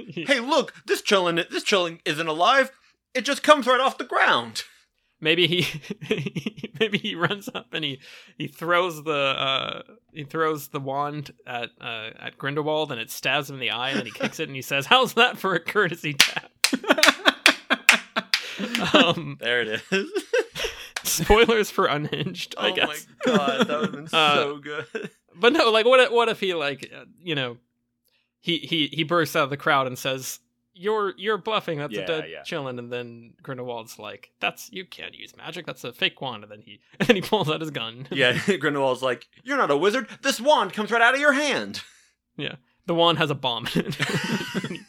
hey, 0.27 0.39
look, 0.39 0.73
this 0.85 1.01
qilin' 1.01 1.49
this 1.49 1.63
qilin' 1.63 1.99
isn't 2.05 2.27
alive. 2.27 2.71
It 3.13 3.25
just 3.25 3.43
comes 3.43 3.67
right 3.67 3.79
off 3.79 3.97
the 3.97 4.03
ground. 4.05 4.63
maybe 5.19 5.47
he 5.47 5.67
maybe 6.79 6.97
he 6.97 7.13
runs 7.15 7.49
up 7.53 7.67
and 7.73 7.83
he 7.85 7.99
he 8.37 8.47
throws 8.47 9.03
the 9.03 9.11
uh 9.13 9.81
he 10.13 10.23
throws 10.23 10.69
the 10.69 10.79
wand 10.79 11.31
at 11.45 11.69
uh 11.79 12.09
at 12.19 12.37
Grindelwald 12.37 12.91
and 12.91 12.99
it 12.99 13.11
stabs 13.11 13.49
him 13.49 13.55
in 13.57 13.59
the 13.59 13.69
eye 13.71 13.89
and 13.89 13.99
then 13.99 14.05
he 14.07 14.11
kicks 14.11 14.39
it 14.39 14.47
and 14.49 14.55
he 14.55 14.61
says, 14.61 14.85
"How's 14.87 15.13
that 15.15 15.37
for 15.37 15.53
a 15.53 15.59
courtesy 15.59 16.13
tap?" 16.13 16.51
um, 18.93 19.37
There 19.39 19.61
it 19.61 19.81
is. 19.91 20.11
spoilers 21.03 21.69
for 21.71 21.85
Unhinged, 21.87 22.55
I 22.57 22.69
oh 22.71 22.75
guess. 22.75 22.87
my 22.87 22.97
god, 23.37 23.67
that 23.67 23.79
would 23.79 23.85
have 23.85 23.91
been 23.93 24.07
Uh, 24.19 24.35
so 24.35 24.57
good. 24.57 24.85
But 25.35 25.53
no, 25.53 25.69
like 25.71 25.85
what 25.85 25.99
if, 25.99 26.11
what 26.11 26.29
if 26.29 26.39
he 26.39 26.53
like 26.53 26.91
uh, 26.95 27.05
you 27.19 27.35
know 27.35 27.57
he 28.41 28.57
he 28.57 28.87
he 28.87 29.03
bursts 29.03 29.35
out 29.35 29.43
of 29.45 29.49
the 29.49 29.57
crowd 29.57 29.87
and 29.87 29.97
says 29.97 30.39
you're 30.73 31.13
you're 31.17 31.37
bluffing 31.37 31.77
that's 31.79 31.93
Yeah, 31.93 32.01
a 32.01 32.07
dead 32.07 32.25
yeah. 32.31 32.41
qilin 32.43 32.79
and 32.79 32.91
then 32.91 33.33
Grindelwald's 33.43 33.99
like 33.99 34.31
that's 34.39 34.69
you 34.71 34.85
can't 34.85 35.13
use 35.13 35.35
magic 35.37 35.65
that's 35.65 35.83
a 35.83 35.91
fake 35.93 36.19
wand 36.21 36.43
and 36.43 36.51
then 36.51 36.61
he 36.61 36.79
and 36.99 37.07
then 37.07 37.15
he 37.17 37.21
pulls 37.21 37.49
out 37.49 37.61
his 37.61 37.71
gun 37.71 38.07
Yeah, 38.11 38.37
Grindelwald's 38.57 39.01
like, 39.01 39.27
"You're 39.43 39.57
not 39.57 39.69
a 39.71 39.77
wizard. 39.77 40.07
This 40.21 40.39
wand 40.41 40.73
comes 40.73 40.91
right 40.91 41.01
out 41.01 41.13
of 41.13 41.19
your 41.19 41.33
hand." 41.33 41.81
Yeah, 42.37 42.55
the 42.87 42.95
wand 42.95 43.17
has 43.19 43.29
a 43.29 43.35
bomb 43.35 43.67
in 43.75 43.87
it 43.87 44.81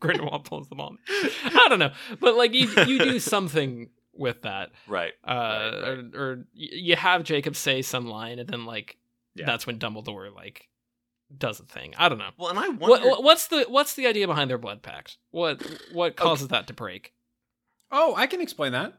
Grindelwald 0.00 0.44
pulls 0.44 0.68
the 0.68 0.74
bomb 0.74 0.98
I 1.44 1.66
don't 1.68 1.78
know 1.78 1.92
but 2.20 2.34
like 2.34 2.52
you 2.52 2.68
you 2.86 2.98
do 2.98 3.18
something 3.20 3.88
with 4.14 4.42
that 4.42 4.70
Right. 4.88 5.12
uh 5.24 5.32
Right, 5.32 5.70
right. 5.72 5.98
Or, 6.14 6.20
or 6.20 6.44
you 6.54 6.96
have 6.96 7.22
Jacob 7.22 7.54
say 7.56 7.82
some 7.82 8.06
line 8.08 8.38
and 8.40 8.48
then 8.48 8.66
like 8.66 8.96
Yeah. 9.36 9.46
that's 9.46 9.66
when 9.66 9.78
Dumbledore 9.78 10.34
like 10.34 10.68
does 11.38 11.60
a 11.60 11.64
thing 11.64 11.94
I 11.98 12.08
don't 12.08 12.18
know 12.18 12.30
Well, 12.38 12.50
and 12.50 12.58
I 12.58 12.68
wonder. 12.68 12.86
What, 12.88 13.04
what- 13.04 13.22
what's 13.24 13.46
the 13.48 13.64
what's 13.68 13.94
the 13.94 14.06
idea 14.06 14.26
behind 14.26 14.50
their 14.50 14.58
blood 14.58 14.82
pact? 14.82 15.18
What 15.30 15.62
what 15.92 16.16
causes 16.16 16.48
that 16.48 16.66
to 16.68 16.72
break? 16.72 17.12
oh, 17.90 18.14
I 18.16 18.26
can 18.26 18.40
explain 18.40 18.72
that. 18.72 18.94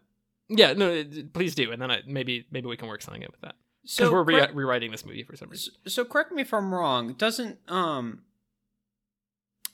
Yeah, 0.49 0.73
no, 0.73 1.03
please 1.33 1.55
do, 1.55 1.71
and 1.71 1.81
then 1.81 1.89
I, 1.89 2.01
maybe 2.05 2.45
maybe 2.51 2.67
we 2.67 2.77
can 2.77 2.87
work 2.87 3.01
something 3.01 3.23
out 3.23 3.31
with 3.31 3.41
that 3.41 3.55
So 3.85 4.11
we're 4.11 4.23
re- 4.23 4.35
correct- 4.35 4.55
rewriting 4.55 4.91
this 4.91 5.05
movie 5.05 5.23
for 5.23 5.35
some 5.35 5.49
reason. 5.49 5.73
So, 5.85 5.89
so 5.89 6.05
correct 6.05 6.31
me 6.31 6.41
if 6.41 6.53
I'm 6.53 6.73
wrong. 6.73 7.13
Doesn't 7.13 7.59
um 7.69 8.23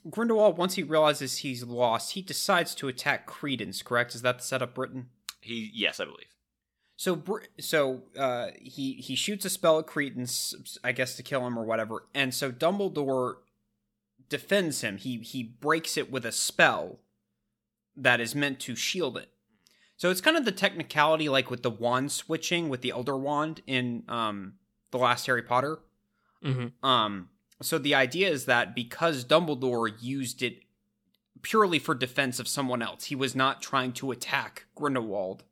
Grindelwald 0.09 0.57
once 0.57 0.75
he 0.75 0.83
realizes 0.83 1.39
he's 1.39 1.63
lost, 1.63 2.13
he 2.13 2.21
decides 2.21 2.73
to 2.75 2.87
attack 2.87 3.25
Credence. 3.25 3.81
Correct? 3.81 4.15
Is 4.15 4.21
that 4.21 4.37
the 4.39 4.43
setup 4.43 4.77
written? 4.77 5.09
he? 5.41 5.69
Yes, 5.73 5.99
I 5.99 6.05
believe. 6.05 6.27
So 6.99 7.23
so 7.61 8.01
uh, 8.17 8.47
he 8.59 8.95
he 8.95 9.15
shoots 9.15 9.45
a 9.45 9.49
spell 9.49 9.79
at 9.79 9.87
Credence, 9.87 10.77
I 10.83 10.91
guess 10.91 11.15
to 11.15 11.23
kill 11.23 11.47
him 11.47 11.57
or 11.57 11.63
whatever, 11.63 12.09
and 12.13 12.35
so 12.35 12.51
Dumbledore 12.51 13.35
defends 14.27 14.81
him. 14.81 14.97
He 14.97 15.19
he 15.19 15.41
breaks 15.41 15.95
it 15.95 16.11
with 16.11 16.25
a 16.25 16.33
spell 16.33 16.99
that 17.95 18.19
is 18.19 18.35
meant 18.35 18.59
to 18.59 18.75
shield 18.75 19.17
it. 19.17 19.29
So 19.95 20.09
it's 20.09 20.19
kind 20.19 20.35
of 20.35 20.43
the 20.43 20.51
technicality 20.51 21.29
like 21.29 21.49
with 21.49 21.63
the 21.63 21.69
wand 21.69 22.11
switching 22.11 22.67
with 22.67 22.81
the 22.81 22.91
Elder 22.91 23.17
Wand 23.17 23.61
in 23.65 24.03
um 24.09 24.55
the 24.91 24.97
last 24.97 25.25
Harry 25.27 25.43
Potter. 25.43 25.79
Mm-hmm. 26.43 26.85
Um, 26.85 27.29
so 27.61 27.77
the 27.77 27.95
idea 27.95 28.29
is 28.29 28.43
that 28.43 28.75
because 28.75 29.23
Dumbledore 29.23 29.89
used 30.01 30.43
it 30.43 30.63
purely 31.43 31.79
for 31.79 31.95
defense 31.95 32.39
of 32.39 32.49
someone 32.49 32.81
else, 32.81 33.05
he 33.05 33.15
was 33.15 33.37
not 33.37 33.61
trying 33.61 33.93
to 33.93 34.11
attack 34.11 34.65
Grindelwald. 34.75 35.45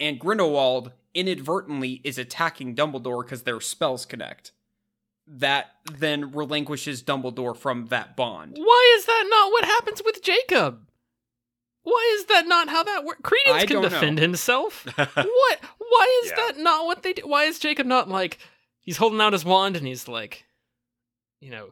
And 0.00 0.18
Grindelwald 0.18 0.92
inadvertently 1.14 2.00
is 2.04 2.18
attacking 2.18 2.74
Dumbledore 2.74 3.24
because 3.24 3.42
their 3.44 3.60
spells 3.60 4.04
connect. 4.04 4.52
That 5.26 5.66
then 5.90 6.32
relinquishes 6.32 7.02
Dumbledore 7.02 7.56
from 7.56 7.86
that 7.86 8.16
bond. 8.16 8.56
Why 8.58 8.94
is 8.98 9.06
that 9.06 9.24
not 9.28 9.52
what 9.52 9.64
happens 9.64 10.02
with 10.04 10.22
Jacob? 10.22 10.80
Why 11.82 12.16
is 12.18 12.26
that 12.26 12.46
not 12.46 12.68
how 12.68 12.82
that 12.82 13.04
works? 13.04 13.20
Credence 13.22 13.62
I 13.62 13.66
can 13.66 13.74
don't 13.74 13.82
know. 13.84 13.88
defend 13.90 14.18
himself. 14.18 14.84
what? 14.96 15.60
Why 15.78 16.20
is 16.24 16.30
Yeah. 16.30 16.36
that 16.36 16.58
not 16.58 16.86
what 16.86 17.02
they 17.02 17.12
do? 17.12 17.22
Why 17.26 17.44
is 17.44 17.58
Jacob 17.58 17.86
not 17.86 18.08
like 18.08 18.38
he's 18.80 18.96
holding 18.96 19.20
out 19.20 19.32
his 19.32 19.44
wand 19.44 19.76
and 19.76 19.86
he's 19.86 20.08
like, 20.08 20.44
you 21.40 21.50
know, 21.50 21.70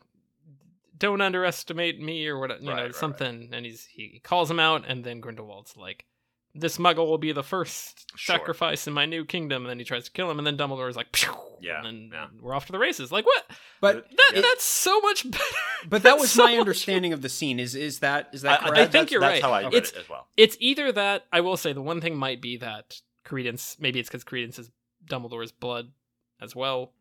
don't 0.97 1.21
underestimate 1.21 2.01
me 2.01 2.27
or 2.29 2.39
what 2.39 2.51
you 2.51 2.57
Right, 2.57 2.63
know 2.65 2.73
right, 2.75 2.83
right. 2.85 2.95
something, 2.95 3.49
and 3.53 3.67
he's 3.67 3.85
he 3.87 4.21
calls 4.23 4.51
him 4.51 4.61
out, 4.61 4.85
and 4.87 5.03
then 5.03 5.21
Grindelwald's 5.21 5.77
like. 5.77 6.05
This 6.55 6.77
muggle 6.77 7.07
will 7.07 7.19
be 7.19 7.33
the 7.33 7.43
first 7.43 7.99
Sure. 8.15 8.37
sacrifice 8.37 8.87
in 8.87 8.93
my 8.93 9.07
new 9.07 9.25
kingdom, 9.25 9.63
and 9.63 9.71
then 9.71 9.79
he 9.79 9.87
tries 9.87 10.05
to 10.05 10.11
kill 10.11 10.31
him, 10.31 10.37
and 10.39 10.47
then 10.47 10.59
Dumbledore's 10.59 10.97
like, 10.97 11.17
Phew, 11.17 11.35
Yeah, 11.63 11.79
and 11.79 11.87
then 11.87 12.11
yeah. 12.13 12.27
we're 12.43 12.55
off 12.55 12.67
to 12.67 12.73
the 12.73 12.79
races. 12.79 13.11
Like 13.11 13.25
what? 13.25 13.45
But 13.81 14.11
That 14.11 14.33
Yeah. 14.35 14.41
that's 14.43 14.63
so 14.65 15.01
much 15.01 15.31
better. 15.31 15.45
but 15.89 16.03
that 16.03 16.19
was 16.19 16.33
so 16.33 16.45
my 16.45 16.51
much- 16.53 16.61
understanding 16.61 17.15
of 17.15 17.23
the 17.23 17.31
scene. 17.31 17.59
Is 17.59 17.75
is 17.75 18.01
that 18.01 18.29
is 18.35 18.43
that 18.43 18.63
I, 18.63 18.69
correct? 18.69 18.77
I 18.77 18.83
think 18.83 18.93
that's, 18.93 19.13
you're 19.13 19.21
right. 19.23 19.29
that's 19.41 19.43
right. 19.45 19.49
how 19.49 19.53
I 19.55 19.63
read 19.65 19.75
It's- 19.75 19.93
it 19.93 19.99
as 20.01 20.09
well. 20.11 20.29
It's 20.37 20.57
either 20.61 20.93
that 20.93 21.25
I 21.33 21.41
will 21.41 21.57
say 21.57 21.73
the 21.73 21.81
one 21.81 22.01
thing 22.03 22.17
might 22.17 22.43
be 22.43 22.59
that 22.59 23.01
Credence. 23.25 23.77
Maybe 23.81 23.99
it's 24.01 24.09
because 24.11 24.25
Credence 24.25 24.59
is 24.59 24.71
Dumbledore's 25.09 25.53
blood 25.53 25.93
as 26.41 26.55
well. 26.55 26.93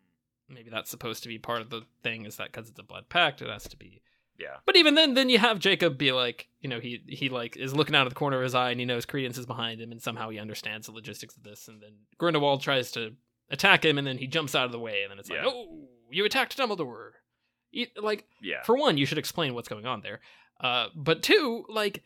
Maybe 0.48 0.70
that's 0.70 0.90
supposed 0.90 1.24
to 1.24 1.30
be 1.30 1.40
part 1.40 1.62
of 1.62 1.70
the 1.70 1.82
thing. 2.04 2.26
Is 2.26 2.38
that 2.38 2.52
because 2.54 2.70
it's 2.70 2.80
a 2.80 2.84
blood 2.84 3.10
pact? 3.10 3.42
It 3.42 3.50
has 3.50 3.64
to 3.70 3.78
be. 3.78 4.02
Yeah. 4.42 4.58
But 4.66 4.76
even 4.76 4.96
then, 4.96 5.14
then 5.14 5.30
you 5.30 5.38
have 5.38 5.60
Jacob 5.60 5.98
be 5.98 6.12
like, 6.12 6.48
you 6.62 6.70
know, 6.70 6.80
he 6.80 7.04
he 7.08 7.30
like 7.30 7.56
is 7.58 7.76
looking 7.76 7.96
out 7.96 8.08
of 8.08 8.14
the 8.14 8.18
corner 8.20 8.38
of 8.38 8.44
his 8.44 8.56
eye 8.56 8.72
and 8.72 8.80
he 8.80 8.86
knows 8.86 9.06
Credence 9.06 9.38
is 9.38 9.46
behind 9.46 9.80
him, 9.80 9.92
and 9.92 10.02
somehow 10.02 10.30
he 10.30 10.40
understands 10.40 10.88
the 10.88 10.94
logistics 10.94 11.38
of 11.38 11.44
this. 11.44 11.68
And 11.68 11.82
then 11.82 11.92
Grindelwald 12.18 12.62
tries 12.62 12.92
to 12.94 13.14
attack 13.50 13.86
him, 13.86 13.98
and 13.98 14.08
then 14.08 14.18
he 14.18 14.28
jumps 14.28 14.56
out 14.56 14.66
of 14.66 14.72
the 14.72 14.80
way, 14.80 15.04
and 15.04 15.12
then 15.12 15.20
it's 15.20 15.30
Yeah. 15.30 15.46
like, 15.46 15.54
oh, 15.54 15.88
you 16.10 16.26
attacked 16.26 16.58
Dumbledore. 16.58 17.12
You- 17.72 17.88
like 17.98 18.28
Yeah. 18.42 18.64
for 18.64 18.76
one, 18.76 18.98
you 18.98 19.06
should 19.06 19.18
explain 19.18 19.54
what's 19.54 19.70
going 19.70 19.86
on 19.86 20.02
there. 20.02 20.22
Uh, 20.60 20.88
but 20.96 21.22
two, 21.24 21.66
like, 21.70 22.04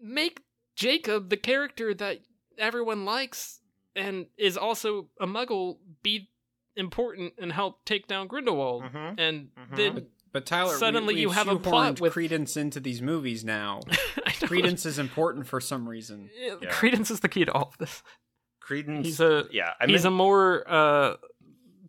make 0.00 0.42
Jacob 0.76 1.28
the 1.30 1.36
character 1.36 1.94
that 1.94 2.20
everyone 2.58 3.04
likes 3.04 3.60
and 3.94 4.26
is 4.36 4.56
also 4.56 5.08
a 5.20 5.26
Muggle 5.26 5.78
be 6.02 6.30
important 6.76 7.34
and 7.38 7.52
help 7.52 7.84
take 7.84 8.06
down 8.06 8.26
Grindelwald. 8.26 8.84
Mhm. 8.84 9.14
And 9.18 9.50
Mhm. 9.54 9.76
then 9.76 10.10
But 10.32 10.46
Tyler, 10.46 10.74
Suddenly 10.76 11.14
we, 11.14 11.20
you 11.22 11.28
we've 11.28 11.36
a 11.48 11.56
plot 11.58 11.96
shoehorned 11.96 12.00
with- 12.00 12.12
Credence 12.14 12.56
into 12.56 12.80
these 12.80 13.02
movies 13.02 13.44
now. 13.44 13.80
I 14.26 14.30
Credence 14.32 14.86
is 14.86 14.98
important 14.98 15.46
for 15.46 15.60
some 15.60 15.88
reason. 15.88 16.30
Yeah, 16.34 16.54
Yeah. 16.62 16.70
Credence 16.70 17.10
is 17.10 17.20
the 17.20 17.28
key 17.28 17.44
to 17.44 17.52
all 17.52 17.68
of 17.72 17.78
this. 17.78 18.02
Credence. 18.60 19.06
He's 19.06 19.20
a 19.20 19.44
yeah. 19.50 19.72
I 19.80 19.86
he's 19.86 20.04
a 20.04 20.10
more 20.10 20.64
uh, 20.66 21.16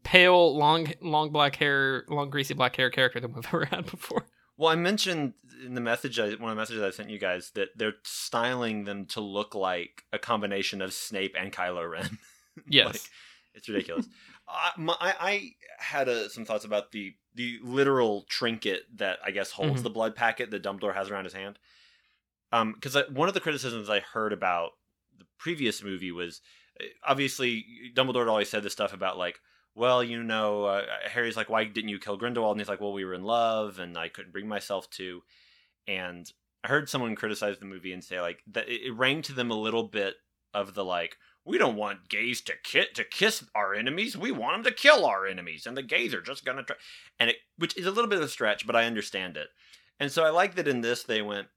pale, 0.03 0.57
long, 0.57 0.91
long 1.01 1.31
black 1.31 1.55
hair, 1.55 2.03
long 2.09 2.29
greasy 2.29 2.53
black 2.53 2.75
hair 2.75 2.89
character 2.89 3.19
than 3.19 3.33
we've 3.33 3.45
ever 3.53 3.65
had 3.65 3.85
before. 3.89 4.25
well, 4.57 4.69
I 4.71 4.75
mentioned 4.75 5.33
in 5.65 5.75
the 5.75 5.81
message, 5.81 6.19
I, 6.19 6.29
one 6.31 6.43
of 6.43 6.49
the 6.49 6.55
messages 6.55 6.81
I 6.83 6.89
sent 6.89 7.09
you 7.09 7.19
guys, 7.19 7.51
that 7.55 7.69
they're 7.77 7.93
styling 8.03 8.83
them 8.83 9.05
to 9.07 9.21
look 9.21 9.55
like 9.55 10.03
a 10.11 10.19
combination 10.19 10.81
of 10.81 10.91
Snape 10.93 11.35
and 11.39 11.51
Kylo 11.53 11.89
Ren. 11.89 12.17
Yes. 12.67 12.85
Like, 12.85 13.01
it's 13.55 13.67
ridiculous. 13.67 14.05
I, 14.53 14.71
my, 14.77 14.95
I, 14.99 15.13
I 15.19 15.51
had 15.79 16.07
uh 16.09 16.29
some 16.29 16.45
thoughts 16.45 16.65
about 16.65 16.91
the 16.91 17.15
the 17.35 17.59
literal 17.63 18.25
trinket 18.29 18.83
that 18.97 19.19
I 19.25 19.31
guess 19.31 19.51
holds 19.51 19.81
Mhm. 19.81 19.83
the 19.83 19.89
blood 19.89 20.15
packet 20.15 20.51
that 20.51 20.63
Dumbledore 20.63 20.93
has 20.93 21.09
around 21.09 21.23
his 21.25 21.33
hand. 21.33 21.57
Um, 22.51 22.73
because 22.73 22.95
one 23.09 23.27
of 23.27 23.33
the 23.33 23.39
criticisms 23.39 23.89
I 23.89 23.99
heard 23.99 24.31
about 24.31 24.71
the 25.17 25.25
previous 25.39 25.81
movie 25.83 26.11
was 26.11 26.41
uh, 26.79 26.85
obviously 27.03 27.65
Dumbledore 27.95 28.19
had 28.19 28.27
always 28.27 28.49
said 28.49 28.61
this 28.63 28.73
stuff 28.73 28.93
about 28.93 29.17
like, 29.17 29.39
well, 29.73 30.03
you 30.03 30.21
know, 30.21 30.65
uh, 30.65 30.85
Harry's 31.09 31.35
like, 31.35 31.49
why 31.49 31.63
didn't 31.63 31.89
you 31.89 31.97
kill 31.97 32.15
Grindelwald? 32.17 32.55
And 32.55 32.61
he's 32.61 32.69
like, 32.69 32.79
well, 32.79 32.93
we 32.93 33.05
were 33.05 33.15
in 33.15 33.23
love, 33.23 33.79
and 33.79 33.97
I 33.97 34.07
couldn't 34.07 34.31
bring 34.31 34.47
myself 34.47 34.87
to. 34.91 35.23
And 35.87 36.31
I 36.63 36.67
heard 36.67 36.89
someone 36.89 37.15
criticize 37.15 37.57
the 37.57 37.65
movie 37.65 37.91
and 37.91 38.03
say 38.03 38.21
like 38.21 38.43
that 38.51 38.69
it, 38.69 38.81
it 38.85 38.91
rang 38.95 39.23
to 39.23 39.33
them 39.33 39.49
a 39.49 39.59
little 39.59 39.83
bit 39.83 40.15
of 40.53 40.75
the 40.75 40.85
like 40.85 41.17
we 41.45 41.57
don't 41.57 41.75
want 41.75 42.09
gays 42.09 42.41
to 42.41 42.53
ki- 42.63 42.93
to 42.93 43.03
kiss 43.03 43.43
our 43.53 43.73
enemies. 43.73 44.17
We 44.17 44.31
want 44.31 44.63
them 44.63 44.71
to 44.71 44.79
kill 44.79 45.05
our 45.05 45.25
enemies, 45.25 45.65
and 45.65 45.75
the 45.75 45.83
gays 45.83 46.13
are 46.13 46.21
just 46.21 46.45
gonna 46.45 46.63
try. 46.63 46.77
And 47.19 47.29
it, 47.31 47.37
which 47.57 47.77
is 47.77 47.85
a 47.85 47.91
little 47.91 48.09
bit 48.09 48.19
of 48.19 48.25
a 48.25 48.29
stretch, 48.29 48.65
but 48.65 48.75
I 48.75 48.85
understand 48.85 49.37
it. 49.37 49.49
And 49.99 50.11
so 50.11 50.23
I 50.23 50.29
like 50.29 50.55
that 50.55 50.67
in 50.67 50.81
this 50.81 51.03
they 51.03 51.21
went, 51.21 51.47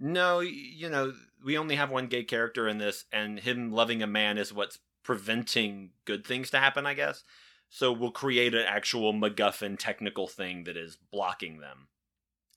no, 0.00 0.40
you 0.40 0.88
know, 0.88 1.12
we 1.44 1.56
only 1.56 1.76
have 1.76 1.90
one 1.90 2.06
gay 2.06 2.24
character 2.24 2.66
in 2.68 2.78
this, 2.78 3.04
and 3.12 3.40
him 3.40 3.72
loving 3.72 4.02
a 4.02 4.06
man 4.06 4.38
is 4.38 4.52
what's 4.52 4.78
preventing 5.02 5.90
good 6.04 6.26
things 6.26 6.50
to 6.50 6.58
happen. 6.58 6.86
I 6.86 6.94
guess. 6.94 7.22
So 7.68 7.92
we'll 7.92 8.12
create 8.12 8.54
an 8.54 8.64
actual 8.66 9.12
MacGuffin 9.12 9.78
technical 9.78 10.28
thing 10.28 10.64
that 10.64 10.76
is 10.76 10.96
blocking 11.10 11.58
them, 11.58 11.88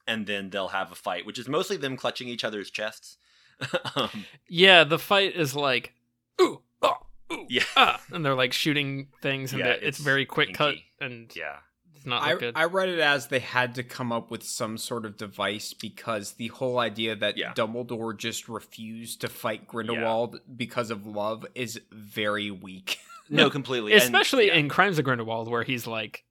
and 0.07 0.27
then 0.27 0.49
they'll 0.49 0.69
have 0.69 0.91
a 0.91 0.95
fight, 0.95 1.25
which 1.25 1.39
is 1.39 1.49
mostly 1.49 1.77
them 1.77 1.97
clutching 1.97 2.29
each 2.29 2.43
other's 2.43 2.71
chests. 2.71 3.17
um, 3.95 4.25
Yeah, 4.47 4.83
the 4.83 4.99
fight 4.99 5.35
is 5.35 5.55
like, 5.55 5.93
ooh, 6.39 6.45
oh, 6.45 6.61
ooh, 7.31 7.45
Yeah. 7.49 7.63
ah, 7.75 8.01
and 8.11 8.25
they're 8.25 8.35
like 8.35 8.53
shooting 8.53 9.07
things, 9.21 9.51
and 9.51 9.59
Yeah, 9.59 9.67
it's, 9.71 9.83
it's 9.83 9.97
very 9.99 10.25
quick 10.25 10.53
cut, 10.53 10.75
and 11.01 11.31
yeah. 11.35 11.57
it's 11.95 12.05
not 12.05 12.23
I, 12.23 12.35
good. 12.35 12.53
I 12.57 12.65
read 12.65 12.89
it 12.89 12.99
as 12.99 13.27
they 13.27 13.39
had 13.39 13.75
to 13.75 13.83
come 13.83 14.11
up 14.11 14.31
with 14.31 14.43
some 14.43 14.77
sort 14.77 15.05
of 15.05 15.17
device 15.17 15.73
because 15.73 16.33
the 16.33 16.47
whole 16.47 16.79
idea 16.79 17.15
that 17.15 17.37
Yeah. 17.37 17.53
Dumbledore 17.53 18.17
just 18.17 18.49
refused 18.49 19.21
to 19.21 19.27
fight 19.29 19.67
Grindelwald 19.67 20.39
because 20.55 20.91
of 20.91 21.05
love 21.05 21.45
is 21.55 21.79
very 21.91 22.51
weak. 22.51 22.99
No, 23.31 23.51
completely. 23.51 23.93
And- 23.93 24.01
Especially 24.01 24.47
yeah. 24.47 24.55
in 24.55 24.69
Crimes 24.69 24.97
of 24.97 25.05
Grindelwald, 25.05 25.49
where 25.49 25.61
he's 25.61 25.85
like, 25.85 26.23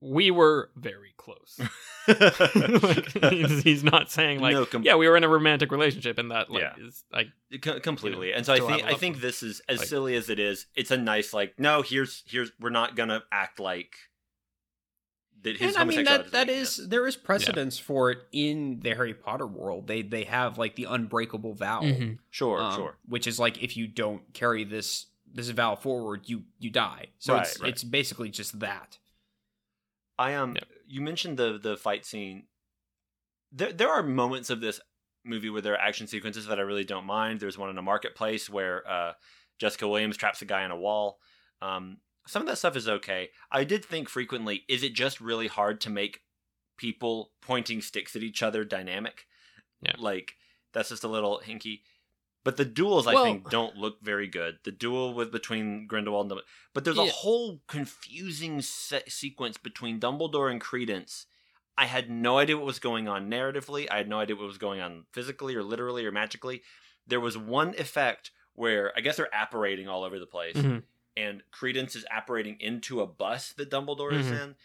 we 0.00 0.30
were 0.30 0.70
very 0.76 1.14
close. 1.16 1.60
like, 2.08 3.32
he's, 3.32 3.62
he's 3.62 3.84
not 3.84 4.10
saying 4.10 4.40
like, 4.40 4.54
No, 4.54 4.64
com- 4.66 4.82
yeah, 4.82 4.94
we 4.96 5.08
were 5.08 5.16
in 5.16 5.24
a 5.24 5.28
romantic 5.28 5.70
relationship, 5.70 6.18
and 6.18 6.30
that 6.30 6.50
like 6.50 6.62
Yeah. 6.62 6.86
is 6.86 7.04
like, 7.12 7.28
Co- 7.60 7.80
completely. 7.80 8.28
You 8.28 8.32
know, 8.32 8.36
and 8.38 8.46
so 8.46 8.54
I 8.54 8.58
think 8.60 8.82
a 8.82 8.86
I 8.86 8.90
love 8.92 9.00
think 9.00 9.20
this 9.20 9.42
is 9.42 9.60
as 9.68 9.78
like- 9.80 9.88
silly 9.88 10.16
as 10.16 10.30
it 10.30 10.38
is. 10.38 10.66
It's 10.74 10.90
a 10.90 10.96
nice 10.96 11.32
like 11.34 11.58
no. 11.58 11.82
Here's 11.82 12.22
here's 12.26 12.50
we're 12.60 12.70
not 12.70 12.96
gonna 12.96 13.22
act 13.30 13.60
like 13.60 13.94
that. 15.42 15.56
His 15.58 15.74
and 15.74 15.76
I 15.76 15.84
mean 15.84 16.04
that 16.04 16.10
homosexuality 16.26 16.30
that 16.32 16.46
doesn't 16.46 16.60
is 16.62 16.68
exist. 16.70 16.90
there 16.90 17.06
is 17.06 17.16
precedence 17.16 17.78
for 17.78 18.10
it 18.10 18.18
in 18.32 18.80
the 18.82 18.90
Harry 18.94 19.14
Potter 19.14 19.46
world. 19.46 19.86
They 19.86 20.02
they 20.02 20.24
have 20.24 20.58
like 20.58 20.76
the 20.76 20.84
unbreakable 20.84 21.54
vow, 21.54 21.82
sure 22.30 22.60
um, 22.60 22.74
sure 22.76 22.96
which 23.08 23.26
is 23.26 23.38
like 23.38 23.62
if 23.62 23.76
you 23.76 23.86
don't 23.86 24.22
carry 24.32 24.64
this 24.64 25.06
this 25.32 25.48
vow 25.50 25.76
forward, 25.76 26.22
you 26.24 26.44
you 26.58 26.70
die. 26.70 27.06
So 27.18 27.34
Right, 27.34 27.46
it's 27.46 27.60
right. 27.60 27.68
it's 27.70 27.84
basically 27.84 28.30
just 28.30 28.58
that. 28.60 28.98
I 30.20 30.34
um 30.34 30.56
you 30.86 31.00
mentioned 31.00 31.38
the 31.38 31.58
the 31.58 31.76
fight 31.76 32.04
scene. 32.04 32.44
There 33.50 33.72
there 33.72 33.88
are 33.88 34.02
moments 34.02 34.50
of 34.50 34.60
this 34.60 34.78
movie 35.24 35.48
where 35.48 35.62
there 35.62 35.72
are 35.72 35.80
action 35.80 36.06
sequences 36.06 36.46
that 36.46 36.58
I 36.58 36.62
really 36.62 36.84
don't 36.84 37.06
mind. 37.06 37.40
There's 37.40 37.56
one 37.56 37.70
in 37.70 37.78
a 37.78 37.82
marketplace 37.82 38.50
where 38.50 38.86
uh, 38.88 39.12
Jessica 39.58 39.88
Williams 39.88 40.16
traps 40.16 40.42
a 40.42 40.44
guy 40.44 40.62
on 40.62 40.70
a 40.70 40.76
wall. 40.76 41.18
Um, 41.62 41.98
some 42.26 42.42
of 42.42 42.48
that 42.48 42.56
stuff 42.56 42.76
is 42.76 42.88
okay. 42.88 43.30
I 43.50 43.64
did 43.64 43.84
think 43.84 44.08
frequently, 44.08 44.62
is 44.68 44.82
it 44.82 44.94
just 44.94 45.20
really 45.20 45.46
hard 45.46 45.80
to 45.82 45.90
make 45.90 46.20
people 46.76 47.32
pointing 47.42 47.80
sticks 47.80 48.14
at 48.14 48.22
each 48.22 48.42
other 48.42 48.64
dynamic? 48.64 49.26
Yeah. 49.82 49.94
Like 49.98 50.34
that's 50.72 50.90
just 50.90 51.04
a 51.04 51.08
little 51.08 51.40
hinky. 51.44 51.80
But 52.42 52.56
the 52.56 52.64
duels, 52.64 53.06
I 53.06 53.22
think, 53.22 53.50
don't 53.50 53.76
look 53.76 54.00
very 54.02 54.26
good. 54.26 54.60
The 54.64 54.72
duel 54.72 55.12
with 55.12 55.30
between 55.30 55.86
Grindelwald 55.86 56.30
and 56.32 56.40
Dumbledore. 56.40 56.44
But 56.72 56.84
there's 56.84 56.96
a 56.98 57.04
whole 57.06 57.60
confusing 57.66 58.62
se- 58.62 59.02
sequence 59.08 59.58
between 59.58 60.00
Dumbledore 60.00 60.50
and 60.50 60.58
Credence. 60.60 61.26
I 61.76 61.84
had 61.86 62.10
no 62.10 62.38
idea 62.38 62.56
what 62.56 62.64
was 62.66 62.78
going 62.78 63.08
on 63.08 63.30
narratively. 63.30 63.86
I 63.90 63.98
had 63.98 64.08
no 64.08 64.18
idea 64.20 64.36
what 64.36 64.46
was 64.46 64.58
going 64.58 64.80
on 64.80 65.04
physically 65.12 65.54
or 65.54 65.62
literally 65.62 66.04
or 66.06 66.12
magically. 66.12 66.62
There 67.06 67.20
was 67.20 67.36
one 67.36 67.74
effect 67.78 68.30
where 68.54 68.92
I 68.96 69.00
guess 69.00 69.16
they're 69.16 69.34
apparating 69.34 69.88
all 69.88 70.02
over 70.04 70.18
the 70.18 70.26
place, 70.26 70.56
Mhm. 70.56 70.82
and 71.16 71.42
Credence 71.50 71.94
is 71.94 72.04
apparating 72.10 72.58
into 72.60 73.00
a 73.00 73.06
bus 73.06 73.52
that 73.54 73.70
Dumbledore 73.70 74.12
is 74.12 74.26
Mhm. 74.26 74.42
in. 74.42 74.56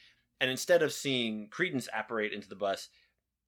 And 0.41 0.49
instead 0.51 0.81
of 0.81 0.91
seeing 0.93 1.47
Credence 1.49 1.87
apparate 1.93 2.33
into 2.33 2.49
the 2.49 2.55
bus, 2.55 2.89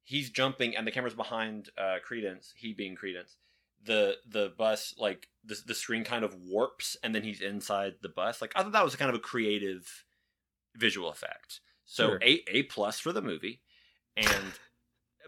he's 0.04 0.30
jumping, 0.30 0.76
and 0.76 0.86
the 0.88 0.92
camera's 0.92 1.16
behind 1.16 1.70
uh, 1.78 2.00
Credence. 2.04 2.54
He 2.56 2.74
being 2.74 2.96
Credence, 2.96 3.36
the 3.84 4.18
the 4.28 4.54
bus 4.58 4.94
like 4.98 5.28
the 5.44 5.58
the 5.66 5.74
screen 5.74 6.04
kind 6.04 6.24
of 6.24 6.36
warps, 6.36 6.98
and 7.04 7.14
then 7.14 7.24
he's 7.24 7.42
inside 7.42 7.96
the 8.02 8.10
bus. 8.10 8.42
Like 8.42 8.52
I 8.56 8.64
thought 8.64 8.74
that 8.74 8.84
was 8.84 8.96
kind 8.96 9.10
of 9.10 9.16
a 9.16 9.20
creative 9.20 10.06
visual 10.76 11.10
effect. 11.10 11.62
So 11.86 12.10
Sure. 12.10 12.20
a 12.22 12.44
a 12.48 12.64
plus 12.64 13.00
for 13.00 13.12
the 13.12 13.22
movie, 13.22 13.62
and. 14.16 14.28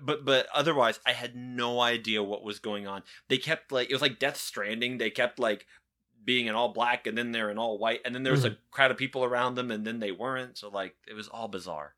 But 0.01 0.23
but 0.23 0.47
otherwise, 0.53 0.97
I 1.05 1.11
had 1.11 1.35
no 1.35 1.81
idea 1.81 2.23
what 2.23 2.41
was 2.41 2.59
going 2.59 2.87
on. 2.87 3.03
They 3.27 3.37
kept 3.37 3.69
like 3.69 3.89
it 3.89 3.93
was 3.93 4.01
like 4.01 4.17
Death 4.17 4.37
Stranding. 4.37 4.97
They 4.97 5.09
kept 5.09 5.39
like 5.39 5.65
being 6.23 6.47
in 6.47 6.55
all 6.55 6.69
black, 6.69 7.07
and 7.07 7.17
then 7.17 7.31
they're 7.31 7.49
in 7.49 7.57
all 7.57 7.77
white, 7.77 8.01
and 8.05 8.13
then 8.13 8.23
there 8.23 8.31
was 8.31 8.45
a 8.45 8.51
mm-hmm. 8.51 8.59
crowd 8.71 8.91
of 8.91 8.97
people 8.97 9.23
around 9.23 9.55
them, 9.55 9.71
and 9.71 9.85
then 9.85 9.99
they 9.99 10.11
weren't. 10.11 10.57
So 10.57 10.69
like 10.69 10.95
it 11.07 11.15
was 11.15 11.27
all 11.27 11.47
bizarre. 11.47 11.95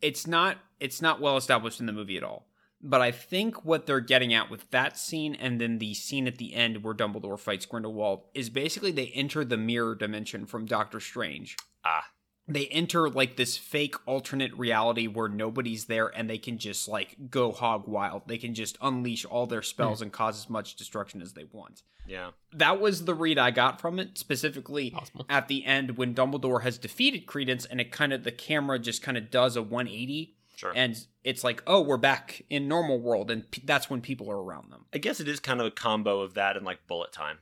It's 0.00 0.26
not 0.26 0.58
it's 0.80 1.02
not 1.02 1.20
well 1.20 1.36
established 1.36 1.78
in 1.78 1.86
the 1.86 1.92
movie 1.92 2.16
at 2.16 2.24
all. 2.24 2.48
But 2.80 3.00
I 3.00 3.10
think 3.10 3.64
what 3.64 3.86
they're 3.86 4.00
getting 4.00 4.32
at 4.32 4.50
with 4.50 4.70
that 4.70 4.96
scene 4.96 5.34
and 5.34 5.60
then 5.60 5.78
the 5.78 5.94
scene 5.94 6.28
at 6.28 6.38
the 6.38 6.54
end 6.54 6.84
where 6.84 6.94
Dumbledore 6.94 7.38
fights 7.38 7.66
Grindelwald 7.66 8.24
is 8.34 8.50
basically 8.50 8.92
they 8.92 9.08
enter 9.08 9.44
the 9.44 9.56
mirror 9.56 9.94
dimension 9.96 10.46
from 10.46 10.64
Doctor 10.64 11.00
Strange. 11.00 11.56
Ah, 11.84 12.04
they 12.50 12.66
enter 12.68 13.10
like 13.10 13.36
this 13.36 13.58
fake 13.58 13.94
alternate 14.06 14.56
reality 14.56 15.06
where 15.06 15.28
nobody's 15.28 15.84
there 15.84 16.06
and 16.06 16.30
they 16.30 16.38
can 16.38 16.56
just 16.56 16.88
like 16.88 17.16
go 17.30 17.52
hog 17.52 17.86
wild. 17.86 18.22
They 18.26 18.38
can 18.38 18.54
just 18.54 18.78
unleash 18.80 19.24
all 19.26 19.46
their 19.46 19.60
spells 19.60 20.00
and 20.00 20.10
cause 20.12 20.38
as 20.38 20.48
much 20.48 20.76
destruction 20.76 21.20
as 21.20 21.34
they 21.34 21.44
want. 21.52 21.82
yeah. 22.06 22.30
That 22.54 22.80
was 22.80 23.04
the 23.04 23.14
read 23.14 23.36
I 23.38 23.50
got 23.50 23.78
from 23.82 23.98
it, 23.98 24.16
specifically 24.16 24.90
Possible. 24.92 25.26
at 25.28 25.48
the 25.48 25.66
end 25.66 25.98
when 25.98 26.14
Dumbledore 26.14 26.62
has 26.62 26.78
defeated 26.78 27.26
Credence 27.26 27.66
and 27.66 27.82
it 27.82 27.92
kind 27.92 28.14
of 28.14 28.24
the 28.24 28.32
camera 28.32 28.78
just 28.78 29.02
kind 29.02 29.18
of 29.18 29.30
does 29.30 29.54
a 29.54 29.62
180 29.62 30.37
Sure. 30.58 30.72
and 30.74 30.96
it's 31.22 31.44
like, 31.44 31.62
"Oh, 31.68 31.80
we're 31.80 31.96
back 31.98 32.42
in 32.50 32.66
normal 32.66 32.98
world." 32.98 33.30
And 33.30 33.48
p- 33.48 33.62
that's 33.64 33.88
when 33.88 34.00
people 34.00 34.28
are 34.28 34.42
around 34.42 34.72
them. 34.72 34.86
I 34.92 34.98
guess 34.98 35.20
it 35.20 35.28
is 35.28 35.38
kind 35.38 35.60
of 35.60 35.66
a 35.66 35.70
combo 35.70 36.20
of 36.20 36.34
that 36.34 36.56
and 36.56 36.66
like 36.66 36.84
bullet 36.88 37.12
time. 37.12 37.38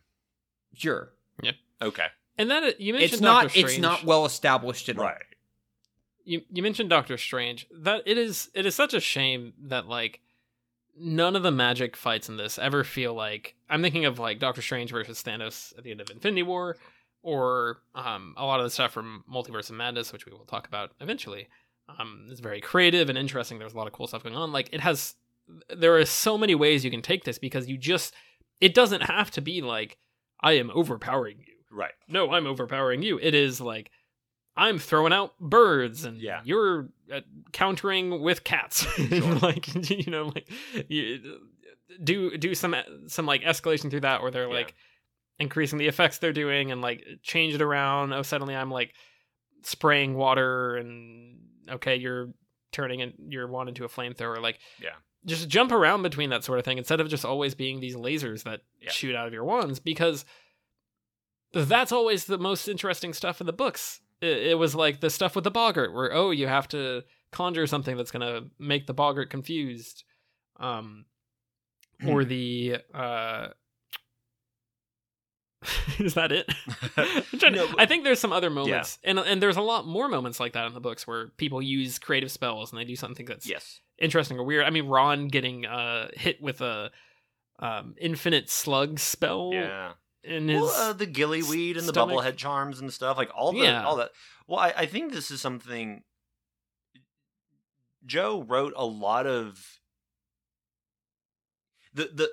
Sure. 0.74 1.12
Yeah. 1.42 1.52
Okay. 1.80 2.08
and 2.36 2.50
then 2.50 2.72
you 2.78 2.92
mentioned 2.92 3.12
It's 3.14 3.22
not 3.22 3.44
Doctor 3.44 3.60
it's 3.60 3.78
not 3.78 4.04
well 4.04 4.26
established 4.26 4.90
at 4.90 4.98
all. 4.98 5.04
Right. 5.04 5.22
you 6.24 6.42
you 6.52 6.62
mentioned 6.62 6.90
Doctor 6.90 7.16
Strange. 7.16 7.66
That 7.72 8.02
it 8.04 8.18
is 8.18 8.50
it 8.52 8.66
is 8.66 8.74
such 8.74 8.92
a 8.92 9.00
shame 9.00 9.54
that 9.62 9.86
like 9.86 10.20
none 10.98 11.36
of 11.36 11.42
the 11.42 11.50
magic 11.50 11.96
fights 11.96 12.28
in 12.28 12.36
this 12.36 12.58
ever 12.58 12.84
feel 12.84 13.14
like 13.14 13.54
I'm 13.70 13.80
thinking 13.80 14.04
of 14.04 14.18
like 14.18 14.38
Doctor 14.40 14.60
Strange 14.60 14.90
versus 14.90 15.22
Thanos 15.22 15.76
at 15.78 15.84
the 15.84 15.90
end 15.90 16.02
of 16.02 16.10
Infinity 16.10 16.42
War, 16.42 16.76
or 17.22 17.78
um, 17.94 18.34
a 18.36 18.44
lot 18.44 18.60
of 18.60 18.64
the 18.64 18.70
stuff 18.70 18.92
from 18.92 19.24
Multiverse 19.32 19.70
of 19.70 19.76
Madness, 19.76 20.12
which 20.12 20.26
we 20.26 20.32
will 20.32 20.44
talk 20.44 20.66
about 20.66 20.92
eventually. 21.00 21.48
Um, 21.88 22.26
it's 22.30 22.40
very 22.40 22.60
creative 22.60 23.08
and 23.08 23.16
interesting. 23.18 23.58
There's 23.58 23.74
a 23.74 23.76
lot 23.76 23.86
of 23.86 23.92
cool 23.92 24.06
stuff 24.06 24.22
going 24.22 24.34
on. 24.36 24.52
Like 24.52 24.68
it 24.72 24.80
has, 24.80 25.14
there 25.74 25.96
are 25.96 26.04
so 26.04 26.36
many 26.36 26.54
ways 26.54 26.84
you 26.84 26.90
can 26.90 27.02
take 27.02 27.24
this 27.24 27.38
because 27.38 27.68
you 27.68 27.78
just 27.78 28.14
it 28.60 28.74
doesn't 28.74 29.02
have 29.02 29.30
to 29.32 29.40
be 29.40 29.62
like 29.62 29.98
I 30.40 30.52
am 30.52 30.70
overpowering 30.74 31.38
you 31.38 31.54
Right. 31.70 31.92
no, 32.08 32.30
I'm 32.32 32.46
overpowering 32.46 33.02
you. 33.02 33.18
It 33.20 33.34
is 33.34 33.60
like 33.60 33.90
I'm 34.56 34.78
throwing 34.78 35.12
out 35.12 35.38
birds 35.38 36.04
and 36.04 36.20
Yeah. 36.20 36.40
you're 36.44 36.88
uh, 37.12 37.20
countering 37.52 38.22
with 38.22 38.42
cats. 38.44 38.86
like 39.42 39.90
you 39.90 40.10
know, 40.10 40.26
like 40.34 40.48
you 40.88 41.38
do 42.02 42.36
do 42.36 42.54
some 42.54 42.74
some 43.06 43.26
like 43.26 43.42
escalation 43.42 43.90
through 43.90 44.00
that, 44.00 44.22
where 44.22 44.30
they're 44.30 44.48
Yeah. 44.48 44.54
like 44.54 44.74
increasing 45.38 45.78
the 45.78 45.86
effects 45.86 46.18
they're 46.18 46.32
doing 46.32 46.72
and 46.72 46.80
like 46.80 47.04
change 47.22 47.54
it 47.54 47.60
around. 47.62 48.12
Oh, 48.14 48.22
suddenly 48.22 48.56
I'm 48.56 48.70
like 48.70 48.94
spraying 49.62 50.14
water 50.14 50.76
and 50.76 51.38
okay, 51.70 51.96
you're 51.96 52.30
turning 52.72 53.00
it 53.00 53.14
your 53.28 53.46
wand 53.48 53.68
into 53.68 53.84
a 53.84 53.88
flamethrower. 53.88 54.40
Like 54.40 54.58
Yeah. 54.80 54.90
just 55.24 55.48
jump 55.48 55.72
around 55.72 56.02
between 56.02 56.30
that 56.30 56.44
sort 56.44 56.58
of 56.58 56.64
thing 56.64 56.78
instead 56.78 57.00
of 57.00 57.08
just 57.08 57.24
always 57.24 57.54
being 57.54 57.80
these 57.80 57.96
lasers 57.96 58.42
that 58.44 58.60
Yeah. 58.80 58.90
shoot 58.90 59.14
out 59.14 59.26
of 59.26 59.32
your 59.32 59.44
wands 59.44 59.78
because 59.80 60.24
that's 61.52 61.92
always 61.92 62.26
the 62.26 62.38
most 62.38 62.68
interesting 62.68 63.12
stuff 63.12 63.40
in 63.40 63.46
the 63.46 63.52
books. 63.52 64.00
It, 64.20 64.38
it 64.48 64.58
was 64.58 64.74
like 64.74 65.00
the 65.00 65.10
stuff 65.10 65.34
with 65.34 65.44
the 65.44 65.50
boggart, 65.50 65.92
where 65.94 66.12
oh, 66.12 66.30
you 66.30 66.46
have 66.46 66.68
to 66.68 67.02
conjure 67.30 67.66
something 67.66 67.96
that's 67.96 68.10
gonna 68.10 68.42
make 68.58 68.86
the 68.86 68.94
boggart 68.94 69.30
confused, 69.30 70.04
um, 70.58 71.04
or 72.06 72.24
the 72.24 72.78
uh, 72.94 73.48
is 75.98 76.14
that 76.14 76.32
it? 76.32 76.52
No, 77.50 77.66
I 77.78 77.86
think 77.86 78.02
there's 78.04 78.18
some 78.18 78.32
other 78.32 78.50
moments, 78.50 78.98
and 79.04 79.18
and 79.18 79.40
there's 79.42 79.56
a 79.56 79.62
lot 79.62 79.86
more 79.86 80.08
moments 80.08 80.40
like 80.40 80.52
that 80.54 80.66
in 80.66 80.74
the 80.74 80.80
books 80.80 81.06
where 81.06 81.28
people 81.36 81.62
use 81.62 81.98
creative 81.98 82.30
spells 82.30 82.72
and 82.72 82.80
they 82.80 82.84
do 82.84 82.96
something 82.96 83.24
that's 83.26 83.46
Yes. 83.48 83.80
interesting 83.98 84.38
or 84.38 84.44
weird. 84.44 84.64
I 84.64 84.70
mean, 84.70 84.86
Ron 84.88 85.28
getting 85.28 85.64
uh, 85.66 86.08
hit 86.14 86.40
with 86.42 86.60
a 86.60 86.90
um, 87.60 87.94
infinite 87.98 88.50
slug 88.50 88.98
spell 88.98 89.50
Yeah. 89.52 89.92
in 90.24 90.48
his. 90.48 90.60
Well, 90.62 90.70
uh, 90.90 90.92
the 90.92 91.06
gillyweed 91.06 91.76
and 91.78 91.86
the 91.88 91.92
stomach. 91.92 92.16
bubblehead 92.18 92.36
charms 92.36 92.80
and 92.80 92.92
stuff, 92.92 93.16
like 93.16 93.30
all 93.34 93.52
the 93.52 93.60
Yeah. 93.60 93.84
all 93.84 93.96
that. 93.96 94.10
Well, 94.48 94.58
I, 94.60 94.72
I 94.76 94.86
think 94.86 95.12
this 95.12 95.30
is 95.30 95.40
something. 95.40 96.02
Jo 98.04 98.42
wrote 98.42 98.72
a 98.76 98.84
lot 98.86 99.26
of 99.26 99.80
the 101.94 102.10
the 102.12 102.30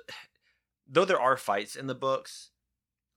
though 0.86 1.04
there 1.04 1.20
are 1.20 1.36
fights 1.36 1.74
in 1.76 1.86
the 1.86 1.94
books, 1.94 2.50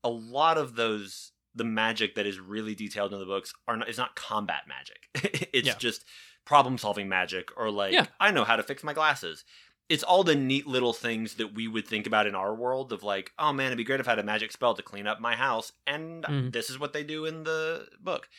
a 0.03 0.09
lot 0.09 0.57
of 0.57 0.75
those 0.75 1.31
the 1.55 1.63
magic 1.63 2.13
that 2.15 2.27
is 2.27 2.39
really 2.39 2.75
detailed 2.75 3.13
in 3.13 3.19
the 3.19 3.25
books 3.25 3.51
are 3.67 3.77
not, 3.77 3.89
is 3.89 3.97
not 3.97 4.15
combat 4.15 4.61
magic. 4.67 5.09
it's 5.53 5.67
Yeah. 5.67 5.75
just 5.77 6.05
problem 6.45 6.77
solving 6.77 7.09
magic 7.09 7.49
or 7.57 7.71
like 7.71 7.93
Yeah. 7.93 8.05
I 8.19 8.31
know 8.31 8.43
how 8.43 8.55
to 8.57 8.63
fix 8.63 8.83
my 8.83 8.93
glasses. 8.93 9.43
It's 9.89 10.03
all 10.03 10.23
the 10.23 10.35
neat 10.35 10.67
little 10.67 10.93
things 10.93 11.35
that 11.35 11.53
we 11.55 11.67
would 11.67 11.87
think 11.87 12.05
about 12.05 12.27
in 12.27 12.35
our 12.35 12.53
world 12.53 12.93
of 12.93 13.01
like, 13.03 13.31
oh 13.39 13.53
man, 13.53 13.67
it'd 13.67 13.77
be 13.77 13.83
great 13.85 13.99
if 13.99 14.07
I 14.07 14.11
had 14.11 14.19
a 14.19 14.23
magic 14.23 14.51
spell 14.51 14.75
to 14.75 14.83
clean 14.83 15.07
up 15.07 15.19
my 15.19 15.35
house, 15.35 15.71
and 15.87 16.23
Mhm. 16.25 16.51
this 16.51 16.69
is 16.69 16.77
what 16.77 16.93
they 16.93 17.03
do 17.03 17.25
in 17.25 17.43
the 17.43 17.87
book. 17.99 18.29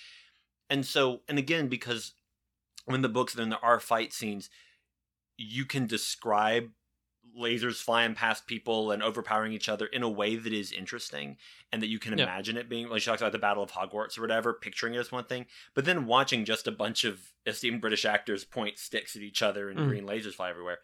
And 0.71 0.87
so, 0.87 1.23
and 1.27 1.39
again, 1.39 1.69
because 1.69 2.13
when 2.85 3.01
the 3.03 3.09
books 3.09 3.33
then 3.35 3.49
there 3.49 3.65
are 3.65 3.81
fight 3.81 4.13
scenes, 4.13 4.49
you 5.37 5.65
can 5.65 5.87
describe 5.87 6.71
lasers 7.39 7.82
flying 7.82 8.15
past 8.15 8.47
people 8.47 8.90
and 8.90 9.02
overpowering 9.02 9.52
each 9.52 9.69
other 9.69 9.86
in 9.86 10.02
a 10.02 10.09
way 10.09 10.35
that 10.36 10.52
is 10.52 10.73
interesting 10.73 11.36
and 11.73 11.81
that 11.81 11.86
you 11.89 11.98
can 11.98 12.19
Yeah. 12.19 12.24
imagine 12.24 12.56
it 12.56 12.69
being 12.69 12.89
like 12.89 13.01
she 13.02 13.06
talks 13.10 13.23
about 13.23 13.32
the 13.32 13.39
battle 13.39 13.62
of 13.62 13.70
hogwarts 13.73 14.19
or 14.19 14.23
whatever 14.23 14.52
picturing 14.52 14.94
it 14.94 14.98
as 14.98 15.12
one 15.12 15.24
thing 15.24 15.47
but 15.74 15.85
then 15.85 16.06
watching 16.06 16.44
just 16.44 16.66
a 16.66 16.73
bunch 16.73 17.05
of 17.05 17.32
esteemed 17.47 17.81
british 17.81 18.05
actors 18.05 18.44
point 18.44 18.78
sticks 18.78 19.15
at 19.16 19.23
each 19.23 19.40
other 19.43 19.70
and 19.70 19.78
Mhm. 19.78 19.89
green 19.89 20.06
lasers 20.06 20.35
fly 20.35 20.51
everywhere 20.51 20.78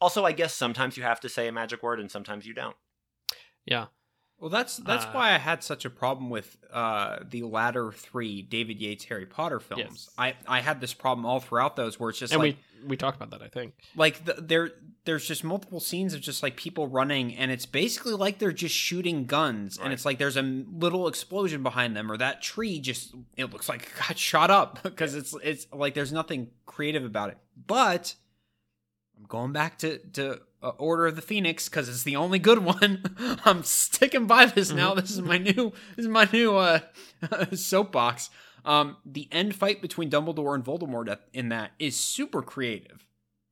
also 0.00 0.24
i 0.24 0.32
guess 0.32 0.52
sometimes 0.54 0.96
you 0.96 1.02
have 1.04 1.20
to 1.20 1.28
say 1.28 1.46
a 1.48 1.52
magic 1.52 1.82
word 1.82 2.00
and 2.00 2.10
sometimes 2.10 2.46
you 2.46 2.54
don't 2.54 2.76
Yeah. 3.66 3.86
Well, 4.40 4.50
that's 4.50 4.76
that's 4.78 5.04
Uh, 5.06 5.10
why 5.12 5.32
I 5.32 5.38
had 5.38 5.62
such 5.62 5.84
a 5.84 5.90
problem 5.90 6.28
with 6.28 6.56
uh, 6.72 7.18
the 7.28 7.44
latter 7.44 7.92
three 7.92 8.42
David 8.42 8.80
Yates 8.80 9.04
Harry 9.04 9.24
Potter 9.26 9.58
films. 9.60 9.80
Yes. 9.82 10.10
I, 10.18 10.34
I 10.46 10.60
had 10.60 10.80
this 10.80 10.92
problem 10.92 11.24
all 11.24 11.40
throughout 11.40 11.76
those, 11.76 11.98
where 11.98 12.10
it's 12.10 12.18
just 12.18 12.32
and 12.32 12.42
like 12.42 12.56
we 12.82 12.88
we 12.88 12.96
talked 12.98 13.16
about 13.16 13.30
that, 13.30 13.42
I 13.42 13.48
think. 13.48 13.72
like 13.96 14.24
the, 14.26 14.34
there 14.34 14.72
there's 15.06 15.26
just 15.26 15.44
multiple 15.44 15.80
scenes 15.80 16.12
of 16.14 16.20
just 16.20 16.42
like 16.42 16.56
people 16.56 16.88
running, 16.88 17.34
and 17.36 17.50
it's 17.50 17.64
basically 17.64 18.12
like 18.14 18.38
they're 18.38 18.52
just 18.52 18.74
shooting 18.74 19.24
guns, 19.24 19.78
Right. 19.78 19.84
and 19.84 19.92
it's 19.94 20.04
like 20.04 20.18
there's 20.18 20.36
a 20.36 20.42
little 20.42 21.08
explosion 21.08 21.62
behind 21.62 21.96
them, 21.96 22.10
or 22.12 22.16
that 22.18 22.42
tree 22.42 22.80
just 22.80 23.14
it 23.36 23.50
looks 23.52 23.68
like 23.68 23.84
it 23.84 23.88
got 23.98 24.18
shot 24.18 24.50
up 24.50 24.80
because 24.82 25.14
it's 25.14 25.34
it's 25.42 25.66
like 25.72 25.94
there's 25.94 26.12
nothing 26.12 26.50
creative 26.66 27.04
about 27.04 27.30
it. 27.30 27.38
But 27.66 28.14
I'm 29.16 29.24
going 29.26 29.52
back 29.52 29.78
to 29.78 29.98
to 30.14 30.40
Order 30.70 31.06
of 31.08 31.16
the 31.16 31.22
Phoenix 31.22 31.68
because 31.68 31.88
it's 31.88 32.02
the 32.02 32.16
only 32.16 32.38
good 32.38 32.58
one. 32.58 33.02
I'm 33.44 33.62
sticking 33.62 34.26
by 34.26 34.46
this 34.46 34.70
now. 34.70 34.94
This 34.94 35.10
is 35.10 35.20
my 35.22 35.38
new 35.38 35.72
this 35.96 36.04
is 36.04 36.08
my 36.08 36.28
new 36.32 36.56
uh, 36.56 36.80
soapbox. 37.54 38.30
Um, 38.64 38.96
the 39.04 39.28
end 39.30 39.54
fight 39.54 39.82
between 39.82 40.10
Dumbledore 40.10 40.54
and 40.54 40.64
Voldemort 40.64 41.18
in 41.32 41.50
that 41.50 41.72
is 41.78 41.96
super 41.96 42.40
creative. 42.42 43.06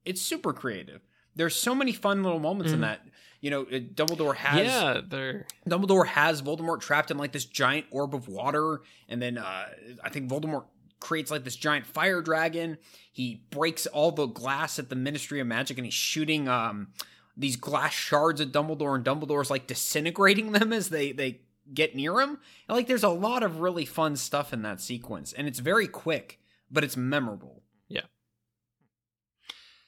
It's 0.04 0.22
super 0.22 0.52
creative. 0.52 1.02
There's 1.36 1.54
so 1.54 1.74
many 1.74 1.92
fun 1.92 2.22
little 2.22 2.38
moments 2.40 2.72
in 2.72 2.78
Mhm. 2.78 2.82
that. 2.82 3.06
You 3.40 3.50
know, 3.50 3.62
uh, 3.62 3.80
Dumbledore 3.80 4.36
has 4.36 4.66
yeah, 4.66 5.00
they're 5.06 5.46
Dumbledore 5.68 6.06
has 6.06 6.40
Voldemort 6.42 6.80
trapped 6.80 7.10
in 7.10 7.18
like 7.18 7.32
this 7.32 7.44
giant 7.44 7.86
orb 7.90 8.14
of 8.14 8.28
water, 8.28 8.82
and 9.08 9.20
then 9.20 9.36
uh, 9.36 9.66
I 10.04 10.08
think 10.10 10.30
Voldemort 10.30 10.64
creates 11.02 11.30
like 11.30 11.44
this 11.44 11.56
giant 11.56 11.84
fire 11.86 12.22
dragon. 12.22 12.78
He 13.12 13.42
breaks 13.50 13.86
all 13.86 14.10
the 14.12 14.26
glass 14.26 14.78
at 14.78 14.88
the 14.88 14.94
Ministry 14.96 15.40
of 15.40 15.46
Magic, 15.46 15.76
and 15.76 15.84
he's 15.84 15.92
shooting 15.94 16.48
um, 16.48 16.88
these 17.36 17.56
glass 17.56 17.92
shards 17.92 18.40
at 18.40 18.52
Dumbledore, 18.52 18.94
and 18.94 19.04
Dumbledore's 19.04 19.50
like 19.50 19.66
disintegrating 19.66 20.52
them 20.52 20.72
as 20.72 20.88
they 20.88 21.12
they 21.12 21.40
get 21.74 21.94
near 21.94 22.20
him. 22.20 22.38
And, 22.68 22.76
like, 22.76 22.86
there's 22.88 23.04
a 23.04 23.08
lot 23.08 23.42
of 23.42 23.60
really 23.60 23.84
fun 23.84 24.16
stuff 24.16 24.52
in 24.52 24.62
that 24.62 24.80
sequence, 24.80 25.32
and 25.32 25.46
it's 25.46 25.58
very 25.60 25.86
quick, 25.86 26.40
but 26.70 26.82
it's 26.84 26.96
memorable. 26.96 27.62
yeah 27.88 28.02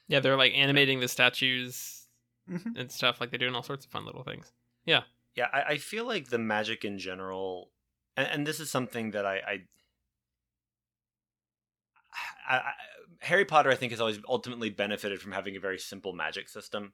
yeah, 0.07 0.20
they're 0.20 0.36
like 0.36 0.53
animating 0.55 1.01
the 1.01 1.09
statues 1.09 2.07
Mhm. 2.51 2.78
and 2.78 2.93
stuff. 2.93 3.20
Like 3.20 3.31
they're 3.31 3.39
doing 3.39 3.55
all 3.55 3.62
sorts 3.62 3.86
of 3.86 3.91
fun 3.91 4.05
little 4.05 4.23
things. 4.23 4.53
Yeah, 4.85 5.05
I, 5.53 5.62
I 5.70 5.78
feel 5.78 6.05
like 6.07 6.28
the 6.28 6.39
magic 6.39 6.85
in 6.85 6.99
general, 6.99 7.70
and, 8.19 8.28
and 8.28 8.47
this 8.47 8.61
is 8.61 8.70
something 8.70 9.12
that 9.12 9.24
I, 9.24 9.36
I, 9.36 9.62
I, 12.49 12.57
I, 12.57 12.73
Harry 13.21 13.45
Potter, 13.45 13.71
I 13.71 13.75
think, 13.75 13.93
has 13.93 14.01
always 14.01 14.19
ultimately 14.29 14.71
benefited 14.71 15.21
from 15.21 15.33
having 15.33 15.57
a 15.57 15.61
very 15.61 15.79
simple 15.79 16.12
magic 16.12 16.49
system. 16.49 16.93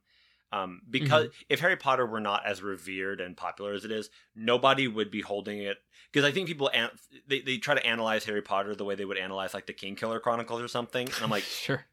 Um, 0.53 0.83
because 0.89 1.29
if 1.49 1.61
Harry 1.61 1.77
Potter 1.77 2.05
were 2.05 2.21
not 2.21 2.45
as 2.45 2.61
revered 2.61 3.21
and 3.21 3.37
popular 3.37 3.73
as 3.73 3.85
it 3.85 3.93
is, 3.93 4.11
nobody 4.35 4.89
would 4.89 5.11
be 5.11 5.21
holding 5.21 5.59
it. 5.59 5.79
Because 6.13 6.29
I 6.29 6.33
think 6.33 6.49
people 6.49 6.71
an- 6.75 6.91
they 7.29 7.41
they 7.41 7.59
try 7.59 7.75
to 7.75 7.87
analyze 7.87 8.25
Harry 8.25 8.43
Potter 8.43 8.75
the 8.75 8.85
way 8.85 8.97
they 8.97 9.05
would 9.05 9.17
analyze 9.17 9.55
like 9.55 9.67
the 9.67 9.73
Kingkiller 9.73 10.21
Chronicles 10.21 10.61
or 10.61 10.67
something, 10.67 11.07
and 11.07 11.23
I'm 11.23 11.31
like, 11.31 11.43
sure. 11.45 11.87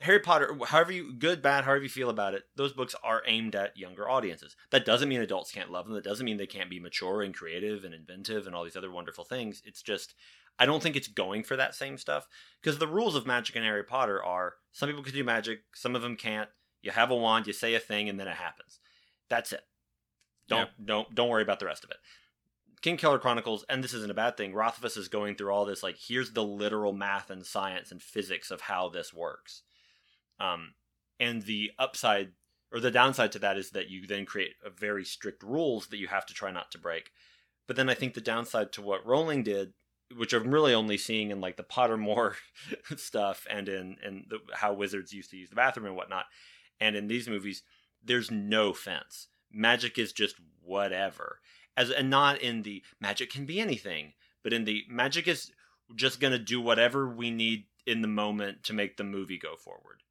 Harry 0.00 0.18
Potter, 0.18 0.56
however 0.66 0.92
you 0.92 1.12
good, 1.12 1.42
bad, 1.42 1.64
however 1.64 1.82
you 1.82 1.88
feel 1.88 2.08
about 2.08 2.32
it, 2.32 2.44
those 2.56 2.72
books 2.72 2.94
are 3.04 3.22
aimed 3.26 3.54
at 3.54 3.76
younger 3.76 4.08
audiences. 4.08 4.56
That 4.70 4.86
doesn't 4.86 5.10
mean 5.10 5.20
adults 5.20 5.52
can't 5.52 5.70
love 5.70 5.84
them. 5.84 5.94
That 5.94 6.04
doesn't 6.04 6.24
mean 6.24 6.38
they 6.38 6.46
can't 6.46 6.70
be 6.70 6.80
mature 6.80 7.22
and 7.22 7.34
creative 7.34 7.84
and 7.84 7.92
inventive 7.92 8.46
and 8.46 8.56
all 8.56 8.64
these 8.64 8.76
other 8.76 8.90
wonderful 8.90 9.24
things. 9.24 9.62
It's 9.66 9.82
just 9.82 10.14
I 10.60 10.66
don't 10.66 10.82
think 10.82 10.94
it's 10.94 11.08
going 11.08 11.42
for 11.42 11.56
that 11.56 11.74
same 11.74 11.96
stuff 11.96 12.28
because 12.62 12.78
the 12.78 12.86
rules 12.86 13.16
of 13.16 13.26
magic 13.26 13.56
in 13.56 13.62
Harry 13.62 13.82
Potter 13.82 14.22
are 14.22 14.54
some 14.70 14.88
people 14.88 15.02
can 15.02 15.14
do 15.14 15.24
magic, 15.24 15.60
some 15.74 15.96
of 15.96 16.02
them 16.02 16.16
can't. 16.16 16.50
You 16.82 16.90
have 16.90 17.10
a 17.10 17.16
wand, 17.16 17.46
you 17.46 17.52
say 17.54 17.74
a 17.74 17.80
thing, 17.80 18.08
and 18.08 18.20
then 18.20 18.28
it 18.28 18.36
happens. 18.36 18.78
That's 19.30 19.52
it. 19.52 19.62
Don't 20.48 20.68
don't 20.84 21.14
don't 21.14 21.28
worry 21.28 21.42
about 21.42 21.60
the 21.60 21.66
rest 21.66 21.82
of 21.82 21.90
it. 21.90 21.96
Kingkiller 22.82 23.20
Chronicles, 23.20 23.64
and 23.68 23.82
this 23.82 23.94
isn't 23.94 24.10
a 24.10 24.14
bad 24.14 24.36
thing. 24.36 24.54
Rothfuss 24.54 24.96
is 24.96 25.08
going 25.08 25.34
through 25.34 25.50
all 25.50 25.64
this 25.64 25.82
like 25.82 25.96
here's 25.96 26.32
the 26.32 26.44
literal 26.44 26.92
math 26.92 27.30
and 27.30 27.44
science 27.44 27.90
and 27.90 28.02
physics 28.02 28.50
of 28.50 28.62
how 28.62 28.88
this 28.88 29.14
works. 29.14 29.62
Um, 30.38 30.74
and 31.18 31.42
the 31.42 31.70
upside 31.78 32.32
or 32.72 32.80
the 32.80 32.90
downside 32.90 33.32
to 33.32 33.38
that 33.40 33.56
is 33.56 33.70
that 33.70 33.88
you 33.88 34.06
then 34.06 34.26
create 34.26 34.52
a 34.64 34.70
very 34.70 35.04
strict 35.04 35.42
rules 35.42 35.88
that 35.88 35.98
you 35.98 36.08
have 36.08 36.26
to 36.26 36.34
try 36.34 36.50
not 36.50 36.70
to 36.72 36.78
break. 36.78 37.10
But 37.66 37.76
then 37.76 37.88
I 37.88 37.94
think 37.94 38.14
the 38.14 38.20
downside 38.20 38.72
to 38.72 38.82
what 38.82 39.06
Rowling 39.06 39.42
did, 39.42 39.72
which 40.16 40.32
I'm 40.32 40.50
really 40.50 40.74
only 40.74 40.98
seeing 40.98 41.30
in 41.30 41.40
like 41.40 41.56
the 41.56 41.62
Pottermore 41.62 42.34
stuff 42.96 43.46
and 43.50 43.68
in 43.68 43.96
in 44.04 44.26
the, 44.28 44.38
how 44.54 44.72
wizards 44.72 45.12
used 45.12 45.30
to 45.30 45.36
use 45.36 45.50
the 45.50 45.56
bathroom 45.56 45.86
and 45.86 45.96
whatnot, 45.96 46.26
and 46.80 46.96
in 46.96 47.08
these 47.08 47.28
movies, 47.28 47.62
there's 48.02 48.30
no 48.30 48.72
fence. 48.72 49.28
Magic 49.52 49.98
is 49.98 50.12
just 50.12 50.36
whatever, 50.62 51.40
as 51.76 51.90
and 51.90 52.10
not 52.10 52.40
in 52.40 52.62
the 52.62 52.82
magic 53.00 53.30
can 53.30 53.46
be 53.46 53.60
anything, 53.60 54.12
but 54.42 54.52
in 54.52 54.64
the 54.64 54.84
magic 54.88 55.28
is 55.28 55.52
just 55.96 56.20
gonna 56.20 56.38
do 56.38 56.60
whatever 56.60 57.08
we 57.08 57.30
need 57.30 57.64
in 57.86 58.02
the 58.02 58.08
moment 58.08 58.62
to 58.64 58.72
make 58.72 58.96
the 58.96 59.04
movie 59.04 59.38
go 59.38 59.56
forward. 59.56 60.02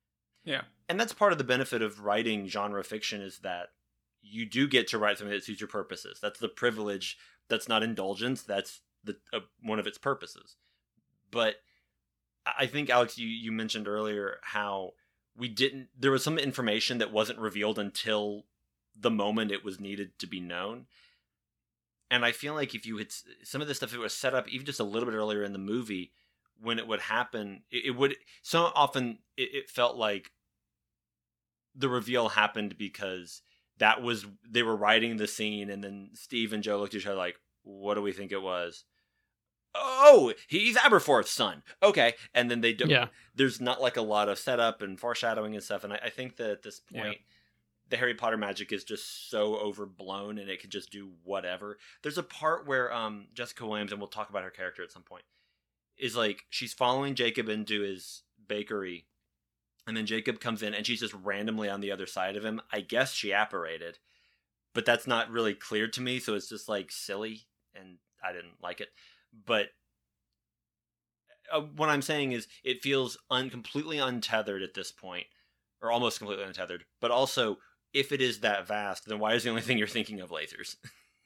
Yeah. 0.46 0.62
and 0.88 1.00
that's 1.00 1.14
part 1.14 1.32
of 1.32 1.38
the 1.38 1.44
benefit 1.44 1.84
of 1.84 2.00
writing 2.00 2.48
genre 2.48 2.84
fiction 2.84 3.22
is 3.22 3.40
that 3.40 3.68
you 4.22 4.46
do 4.46 4.68
get 4.68 4.88
to 4.88 4.98
write 4.98 5.18
something 5.18 5.34
that 5.34 5.44
suits 5.44 5.62
your 5.62 5.68
purposes. 5.68 6.20
That's 6.22 6.40
the 6.40 6.50
privilege. 6.50 7.18
That's 7.50 7.68
not 7.68 7.84
indulgence. 7.84 8.42
That's 8.42 8.82
the 9.04 9.18
uh, 9.34 9.40
one 9.62 9.80
of 9.80 9.88
its 9.88 9.98
purposes. 9.98 10.56
But 11.32 11.56
i 12.58 12.66
think 12.66 12.90
alex 12.90 13.18
you, 13.18 13.28
you 13.28 13.52
mentioned 13.52 13.88
earlier 13.88 14.38
how 14.42 14.94
we 15.38 15.48
didn't 15.48 15.88
there 15.98 16.12
was 16.12 16.24
some 16.24 16.38
information 16.38 16.98
that 16.98 17.12
wasn't 17.12 17.40
revealed 17.40 17.80
until 17.80 18.46
the 19.00 19.10
moment 19.12 19.52
it 19.52 19.64
was 19.64 19.80
needed 19.80 20.18
to 20.20 20.28
be 20.28 20.40
known. 20.40 20.86
And 22.12 22.26
i 22.26 22.32
feel 22.32 22.54
like 22.54 22.76
if 22.76 22.86
you 22.86 22.98
had 22.98 23.14
some 23.44 23.62
of 23.62 23.68
this 23.68 23.78
stuff 23.78 23.94
it 23.94 24.00
was 24.00 24.14
set 24.14 24.34
up 24.34 24.50
even 24.50 24.66
just 24.66 24.80
a 24.80 24.84
little 24.84 25.08
bit 25.10 25.16
earlier 25.16 25.44
in 25.44 25.54
the 25.54 25.60
movie 25.60 26.12
when 26.62 26.80
it 26.80 26.88
would 26.88 27.02
happen 27.02 27.64
it, 27.72 27.86
it 27.86 27.92
would 27.92 28.16
so 28.42 28.72
often 28.76 29.20
it, 29.38 29.50
it 29.54 29.70
felt 29.70 29.96
like 29.96 30.32
the 31.76 31.88
reveal 31.88 32.30
happened 32.30 32.78
because 32.78 33.42
that 33.78 34.02
was 34.02 34.26
they 34.50 34.64
were 34.64 34.76
writing 34.76 35.18
the 35.18 35.28
scene 35.28 35.70
and 35.70 35.84
then 35.84 36.10
steve 36.14 36.52
and 36.52 36.64
jo 36.64 36.80
looked 36.80 36.96
at 36.96 37.02
each 37.02 37.08
other 37.08 37.16
like 37.16 37.40
what 37.78 37.96
do 37.96 38.02
we 38.02 38.12
think 38.12 38.32
it 38.32 38.42
was? 38.42 38.84
Oh 39.76 40.34
he's 40.48 40.76
aberforth's 40.78 41.32
son. 41.32 41.62
Okay. 41.84 42.16
And 42.34 42.50
then 42.50 42.62
they 42.62 42.74
do 42.74 42.86
Yeah. 42.88 43.08
there's 43.36 43.62
not 43.62 43.82
like 43.82 43.98
a 43.98 44.02
lot 44.02 44.28
of 44.30 44.40
setup 44.40 44.82
and 44.82 45.00
foreshadowing 45.00 45.54
and 45.54 45.64
stuff. 45.64 45.84
And 45.84 45.94
i, 45.94 46.00
I 46.06 46.10
think 46.10 46.38
that 46.38 46.50
at 46.50 46.64
this 46.64 46.82
Yeah. 46.90 47.04
point 47.04 47.18
the 47.88 47.98
harry 47.98 48.14
potter 48.14 48.38
magic 48.38 48.72
is 48.72 48.84
just 48.84 49.30
so 49.32 49.56
overblown 49.56 50.38
and 50.38 50.48
it 50.50 50.62
could 50.62 50.70
just 50.72 50.92
do 50.92 51.12
whatever. 51.24 51.78
There's 52.02 52.18
a 52.18 52.24
part 52.24 52.66
where 52.68 52.92
um 52.94 53.28
jessica 53.34 53.66
williams 53.66 53.92
and 53.92 54.02
we'll 54.02 54.08
talk 54.10 54.30
about 54.30 54.44
her 54.44 54.50
character 54.50 54.84
at 54.84 54.92
some 54.92 55.04
point 55.04 55.24
is 55.98 56.16
like 56.16 56.44
she's 56.50 56.74
following 56.74 57.14
jacob 57.14 57.48
into 57.50 57.82
his 57.82 58.24
bakery 58.48 59.06
and 59.86 59.96
then 59.96 60.06
jacob 60.08 60.40
comes 60.40 60.64
in 60.64 60.74
and 60.74 60.86
she's 60.88 61.00
just 61.02 61.14
randomly 61.14 61.70
on 61.70 61.82
the 61.82 61.92
other 61.92 62.08
side 62.08 62.36
of 62.36 62.44
him. 62.46 62.60
I 62.72 62.82
guess 62.82 63.14
she 63.14 63.32
apparated 63.34 64.00
but 64.74 64.86
that's 64.86 65.06
not 65.08 65.30
really 65.30 65.54
clear 65.54 65.88
to 65.90 66.02
me 66.02 66.20
so 66.20 66.34
it's 66.36 66.50
just 66.50 66.68
like 66.70 66.92
silly 66.92 67.48
and 67.76 67.98
i 68.24 68.32
didn't 68.32 68.62
like 68.62 68.80
it 68.82 68.90
but 69.46 69.68
uh, 71.54 71.62
what 71.76 71.90
i'm 71.90 72.02
saying 72.02 72.32
is 72.32 72.48
it 72.64 72.82
feels 72.82 73.18
un- 73.30 73.50
completely 73.50 73.98
untethered 74.00 74.62
at 74.64 74.74
this 74.74 74.92
point 74.92 75.26
or 75.82 75.92
almost 75.92 76.18
completely 76.20 76.46
untethered 76.46 76.84
but 77.02 77.12
also 77.12 77.58
if 77.94 78.12
it 78.12 78.22
is 78.22 78.40
that 78.42 78.68
vast 78.68 79.06
then 79.08 79.20
why 79.20 79.34
is 79.34 79.44
the 79.44 79.50
only 79.50 79.62
thing 79.62 79.78
you're 79.78 79.88
thinking 79.88 80.20
of 80.22 80.30
lasers 80.30 80.76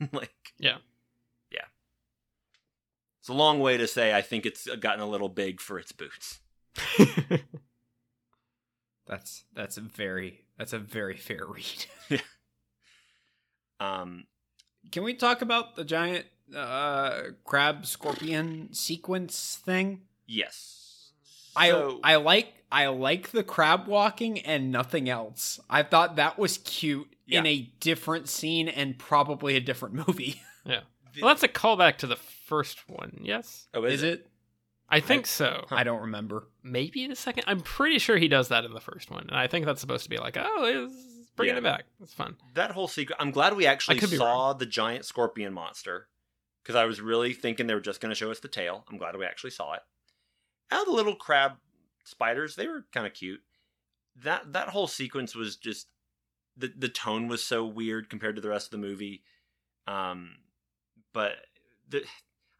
like 0.13 0.31
Yeah. 0.59 0.77
yeah 1.51 1.65
it's 3.19 3.29
a 3.29 3.33
long 3.33 3.59
way 3.59 3.77
to 3.77 3.87
say 3.87 4.13
i 4.13 4.21
think 4.21 4.45
it's 4.45 4.67
gotten 4.77 5.01
a 5.01 5.09
little 5.09 5.29
big 5.29 5.59
for 5.61 5.77
its 5.79 5.91
boots 5.91 6.39
That's 9.05 9.43
that's 9.53 9.75
a 9.77 9.81
very 9.81 10.45
that's 10.57 10.71
a 10.71 10.79
very 10.79 11.17
fair 11.17 11.45
read. 11.45 11.85
yeah. 12.09 12.19
um 13.81 14.23
Can 14.91 15.03
we 15.03 15.13
talk 15.13 15.41
about 15.41 15.75
the 15.75 15.83
giant 15.83 16.25
uh 16.55 17.21
crab 17.45 17.85
scorpion 17.85 18.69
sequence 18.73 19.59
thing? 19.65 20.01
yes 20.27 21.11
I 21.55 21.69
So- 21.69 21.99
I 22.03 22.15
like 22.17 22.53
I 22.71 22.87
like 22.87 23.29
the 23.31 23.43
crab 23.43 23.87
walking 23.87 24.39
and 24.39 24.71
nothing 24.71 25.07
else. 25.07 25.59
I 25.69 25.83
thought 25.83 26.15
that 26.15 26.39
was 26.39 26.57
cute 26.59 27.07
in 27.27 27.45
a 27.45 27.71
different 27.79 28.27
scene 28.29 28.67
and 28.67 28.97
probably 28.97 29.55
a 29.55 29.61
different 29.61 29.95
movie. 30.07 30.41
Yeah. 30.65 30.79
Well, 31.21 31.27
that's 31.33 31.43
a 31.43 31.49
callback 31.49 31.97
to 31.97 32.07
the 32.07 32.15
first 32.15 32.87
one. 32.89 33.19
Yes, 33.21 33.67
oh 33.73 33.83
Is 33.83 34.01
it? 34.01 34.27
I 34.89 35.01
think 35.01 35.27
so. 35.27 35.65
I 35.69 35.83
don't 35.83 36.01
remember. 36.03 36.47
Maybe 36.63 37.05
the 37.05 37.17
second. 37.17 37.43
I'm 37.47 37.59
pretty 37.59 37.99
sure 37.99 38.15
he 38.17 38.29
does 38.29 38.47
that 38.47 38.63
in 38.63 38.73
the 38.73 38.79
first 38.79 39.11
one, 39.11 39.25
and 39.27 39.35
I 39.37 39.47
think 39.47 39.65
that's 39.65 39.81
supposed 39.81 40.05
to 40.05 40.09
be 40.09 40.17
like, 40.17 40.37
oh, 40.39 40.63
it's 40.87 40.95
bringing 41.35 41.55
Yeah. 41.55 41.59
it 41.59 41.63
back. 41.63 41.83
It's 42.01 42.13
fun. 42.13 42.37
that 42.53 42.71
whole 42.71 42.87
secret 42.87 43.17
i'm 43.19 43.31
glad 43.31 43.55
we 43.55 43.65
actually 43.65 43.99
saw 43.99 44.53
the 44.53 44.65
giant 44.65 45.05
scorpion 45.05 45.53
monster 45.53 46.07
because 46.63 46.75
i 46.75 46.85
was 46.85 47.01
really 47.01 47.33
thinking 47.33 47.67
they 47.67 47.73
were 47.73 47.79
just 47.81 47.99
going 48.01 48.09
to 48.11 48.15
show 48.15 48.29
us 48.31 48.39
the 48.39 48.47
tail 48.47 48.85
i'm 48.91 48.97
glad 48.97 49.15
we 49.17 49.25
actually 49.25 49.49
saw 49.51 49.73
it 49.73 49.81
and 50.71 50.85
the 50.87 50.91
little 50.91 51.15
crab 51.15 51.53
spiders 52.03 52.55
they 52.55 52.67
were 52.67 52.85
kind 52.93 53.07
of 53.07 53.13
cute 53.13 53.41
that 54.15 54.53
that 54.53 54.69
whole 54.69 54.87
sequence 54.87 55.35
was 55.35 55.55
just 55.55 55.87
the 56.55 56.71
the 56.77 56.89
tone 56.89 57.27
was 57.27 57.43
so 57.43 57.65
weird 57.65 58.09
compared 58.09 58.35
to 58.35 58.41
the 58.41 58.49
rest 58.49 58.67
of 58.67 58.71
the 58.79 58.87
movie 58.87 59.23
Um, 59.87 60.35
but 61.13 61.33
the, 61.89 62.03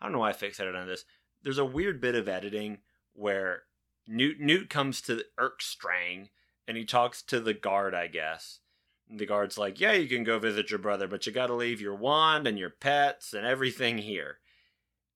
I 0.02 0.06
don't 0.06 0.12
know 0.14 0.20
why 0.20 0.30
I 0.30 0.34
fixated 0.34 0.76
on 0.80 0.88
this. 0.88 1.06
There's 1.44 1.58
a 1.58 1.66
weird 1.66 2.02
bit 2.02 2.16
of 2.16 2.28
editing 2.28 2.80
where 3.14 3.64
Newt 4.08 4.40
Newt 4.40 4.70
comes 4.70 5.00
to 5.04 5.24
Erkstag 5.40 6.30
and 6.68 6.76
he 6.78 6.86
talks 6.86 7.22
to 7.24 7.40
the 7.40 7.54
guard, 7.54 7.94
I 7.96 8.08
guess. 8.08 8.60
And 9.14 9.20
the 9.20 9.28
guard's 9.28 9.60
like, 9.60 9.80
"Yeah, 9.80 9.92
you 9.92 10.08
can 10.08 10.24
go 10.24 10.40
visit 10.40 10.72
your 10.72 10.80
brother, 10.80 11.08
but 11.08 11.28
you 11.28 11.32
got 11.32 11.48
to 11.48 11.54
leave 11.54 11.80
your 11.80 11.94
wand 11.94 12.48
and 12.48 12.58
your 12.58 12.72
pets 12.72 13.32
and 13.32 13.46
everything 13.46 14.00
here." 14.00 14.40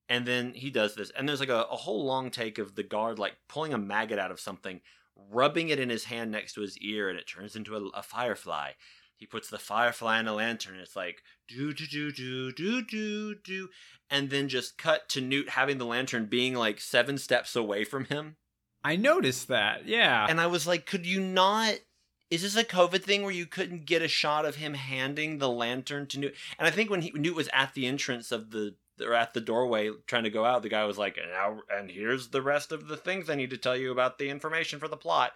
And 0.08 0.28
then 0.28 0.54
he 0.54 0.70
does 0.70 0.94
this, 0.94 1.10
and 1.10 1.28
there's 1.28 1.40
like 1.40 1.50
a, 1.50 1.64
a 1.64 1.76
whole 1.76 2.06
long 2.06 2.30
take 2.30 2.60
of 2.60 2.76
the 2.76 2.84
guard 2.84 3.18
like 3.18 3.38
pulling 3.50 3.74
a 3.74 3.78
maggot 3.80 4.20
out 4.20 4.30
of 4.30 4.40
something, 4.40 4.82
rubbing 5.32 5.70
it 5.70 5.80
in 5.80 5.90
his 5.90 6.04
hand 6.04 6.30
next 6.30 6.54
to 6.54 6.62
his 6.62 6.78
ear, 6.78 7.10
and 7.10 7.18
it 7.18 7.28
turns 7.28 7.56
into 7.56 7.76
a, 7.76 7.88
a 7.88 8.04
firefly. 8.04 8.74
He 9.16 9.26
puts 9.26 9.50
the 9.50 9.58
firefly 9.58 10.20
in 10.20 10.28
a 10.28 10.34
lantern. 10.36 10.76
And 10.76 10.84
it's 10.84 10.96
like 10.96 11.24
do 11.48 11.74
do 11.74 11.88
do 11.88 12.12
do 12.12 12.52
do 12.52 12.84
do 12.84 13.36
do, 13.44 13.70
and 14.12 14.30
then 14.30 14.48
just 14.48 14.78
cut 14.78 15.10
to 15.10 15.22
Newt 15.22 15.50
having 15.50 15.80
the 15.80 15.88
lantern 15.88 16.28
being 16.28 16.54
like 16.54 16.80
seven 16.80 17.18
steps 17.18 17.56
away 17.56 17.84
from 17.84 18.06
him. 18.06 18.36
I 18.84 18.96
noticed 18.96 19.48
that. 19.48 19.88
Yeah. 19.88 20.28
And 20.30 20.40
I 20.40 20.48
was 20.48 20.68
like, 20.68 20.86
could 20.86 21.06
you 21.06 21.20
not? 21.20 21.80
Is 22.30 22.42
this 22.42 22.58
a 22.58 22.64
COVID 22.64 23.04
thing 23.04 23.24
where 23.24 23.32
you 23.32 23.46
couldn't 23.46 23.86
get 23.86 24.02
a 24.02 24.08
shot 24.08 24.46
of 24.46 24.56
him 24.56 24.74
handing 24.74 25.38
the 25.38 25.50
lantern 25.50 26.08
to 26.08 26.20
Newt? 26.20 26.36
And 26.60 26.68
I 26.68 26.72
think 26.72 26.90
when 26.90 27.02
he, 27.02 27.12
Newt 27.12 27.36
was 27.36 27.50
at 27.54 27.74
the 27.74 27.88
entrance 27.88 28.32
of 28.32 28.52
the 28.52 28.76
or 29.02 29.14
at 29.14 29.34
the 29.34 29.42
doorway 29.42 29.92
trying 30.08 30.24
to 30.24 30.30
go 30.30 30.44
out, 30.44 30.64
the 30.64 30.70
guy 30.70 30.84
was 30.84 30.98
like, 30.98 31.18
now 31.32 31.60
and 31.70 31.90
here's 31.92 32.30
the 32.30 32.42
rest 32.42 32.72
of 32.72 32.88
the 32.88 32.98
things 32.98 33.30
I 33.30 33.36
need 33.36 33.52
to 33.52 33.58
tell 33.58 33.78
you 33.78 33.92
about 33.92 34.18
the 34.18 34.30
information 34.30 34.80
for 34.80 34.88
the 34.88 34.98
plot. 34.98 35.34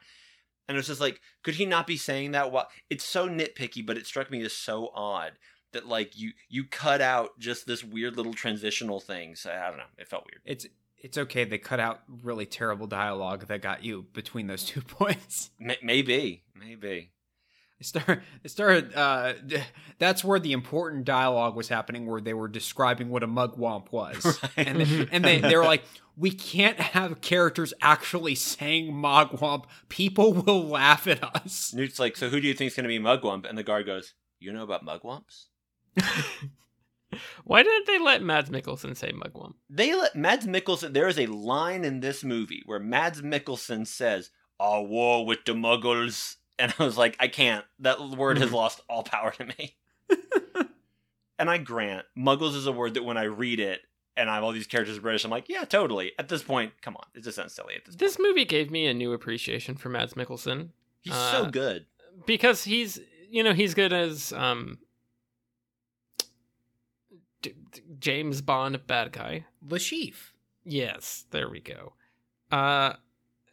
And 0.67 0.75
it 0.75 0.79
was 0.79 0.87
just 0.87 1.01
like, 1.01 1.21
could 1.43 1.55
he 1.55 1.65
not 1.65 1.87
be 1.87 1.97
saying 1.97 2.31
that? 2.31 2.51
Well, 2.51 2.69
it's 2.89 3.03
so 3.03 3.27
nitpicky, 3.27 3.85
but 3.85 3.97
it 3.97 4.07
struck 4.07 4.31
me 4.31 4.43
as 4.43 4.53
so 4.53 4.91
odd 4.93 5.33
that 5.73 5.87
like 5.87 6.17
you 6.17 6.31
you 6.49 6.65
cut 6.65 7.01
out 7.01 7.39
just 7.39 7.65
this 7.65 7.83
weird 7.83 8.17
little 8.17 8.33
transitional 8.33 8.99
thing. 8.99 9.35
So 9.35 9.51
I 9.51 9.67
don't 9.67 9.77
know, 9.77 9.83
it 9.97 10.07
felt 10.07 10.25
weird. 10.25 10.41
It's 10.45 10.67
it's 11.01 11.17
okay. 11.17 11.43
They 11.43 11.57
cut 11.57 11.79
out 11.79 12.01
really 12.23 12.45
terrible 12.45 12.87
dialogue 12.87 13.47
that 13.47 13.61
got 13.61 13.83
you 13.83 14.05
between 14.13 14.47
those 14.47 14.63
two 14.71 14.81
points. 14.81 15.49
Maybe, 15.59 16.43
maybe. 16.55 17.11
They 17.79 17.83
start. 17.83 18.21
They 18.43 18.49
started. 18.49 18.93
Uh, 18.93 19.33
that's 19.97 20.23
where 20.23 20.37
the 20.39 20.51
important 20.51 21.03
dialogue 21.03 21.55
was 21.55 21.67
happening, 21.67 22.05
where 22.05 22.21
they 22.21 22.35
were 22.35 22.47
describing 22.47 23.09
what 23.09 23.23
a 23.23 23.27
mugwump 23.27 23.91
was, 23.91 24.23
Right. 24.43 24.67
and 24.67 24.81
they, 24.81 25.07
and 25.11 25.25
they 25.25 25.39
they 25.39 25.55
were 25.57 25.63
like, 25.65 25.83
"We 26.15 26.29
can't 26.29 26.79
have 26.79 27.21
characters 27.21 27.73
actually 27.81 28.35
saying 28.35 28.93
mugwump. 28.93 29.63
People 29.89 30.33
will 30.33 30.63
laugh 30.63 31.07
at 31.07 31.23
us." 31.23 31.73
Newt's 31.73 31.97
like, 31.99 32.15
so 32.17 32.29
who 32.29 32.39
do 32.39 32.47
you 32.47 32.53
think 32.53 32.67
is 32.69 32.75
going 32.75 32.83
to 32.83 32.87
be 32.87 32.99
Mugwump? 32.99 33.49
And 33.49 33.57
the 33.57 33.63
guard 33.63 33.87
goes, 33.87 34.13
you 34.39 34.53
know 34.53 34.61
about 34.63 34.85
Mugwumps? 34.85 35.45
Why 37.43 37.63
didn't 37.63 37.87
they 37.87 37.99
let 37.99 38.21
Mads 38.21 38.49
Mikkelsen 38.49 38.95
say 38.95 39.11
Mugwump? 39.11 39.53
They 39.69 39.93
let 39.95 40.15
Mads 40.15 40.45
Mikkelsen. 40.47 40.93
There 40.93 41.07
is 41.07 41.19
a 41.19 41.25
line 41.27 41.83
in 41.83 41.99
this 41.99 42.23
movie 42.23 42.63
where 42.65 42.79
Mads 42.79 43.21
Mikkelsen 43.21 43.85
says, 43.87 44.29
"A 44.59 44.81
war 44.81 45.25
with 45.25 45.39
the 45.45 45.53
Muggles," 45.53 46.35
and 46.59 46.73
I 46.79 46.83
was 46.85 46.97
like, 46.97 47.15
I 47.19 47.27
can't. 47.27 47.65
That 47.79 47.99
word 47.99 48.37
has 48.37 48.51
lost 48.61 48.81
all 48.89 49.03
power 49.03 49.31
to 49.31 49.45
me. 49.45 49.75
and 51.39 51.49
I 51.49 51.57
grant, 51.57 52.05
Muggles 52.17 52.55
is 52.55 52.67
a 52.67 52.71
word 52.71 52.93
that 52.93 53.03
when 53.03 53.17
I 53.17 53.23
read 53.23 53.59
it 53.59 53.81
and 54.17 54.29
I 54.29 54.35
have 54.35 54.43
all 54.43 54.51
these 54.51 54.67
characters 54.67 54.99
British, 54.99 55.23
I'm 55.25 55.31
like, 55.31 55.49
yeah, 55.49 55.63
totally. 55.63 56.11
At 56.19 56.27
this 56.29 56.43
point, 56.43 56.73
come 56.81 56.95
on, 56.95 57.05
it 57.15 57.23
just 57.23 57.35
sounds 57.37 57.53
silly. 57.53 57.75
At 57.75 57.85
this, 57.85 57.95
This 57.95 58.17
movie 58.19 58.45
gave 58.45 58.69
me 58.69 58.85
a 58.87 58.93
new 58.93 59.13
appreciation 59.13 59.75
for 59.75 59.89
Mads 59.89 60.13
Mikkelsen 60.13 60.69
he's 61.01 61.13
uh, 61.13 61.31
so 61.43 61.49
good. 61.49 61.85
because 62.27 62.63
he's 62.63 62.99
you 63.29 63.41
know 63.43 63.53
he's 63.53 63.73
good 63.73 63.91
as 63.93 64.31
um 64.33 64.77
D- 67.41 67.55
D- 67.71 67.81
James 68.01 68.41
Bond 68.41 68.85
bad 68.87 69.13
guy. 69.13 69.45
Le 69.65 69.77
Chiffre. 69.79 70.33
Yes, 70.65 71.25
there 71.31 71.47
we 71.49 71.59
go. 71.61 71.93
Uh 72.51 72.93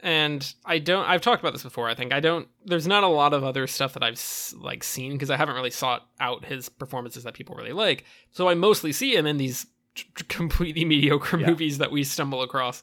and 0.00 0.54
I 0.64 0.78
don't 0.78 1.08
I've 1.08 1.20
talked 1.22 1.40
about 1.42 1.52
this 1.52 1.62
before, 1.62 1.88
I 1.88 1.94
think. 1.94 2.12
I 2.12 2.20
don't 2.20 2.48
there's 2.64 2.86
not 2.86 3.04
a 3.04 3.08
lot 3.08 3.32
of 3.34 3.44
other 3.44 3.66
stuff 3.66 3.94
that 3.94 4.02
I've 4.02 4.20
like 4.60 4.82
seen 4.82 5.12
because 5.12 5.30
I 5.30 5.36
haven't 5.36 5.54
really 5.54 5.70
sought 5.70 6.06
out 6.20 6.44
his 6.44 6.68
performances 6.68 7.24
that 7.24 7.34
people 7.34 7.54
really 7.56 7.72
like. 7.72 8.04
So 8.32 8.48
I 8.48 8.54
mostly 8.54 8.92
see 8.92 9.14
him 9.14 9.26
in 9.26 9.36
these 9.36 9.66
t- 9.94 10.04
t- 10.16 10.24
completely 10.28 10.84
mediocre 10.94 11.38
Yeah. 11.38 11.46
movies 11.48 11.78
that 11.78 11.90
we 11.92 12.02
stumble 12.04 12.42
across. 12.42 12.82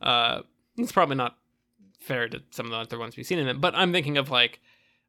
Uh 0.00 0.42
it's 0.76 0.92
probably 0.92 1.16
not 1.16 1.36
fair 2.00 2.28
to 2.28 2.42
some 2.50 2.66
of 2.66 2.72
the 2.72 2.78
other 2.78 2.98
ones 2.98 3.16
we've 3.16 3.26
seen 3.26 3.38
in 3.38 3.46
it, 3.48 3.60
but 3.60 3.74
I'm 3.76 3.92
thinking 3.92 4.16
of 4.18 4.30
like 4.30 4.60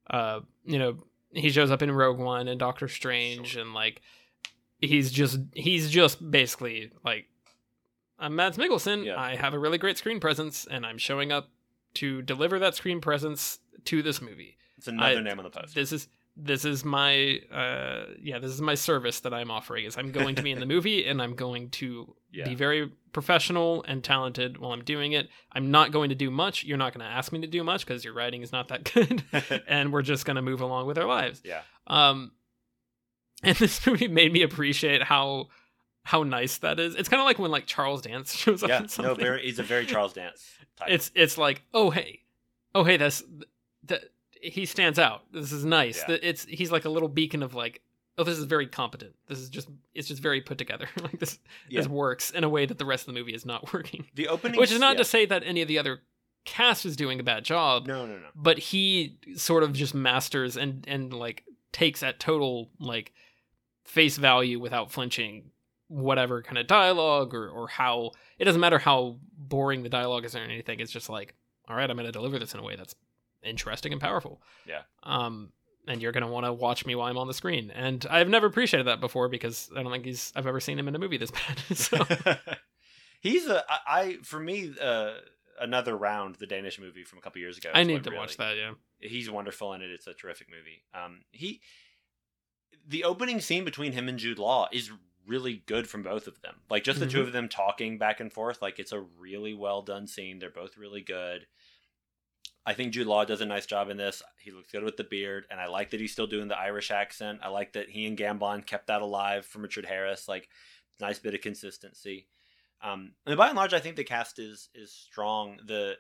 uh 0.10 0.42
you 0.66 0.80
know, 0.80 1.04
he 1.32 1.50
shows 1.50 1.72
up 1.72 1.82
in 1.82 1.92
Rogue 1.92 2.20
One 2.20 2.48
and 2.48 2.60
Doctor 2.60 2.88
Strange 2.88 3.56
and 3.56 3.74
like 3.74 4.02
he's 4.88 5.12
just 5.12 5.40
he's 5.54 5.90
just 5.90 6.30
basically 6.32 6.92
like 7.04 7.26
I'm 8.20 8.36
Mads 8.36 8.58
Mikkelsen. 8.58 9.06
Yeah. 9.06 9.20
I 9.20 9.36
have 9.36 9.54
a 9.54 9.60
really 9.60 9.78
great 9.78 9.98
screen 9.98 10.20
presence, 10.20 10.66
and 10.70 10.86
I'm 10.86 10.98
showing 10.98 11.32
up 11.32 11.50
to 11.96 12.22
deliver 12.22 12.60
that 12.60 12.76
screen 12.76 13.02
presence 13.02 13.60
to 13.86 14.02
this 14.02 14.22
movie. 14.22 14.58
It's 14.78 14.88
another 14.88 15.18
I- 15.20 15.22
name 15.22 15.40
on 15.40 15.44
the 15.44 15.50
poster. 15.50 15.80
This 15.80 15.92
is 15.92 16.08
this 16.36 16.66
is 16.66 16.84
my 16.84 17.40
uh 17.54 18.06
yeah 18.20 18.40
this 18.40 18.50
is 18.52 18.60
my 18.62 18.74
service 18.74 19.20
that 19.20 19.34
I'm 19.36 19.52
offering. 19.52 19.86
Is 19.86 19.98
I'm 19.98 20.12
going 20.12 20.36
to 20.36 20.42
be 20.42 20.52
in 20.52 20.60
the 20.60 20.66
movie, 20.76 21.06
and 21.08 21.22
I'm 21.22 21.36
going 21.36 21.70
to 21.72 22.16
Yeah. 22.32 22.48
be 22.48 22.56
very 22.56 22.92
professional 23.12 23.84
and 23.88 24.04
talented 24.04 24.58
while 24.58 24.72
I'm 24.72 24.84
doing 24.84 25.12
it. 25.12 25.30
I'm 25.52 25.70
not 25.70 25.92
going 25.92 26.10
to 26.10 26.16
do 26.16 26.32
much. 26.32 26.64
You're 26.64 26.78
not 26.80 26.94
going 26.94 27.06
to 27.08 27.12
ask 27.12 27.32
me 27.32 27.42
to 27.42 27.48
do 27.48 27.64
much 27.64 27.86
because 27.86 28.04
your 28.04 28.14
writing 28.16 28.42
is 28.42 28.52
not 28.52 28.70
that 28.70 28.84
good, 28.94 29.24
and 29.68 29.94
we're 29.94 30.02
just 30.02 30.26
going 30.26 30.36
to 30.38 30.42
move 30.42 30.62
along 30.62 30.88
with 30.88 30.98
our 30.98 31.06
lives. 31.06 31.42
yeah. 31.46 31.62
Um, 31.86 32.32
and 33.50 33.56
this 33.58 33.86
movie 33.86 34.08
made 34.08 34.32
me 34.34 34.42
appreciate 34.42 35.04
how 35.04 35.50
how 36.06 36.24
nice 36.24 36.58
that 36.58 36.80
is. 36.80 36.96
It's 36.96 37.08
kind 37.08 37.22
of 37.22 37.26
like 37.26 37.40
when 37.40 37.52
like 37.52 37.66
Charles 37.66 38.02
Dance 38.02 38.34
shows 38.36 38.64
up 38.64 38.70
Yeah. 38.70 38.86
No, 39.00 39.14
very. 39.16 39.42
He's 39.44 39.60
a 39.60 39.64
very 39.64 39.86
Charles 39.86 40.14
Dance 40.14 40.44
type. 40.78 40.90
it's 40.92 41.12
it's 41.16 41.38
like 41.38 41.62
oh 41.74 41.90
hey, 41.90 42.22
oh 42.76 42.84
hey 42.84 42.98
that's 42.98 43.24
that 43.86 44.04
he 44.42 44.66
stands 44.66 45.00
out. 45.00 45.24
This 45.32 45.52
is 45.52 45.64
nice. 45.66 46.00
Yeah. 46.00 46.06
That 46.08 46.28
it's 46.28 46.46
he's 46.46 46.72
like 46.72 46.86
a 46.86 46.90
little 46.90 47.10
beacon 47.10 47.44
of 47.44 47.54
like 47.54 47.82
oh 48.18 48.24
this 48.24 48.38
is 48.38 48.46
very 48.46 48.68
competent. 48.68 49.14
This 49.28 49.40
is 49.40 49.50
just 49.50 49.70
it's 49.94 50.08
just 50.08 50.22
very 50.22 50.42
put 50.42 50.58
together. 50.58 50.88
like 51.02 51.20
this 51.20 51.40
Yeah. 51.70 51.80
this 51.80 51.88
works 51.88 52.32
in 52.32 52.44
a 52.44 52.50
way 52.50 52.66
that 52.66 52.78
the 52.78 52.86
rest 52.86 53.08
of 53.08 53.14
the 53.14 53.20
movie 53.20 53.34
is 53.34 53.46
not 53.46 53.74
working. 53.74 54.06
the 54.16 54.28
opening, 54.28 54.60
Which 54.60 54.72
is 54.72 54.80
not 54.80 54.96
yeah. 54.96 55.00
to 55.00 55.06
say 55.06 55.26
that 55.26 55.44
any 55.46 55.62
of 55.62 55.68
the 55.68 55.80
other 55.80 56.02
cast 56.46 56.86
is 56.86 56.98
doing 56.98 57.22
a 57.22 57.24
bad 57.24 57.46
job 57.46 57.88
No, 57.88 58.06
no, 58.06 58.18
no. 58.18 58.28
but 58.36 58.60
he 58.60 59.18
sort 59.38 59.64
of 59.64 59.72
just 59.72 59.96
masters 59.96 60.58
and 60.58 60.84
and 60.90 61.14
like 61.14 61.46
takes 61.72 62.04
at 62.04 62.20
total 62.20 62.70
like 62.80 63.14
face 63.86 64.18
value 64.18 64.60
without 64.60 64.92
flinching 64.92 65.52
whatever 65.88 66.42
kind 66.42 66.58
of 66.58 66.66
dialogue 66.66 67.34
or 67.34 67.50
or 67.50 67.68
how 67.68 68.10
it 68.40 68.46
doesn't 68.46 68.62
matter 68.62 68.80
how 68.80 69.18
boring 69.38 69.84
the 69.84 69.90
dialogue 69.90 70.26
is 70.26 70.36
or 70.36 70.40
anything 70.40 70.80
it's 70.80 70.92
just 70.92 71.10
like 71.10 71.36
all 71.68 71.76
right 71.76 71.90
i'm 71.90 71.96
going 71.98 72.06
to 72.06 72.12
deliver 72.12 72.40
this 72.40 72.54
in 72.54 72.60
a 72.60 72.64
way 72.64 72.76
that's 72.76 72.96
interesting 73.44 73.92
and 73.92 74.02
powerful 74.02 74.42
Yeah. 74.66 74.82
um 75.04 75.52
and 75.88 76.02
you're 76.02 76.14
going 76.14 76.24
to 76.26 76.32
want 76.32 76.46
to 76.46 76.54
watch 76.54 76.86
me 76.86 76.96
while 76.96 77.10
i'm 77.10 77.18
on 77.18 77.28
the 77.28 77.34
screen 77.34 77.70
and 77.70 78.08
i've 78.10 78.30
never 78.30 78.48
appreciated 78.48 78.88
that 78.88 79.02
before 79.02 79.28
because 79.30 79.70
i 79.78 79.84
don't 79.84 79.92
think 79.92 80.06
he's 80.06 80.32
i've 80.36 80.48
ever 80.48 80.60
seen 80.62 80.80
him 80.80 80.88
in 80.88 80.96
a 80.96 81.00
movie 81.00 81.18
this 81.18 81.32
bad 81.70 81.78
so 81.78 81.98
he's 83.22 83.48
a 83.48 83.64
i 83.88 84.18
for 84.24 84.40
me 84.40 84.72
uh 84.82 85.12
another 85.60 85.96
round 85.96 86.36
the 86.36 86.48
Danish 86.48 86.80
movie 86.80 87.04
from 87.04 87.20
a 87.20 87.22
couple 87.22 87.40
years 87.40 87.58
ago. 87.60 87.70
i 87.76 87.84
need 87.84 88.04
to 88.04 88.10
really- 88.10 88.20
watch 88.20 88.38
that 88.38 88.58
yeah 88.58 88.72
He's 89.06 89.30
wonderful 89.30 89.74
in 89.74 89.82
it. 89.82 89.92
It's 89.92 90.08
a 90.08 90.14
terrific 90.14 90.48
movie. 90.50 90.82
Um, 90.94 91.24
he 91.34 91.60
the 92.88 93.04
opening 93.04 93.40
scene 93.42 93.64
between 93.66 93.92
him 93.94 94.08
and 94.10 94.18
Jude 94.20 94.40
Law 94.40 94.68
is 94.72 94.92
really 95.26 95.64
good 95.66 95.88
from 95.88 96.04
both 96.04 96.28
of 96.28 96.42
them. 96.42 96.56
Like 96.70 96.84
just 96.84 97.00
the 97.00 97.08
two 97.08 97.20
Mhm. 97.24 97.28
of 97.28 97.34
them 97.34 97.48
talking 97.50 97.98
back 97.98 98.20
and 98.20 98.32
forth. 98.32 98.62
Like 98.62 98.78
it's 98.80 98.92
a 98.92 99.00
really 99.00 99.54
well 99.54 99.82
done 99.82 100.06
scene. 100.08 100.40
They're 100.40 100.50
both 100.50 100.76
really 100.78 101.02
good. 101.02 101.48
I 102.66 102.74
think 102.74 102.94
Jude 102.94 103.08
Law 103.08 103.26
does 103.26 103.42
a 103.42 103.46
nice 103.46 103.66
job 103.66 103.90
in 103.90 103.98
this. 103.98 104.22
He 104.40 104.52
looks 104.52 104.72
good 104.72 104.84
with 104.84 104.96
the 104.98 105.04
beard, 105.04 105.46
and 105.52 105.60
I 105.60 105.68
like 105.68 105.90
that 105.92 106.00
he's 106.00 106.14
still 106.14 106.28
doing 106.28 106.48
the 106.48 106.58
Irish 106.58 106.92
accent. 106.92 107.40
I 107.44 107.50
like 107.50 107.74
that 107.74 107.90
he 107.90 108.06
and 108.06 108.18
Gambon 108.18 108.66
kept 108.66 108.88
that 108.88 109.02
alive 109.02 109.46
from 109.46 109.64
Richard 109.64 109.86
Harris. 109.86 110.28
Like, 110.30 110.50
nice 111.00 111.20
bit 111.20 111.34
of 111.34 111.42
consistency. 111.42 112.28
Um, 112.82 113.16
and 113.26 113.36
by 113.38 113.48
and 113.48 113.58
large, 113.58 113.74
I 113.74 113.80
think 113.80 113.96
the 113.98 114.04
cast 114.06 114.40
is 114.40 114.70
is 114.74 114.92
strong. 114.94 115.60
The 115.66 115.98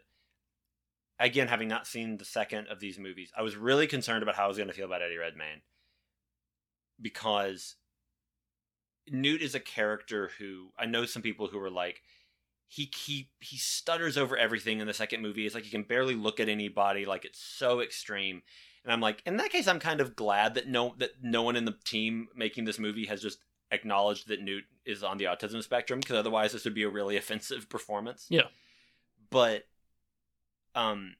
again, 1.19 1.47
having 1.47 1.67
not 1.67 1.87
seen 1.87 2.17
the 2.17 2.25
second 2.25 2.67
of 2.67 2.79
these 2.79 2.97
movies, 2.99 3.31
I 3.37 3.41
was 3.41 3.55
really 3.55 3.87
concerned 3.87 4.23
about 4.23 4.35
how 4.35 4.45
I 4.45 4.47
was 4.47 4.57
going 4.57 4.67
to 4.69 4.73
feel 4.73 4.85
about 4.85 5.01
Eddie 5.01 5.17
Redmayne 5.17 5.61
because 7.01 7.75
Newt 9.09 9.41
is 9.41 9.55
a 9.55 9.59
character 9.59 10.31
who 10.39 10.69
I 10.77 10.85
know 10.85 11.05
some 11.05 11.21
people 11.21 11.47
who 11.47 11.59
are 11.59 11.69
like 11.69 12.01
he 12.67 12.89
he 12.95 13.29
he 13.39 13.57
stutters 13.57 14.17
over 14.17 14.37
everything 14.37 14.79
in 14.79 14.87
the 14.87 14.93
second 14.93 15.21
movie. 15.21 15.45
It's 15.45 15.55
like 15.55 15.65
he 15.65 15.69
can 15.69 15.83
barely 15.83 16.15
look 16.15 16.39
at 16.39 16.49
anybody. 16.49 17.05
Like 17.05 17.25
it's 17.25 17.39
so 17.39 17.81
extreme. 17.81 18.41
And 18.83 18.91
I'm 18.91 19.01
like, 19.01 19.21
in 19.25 19.37
that 19.37 19.51
case, 19.51 19.67
I'm 19.67 19.79
kind 19.79 20.01
of 20.01 20.15
glad 20.15 20.55
that 20.55 20.67
no 20.67 20.95
that 20.97 21.11
no 21.21 21.43
one 21.43 21.55
in 21.55 21.65
the 21.65 21.75
team 21.85 22.27
making 22.35 22.65
this 22.65 22.79
movie 22.79 23.05
has 23.05 23.21
just 23.21 23.39
acknowledged 23.71 24.27
that 24.27 24.41
Newt 24.41 24.63
is 24.85 25.03
on 25.03 25.17
the 25.17 25.25
autism 25.25 25.63
spectrum 25.63 25.99
because 25.99 26.17
otherwise 26.17 26.51
this 26.51 26.63
would 26.63 26.73
be 26.73 26.83
a 26.83 26.89
really 26.89 27.17
offensive 27.17 27.69
performance. 27.69 28.27
Yeah. 28.29 28.47
But 29.29 29.63
um 30.75 31.15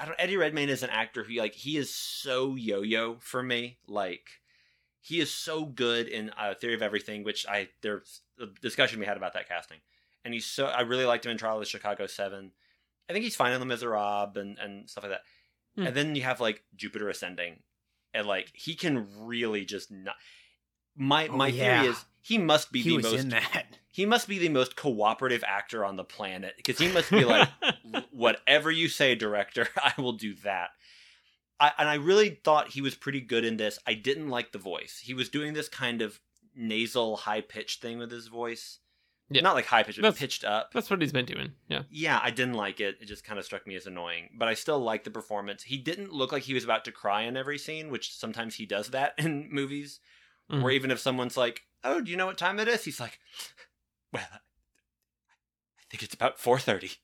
I 0.00 0.06
don't 0.06 0.16
Eddie 0.18 0.36
Redmayne 0.36 0.68
is 0.68 0.82
an 0.82 0.90
actor 0.90 1.24
who 1.24 1.34
like 1.34 1.54
he 1.54 1.76
is 1.76 1.94
so 1.94 2.56
yo-yo 2.56 3.18
for 3.20 3.42
me. 3.42 3.78
Like 3.86 4.28
he 5.08 5.20
is 5.20 5.32
so 5.32 5.64
good 5.64 6.06
in 6.06 6.30
uh, 6.38 6.52
Theory 6.54 6.74
of 6.74 6.82
Everything, 6.82 7.24
which 7.24 7.46
I 7.46 7.68
there's 7.82 8.20
a 8.38 8.46
discussion 8.60 9.00
we 9.00 9.06
had 9.06 9.16
about 9.16 9.32
that 9.32 9.48
casting, 9.48 9.78
and 10.24 10.34
he's 10.34 10.44
so 10.44 10.66
I 10.66 10.82
really 10.82 11.06
liked 11.06 11.24
him 11.24 11.32
in 11.32 11.38
Trial 11.38 11.54
of 11.54 11.60
the 11.60 11.66
Chicago 11.66 12.06
Seven. 12.06 12.52
I 13.08 13.14
think 13.14 13.24
he's 13.24 13.36
fine 13.36 13.52
in 13.52 13.60
Les 13.60 13.66
Miserables 13.66 14.36
and 14.36 14.58
and 14.58 14.88
stuff 14.90 15.04
like 15.04 15.12
that. 15.12 15.22
Hmm. 15.76 15.86
And 15.86 15.96
then 15.96 16.14
you 16.14 16.22
have 16.22 16.40
like 16.40 16.62
Jupiter 16.76 17.08
Ascending, 17.08 17.60
and 18.12 18.26
like 18.26 18.50
he 18.52 18.74
can 18.74 19.06
really 19.20 19.64
just 19.64 19.90
not. 19.90 20.16
My 20.94 21.28
Oh, 21.28 21.36
my 21.36 21.46
yeah. 21.46 21.80
theory 21.80 21.92
is 21.92 22.04
he 22.20 22.36
must 22.36 22.70
be 22.70 22.82
he 22.82 22.96
the 22.98 23.02
most 23.02 23.34
he 23.88 24.04
must 24.04 24.28
be 24.28 24.38
the 24.38 24.50
most 24.50 24.76
cooperative 24.76 25.42
actor 25.46 25.84
on 25.84 25.96
the 25.96 26.04
planet 26.04 26.54
because 26.56 26.78
he 26.78 26.88
must 26.92 27.10
be 27.10 27.24
like 27.24 27.48
whatever 28.10 28.70
you 28.70 28.88
say 28.88 29.14
director 29.14 29.68
i 29.76 29.92
will 29.96 30.12
do 30.12 30.34
that 30.44 30.70
I, 31.60 31.72
and 31.78 31.88
i 31.88 31.94
really 31.94 32.40
thought 32.44 32.68
he 32.68 32.80
was 32.80 32.94
pretty 32.94 33.20
good 33.20 33.44
in 33.44 33.56
this. 33.56 33.78
I 33.86 33.94
didn't 33.94 34.28
like 34.28 34.52
the 34.52 34.58
voice. 34.58 35.00
He 35.02 35.14
was 35.14 35.28
doing 35.28 35.54
this 35.54 35.68
kind 35.68 36.02
of 36.02 36.20
nasal 36.54 37.16
high 37.18 37.40
pitched 37.40 37.80
thing 37.82 37.98
with 37.98 38.10
his 38.10 38.28
voice. 38.28 38.78
Yeah. 39.30 39.42
not 39.42 39.54
like 39.54 39.66
high 39.66 39.82
pitched 39.82 40.00
but 40.00 40.16
pitched 40.16 40.42
up. 40.44 40.72
That's 40.72 40.88
what 40.88 41.02
he's 41.02 41.12
been 41.12 41.26
doing. 41.26 41.52
Yeah. 41.68 41.82
yeah 41.90 42.18
i 42.22 42.30
didn't 42.30 42.54
like 42.54 42.80
it. 42.80 42.96
It 43.00 43.06
just 43.06 43.24
kind 43.24 43.38
of 43.38 43.44
struck 43.44 43.66
me 43.66 43.74
as 43.76 43.86
annoying. 43.86 44.30
But 44.38 44.48
i 44.48 44.54
still 44.54 44.78
liked 44.78 45.04
the 45.04 45.10
performance. 45.10 45.64
He 45.64 45.76
didn't 45.76 46.12
look 46.12 46.32
like 46.32 46.44
he 46.44 46.54
was 46.54 46.64
about 46.64 46.84
to 46.86 46.92
cry 46.92 47.22
in 47.22 47.36
every 47.36 47.58
scene 47.58 47.90
which 47.90 48.14
sometimes 48.14 48.54
he 48.54 48.64
does 48.66 48.88
that 48.90 49.14
in 49.18 49.48
movies. 49.50 50.00
Mhm. 50.50 50.62
or 50.62 50.70
even 50.70 50.90
if 50.90 50.98
someone's 50.98 51.36
like 51.36 51.62
oh 51.84 52.00
do 52.00 52.10
you 52.10 52.16
know 52.16 52.24
what 52.26 52.38
time 52.38 52.58
it 52.58 52.68
is? 52.68 52.84
He's 52.84 53.00
like 53.00 53.18
well 54.12 54.24
i 54.32 55.82
think 55.90 56.02
it's 56.02 56.14
about 56.14 56.38
4.30 56.38 56.96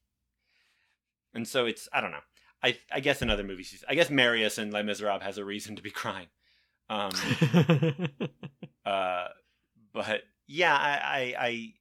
and 1.35 1.47
so 1.47 1.67
it's 1.67 1.87
i 1.93 2.01
don't 2.01 2.11
know 2.11 2.25
i 2.65 2.77
i 2.91 2.99
guess 3.01 3.23
in 3.23 3.31
other 3.31 3.45
movies 3.45 3.85
i 3.89 3.95
guess 3.95 4.11
marius 4.11 4.59
in 4.59 4.71
les 4.71 4.83
miserables 4.83 5.23
has 5.23 5.39
a 5.39 5.45
reason 5.45 5.77
to 5.77 5.83
be 5.83 5.91
crying. 5.91 6.27
Um 6.91 7.13
uh 8.87 9.29
but 9.93 10.23
yeah 10.47 10.75
i 10.75 10.91
i 11.03 11.35
i, 11.39 11.73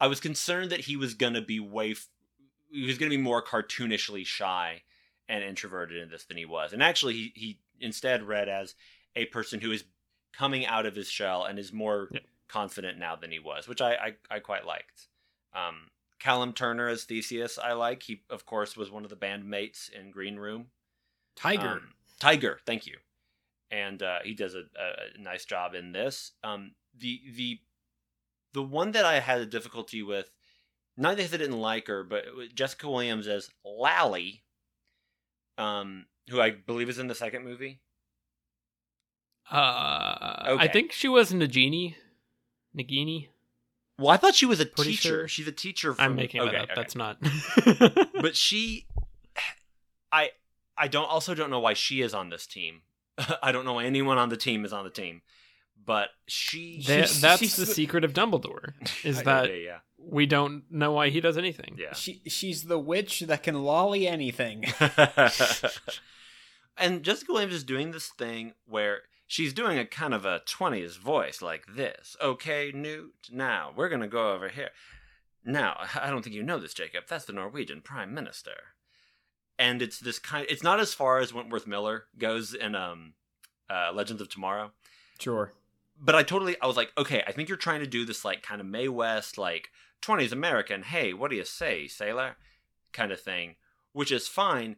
I 0.00 0.06
was 0.06 0.20
concerned 0.20 0.70
that 0.70 0.80
he 0.80 0.96
was 0.96 1.14
gonna 1.14 1.40
be 1.42 1.58
way 1.60 1.92
f- 1.92 2.08
he 2.70 2.86
was 2.86 2.98
gonna 2.98 3.10
be 3.10 3.16
more 3.16 3.42
cartoonishly 3.42 4.24
shy 4.26 4.82
and 5.28 5.42
introverted 5.44 6.02
in 6.02 6.10
this 6.10 6.24
than 6.24 6.36
he 6.36 6.44
was. 6.44 6.72
And 6.72 6.82
actually 6.82 7.14
he 7.14 7.32
he 7.34 7.58
instead 7.80 8.22
read 8.22 8.48
as 8.48 8.74
a 9.16 9.26
person 9.26 9.60
who 9.60 9.72
is 9.72 9.84
coming 10.32 10.66
out 10.66 10.86
of 10.86 10.94
his 10.94 11.08
shell 11.10 11.44
and 11.44 11.58
is 11.58 11.72
more 11.72 12.10
confident 12.48 12.98
now 12.98 13.16
than 13.16 13.30
he 13.30 13.38
was 13.38 13.68
which 13.68 13.80
i 13.80 13.94
i, 13.94 14.36
I 14.36 14.38
quite 14.40 14.66
liked. 14.66 15.08
Um 15.54 15.88
callum 16.20 16.52
turner 16.52 16.86
as 16.88 17.04
theseus 17.04 17.58
i 17.58 17.72
like 17.72 18.04
he 18.04 18.22
of 18.30 18.46
course 18.46 18.76
was 18.76 18.90
one 18.90 19.04
of 19.04 19.10
the 19.10 19.16
bandmates 19.16 19.90
in 19.90 20.10
green 20.10 20.36
room 20.36 20.66
Tiger. 21.40 21.68
um, 21.68 21.94
Tiger, 22.18 22.58
thank 22.66 22.86
you. 22.86 22.96
And 23.70 24.02
uh, 24.02 24.18
he 24.24 24.34
does 24.34 24.54
a, 24.54 24.64
a, 24.78 25.20
nice 25.20 25.44
job 25.44 25.74
in 25.74 25.92
this. 25.92 26.32
Um, 26.42 26.72
the 26.98 27.20
the 27.34 27.60
the 28.52 28.62
one 28.62 28.92
that 28.92 29.04
I 29.04 29.20
had 29.20 29.40
a 29.40 29.46
difficulty 29.46 30.02
with, 30.02 30.30
not 30.96 31.16
that 31.16 31.32
I 31.32 31.36
didn't 31.36 31.60
like 31.60 31.86
her, 31.86 32.02
but 32.02 32.24
Jessica 32.52 32.90
Williams 32.90 33.28
as 33.28 33.48
Lally, 33.64 34.42
um, 35.56 36.06
who 36.28 36.40
I 36.40 36.50
believe 36.50 36.88
is 36.88 36.98
in 36.98 37.06
the 37.06 37.14
second 37.14 37.44
movie. 37.44 37.80
uh, 39.50 40.56
I 40.58 40.68
think 40.72 40.92
she 40.92 41.08
was 41.08 41.32
Nagini. 41.32 41.94
Nagini. 42.76 43.28
Well, 44.00 44.10
I 44.10 44.16
thought 44.16 44.34
she 44.34 44.46
was 44.46 44.58
a 44.60 44.66
Pretty 44.66 44.92
teacher. 44.92 45.08
sure. 45.08 45.28
She's 45.28 45.46
a 45.46 45.52
teacher. 45.52 45.92
From, 45.94 46.04
I'm 46.04 46.16
making 46.16 46.40
okay, 46.40 46.52
that 46.52 46.62
up. 46.62 46.70
okay. 46.70 46.74
That's 46.74 46.96
not. 46.96 47.18
but 48.20 48.34
she 48.34 48.86
i 50.12 50.30
i 50.76 50.88
don't 50.88 51.04
also 51.08 51.34
don't 51.34 51.50
know 51.50 51.60
why 51.60 51.72
she 51.74 52.00
is 52.00 52.14
on 52.14 52.30
this 52.30 52.44
team 52.46 52.80
i 53.42 53.52
don't 53.52 53.64
know 53.64 53.74
why 53.74 53.84
anyone 53.84 54.18
on 54.18 54.28
the 54.28 54.36
team 54.36 54.64
is 54.64 54.72
on 54.72 54.82
the 54.82 54.90
team 54.90 55.22
but 55.86 56.08
she 56.26 56.82
That- 56.86 57.08
She's- 57.08 57.20
that's 57.20 57.38
she's 57.40 57.54
the 57.56 57.64
the- 57.64 57.72
secret 57.72 58.02
of 58.04 58.12
Dumbledore. 58.12 58.72
Is 59.04 59.18
I- 59.20 59.22
that 59.22 59.44
okay, 59.44 59.64
yeah 59.64 59.78
we 60.02 60.26
don't 60.26 60.64
know 60.70 60.92
why 60.92 61.10
he 61.10 61.20
does 61.20 61.36
anything. 61.38 61.76
yeah 61.78 61.92
She 61.94 62.22
she's 62.26 62.64
the 62.64 62.78
witch 62.78 63.20
that 63.20 63.42
can 63.44 63.62
lolly 63.62 64.08
anything. 64.08 64.64
and 66.76 67.02
Jessica 67.02 67.32
Williams 67.32 67.54
is 67.54 67.64
doing 67.64 67.90
this 67.92 68.08
thing 68.08 68.54
where 68.66 69.02
she's 69.30 69.52
doing 69.52 69.78
a 69.78 69.86
kind 69.86 70.12
of 70.12 70.24
a 70.24 70.40
20s 70.40 70.98
voice 70.98 71.40
like 71.40 71.64
this. 71.76 72.16
Okay, 72.20 72.72
Newt, 72.74 73.28
now 73.30 73.72
we're 73.76 73.88
going 73.88 74.00
to 74.00 74.08
go 74.08 74.32
over 74.32 74.48
here. 74.48 74.70
Now, 75.44 75.76
I 75.94 76.10
don't 76.10 76.22
think 76.22 76.34
you 76.34 76.42
know 76.42 76.58
this, 76.58 76.74
Jacob. 76.74 77.04
That's 77.08 77.26
the 77.26 77.32
Norwegian 77.32 77.80
Prime 77.80 78.12
Minister. 78.12 78.74
And 79.56 79.80
it's 79.82 80.00
this 80.00 80.18
kind 80.18 80.46
it's 80.48 80.62
not 80.62 80.80
as 80.80 80.94
far 80.94 81.18
as 81.18 81.34
Wentworth 81.34 81.66
Miller 81.66 82.04
goes 82.16 82.54
in 82.54 82.74
um 82.74 83.12
uh, 83.68 83.92
Legends 83.92 84.22
of 84.22 84.30
Tomorrow. 84.30 84.72
Sure. 85.18 85.52
But 86.00 86.14
I 86.14 86.22
totally 86.22 86.56
I 86.62 86.66
was 86.66 86.78
like, 86.78 86.92
okay, 86.96 87.22
I 87.26 87.32
think 87.32 87.48
you're 87.48 87.58
trying 87.58 87.80
to 87.80 87.86
do 87.86 88.06
this 88.06 88.24
like 88.24 88.42
kind 88.42 88.62
of 88.62 88.66
Mae 88.66 88.88
West 88.88 89.36
like 89.36 89.68
20s 90.00 90.32
American, 90.32 90.82
hey, 90.82 91.12
what 91.12 91.30
do 91.30 91.36
you 91.36 91.44
say, 91.44 91.86
sailor? 91.86 92.36
kind 92.92 93.12
of 93.12 93.20
thing, 93.20 93.54
which 93.92 94.10
is 94.10 94.26
fine. 94.26 94.76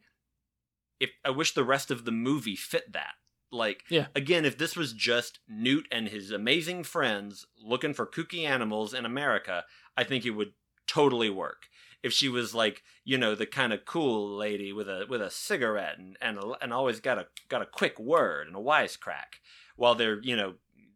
If 1.01 1.11
I 1.25 1.31
wish 1.31 1.55
the 1.55 1.65
rest 1.65 1.91
of 1.91 2.05
the 2.05 2.13
movie 2.13 2.57
fit 2.57 2.93
that. 2.93 3.15
Like 3.53 3.85
Yeah. 3.89 4.07
again, 4.15 4.45
if 4.45 4.57
this 4.59 4.75
was 4.77 4.93
just 4.93 5.39
Newt 5.47 5.87
and 5.93 6.09
his 6.09 6.31
amazing 6.31 6.85
friends 6.85 7.47
looking 7.63 7.93
for 7.95 8.07
kooky 8.07 8.45
animals 8.45 8.95
in 8.95 9.05
America, 9.05 9.65
I 9.97 10.05
think 10.05 10.25
it 10.25 10.31
would 10.31 10.55
totally 10.87 11.31
work. 11.31 11.67
If 12.03 12.13
she 12.13 12.29
was 12.29 12.55
like, 12.55 12.83
you 13.05 13.17
know, 13.17 13.35
the 13.37 13.47
kind 13.47 13.73
of 13.73 13.85
cool 13.85 14.37
lady 14.37 14.73
with 14.73 14.89
a 14.89 15.07
with 15.09 15.21
a 15.23 15.31
cigarette 15.31 15.99
and 15.99 16.17
and, 16.21 16.39
a, 16.39 16.53
and 16.61 16.73
always 16.73 16.99
got 16.99 17.19
a 17.19 17.27
got 17.49 17.63
a 17.63 17.67
quick 17.67 17.99
word 18.01 18.49
and 18.49 18.57
a 18.57 18.61
wisecrack 18.61 19.39
while 19.77 19.95
they're, 19.95 20.21
you 20.23 20.35
know, 20.35 20.55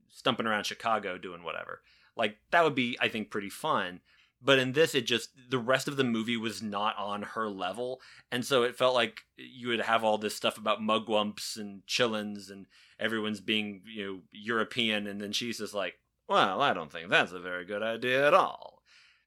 stumping 0.09 0.47
around 0.47 0.65
Chicago 0.65 1.19
doing 1.19 1.45
whatever. 1.45 1.83
Like 2.17 2.39
that 2.51 2.65
would 2.65 2.75
be 2.75 2.97
I 3.01 3.09
think 3.09 3.31
pretty 3.31 3.51
fun. 3.51 4.01
But 4.47 4.59
in 4.59 4.73
this 4.73 4.95
it 4.95 5.07
just 5.07 5.31
the 5.51 5.59
rest 5.59 5.89
of 5.89 5.97
the 5.97 6.05
movie 6.05 6.37
was 6.37 6.63
not 6.63 6.97
on 6.97 7.23
her 7.23 7.49
level 7.49 8.01
and 8.31 8.45
so 8.45 8.63
it 8.63 8.79
felt 8.79 8.95
like 8.95 9.23
you 9.37 9.69
would 9.69 9.81
have 9.81 10.05
all 10.05 10.19
this 10.19 10.35
stuff 10.35 10.57
about 10.57 10.81
mugwumps 10.81 11.57
and 11.57 11.83
qilins 11.87 12.51
and 12.51 12.67
everyone's 12.99 13.41
being, 13.41 13.83
you 13.87 14.07
know, 14.07 14.21
European 14.31 15.07
and 15.07 15.21
then 15.21 15.33
she's 15.33 15.59
just 15.59 15.75
like, 15.75 15.95
"Well, 16.29 16.63
I 16.63 16.73
don't 16.73 16.91
think 16.91 17.11
that's 17.11 17.33
a 17.33 17.41
very 17.41 17.65
good 17.65 17.83
idea 17.83 18.27
at 18.27 18.35
all." 18.35 18.83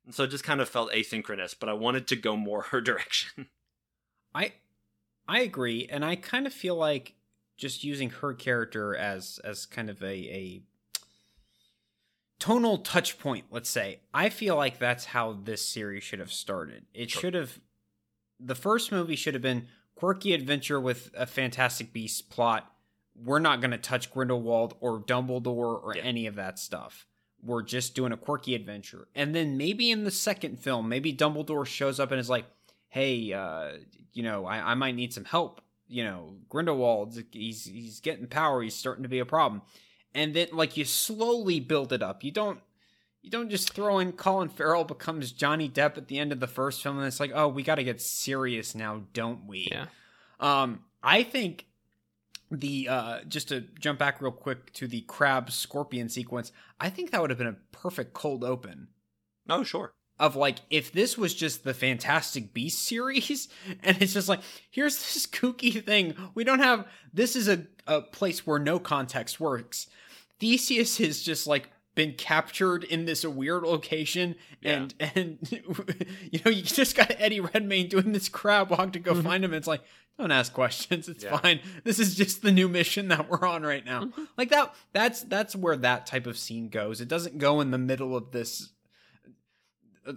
And 0.05 0.15
so 0.15 0.23
it 0.23 0.31
just 0.31 0.43
kind 0.43 0.61
of 0.61 0.67
felt 0.67 0.91
asynchronous, 0.91 1.55
but 1.59 1.69
I 1.69 1.73
wanted 1.73 2.07
to 2.07 2.15
go 2.15 2.35
more 2.35 2.61
her 2.71 2.81
direction. 2.81 3.49
I 4.33 4.53
I 5.27 5.41
agree, 5.41 5.87
and 5.87 6.03
I 6.03 6.15
kind 6.15 6.47
of 6.47 6.53
feel 6.53 6.75
like 6.75 7.15
just 7.57 7.83
using 7.83 8.09
her 8.09 8.33
character 8.33 8.95
as 8.95 9.39
as 9.43 9.65
kind 9.65 9.89
of 9.89 10.01
a 10.01 10.07
a 10.07 10.63
tonal 12.39 12.77
touch 12.79 13.19
point, 13.19 13.45
let's 13.51 13.69
say. 13.69 13.99
I 14.13 14.29
feel 14.29 14.55
like 14.55 14.79
that's 14.79 15.05
how 15.05 15.33
this 15.43 15.67
series 15.67 16.03
should 16.03 16.19
have 16.19 16.31
started. 16.31 16.85
It 16.93 17.11
Sure. 17.11 17.21
should 17.21 17.33
have 17.33 17.59
the 18.39 18.55
first 18.55 18.91
movie 18.91 19.17
should 19.17 19.33
have 19.33 19.43
been 19.43 19.67
quirky 19.95 20.33
adventure 20.33 20.79
with 20.79 21.11
a 21.13 21.25
fantastic 21.25 21.91
beast 21.91 22.29
plot. 22.29 22.71
We're 23.13 23.39
not 23.39 23.59
going 23.59 23.71
to 23.71 23.77
touch 23.77 24.11
Grindelwald 24.13 24.75
or 24.79 25.01
Dumbledore 25.01 25.83
or 25.83 25.93
Yeah. 25.95 26.03
any 26.03 26.25
of 26.25 26.35
that 26.35 26.57
stuff. 26.57 27.05
We're 27.43 27.63
just 27.63 27.95
doing 27.95 28.13
a 28.13 28.17
quirky 28.17 28.55
adventure. 28.55 29.09
And 29.13 29.35
then 29.35 29.57
maybe 29.57 29.91
in 29.91 30.05
the 30.05 30.11
second 30.11 30.57
film, 30.59 30.87
maybe 30.87 31.13
Dumbledore 31.13 31.65
shows 31.65 31.99
up 31.99 32.11
and 32.11 32.19
is 32.19 32.29
like, 32.29 32.45
hey, 32.87 33.33
uh, 33.33 33.73
you 34.13 34.23
know, 34.23 34.45
I, 34.45 34.71
I 34.71 34.73
might 34.75 34.95
need 34.95 35.13
some 35.13 35.25
help. 35.25 35.59
You 35.89 36.03
know, 36.05 36.37
Grindelwald, 36.47 37.17
he's 37.31 37.65
he's 37.65 37.99
getting 37.99 38.27
power. 38.27 38.61
He's 38.61 38.75
starting 38.75 39.03
to 39.03 39.09
be 39.09 39.19
a 39.19 39.25
problem. 39.25 39.63
And 40.13 40.33
then 40.33 40.47
like 40.51 40.77
you 40.77 40.85
slowly 40.85 41.59
build 41.59 41.93
it 41.93 42.01
up. 42.01 42.23
You 42.23 42.31
don't 42.31 42.59
you 43.21 43.29
don't 43.29 43.49
just 43.49 43.73
throw 43.73 43.99
in 43.99 44.13
Colin 44.13 44.49
Farrell 44.49 44.85
becomes 44.85 45.31
Johnny 45.31 45.67
Depp 45.69 45.97
at 45.97 46.07
the 46.07 46.19
end 46.19 46.31
of 46.31 46.39
the 46.39 46.47
first 46.47 46.81
film 46.81 46.97
and 46.97 47.07
it's 47.07 47.19
like, 47.19 47.31
oh, 47.33 47.47
we 47.47 47.63
got 47.63 47.75
to 47.75 47.83
get 47.83 48.01
serious 48.01 48.73
now, 48.73 49.03
don't 49.13 49.45
we? 49.45 49.67
Yeah. 49.69 49.87
Um, 50.39 50.83
I 51.03 51.23
think 51.23 51.65
the 52.51 52.87
uh, 52.89 53.19
just 53.27 53.49
to 53.49 53.61
jump 53.79 53.99
back 53.99 54.21
real 54.21 54.31
quick 54.31 54.73
to 54.73 54.87
the 54.87 55.01
crab 55.01 55.51
scorpion 55.51 56.09
sequence, 56.09 56.51
I 56.79 56.89
think 56.89 57.11
that 57.11 57.21
would 57.21 57.29
have 57.29 57.37
been 57.37 57.47
a 57.47 57.57
perfect 57.71 58.13
cold 58.13 58.43
open 58.43 58.87
oh, 59.49 59.63
sure. 59.63 59.91
of 60.17 60.35
like 60.35 60.59
if 60.69 60.91
this 60.91 61.17
was 61.17 61.33
just 61.33 61.63
the 61.63 61.73
Fantastic 61.73 62.53
Beast 62.53 62.83
series 62.83 63.49
and 63.83 64.01
it's 64.01 64.13
just 64.13 64.29
like 64.29 64.41
here's 64.71 64.97
this 64.97 65.27
kooky 65.27 65.83
thing 65.83 66.15
we 66.33 66.43
don't 66.43 66.59
have 66.59 66.87
this 67.13 67.35
is 67.35 67.47
a, 67.47 67.65
a 67.85 68.01
place 68.01 68.47
where 68.47 68.59
no 68.59 68.79
context 68.79 69.39
works 69.39 69.87
Theseus 70.39 70.97
has 70.99 71.21
just 71.21 71.47
like 71.47 71.69
been 71.95 72.13
captured 72.13 72.83
in 72.85 73.05
this 73.05 73.25
weird 73.25 73.63
location 73.63 74.35
and 74.63 74.93
and 75.15 75.37
you 76.31 76.39
know 76.45 76.51
you 76.51 76.61
just 76.61 76.95
got 76.95 77.11
Eddie 77.17 77.41
Redmayne 77.41 77.89
doing 77.89 78.11
this 78.13 78.29
crab 78.29 78.69
walk 78.69 78.93
to 78.93 78.99
go 78.99 79.13
Mhm. 79.13 79.23
find 79.23 79.43
him 79.43 79.53
it's 79.53 79.67
like 79.67 79.81
don't 80.17 80.31
ask 80.31 80.53
questions 80.53 81.09
it's 81.09 81.23
Yeah. 81.23 81.37
fine 81.37 81.59
this 81.83 81.99
is 81.99 82.15
just 82.15 82.41
the 82.41 82.51
new 82.51 82.69
mission 82.69 83.07
that 83.09 83.29
we're 83.29 83.45
on 83.45 83.63
right 83.63 83.83
now 83.85 84.05
Mhm. 84.05 84.27
like 84.37 84.49
that 84.49 84.73
that's 84.93 85.23
that's 85.23 85.55
where 85.55 85.75
that 85.77 86.05
type 86.05 86.25
of 86.27 86.37
scene 86.37 86.69
goes 86.69 87.01
it 87.01 87.07
doesn't 87.09 87.37
go 87.37 87.59
in 87.59 87.71
the 87.71 87.77
middle 87.77 88.15
of 88.15 88.31
this 88.31 88.69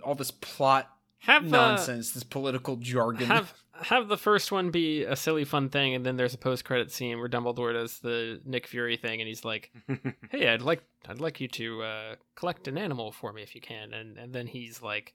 all 0.04 0.14
this 0.14 0.30
plot 0.30 0.90
have 1.22 1.44
uh, 1.44 1.48
nonsense, 1.48 2.12
this 2.12 2.22
political 2.22 2.76
jargon. 2.76 3.26
have 3.26 3.52
have 3.82 4.06
the 4.06 4.16
first 4.16 4.52
one 4.52 4.70
be 4.70 5.02
a 5.02 5.16
silly 5.16 5.44
fun 5.44 5.68
thing, 5.68 5.94
and 5.94 6.06
then 6.06 6.16
there's 6.16 6.34
a 6.34 6.38
post 6.38 6.64
credit 6.64 6.92
scene 6.92 7.18
where 7.18 7.28
Dumbledore 7.28 7.72
does 7.72 7.98
the 7.98 8.40
Nick 8.44 8.66
Fury 8.68 8.96
thing, 8.96 9.20
and 9.20 9.26
he's 9.26 9.44
like, 9.44 9.72
"Hey, 10.30 10.48
I'd 10.48 10.62
like 10.62 10.84
I'd 11.08 11.20
like 11.20 11.40
you 11.40 11.48
to 11.48 11.82
uh, 11.82 12.14
collect 12.36 12.68
an 12.68 12.78
animal 12.78 13.10
for 13.10 13.32
me 13.32 13.42
if 13.42 13.54
you 13.54 13.60
can," 13.60 13.92
and 13.92 14.16
and 14.18 14.32
then 14.32 14.46
he's 14.46 14.82
like, 14.82 15.14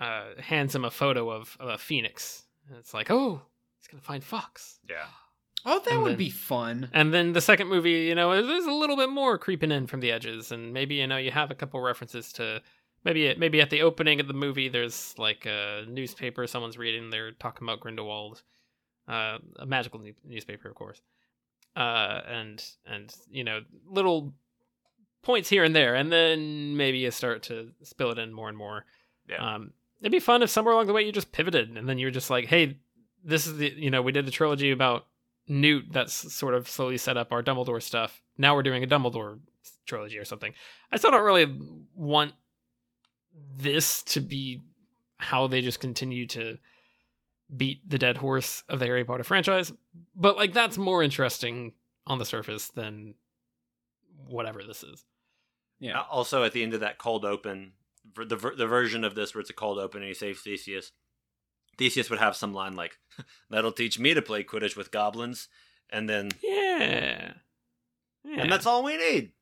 uh, 0.00 0.24
hands 0.38 0.74
him 0.74 0.84
a 0.84 0.90
photo 0.90 1.30
of, 1.30 1.56
of 1.58 1.68
a 1.70 1.78
phoenix, 1.78 2.44
and 2.68 2.76
it's 2.76 2.92
like, 2.92 3.10
"Oh, 3.10 3.40
he's 3.78 3.88
gonna 3.88 4.02
find 4.02 4.22
Fawkes." 4.22 4.78
yeah. 4.88 5.06
oh, 5.64 5.80
that 5.84 5.92
and 5.94 6.02
would 6.02 6.10
then- 6.12 6.18
be 6.18 6.30
fun. 6.30 6.90
And 6.92 7.12
then 7.14 7.32
the 7.32 7.40
second 7.40 7.68
movie, 7.68 8.02
you 8.06 8.14
know, 8.14 8.30
there's 8.46 8.66
a 8.66 8.72
little 8.72 8.96
bit 8.96 9.08
more 9.10 9.38
creeping 9.38 9.72
in 9.72 9.86
from 9.86 10.00
the 10.00 10.12
edges, 10.12 10.52
and 10.52 10.72
maybe 10.74 10.96
you 10.96 11.06
know 11.06 11.16
you 11.16 11.30
have 11.30 11.50
a 11.50 11.54
couple 11.54 11.80
references 11.80 12.32
to 12.34 12.60
maybe 13.06 13.34
maybe 13.38 13.60
at 13.60 13.70
the 13.70 13.82
opening 13.82 14.20
of 14.20 14.26
the 14.26 14.34
movie 14.34 14.68
there's 14.68 15.14
like 15.16 15.46
a 15.46 15.84
newspaper 15.88 16.46
someone's 16.46 16.76
reading, 16.76 17.08
they're 17.08 17.30
talking 17.30 17.66
about 17.66 17.80
Grindelwald, 17.80 18.42
uh, 19.08 19.38
a 19.58 19.64
magical 19.64 20.00
new- 20.00 20.14
newspaper, 20.24 20.68
of 20.68 20.74
course, 20.74 21.00
uh, 21.76 22.20
and 22.28 22.62
and 22.84 23.14
you 23.30 23.44
know 23.44 23.60
little 23.88 24.34
points 25.22 25.48
here 25.48 25.64
and 25.64 25.74
there, 25.74 25.94
and 25.94 26.12
then 26.12 26.76
maybe 26.76 26.98
you 26.98 27.10
start 27.10 27.44
to 27.44 27.70
spill 27.82 28.10
it 28.10 28.18
in 28.18 28.32
more 28.32 28.48
and 28.48 28.58
more. 28.58 28.84
Yeah. 29.28 29.54
Um, 29.54 29.72
it'd 30.00 30.12
be 30.12 30.18
fun 30.18 30.42
if 30.42 30.50
somewhere 30.50 30.74
along 30.74 30.88
the 30.88 30.92
way 30.92 31.02
you 31.02 31.12
just 31.12 31.32
pivoted, 31.32 31.76
and 31.76 31.88
then 31.88 31.98
you're 31.98 32.10
just 32.10 32.28
like, 32.28 32.46
hey, 32.46 32.78
this 33.24 33.46
is 33.46 33.56
the 33.56 33.72
you 33.76 33.90
know 33.90 34.02
we 34.02 34.12
did 34.12 34.26
a 34.26 34.32
trilogy 34.32 34.72
about 34.72 35.06
Newt 35.48 35.92
that's 35.92 36.34
sort 36.34 36.54
of 36.54 36.68
slowly 36.68 36.98
set 36.98 37.16
up 37.16 37.30
our 37.30 37.42
Dumbledore 37.42 37.80
stuff. 37.80 38.20
Now 38.36 38.56
we're 38.56 38.64
doing 38.64 38.82
a 38.82 38.86
Dumbledore 38.88 39.38
trilogy 39.86 40.18
or 40.18 40.24
something. 40.24 40.52
I 40.90 40.96
still 40.96 41.12
don't 41.12 41.24
really 41.24 41.56
want 41.94 42.32
this 43.56 44.02
to 44.04 44.20
be 44.20 44.60
how 45.18 45.46
they 45.46 45.60
just 45.62 45.80
continue 45.80 46.26
to 46.28 46.58
beat 47.56 47.88
the 47.88 47.98
dead 47.98 48.16
horse 48.16 48.64
of 48.68 48.78
the 48.80 48.86
Harry 48.86 49.04
Potter 49.04 49.24
franchise, 49.24 49.72
but 50.14 50.36
like 50.36 50.52
that's 50.52 50.76
more 50.78 51.02
interesting 51.02 51.72
on 52.06 52.18
the 52.18 52.24
surface 52.24 52.68
than 52.68 53.14
whatever 54.26 54.62
this 54.62 54.82
is. 54.82 55.04
Yeah. 55.78 56.00
Uh, 56.00 56.04
also, 56.10 56.42
at 56.44 56.52
the 56.52 56.62
end 56.62 56.74
of 56.74 56.80
that 56.80 56.98
cold 56.98 57.24
open, 57.24 57.72
the 58.14 58.36
the 58.56 58.66
version 58.66 59.04
of 59.04 59.14
this 59.14 59.34
where 59.34 59.40
it's 59.40 59.50
a 59.50 59.54
cold 59.54 59.78
open 59.78 60.00
and 60.02 60.08
he 60.08 60.14
saves 60.14 60.40
Theseus, 60.40 60.92
Theseus 61.78 62.10
would 62.10 62.18
have 62.18 62.36
some 62.36 62.52
line 62.54 62.74
like, 62.74 62.98
"That'll 63.50 63.72
teach 63.72 63.98
me 63.98 64.14
to 64.14 64.22
play 64.22 64.42
Quidditch 64.44 64.76
with 64.76 64.90
goblins," 64.90 65.48
and 65.90 66.08
then 66.08 66.30
Yeah. 66.42 67.32
yeah. 68.24 68.40
and 68.42 68.50
that's 68.50 68.66
all 68.66 68.82
we 68.82 68.96
need. 68.96 69.32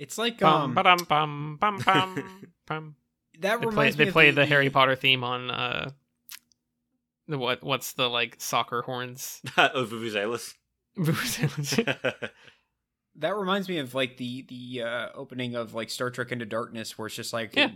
It's 0.00 0.16
like 0.16 0.42
um, 0.42 0.72
ba-dum, 0.72 1.04
bum 1.06 1.58
bum 1.60 1.78
bum 1.86 2.52
bum. 2.66 2.96
that 3.40 3.60
They 3.60 3.66
play 3.66 3.70
reminds 3.70 3.96
they 3.96 4.04
me 4.04 4.08
of 4.08 4.12
play 4.14 4.30
the, 4.30 4.46
Harry 4.46 4.70
Potter 4.70 4.96
theme 4.96 5.22
on 5.22 5.50
uh 5.50 5.90
the 7.28 7.36
what 7.36 7.62
what's 7.62 7.92
the 7.92 8.08
like 8.08 8.36
soccer 8.38 8.80
horns? 8.80 9.42
oh, 9.58 9.84
Vuvuzelas. 9.84 10.54
That 13.16 13.36
reminds 13.36 13.68
me 13.68 13.78
of 13.78 13.94
like 13.94 14.16
the 14.16 14.46
the 14.48 14.82
uh, 14.82 15.08
opening 15.14 15.54
of 15.54 15.74
like 15.74 15.90
Star 15.90 16.10
Trek 16.10 16.32
Into 16.32 16.46
Darkness, 16.46 16.96
where 16.96 17.06
it's 17.06 17.16
just 17.16 17.32
like 17.34 17.54
Yeah. 17.54 17.70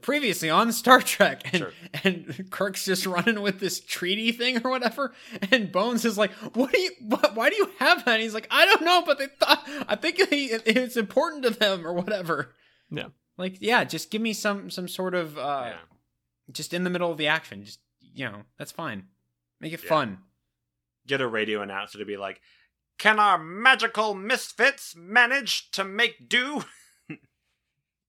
Previously 0.00 0.50
on 0.50 0.72
Star 0.72 1.00
Trek, 1.00 1.42
and 1.52 1.58
Sure. 1.60 1.72
and 2.04 2.50
Kirk's 2.50 2.84
just 2.84 3.06
running 3.06 3.40
with 3.40 3.60
this 3.60 3.80
treaty 3.80 4.32
thing 4.32 4.60
or 4.64 4.70
whatever, 4.70 5.14
and 5.50 5.70
Bones 5.72 6.04
is 6.04 6.18
like, 6.18 6.32
"What 6.54 6.72
do 6.72 6.80
you? 6.80 6.90
What, 7.00 7.34
why 7.34 7.50
do 7.50 7.56
you 7.56 7.70
have 7.78 8.04
that?" 8.04 8.14
And 8.14 8.22
he's 8.22 8.34
like, 8.34 8.48
"I 8.50 8.64
don't 8.66 8.82
know, 8.82 9.02
but 9.06 9.18
they 9.18 9.26
thought 9.26 9.62
I 9.88 9.96
think 9.96 10.16
he, 10.28 10.46
it's 10.46 10.96
important 10.96 11.42
to 11.44 11.50
them 11.50 11.86
or 11.86 11.92
whatever." 11.92 12.54
Yeah. 12.90 13.08
like 13.36 13.58
yeah, 13.60 13.84
just 13.84 14.10
give 14.10 14.22
me 14.22 14.32
some 14.32 14.70
some 14.70 14.88
sort 14.88 15.14
of 15.14 15.36
uh, 15.38 15.64
yeah. 15.72 15.76
just 16.52 16.72
in 16.74 16.84
the 16.84 16.90
middle 16.90 17.10
of 17.10 17.18
the 17.18 17.26
action, 17.28 17.64
just 17.64 17.80
you 18.00 18.24
know, 18.24 18.42
that's 18.58 18.72
fine. 18.72 19.04
Make 19.60 19.72
it 19.72 19.82
Yeah. 19.82 19.88
fun. 19.88 20.18
Get 21.06 21.20
a 21.20 21.26
radio 21.28 21.62
announcer 21.62 21.98
to 21.98 22.04
be 22.04 22.16
like, 22.16 22.40
"Can 22.98 23.18
our 23.20 23.38
magical 23.38 24.14
misfits 24.14 24.94
manage 24.96 25.70
to 25.72 25.84
make 25.84 26.28
do?" 26.28 26.64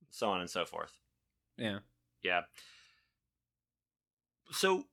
so 0.09 0.29
on 0.29 0.41
and 0.41 0.49
so 0.49 0.65
forth. 0.65 0.93
Yeah. 1.57 1.79
Yeah. 2.21 2.41
So, 4.51 4.85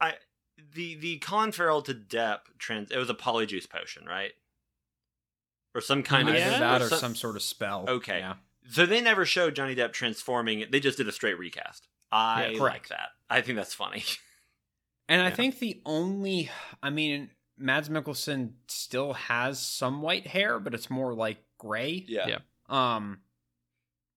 I 0.00 0.14
the 0.74 0.94
the 0.96 1.18
Colin 1.18 1.52
Farrell 1.52 1.82
to 1.82 1.94
Depp 1.94 2.40
trans 2.58 2.90
it 2.90 2.98
was 2.98 3.10
a 3.10 3.14
polyjuice 3.14 3.68
potion, 3.68 4.04
right? 4.06 4.32
Or 5.74 5.80
some 5.80 6.02
kind 6.02 6.28
of 6.28 6.34
Either 6.34 6.44
Yeah. 6.50 6.58
that 6.58 6.82
or 6.82 6.88
some- 6.88 6.98
some 6.98 7.14
sort 7.16 7.36
of 7.36 7.42
spell. 7.42 7.84
Okay. 7.88 8.18
Yeah. 8.18 8.34
So 8.68 8.86
they 8.86 9.00
never 9.00 9.24
showed 9.24 9.54
Johnny 9.56 9.74
Depp 9.74 9.92
transforming. 9.92 10.66
They 10.70 10.80
just 10.80 10.98
did 10.98 11.08
a 11.08 11.12
straight 11.12 11.38
recast. 11.38 11.88
I 12.12 12.48
Yeah, 12.48 12.62
like 12.62 12.88
that. 12.88 13.10
I 13.28 13.40
think 13.40 13.56
that's 13.56 13.74
funny. 13.74 14.04
And 15.08 15.20
I 15.22 15.30
think 15.30 15.58
the 15.58 15.80
only, 15.86 16.50
I 16.84 16.90
mean, 16.90 17.30
Mads 17.56 17.88
Mikkelsen 17.88 18.52
still 18.68 19.12
has 19.14 19.60
some 19.64 20.02
white 20.02 20.28
hair, 20.28 20.60
but 20.60 20.72
it's 20.72 20.88
more 20.88 21.14
like 21.14 21.44
gray. 21.58 22.04
Yeah. 22.06 22.28
Yeah. 22.28 22.38
Um, 22.68 23.20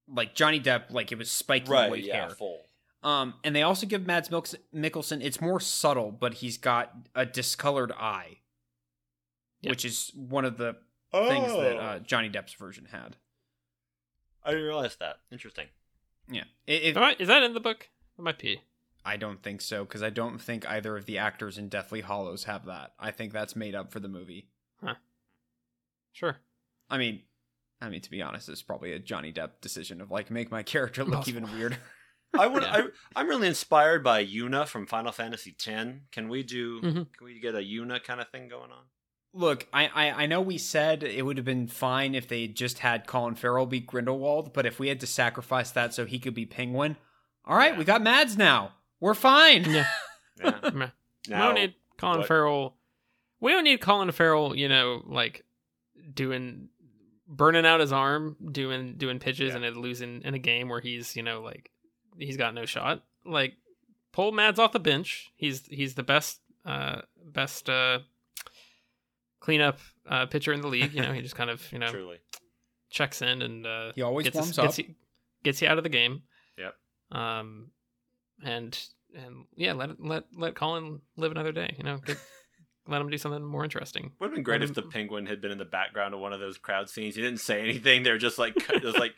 like 0.07 0.35
Johnny 0.35 0.59
Depp, 0.59 0.91
like 0.91 1.11
it 1.11 1.17
was 1.17 1.31
spiky 1.31 1.69
white 1.71 2.05
hair. 2.05 2.29
full. 2.31 2.65
Um, 3.03 3.33
and 3.43 3.53
they 3.55 3.61
also 3.63 3.85
give 3.85 4.05
Mads 4.07 4.31
Mils- 4.31 4.55
Mikkelsen, 4.73 5.21
it's 5.21 5.41
more 5.41 5.59
subtle, 5.59 6.11
but 6.11 6.35
he's 6.35 6.57
got 6.57 6.93
a 7.13 7.25
discolored 7.25 7.91
eye, 7.91 8.37
Yeah. 9.61 9.71
which 9.71 9.83
is 9.83 10.11
one 10.15 10.45
of 10.45 10.57
the 10.57 10.77
Oh, 11.11 11.27
things 11.27 11.47
that 11.51 11.77
uh, 11.77 11.99
Johnny 11.99 12.29
Depp's 12.29 12.53
version 12.53 12.85
had. 12.91 13.17
I 14.43 14.51
didn't 14.51 14.65
realize 14.65 14.95
that. 14.97 15.17
Interesting. 15.31 15.67
Yeah. 16.31 16.45
It, 16.65 16.83
it, 16.83 16.97
I- 16.97 17.15
is 17.19 17.27
that 17.27 17.43
in 17.43 17.53
the 17.53 17.59
book? 17.59 17.89
It 18.17 18.21
might 18.21 18.39
be. 18.39 18.61
I 19.05 19.17
don't 19.17 19.43
think 19.43 19.59
so 19.59 19.83
because 19.83 20.01
I 20.01 20.09
don't 20.09 20.39
think 20.41 20.65
either 20.69 20.95
of 20.95 21.05
the 21.05 21.17
actors 21.17 21.57
in 21.57 21.67
Deathly 21.67 22.01
Hallows 22.01 22.45
have 22.45 22.65
that. 22.67 22.93
I 22.97 23.11
think 23.11 23.33
that's 23.33 23.53
made 23.55 23.75
up 23.75 23.91
for 23.91 23.99
the 23.99 24.07
movie. 24.07 24.47
Huh. 24.81 24.95
Sure. 26.13 26.37
I 26.89 26.97
mean, 26.97 27.23
I 27.83 27.89
mean 27.89 28.01
to 28.01 28.09
be 28.11 28.21
honest, 28.21 28.49
it's 28.49 28.61
probably 28.61 28.93
a 28.93 28.99
Johnny 28.99 29.31
Depp 29.33 29.61
decision 29.61 30.01
of 30.01 30.09
like 30.11 30.31
make 30.31 30.49
my 30.51 30.63
character 30.63 31.03
look 31.03 31.15
Possible. 31.15 31.37
even 31.43 31.57
weirder. 31.57 31.77
I 32.37 32.47
would. 32.47 32.63
Yeah. 32.63 32.73
I, 33.15 33.19
I'm 33.19 33.27
really 33.27 33.47
inspired 33.47 34.03
by 34.03 34.25
Yuna 34.25 34.67
from 34.67 34.87
Final 34.87 35.11
Fantasy 35.11 35.55
X. 35.67 35.91
Can 36.11 36.29
we 36.29 36.41
do? 36.43 36.81
Mhm. 36.81 36.93
Can 37.15 37.25
we 37.25 37.39
get 37.39 37.53
a 37.55 37.59
Yuna 37.59 38.03
kind 38.03 38.19
of 38.21 38.29
thing 38.29 38.47
going 38.47 38.71
on? 38.71 38.85
Look, 39.35 39.67
I, 39.73 39.87
I 39.87 40.23
I 40.23 40.25
know 40.27 40.41
we 40.41 40.57
said 40.57 41.03
it 41.03 41.25
would 41.25 41.37
have 41.37 41.45
been 41.45 41.67
fine 41.67 42.15
if 42.15 42.27
they 42.27 42.47
just 42.47 42.79
had 42.79 43.05
Colin 43.07 43.35
Farrell 43.35 43.65
be 43.65 43.79
Grindelwald, 43.79 44.53
but 44.53 44.65
if 44.65 44.79
we 44.79 44.87
had 44.89 44.99
to 45.01 45.07
sacrifice 45.07 45.71
that 45.71 45.93
so 45.93 46.05
he 46.05 46.19
could 46.19 46.33
be 46.35 46.45
Penguin, 46.45 46.97
all 47.45 47.57
right, 47.57 47.73
Yeah. 47.73 47.77
we 47.79 47.83
got 47.85 48.01
Mads 48.01 48.37
now. 48.37 48.73
We're 48.99 49.13
fine. 49.15 49.65
Yeah. 49.69 49.87
Yeah. 50.39 50.69
Meh. 50.73 50.89
we 51.27 51.33
don't 51.35 51.53
need 51.55 51.75
Colin 51.97 52.19
what- 52.19 52.27
Farrell. 52.27 52.75
We 53.39 53.51
don't 53.51 53.63
need 53.63 53.79
Colin 53.81 54.11
Farrell, 54.11 54.55
you 54.55 54.67
know, 54.69 55.03
like 55.05 55.43
doing 56.13 56.69
burning 57.35 57.65
out 57.65 57.79
his 57.79 57.91
arm, 57.91 58.35
doing 58.51 58.95
doing 58.97 59.19
pitches 59.19 59.49
Yeah. 59.49 59.55
and 59.55 59.63
then 59.63 59.81
losing 59.81 60.21
in 60.23 60.33
a 60.33 60.39
game 60.39 60.69
where 60.69 60.79
he's, 60.81 61.15
you 61.15 61.23
know, 61.23 61.41
like 61.41 61.69
he's 62.17 62.37
got 62.37 62.53
no 62.53 62.65
shot. 62.65 63.03
Like 63.25 63.55
pull 64.11 64.31
Mads 64.31 64.59
off 64.59 64.71
the 64.71 64.79
bench. 64.79 65.31
He's 65.35 65.65
he's 65.67 65.95
the 65.95 66.03
best 66.03 66.39
uh 66.65 67.01
best 67.25 67.69
uh 67.69 67.99
cleanup 69.39 69.79
uh 70.09 70.25
pitcher 70.27 70.53
in 70.53 70.61
the 70.61 70.67
league. 70.67 70.93
You 70.93 71.01
know, 71.01 71.13
he 71.13 71.21
just 71.21 71.35
kind 71.35 71.49
of, 71.49 71.61
you 71.71 71.79
know, 71.79 71.89
truly. 71.91 72.17
checks 72.89 73.21
in 73.21 73.41
and 73.41 73.65
uh 73.65 73.91
He 73.95 74.01
always 74.01 74.25
gets, 74.25 74.35
warms 74.35 74.57
us, 74.59 74.65
gets, 74.65 74.79
up. 74.79 74.85
you, 74.87 74.95
gets 75.43 75.61
you 75.61 75.67
out 75.67 75.77
of 75.77 75.83
the 75.83 75.89
game. 75.89 76.23
Yep. 76.57 76.75
Um, 77.11 77.71
and 78.43 78.77
and 79.15 79.45
yeah, 79.55 79.73
let 79.73 79.99
let 80.03 80.23
let 80.35 80.55
Colin 80.55 81.01
live 81.17 81.31
another 81.31 81.51
day. 81.51 81.75
You 81.77 81.83
know, 81.83 81.97
get, 81.97 82.17
let 82.87 83.01
him 83.01 83.09
do 83.09 83.17
something 83.17 83.43
more 83.43 83.63
interesting. 83.63 84.11
Would 84.19 84.27
have 84.27 84.35
been 84.35 84.43
great 84.43 84.61
Let 84.61 84.69
if 84.69 84.75
the 84.75 84.81
penguin 84.83 85.25
had 85.25 85.41
been 85.41 85.51
in 85.51 85.57
the 85.57 85.65
background 85.65 86.13
of 86.13 86.19
one 86.19 86.33
of 86.33 86.39
those 86.39 86.57
crowd 86.57 86.89
scenes. 86.89 87.15
He 87.15 87.21
didn't 87.21 87.39
say 87.39 87.61
anything. 87.61 88.03
They're 88.03 88.17
just 88.17 88.37
like 88.37 88.55
just 88.81 88.99
like 88.99 89.13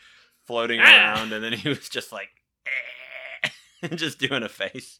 floating 0.46 0.80
Ah. 0.82 0.86
around, 1.16 1.34
and 1.34 1.44
then 1.44 1.54
he 1.54 1.70
was 1.70 1.90
just 1.90 2.12
like 2.12 2.30
eh, 3.84 3.88
just 3.96 4.20
doing 4.20 4.44
a 4.44 4.50
face. 4.50 5.00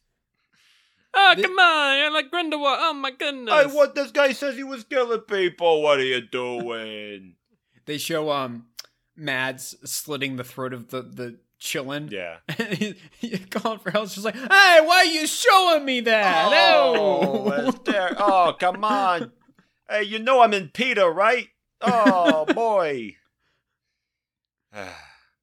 Oh 1.18 1.34
Thi- 1.36 1.44
come 1.44 1.52
on! 1.58 1.58
I 1.60 2.10
like 2.10 2.30
Grindelwald. 2.30 2.78
Oh 2.82 2.94
my 2.94 3.12
goodness! 3.12 3.54
Hey, 3.54 3.68
what? 3.72 3.96
This 3.96 4.12
guy 4.12 4.34
says 4.34 4.56
he 4.58 4.64
was 4.64 4.84
killing 4.84 5.22
people. 5.22 5.82
What 5.82 6.00
are 6.00 6.04
you 6.04 6.22
doing? 6.22 7.36
They 7.88 8.00
show 8.00 8.32
um 8.32 8.66
Mads 9.16 9.76
slitting 9.90 10.38
the 10.38 10.44
throat 10.44 10.74
of 10.74 10.90
the 10.90 11.04
the 11.04 11.38
qilin. 11.62 12.12
yeah. 12.12 12.38
And 12.58 12.74
he, 12.78 12.96
he, 13.20 13.38
for 13.38 13.92
help. 13.92 14.10
just 14.10 14.24
like, 14.26 14.36
"Hey, 14.36 14.48
why 14.82 14.98
are 14.98 15.06
you 15.06 15.28
showing 15.28 15.86
me 15.86 16.02
that? 16.02 16.50
Oh, 16.52 17.46
Oh, 17.48 17.72
there. 17.86 18.16
oh, 18.18 18.56
come 18.60 18.84
on. 18.84 19.32
Hey, 19.90 20.04
you 20.04 20.20
know 20.20 20.42
I'm 20.42 20.54
in 20.54 20.70
Peter, 20.70 21.10
right? 21.10 21.48
Oh 21.82 22.46
boy. 22.54 23.16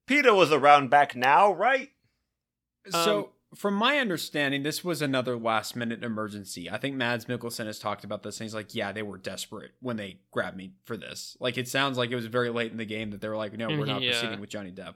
Peter 0.06 0.34
was 0.34 0.52
around 0.52 0.90
back 0.90 1.14
now, 1.16 1.52
right? 1.52 1.90
So, 2.90 3.18
Um, 3.18 3.26
from 3.54 3.74
my 3.74 3.98
understanding, 3.98 4.62
this 4.62 4.82
was 4.82 5.02
another 5.02 5.36
last 5.36 5.76
minute 5.76 6.02
emergency. 6.02 6.70
I 6.70 6.78
think 6.78 6.96
Mads 6.96 7.26
Mikkelsen 7.26 7.66
has 7.66 7.78
talked 7.78 8.02
about 8.02 8.22
this, 8.22 8.40
and 8.40 8.46
he's 8.46 8.54
like, 8.54 8.74
"Yeah, 8.74 8.92
they 8.92 9.02
were 9.02 9.18
desperate 9.18 9.72
when 9.80 9.96
they 9.96 10.20
grabbed 10.30 10.56
me 10.56 10.72
for 10.84 10.96
this. 10.96 11.36
Like, 11.38 11.58
it 11.58 11.68
sounds 11.68 11.98
like 11.98 12.10
it 12.10 12.14
was 12.16 12.26
very 12.26 12.48
late 12.50 12.72
in 12.72 12.78
the 12.78 12.84
game 12.86 13.10
that 13.10 13.20
they 13.20 13.28
were 13.28 13.36
like, 13.36 13.52
no, 13.56 13.68
we're 13.68 13.84
not 13.84 14.00
he, 14.02 14.08
uh, 14.08 14.12
proceeding 14.12 14.40
with 14.40 14.50
Johnny 14.50 14.72
Depp." 14.72 14.94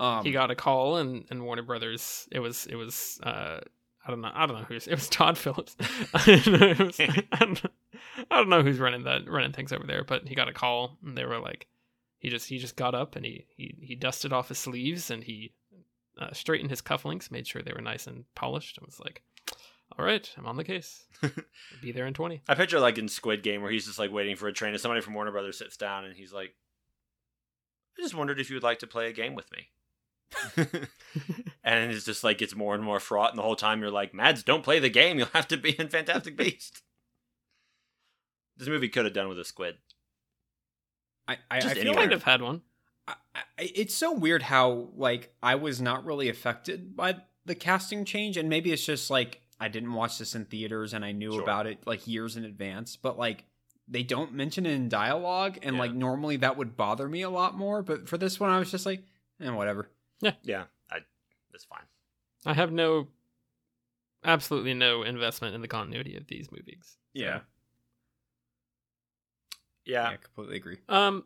Um, 0.00 0.24
he 0.24 0.32
got 0.32 0.50
a 0.50 0.54
call 0.54 0.96
and, 0.96 1.24
and 1.30 1.44
Warner 1.44 1.62
Brothers 1.62 2.26
it 2.32 2.40
was 2.40 2.66
it 2.66 2.74
was 2.76 3.20
uh 3.22 3.60
I 4.06 4.10
don't 4.10 4.20
know 4.22 4.30
I 4.34 4.46
don't 4.46 4.56
know 4.58 4.64
who's 4.64 4.86
it 4.86 4.94
was 4.94 5.08
Todd 5.08 5.36
Phillips. 5.38 5.76
I 6.14 6.24
don't 6.44 6.60
know, 6.60 6.66
it 6.68 6.78
was- 6.78 7.00
I 7.00 7.38
don't 7.38 7.62
know- 7.64 7.70
I 8.30 8.36
don't 8.38 8.48
know 8.48 8.62
who's 8.62 8.78
running 8.78 9.04
that 9.04 9.28
running 9.28 9.52
things 9.52 9.72
over 9.72 9.86
there 9.86 10.02
but 10.04 10.26
he 10.26 10.34
got 10.34 10.48
a 10.48 10.52
call 10.54 10.96
and 11.04 11.16
they 11.18 11.24
were 11.26 11.38
like 11.38 11.66
he 12.18 12.28
just 12.30 12.48
he 12.48 12.58
just 12.58 12.76
got 12.76 12.94
up 12.94 13.14
and 13.16 13.24
he 13.26 13.44
he, 13.56 13.74
he 13.80 13.94
dusted 13.94 14.32
off 14.32 14.48
his 14.48 14.58
sleeves 14.58 15.10
and 15.10 15.22
he 15.24 15.52
uh, 16.18 16.32
straightened 16.32 16.70
his 16.70 16.82
cufflinks 16.82 17.30
made 17.30 17.46
sure 17.46 17.62
they 17.62 17.72
were 17.72 17.80
nice 17.80 18.06
and 18.06 18.24
polished 18.34 18.78
and 18.78 18.86
was 18.86 19.00
like 19.00 19.22
all 19.98 20.04
right 20.04 20.30
I'm 20.38 20.46
on 20.46 20.56
the 20.56 20.64
case. 20.64 21.04
Be 21.82 21.92
there 21.92 22.06
in 22.06 22.14
20 22.14 22.42
I 22.48 22.54
picture 22.54 22.80
like 22.80 22.96
in 22.98 23.08
Squid 23.08 23.42
Game 23.42 23.60
where 23.62 23.70
he's 23.70 23.86
just 23.86 23.98
like 23.98 24.12
waiting 24.12 24.36
for 24.36 24.48
a 24.48 24.52
train 24.52 24.72
and 24.72 24.80
somebody 24.80 25.00
from 25.02 25.14
Warner 25.14 25.32
Brothers 25.32 25.58
sits 25.58 25.76
down 25.76 26.04
and 26.04 26.16
he's 26.16 26.32
like, 26.32 26.54
I 27.98 28.02
just 28.02 28.14
wondered 28.14 28.40
if 28.40 28.48
you 28.50 28.56
would 28.56 28.62
like 28.62 28.78
to 28.80 28.86
play 28.86 29.08
a 29.08 29.12
game 29.12 29.34
with 29.34 29.50
me. 29.52 29.68
and 31.64 31.90
it's 31.92 32.04
just 32.04 32.22
like 32.24 32.38
gets 32.38 32.54
more 32.54 32.74
and 32.74 32.84
more 32.84 33.00
fraught, 33.00 33.30
and 33.30 33.38
the 33.38 33.42
whole 33.42 33.56
time 33.56 33.80
you're 33.80 33.90
like, 33.90 34.14
Mads, 34.14 34.42
don't 34.42 34.62
play 34.62 34.78
the 34.78 34.88
game. 34.90 35.18
You'll 35.18 35.28
have 35.28 35.48
to 35.48 35.56
be 35.56 35.78
in 35.78 35.88
Fantastic 35.88 36.36
Beast. 36.36 36.82
this 38.56 38.68
movie 38.68 38.88
could 38.88 39.04
have 39.04 39.14
done 39.14 39.28
with 39.28 39.38
a 39.38 39.44
squid. 39.44 39.76
I, 41.28 41.36
I, 41.50 41.60
Just 41.60 41.70
I 41.72 41.74
feel 41.74 41.80
anywhere. 41.82 41.96
might 41.96 42.02
like 42.06 42.10
have 42.12 42.22
had 42.24 42.42
one 42.42 42.62
I, 43.06 43.14
I, 43.34 43.40
it's 43.58 43.94
so 43.94 44.12
weird 44.12 44.42
how 44.42 44.88
like 44.96 45.32
I 45.42 45.54
was 45.56 45.80
not 45.80 46.04
really 46.04 46.28
affected 46.28 46.96
by 46.96 47.16
the 47.46 47.54
casting 47.54 48.04
change, 48.04 48.36
and 48.36 48.48
maybe 48.48 48.72
it's 48.72 48.84
just 48.84 49.10
like 49.10 49.40
I 49.58 49.68
didn't 49.68 49.92
watch 49.92 50.18
this 50.18 50.34
in 50.34 50.44
theaters 50.46 50.94
and 50.94 51.04
I 51.04 51.12
knew 51.12 51.32
Sure. 51.32 51.42
about 51.42 51.66
it 51.66 51.86
like 51.86 52.06
years 52.06 52.36
in 52.36 52.44
advance, 52.44 52.96
but 52.96 53.18
like 53.18 53.44
they 53.88 54.02
don't 54.04 54.32
mention 54.34 54.66
it 54.66 54.72
in 54.72 54.88
dialogue, 54.88 55.58
and 55.62 55.74
Yeah. 55.76 55.80
like 55.82 55.92
normally 55.94 56.36
that 56.38 56.56
would 56.56 56.76
bother 56.76 57.08
me 57.08 57.22
a 57.22 57.30
lot 57.30 57.56
more, 57.56 57.82
but 57.82 58.08
for 58.08 58.16
this 58.18 58.38
one 58.40 58.50
I 58.50 58.58
was 58.58 58.70
just 58.70 58.86
like, 58.86 59.02
eh, 59.40 59.50
whatever. 59.50 59.88
Yeah, 60.42 60.64
I, 60.90 60.98
that's 61.52 61.64
fine. 61.64 61.84
I 62.46 62.54
have 62.54 62.72
no 62.72 63.08
absolutely 64.24 64.74
no 64.74 65.02
investment 65.02 65.54
in 65.54 65.62
the 65.62 65.68
continuity 65.68 66.16
of 66.16 66.26
these 66.26 66.50
movies 66.52 66.98
Yeah. 67.14 67.40
yeah, 69.86 70.10
Yeah. 70.10 70.16
completely 70.16 70.56
agree. 70.56 70.78
Um. 70.88 71.24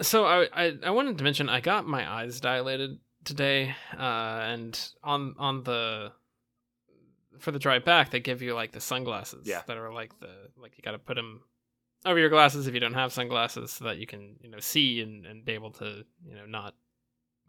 So 0.00 0.24
I, 0.24 0.48
I 0.52 0.78
I 0.84 0.90
wanted 0.90 1.18
to 1.18 1.24
mention 1.24 1.48
I 1.48 1.60
got 1.60 1.86
my 1.86 2.10
eyes 2.10 2.40
dilated 2.40 2.98
today, 3.24 3.74
uh, 3.96 4.40
and 4.42 4.78
on 5.04 5.34
on 5.38 5.62
the 5.62 6.12
for 7.38 7.50
the 7.50 7.58
drive 7.58 7.84
back 7.84 8.10
they 8.10 8.20
give 8.20 8.42
you 8.42 8.54
like 8.54 8.72
the 8.72 8.80
sunglasses 8.80 9.46
Yeah. 9.46 9.62
that 9.66 9.76
are 9.76 9.92
like 9.92 10.18
the 10.20 10.30
like 10.56 10.76
you 10.76 10.82
got 10.82 10.92
to 10.92 10.98
put 10.98 11.14
them 11.14 11.40
over 12.04 12.18
your 12.18 12.28
glasses 12.28 12.66
if 12.66 12.74
you 12.74 12.80
don't 12.80 12.94
have 12.94 13.12
sunglasses 13.12 13.70
so 13.72 13.84
that 13.86 13.96
you 13.98 14.06
can 14.06 14.36
you 14.40 14.50
know 14.50 14.60
see 14.60 15.00
and, 15.00 15.24
and 15.26 15.44
be 15.44 15.52
able 15.52 15.70
to 15.72 16.04
you 16.26 16.34
know 16.34 16.46
not 16.46 16.74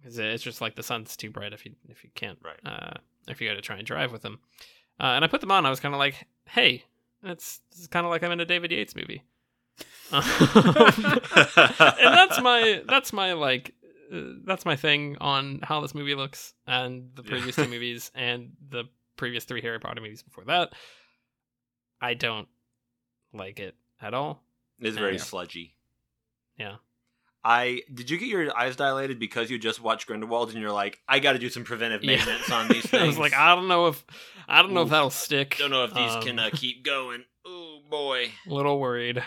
because 0.03 0.17
it's 0.19 0.43
just 0.43 0.59
like 0.61 0.75
the 0.75 0.84
sun's 0.84 1.15
too 1.15 1.30
bright 1.31 1.53
if 1.53 1.65
you 1.65 1.73
if 1.89 2.03
you 2.03 2.09
can't 2.13 2.38
Right. 2.43 2.59
uh 2.65 2.93
if 3.27 3.39
you 3.39 3.47
got 3.47 3.55
to 3.55 3.61
try 3.61 3.77
and 3.77 3.88
drive 3.88 4.11
with 4.11 4.21
them 4.21 4.39
uh, 4.99 5.13
and 5.15 5.23
I 5.23 5.27
put 5.27 5.39
them 5.41 5.51
on 5.51 5.65
I 5.65 5.69
was 5.69 5.80
kind 5.80 5.95
of 5.95 5.99
like 5.99 6.27
hey 6.49 6.84
it's 7.23 7.61
it's 7.71 7.88
kind 7.88 8.05
of 8.05 8.09
like 8.11 8.21
I'm 8.23 8.31
in 8.31 8.39
a 8.41 8.45
David 8.45 8.71
Yates 8.71 8.95
movie 8.95 9.23
and 10.11 10.23
that's 12.13 12.39
my 12.41 12.81
that's 12.88 13.11
my 13.13 13.34
like 13.34 13.73
uh, 14.13 14.21
that's 14.45 14.65
my 14.65 14.75
thing 14.75 15.17
on 15.21 15.59
how 15.63 15.80
this 15.81 15.95
movie 15.95 16.15
looks 16.15 16.53
and 16.67 17.09
the 17.15 17.23
Yeah. 17.23 17.30
previous 17.30 17.55
two 17.55 17.67
movies 17.69 18.11
and 18.13 18.51
the 18.69 18.84
previous 19.17 19.45
three 19.45 19.61
Harry 19.61 19.80
Potter 19.80 20.01
movies 20.01 20.21
before 20.23 20.43
that. 20.45 20.73
I 22.01 22.13
don't 22.13 22.47
like 23.34 23.59
it 23.59 23.75
at 24.01 24.13
all. 24.13 24.43
It's 24.80 24.97
very 24.97 25.13
Yeah. 25.15 25.21
sludgy. 25.21 25.75
Yeah. 26.57 26.75
I 27.45 27.82
did 27.94 28.10
you 28.10 28.18
get 28.18 28.28
your 28.30 28.57
eyes 28.57 28.76
dilated 28.76 29.20
because 29.20 29.49
you 29.52 29.60
just 29.60 29.82
watched 29.82 30.07
Grindelwald 30.07 30.52
and 30.52 30.60
you're 30.61 30.72
like, 30.72 30.99
I 31.07 31.20
got 31.20 31.34
to 31.34 31.40
do 31.40 31.49
some 31.49 31.64
preventive 31.64 32.03
Yeah. 32.03 32.15
maintenance 32.18 32.49
on 32.52 32.68
these 32.70 32.86
things. 32.86 33.03
I 33.03 33.06
was 33.07 33.18
like, 33.18 33.34
I 33.34 33.53
don't 33.56 33.68
know 33.68 33.88
if 33.88 34.06
I 34.48 34.61
don't 34.61 34.74
know 34.74 34.84
if 34.84 34.90
that'll 34.90 35.10
stick. 35.10 35.57
don't 35.60 35.72
know 35.72 35.84
if 35.84 35.94
these 35.94 36.11
Um, 36.11 36.22
can 36.24 36.40
uh, 36.40 36.49
keep 36.53 36.84
going. 36.86 37.24
Oh 37.45 37.80
boy. 37.90 38.32
a 38.48 38.49
little 38.53 38.80
worried. 38.80 39.24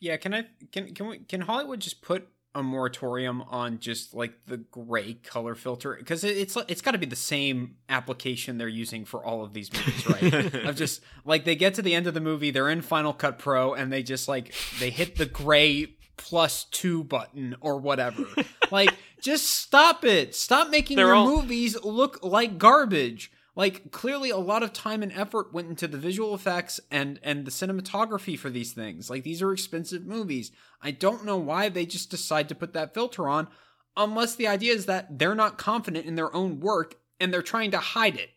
Yeah, 0.00 0.16
can 0.18 0.34
I 0.34 0.44
can 0.70 0.94
can 0.94 1.06
we 1.08 1.18
can 1.18 1.40
Hollywood 1.40 1.80
just 1.80 2.00
put 2.02 2.28
a 2.54 2.62
moratorium 2.62 3.42
on 3.42 3.78
just 3.78 4.14
like 4.14 4.32
the 4.46 4.56
gray 4.56 5.14
color 5.14 5.54
filter 5.54 5.96
because 5.98 6.24
it, 6.24 6.36
it's 6.36 6.56
it's 6.68 6.80
got 6.80 6.92
to 6.92 6.98
be 6.98 7.06
the 7.06 7.14
same 7.16 7.76
application 7.88 8.56
they're 8.58 8.68
using 8.68 9.04
for 9.04 9.24
all 9.24 9.42
of 9.44 9.52
these 9.52 9.70
movies, 9.72 10.06
right? 10.08 10.54
of 10.66 10.76
just 10.76 11.02
like 11.24 11.44
they 11.44 11.56
get 11.56 11.74
to 11.74 11.82
the 11.82 11.94
end 11.94 12.06
of 12.06 12.14
the 12.14 12.20
movie, 12.20 12.50
they're 12.52 12.70
in 12.70 12.80
Final 12.82 13.12
Cut 13.12 13.38
Pro, 13.38 13.74
and 13.74 13.92
they 13.92 14.02
just 14.04 14.28
like 14.28 14.54
they 14.78 14.90
hit 14.90 15.16
the 15.16 15.26
gray 15.26 15.94
plus 16.18 16.64
two 16.64 17.02
button 17.04 17.56
or 17.60 17.78
whatever. 17.78 18.24
like, 18.70 18.94
just 19.22 19.46
stop 19.46 20.04
it. 20.04 20.34
Stop 20.34 20.68
making 20.68 20.96
They're 20.96 21.06
your 21.06 21.14
all- 21.14 21.36
movies 21.40 21.76
look 21.82 22.22
like 22.22 22.58
garbage. 22.58 23.32
Like, 23.56 23.90
clearly, 23.90 24.30
a 24.30 24.36
lot 24.36 24.62
of 24.62 24.72
time 24.72 25.02
and 25.02 25.10
effort 25.12 25.52
went 25.52 25.68
into 25.68 25.88
the 25.88 25.98
visual 25.98 26.32
effects 26.34 26.78
and 26.92 27.18
and 27.24 27.44
the 27.44 27.50
cinematography 27.50 28.38
for 28.38 28.50
these 28.50 28.72
things. 28.72 29.10
Like, 29.10 29.24
these 29.24 29.42
are 29.42 29.52
expensive 29.52 30.06
movies. 30.06 30.52
I 30.80 30.92
don't 30.92 31.24
know 31.24 31.38
why 31.38 31.68
they 31.68 31.84
just 31.84 32.08
decide 32.08 32.48
to 32.50 32.54
put 32.54 32.72
that 32.74 32.94
filter 32.94 33.28
on, 33.28 33.48
unless 33.96 34.36
the 34.36 34.46
idea 34.46 34.74
is 34.74 34.86
that 34.86 35.18
they're 35.18 35.34
not 35.34 35.58
confident 35.58 36.06
in 36.06 36.14
their 36.14 36.32
own 36.32 36.60
work 36.60 36.94
and 37.18 37.34
they're 37.34 37.42
trying 37.42 37.72
to 37.72 37.78
hide 37.78 38.16
it. 38.16 38.30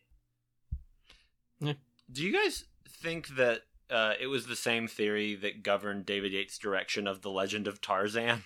Do 2.11 2.23
you 2.25 2.33
guys 2.33 2.65
think 2.89 3.29
that 3.37 3.61
uh, 3.91 4.13
it 4.19 4.27
was 4.27 4.47
the 4.47 4.55
same 4.55 4.87
theory 4.87 5.35
that 5.35 5.63
governed 5.63 6.05
David 6.05 6.31
Yates' 6.33 6.57
direction 6.57 7.07
of 7.07 7.21
The 7.21 7.29
Legend 7.31 7.67
of 7.67 7.81
Tarzan, 7.81 8.43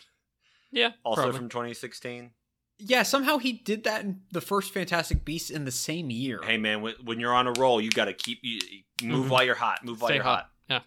Yeah, 0.71 0.91
also 1.03 1.23
probably. 1.23 1.37
from 1.39 1.49
2016? 1.49 2.31
Yeah, 2.77 3.03
somehow 3.03 3.37
he 3.37 3.53
did 3.53 3.85
that 3.85 4.03
in 4.03 4.21
the 4.31 4.41
first 4.41 4.73
Fantastic 4.73 5.23
Beasts 5.23 5.49
in 5.49 5.63
the 5.63 5.71
same 5.71 6.09
year. 6.09 6.41
Hey 6.43 6.57
man, 6.57 6.81
when, 6.81 6.95
when 7.03 7.19
you're 7.21 7.33
on 7.33 7.47
a 7.47 7.53
roll, 7.53 7.79
you 7.79 7.89
got 7.89 8.05
to 8.05 8.13
keep 8.13 8.39
you 8.43 8.59
you 8.99 9.07
move 9.07 9.27
Mhm. 9.27 9.29
while 9.29 9.43
you're 9.45 9.55
hot. 9.55 9.85
Move 9.85 10.01
while 10.01 10.09
Stay 10.09 10.15
you're 10.15 10.23
hot. 10.25 10.39
hot. 10.43 10.51
Yeah. 10.69 10.79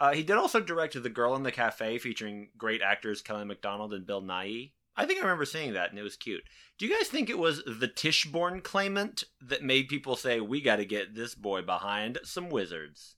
Uh, 0.00 0.14
he 0.14 0.22
did 0.24 0.36
also 0.36 0.58
direct 0.60 1.00
The 1.00 1.08
Girl 1.08 1.36
in 1.36 1.44
the 1.44 1.52
Cafe, 1.52 1.98
featuring 1.98 2.50
great 2.56 2.82
actors 2.82 3.22
Kelly 3.22 3.44
MacDonald 3.44 3.94
and 3.94 4.04
Bill 4.06 4.20
Nighy. 4.22 4.72
I 4.96 5.06
think 5.06 5.20
I 5.20 5.22
remember 5.22 5.44
seeing 5.44 5.74
that, 5.74 5.90
and 5.90 5.98
it 5.98 6.02
was 6.02 6.16
cute. 6.16 6.42
Do 6.76 6.84
you 6.86 6.96
guys 6.96 7.06
think 7.08 7.30
it 7.30 7.38
was 7.38 7.62
the 7.64 7.86
Tichborne 7.86 8.60
claimant 8.64 9.22
that 9.40 9.62
made 9.62 9.88
people 9.88 10.16
say, 10.16 10.40
"We 10.40 10.60
got 10.60 10.76
to 10.76 10.84
get 10.84 11.14
this 11.14 11.36
boy 11.36 11.62
behind 11.62 12.18
some 12.24 12.50
wizards"? 12.50 13.14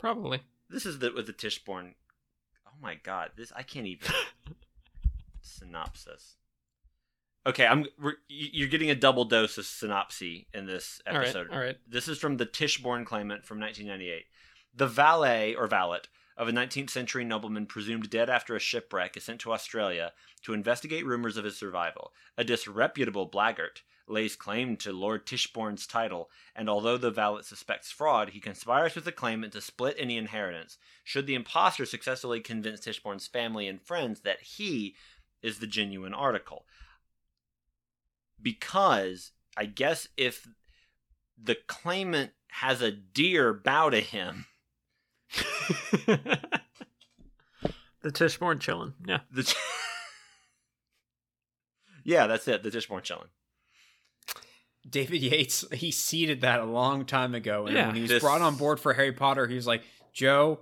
Probably. 0.00 0.40
This 0.68 0.86
is 0.86 0.98
the 0.98 1.12
with 1.12 1.26
the 1.26 1.32
Tichborne. 1.32 1.94
Oh 2.66 2.76
my 2.80 2.94
god, 2.94 3.30
this 3.36 3.52
I 3.54 3.62
can't 3.62 3.86
even 3.86 4.08
synopsis. 5.42 6.36
Okay, 7.46 7.66
I'm. 7.66 7.86
We're, 8.00 8.14
you're 8.28 8.68
getting 8.68 8.90
a 8.90 8.94
double 8.94 9.24
dose 9.24 9.58
of 9.58 9.66
synopsis 9.66 10.44
in 10.52 10.66
this 10.66 11.00
episode. 11.06 11.48
All 11.48 11.54
right, 11.54 11.54
all 11.54 11.64
right. 11.64 11.76
This 11.88 12.08
is 12.08 12.18
from 12.18 12.36
the 12.36 12.46
Tichborne 12.46 13.04
claimant 13.04 13.44
from 13.44 13.60
1998. 13.60 14.24
The 14.74 14.86
valet 14.86 15.54
or 15.54 15.66
valet 15.66 16.00
of 16.36 16.48
a 16.48 16.52
19th 16.52 16.90
century 16.90 17.24
nobleman 17.24 17.66
presumed 17.66 18.08
dead 18.08 18.30
after 18.30 18.56
a 18.56 18.60
shipwreck 18.60 19.16
is 19.16 19.24
sent 19.24 19.40
to 19.40 19.52
Australia 19.52 20.12
to 20.42 20.54
investigate 20.54 21.04
rumors 21.04 21.36
of 21.36 21.44
his 21.44 21.58
survival. 21.58 22.12
A 22.38 22.44
disreputable 22.44 23.26
blackguard 23.26 23.80
lays 24.10 24.36
claim 24.36 24.76
to 24.78 24.92
Lord 24.92 25.26
Tichborne's 25.26 25.86
title, 25.86 26.30
and 26.54 26.68
although 26.68 26.96
the 26.96 27.10
valet 27.10 27.42
suspects 27.42 27.90
fraud, 27.90 28.30
he 28.30 28.40
conspires 28.40 28.94
with 28.94 29.04
the 29.04 29.12
claimant 29.12 29.52
to 29.52 29.60
split 29.60 29.96
any 29.98 30.16
inheritance. 30.16 30.78
Should 31.04 31.26
the 31.26 31.34
impostor 31.34 31.86
successfully 31.86 32.40
convince 32.40 32.80
Tichborne's 32.80 33.26
family 33.26 33.66
and 33.68 33.80
friends 33.80 34.20
that 34.20 34.42
he 34.42 34.96
is 35.42 35.58
the 35.58 35.66
genuine 35.66 36.14
article? 36.14 36.66
Because 38.42 39.32
I 39.56 39.66
guess 39.66 40.08
if 40.16 40.46
the 41.42 41.56
claimant 41.66 42.32
has 42.48 42.82
a 42.82 42.90
deer 42.90 43.52
bow 43.52 43.90
to 43.90 44.00
him, 44.00 44.46
the 48.02 48.10
Tichborne 48.10 48.58
qilin. 48.58 48.94
Yeah. 49.06 49.20
the 49.30 49.54
yeah, 52.04 52.26
that's 52.26 52.48
it. 52.48 52.62
The 52.62 52.70
Tichborne 52.70 53.02
qilin. 53.02 53.28
David 54.90 55.22
Yates, 55.22 55.64
he 55.72 55.90
seeded 55.90 56.40
that 56.40 56.60
a 56.60 56.64
long 56.64 57.04
time 57.04 57.34
ago. 57.34 57.66
And 57.66 57.76
Yeah. 57.76 57.86
when 57.86 57.94
he 57.96 58.02
was 58.02 58.10
This- 58.10 58.22
brought 58.22 58.40
on 58.42 58.56
board 58.56 58.80
for 58.80 58.92
Harry 58.94 59.12
Potter, 59.12 59.46
he 59.46 59.54
was 59.54 59.66
like, 59.66 59.82
Jo, 60.12 60.60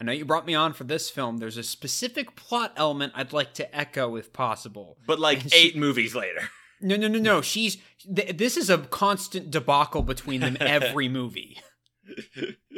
I 0.00 0.04
know 0.04 0.12
you 0.12 0.24
brought 0.24 0.44
me 0.46 0.54
on 0.54 0.72
for 0.72 0.84
this 0.84 1.08
film. 1.10 1.38
There's 1.38 1.56
a 1.56 1.62
specific 1.62 2.34
plot 2.36 2.72
element 2.76 3.12
I'd 3.14 3.32
like 3.32 3.54
to 3.54 3.76
echo 3.76 4.16
if 4.16 4.32
possible. 4.32 4.98
But 5.06 5.20
like 5.20 5.42
And 5.42 5.52
she- 5.52 5.58
eight 5.68 5.76
movies 5.76 6.14
later. 6.14 6.50
No, 6.80 6.96
no, 6.96 7.08
no, 7.08 7.18
no. 7.18 7.40
She's. 7.40 7.78
Th- 8.14 8.36
this 8.36 8.58
is 8.58 8.68
a 8.68 8.76
constant 8.76 9.50
debacle 9.50 10.02
between 10.02 10.42
them 10.42 10.56
every 10.60 11.08
movie. 11.20 11.58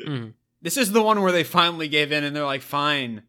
Mm. 0.06 0.34
This 0.62 0.76
is 0.76 0.92
the 0.92 1.02
one 1.02 1.22
where 1.22 1.32
they 1.32 1.42
finally 1.42 1.88
gave 1.88 2.12
in 2.12 2.22
and 2.22 2.36
they're 2.36 2.44
like, 2.44 2.62
fine. 2.62 3.22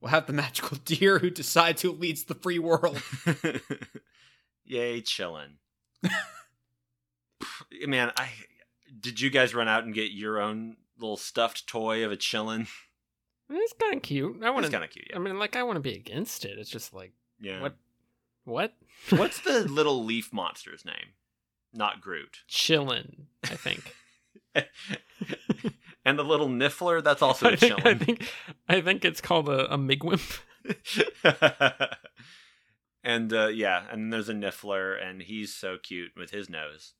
We'll 0.00 0.10
have 0.12 0.26
the 0.26 0.32
magical 0.32 0.78
deer 0.86 1.18
who 1.18 1.28
decides 1.28 1.82
who 1.82 1.92
leads 1.92 2.24
the 2.24 2.34
free 2.36 2.58
world. 2.58 3.02
Yay, 4.64 5.02
qilin. 5.02 5.56
Man, 7.86 8.12
I 8.16 8.30
did 8.98 9.20
you 9.20 9.30
guys 9.30 9.54
run 9.54 9.68
out 9.68 9.84
and 9.84 9.94
get 9.94 10.10
your 10.12 10.40
own 10.40 10.76
little 10.98 11.16
stuffed 11.16 11.66
toy 11.66 12.04
of 12.04 12.12
a 12.12 12.16
qilin? 12.16 12.68
It's 13.48 13.72
kind 13.72 13.94
of 13.94 14.02
cute. 14.02 14.42
I 14.42 14.50
want 14.50 14.64
It's 14.64 14.70
to. 14.70 14.76
kind 14.76 14.84
of 14.84 14.90
cute. 14.90 15.08
Yeah. 15.10 15.16
I 15.16 15.18
mean, 15.18 15.38
like, 15.38 15.56
I 15.56 15.62
want 15.64 15.76
to 15.76 15.80
be 15.80 15.94
against 15.94 16.44
it. 16.44 16.58
It's 16.58 16.70
just 16.70 16.94
like, 16.94 17.12
yeah. 17.40 17.60
what? 17.60 17.74
What? 18.44 18.74
What's 19.10 19.40
the 19.40 19.60
little 19.68 20.04
leaf 20.04 20.32
monster's 20.32 20.84
name? 20.84 21.14
Not 21.72 22.00
Groot. 22.00 22.40
Chillin, 22.48 23.26
I 23.44 23.56
think. 23.56 23.94
and 26.04 26.18
the 26.18 26.24
little 26.24 26.48
niffler, 26.48 27.02
that's 27.02 27.22
also 27.22 27.50
I 27.50 27.56
think, 27.56 27.86
I 27.86 27.94
think 27.94 28.32
I 28.68 28.80
think 28.80 29.04
it's 29.04 29.20
called 29.20 29.48
a, 29.48 29.72
a 29.72 29.78
migwimp. 29.78 30.40
and 33.04 33.32
uh, 33.32 33.46
yeah, 33.48 33.84
and 33.90 34.12
there's 34.12 34.28
a 34.28 34.34
niffler, 34.34 35.00
and 35.00 35.22
he's 35.22 35.54
so 35.54 35.76
cute 35.80 36.12
with 36.16 36.30
his 36.30 36.50
nose. 36.50 36.94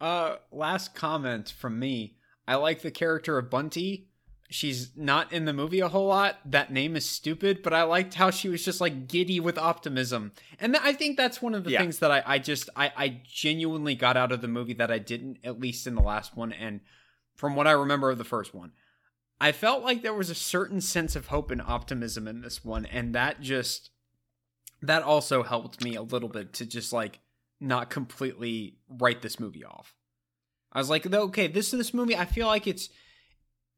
Uh, 0.00 0.36
last 0.52 0.94
comment 0.94 1.50
from 1.56 1.78
me. 1.78 2.16
I 2.46 2.54
like 2.56 2.82
the 2.82 2.90
character 2.90 3.36
of 3.38 3.50
Bunty. 3.50 4.08
She's 4.50 4.92
not 4.96 5.30
in 5.32 5.44
the 5.44 5.52
movie 5.52 5.80
a 5.80 5.88
whole 5.88 6.06
lot. 6.06 6.36
That 6.46 6.72
name 6.72 6.96
is 6.96 7.04
stupid, 7.04 7.62
but 7.62 7.74
I 7.74 7.82
liked 7.82 8.14
how 8.14 8.30
she 8.30 8.48
was 8.48 8.64
just 8.64 8.80
like 8.80 9.06
giddy 9.06 9.40
with 9.40 9.58
optimism. 9.58 10.32
And 10.58 10.72
th- 10.72 10.84
I 10.84 10.94
think 10.94 11.18
that's 11.18 11.42
one 11.42 11.54
of 11.54 11.64
the 11.64 11.72
Yeah. 11.72 11.80
things 11.80 11.98
that 11.98 12.10
I, 12.10 12.22
I 12.24 12.38
just, 12.38 12.70
I, 12.74 12.90
I 12.96 13.20
genuinely 13.26 13.94
got 13.94 14.16
out 14.16 14.32
of 14.32 14.40
the 14.40 14.48
movie 14.48 14.72
that 14.74 14.90
I 14.90 14.98
didn't, 14.98 15.38
at 15.44 15.60
least 15.60 15.86
in 15.86 15.94
the 15.96 16.00
last 16.02 16.34
one. 16.34 16.52
And 16.52 16.80
from 17.34 17.56
what 17.56 17.66
I 17.66 17.72
remember 17.72 18.08
of 18.10 18.16
the 18.16 18.24
first 18.24 18.54
one, 18.54 18.72
I 19.38 19.52
felt 19.52 19.84
like 19.84 20.00
there 20.02 20.14
was 20.14 20.30
a 20.30 20.34
certain 20.34 20.80
sense 20.80 21.14
of 21.14 21.26
hope 21.26 21.50
and 21.50 21.60
optimism 21.60 22.26
in 22.26 22.40
this 22.40 22.64
one. 22.64 22.86
And 22.86 23.14
that 23.14 23.42
just, 23.42 23.90
that 24.80 25.02
also 25.02 25.42
helped 25.42 25.84
me 25.84 25.94
a 25.94 26.02
little 26.02 26.28
bit 26.30 26.54
to 26.54 26.64
just 26.64 26.90
like 26.92 27.18
not 27.60 27.90
completely 27.90 28.76
write 28.88 29.22
this 29.22 29.40
movie 29.40 29.64
off. 29.64 29.94
I 30.72 30.78
was 30.78 30.90
like, 30.90 31.06
okay, 31.06 31.46
this 31.46 31.70
this 31.70 31.94
movie, 31.94 32.16
I 32.16 32.24
feel 32.24 32.46
like 32.46 32.66
it's 32.66 32.88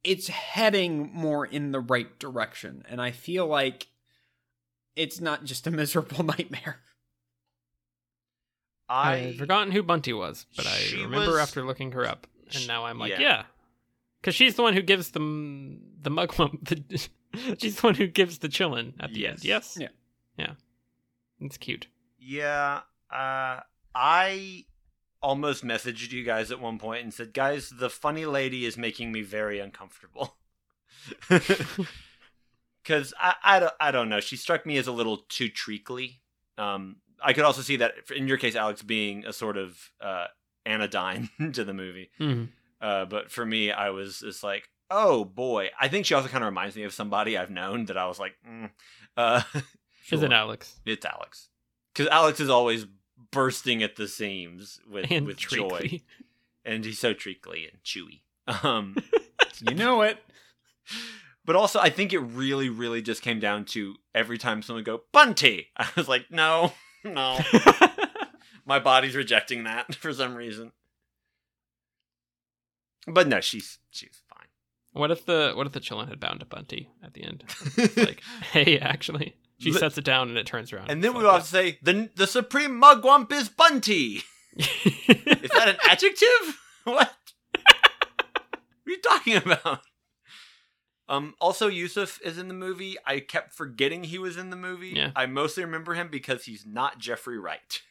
it's 0.03 0.29
heading 0.29 1.11
more 1.13 1.47
in 1.47 1.73
the 1.73 1.81
right 1.81 2.19
direction, 2.19 2.85
and 2.89 3.01
I 3.01 3.11
feel 3.11 3.47
like 3.47 3.89
it's 4.97 5.21
not 5.21 5.45
just 5.45 5.67
a 5.67 5.71
miserable 5.71 6.25
nightmare. 6.25 6.81
I 8.89 9.13
I 9.13 9.17
had 9.19 9.37
forgotten 9.39 9.73
who 9.73 9.83
Bunty 9.83 10.13
was, 10.13 10.47
but 10.57 10.67
I 10.67 10.81
remember 10.95 11.33
was- 11.33 11.41
after 11.41 11.65
looking 11.65 11.93
her 11.93 12.05
up, 12.07 12.27
and 12.55 12.67
now 12.67 12.87
I'm 12.87 12.99
like, 12.99 13.11
yeah. 13.13 13.21
yeah, 13.21 13.43
because 14.21 14.35
she's 14.35 14.57
the 14.57 14.63
one 14.63 14.75
who 14.75 14.83
gives 14.83 15.11
them 15.11 15.81
the 16.01 16.11
mugwump. 16.11 17.09
The, 17.33 17.57
she's 17.59 17.77
the 17.77 17.87
one 17.87 17.95
who 17.95 18.09
gives 18.09 18.39
the 18.39 18.49
qilin 18.49 18.95
at 18.99 19.13
the 19.13 19.29
end. 19.29 19.45
Yes. 19.45 19.77
Yes. 19.77 19.79
Yeah. 19.81 19.89
Yeah. 20.37 20.53
It's 21.41 21.57
cute. 21.57 21.87
Yeah, 22.19 22.81
uh, 23.13 23.61
I 23.95 24.65
almost 25.23 25.65
messaged 25.65 26.13
you 26.13 26.25
guys 26.25 26.51
at 26.51 26.61
one 26.61 26.79
point 26.79 27.03
and 27.03 27.13
said, 27.15 27.35
"Guys, 27.35 27.71
the 27.71 27.91
funny 27.91 28.27
lady 28.27 28.65
is 28.65 28.77
making 28.77 29.13
me 29.13 29.23
very 29.23 29.59
uncomfortable." 29.61 30.37
Because 32.83 33.13
I, 33.21 33.35
I, 33.45 33.61
don't, 33.61 33.75
I 33.79 33.91
don't 33.91 34.09
know. 34.09 34.21
She 34.21 34.37
struck 34.37 34.65
me 34.65 34.79
as 34.79 34.87
a 34.87 34.93
little 34.93 35.19
too 35.29 35.49
treacly. 35.49 36.23
Um, 36.57 36.97
I 37.23 37.35
could 37.35 37.45
also 37.45 37.63
see 37.63 37.77
that 37.77 37.93
in 38.15 38.27
your 38.27 38.39
case, 38.39 38.57
Alex, 38.57 38.83
being 38.83 39.25
a 39.27 39.33
sort 39.33 39.57
of 39.57 39.79
uh, 40.01 40.27
anodyne 40.65 41.29
to 41.53 41.63
the 41.63 41.75
movie. 41.75 42.11
Mhm. 42.19 42.49
Uh, 42.81 43.05
but 43.05 43.31
for 43.31 43.45
me, 43.45 43.71
I 43.71 43.91
was 43.91 44.21
just 44.21 44.43
like, 44.43 44.69
oh 44.91 45.25
boy. 45.25 45.69
I 45.79 45.89
think 45.89 46.07
she 46.07 46.15
also 46.15 46.29
kind 46.29 46.43
of 46.43 46.49
reminds 46.49 46.75
me 46.75 46.85
of 46.85 46.95
somebody 46.95 47.37
I've 47.37 47.51
known 47.51 47.85
that 47.87 47.99
I 47.99 48.07
was 48.07 48.19
like, 48.19 48.35
mm. 48.49 48.71
uh, 49.17 49.43
Is 50.11 50.23
it. 50.23 50.33
Alex? 50.33 50.81
It's 50.87 51.05
Alex. 51.05 51.49
Because 51.93 52.09
Alex 52.09 52.41
is 52.41 52.49
always 52.49 52.87
bursting 53.31 53.83
at 53.83 53.97
the 53.97 54.09
seams 54.09 54.81
with, 54.91 55.07
And 55.11 55.27
with 55.27 55.39
joy. 55.39 56.01
And 56.65 56.85
he's 56.85 56.99
so 56.99 57.13
treacly 57.15 57.69
and 57.71 57.83
chewy. 57.83 58.21
Um, 58.65 58.97
you 59.61 59.77
know 59.77 60.03
it. 60.03 60.19
but 61.45 61.55
also, 61.55 61.79
I 61.79 61.89
think 61.89 62.13
it 62.13 62.19
really, 62.19 62.69
really 62.69 63.01
just 63.01 63.23
came 63.23 63.39
down 63.39 63.65
to 63.67 63.95
every 64.13 64.39
time 64.39 64.61
someone 64.61 64.81
would 64.81 64.87
go, 64.87 65.03
Bunty! 65.13 65.69
I 65.77 65.89
was 65.95 66.09
like, 66.09 66.31
no, 66.31 66.73
no. 67.05 67.39
My 68.65 68.81
body's 68.81 69.15
rejecting 69.15 69.65
that 69.65 69.95
for 69.95 70.13
some 70.13 70.35
reason. 70.35 70.73
But 73.07 73.29
no, 73.29 73.41
she's 73.41 73.79
she's 73.91 74.21
fine. 74.29 74.49
What 74.93 75.11
if 75.11 75.25
the 75.27 75.53
what 75.55 75.67
if 75.67 75.73
the 75.73 75.81
qilin 75.81 76.09
had 76.09 76.21
bound 76.21 76.41
to 76.41 76.47
Bunty 76.47 76.91
at 77.03 77.15
the 77.15 77.25
end? 77.25 77.45
Like, 77.97 78.23
hey, 78.53 78.79
actually, 78.79 79.37
she 79.61 79.73
sets 79.73 79.99
it 79.99 80.05
down 80.05 80.29
and 80.29 80.39
it 80.39 80.47
turns 80.47 80.73
around. 80.73 80.91
And 80.91 81.05
then 81.05 81.15
we 81.15 81.25
have 81.25 81.43
to 81.43 81.49
say, 81.49 81.79
the, 81.83 82.11
the 82.17 82.27
supreme 82.27 82.81
mugwump 82.81 83.31
is 83.33 83.49
Bunty! 83.49 84.23
Is 84.57 85.51
that 85.51 85.69
an 85.69 85.77
adjective? 85.89 86.27
What? 86.85 87.13
what 87.53 87.77
are 88.87 88.91
you 88.91 89.01
talking 89.03 89.37
about? 89.37 89.81
Um, 91.11 91.35
also, 91.41 91.69
Yusuf 91.69 92.19
is 92.25 92.39
in 92.39 92.49
the 92.49 92.55
movie. 92.55 92.97
I 93.05 93.21
kept 93.21 93.53
forgetting 93.53 94.05
he 94.05 94.19
was 94.19 94.39
in 94.39 94.49
the 94.49 94.57
movie. 94.57 94.95
Yeah. 94.97 95.11
I 95.15 95.27
mostly 95.27 95.63
remember 95.63 95.93
him 95.95 96.09
because 96.11 96.45
he's 96.45 96.65
not 96.65 96.99
Jeffrey 96.99 97.39
Wright. 97.39 97.83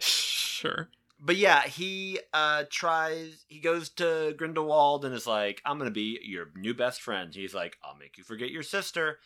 sure. 0.00 0.88
But 1.20 1.36
yeah, 1.36 1.62
he 1.62 2.20
uh 2.32 2.64
tries. 2.70 3.44
He 3.48 3.60
goes 3.60 3.88
to 3.90 4.34
Grindelwald 4.36 5.04
and 5.04 5.14
is 5.14 5.26
like, 5.26 5.60
"I'm 5.64 5.78
gonna 5.78 5.90
be 5.90 6.18
your 6.22 6.46
new 6.56 6.74
best 6.74 7.00
friend." 7.02 7.34
He's 7.34 7.54
like, 7.54 7.76
"I'll 7.82 7.96
make 7.96 8.18
you 8.18 8.24
forget 8.24 8.50
your 8.50 8.62
sister," 8.62 9.18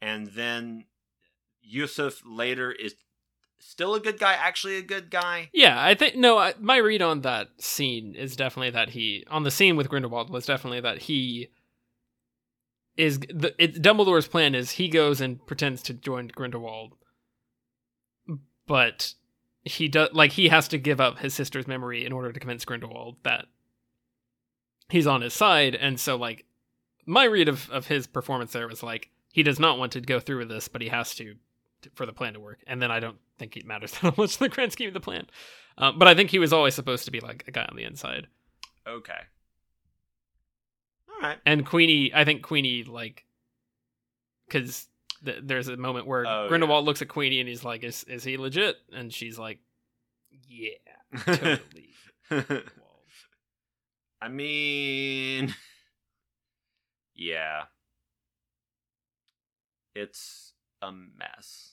and 0.00 0.28
then 0.28 0.84
Yusuf 1.62 2.22
later 2.24 2.72
is 2.72 2.94
still 3.58 3.94
a 3.94 4.00
good 4.00 4.18
guy. 4.18 4.34
Actually, 4.34 4.76
a 4.76 4.82
good 4.82 5.10
guy. 5.10 5.50
Yeah, 5.52 5.82
I 5.82 5.94
think 5.94 6.16
no. 6.16 6.38
I, 6.38 6.54
my 6.60 6.76
read 6.76 7.02
on 7.02 7.22
that 7.22 7.48
scene 7.58 8.14
is 8.14 8.36
definitely 8.36 8.70
that 8.70 8.90
he 8.90 9.24
on 9.30 9.42
the 9.42 9.50
scene 9.50 9.76
with 9.76 9.88
Grindelwald 9.88 10.30
was 10.30 10.46
definitely 10.46 10.80
that 10.80 11.02
he 11.02 11.48
is 12.96 13.18
the 13.20 13.54
it, 13.58 13.82
Dumbledore's 13.82 14.28
plan 14.28 14.54
is 14.54 14.72
he 14.72 14.88
goes 14.88 15.20
and 15.20 15.44
pretends 15.46 15.82
to 15.82 15.94
join 15.94 16.28
Grindelwald, 16.28 16.94
but 18.66 19.14
he 19.64 19.88
does 19.88 20.10
like 20.12 20.32
he 20.32 20.48
has 20.48 20.68
to 20.68 20.78
give 20.78 21.00
up 21.00 21.18
his 21.18 21.34
sister's 21.34 21.66
memory 21.66 22.04
in 22.04 22.12
order 22.12 22.32
to 22.32 22.40
convince 22.40 22.64
Grindelwald 22.64 23.16
that 23.24 23.46
he's 24.88 25.06
on 25.06 25.22
his 25.22 25.34
side, 25.34 25.74
and 25.74 25.98
so 25.98 26.16
like 26.16 26.44
my 27.04 27.24
read 27.24 27.48
of 27.48 27.68
of 27.70 27.86
his 27.88 28.06
performance 28.06 28.52
there 28.52 28.68
was 28.68 28.82
like 28.82 29.10
he 29.36 29.42
does 29.42 29.60
not 29.60 29.78
want 29.78 29.92
to 29.92 30.00
go 30.00 30.18
through 30.18 30.38
with 30.38 30.48
this, 30.48 30.66
but 30.66 30.80
he 30.80 30.88
has 30.88 31.14
to 31.16 31.34
to- 31.82 31.90
for 31.94 32.06
the 32.06 32.12
plan 32.14 32.32
to 32.32 32.40
work. 32.40 32.60
And 32.66 32.80
then 32.80 32.90
I 32.90 33.00
don't 33.00 33.18
think 33.38 33.54
it 33.54 33.66
matters 33.66 33.92
that 34.00 34.16
much 34.16 34.40
in 34.40 34.44
the 34.44 34.48
grand 34.48 34.72
scheme 34.72 34.88
of 34.88 34.94
the 34.94 35.00
plan. 35.00 35.26
Um, 35.76 35.98
but 35.98 36.08
I 36.08 36.14
think 36.14 36.30
he 36.30 36.38
was 36.38 36.54
always 36.54 36.74
supposed 36.74 37.04
to 37.04 37.10
be 37.10 37.20
like 37.20 37.44
a 37.46 37.50
guy 37.50 37.66
on 37.68 37.76
the 37.76 37.84
inside. 37.84 38.28
Okay. 38.88 39.20
All 41.10 41.20
right. 41.20 41.36
And 41.44 41.66
Queenie, 41.66 42.12
I 42.14 42.24
think 42.24 42.42
Queenie 42.42 42.84
like 42.84 43.26
because 44.48 44.86
th- 45.22 45.40
there's 45.42 45.68
a 45.68 45.76
moment 45.76 46.06
where 46.06 46.24
Oh, 46.26 46.48
Grindelwald 46.48 46.86
looks 46.86 47.02
at 47.02 47.08
Queenie 47.08 47.40
and 47.40 47.48
he's 47.48 47.62
like, 47.64 47.84
"Is 47.84 48.04
is 48.04 48.24
he 48.24 48.38
legit?" 48.38 48.76
And 48.92 49.12
she's 49.12 49.38
like, 49.38 49.58
"Yeah, 50.30 50.70
totally." 51.26 52.62
I 54.20 54.28
mean, 54.28 55.54
yeah, 57.14 57.64
it's 59.96 60.52
a 60.82 60.92
mess. 60.92 61.72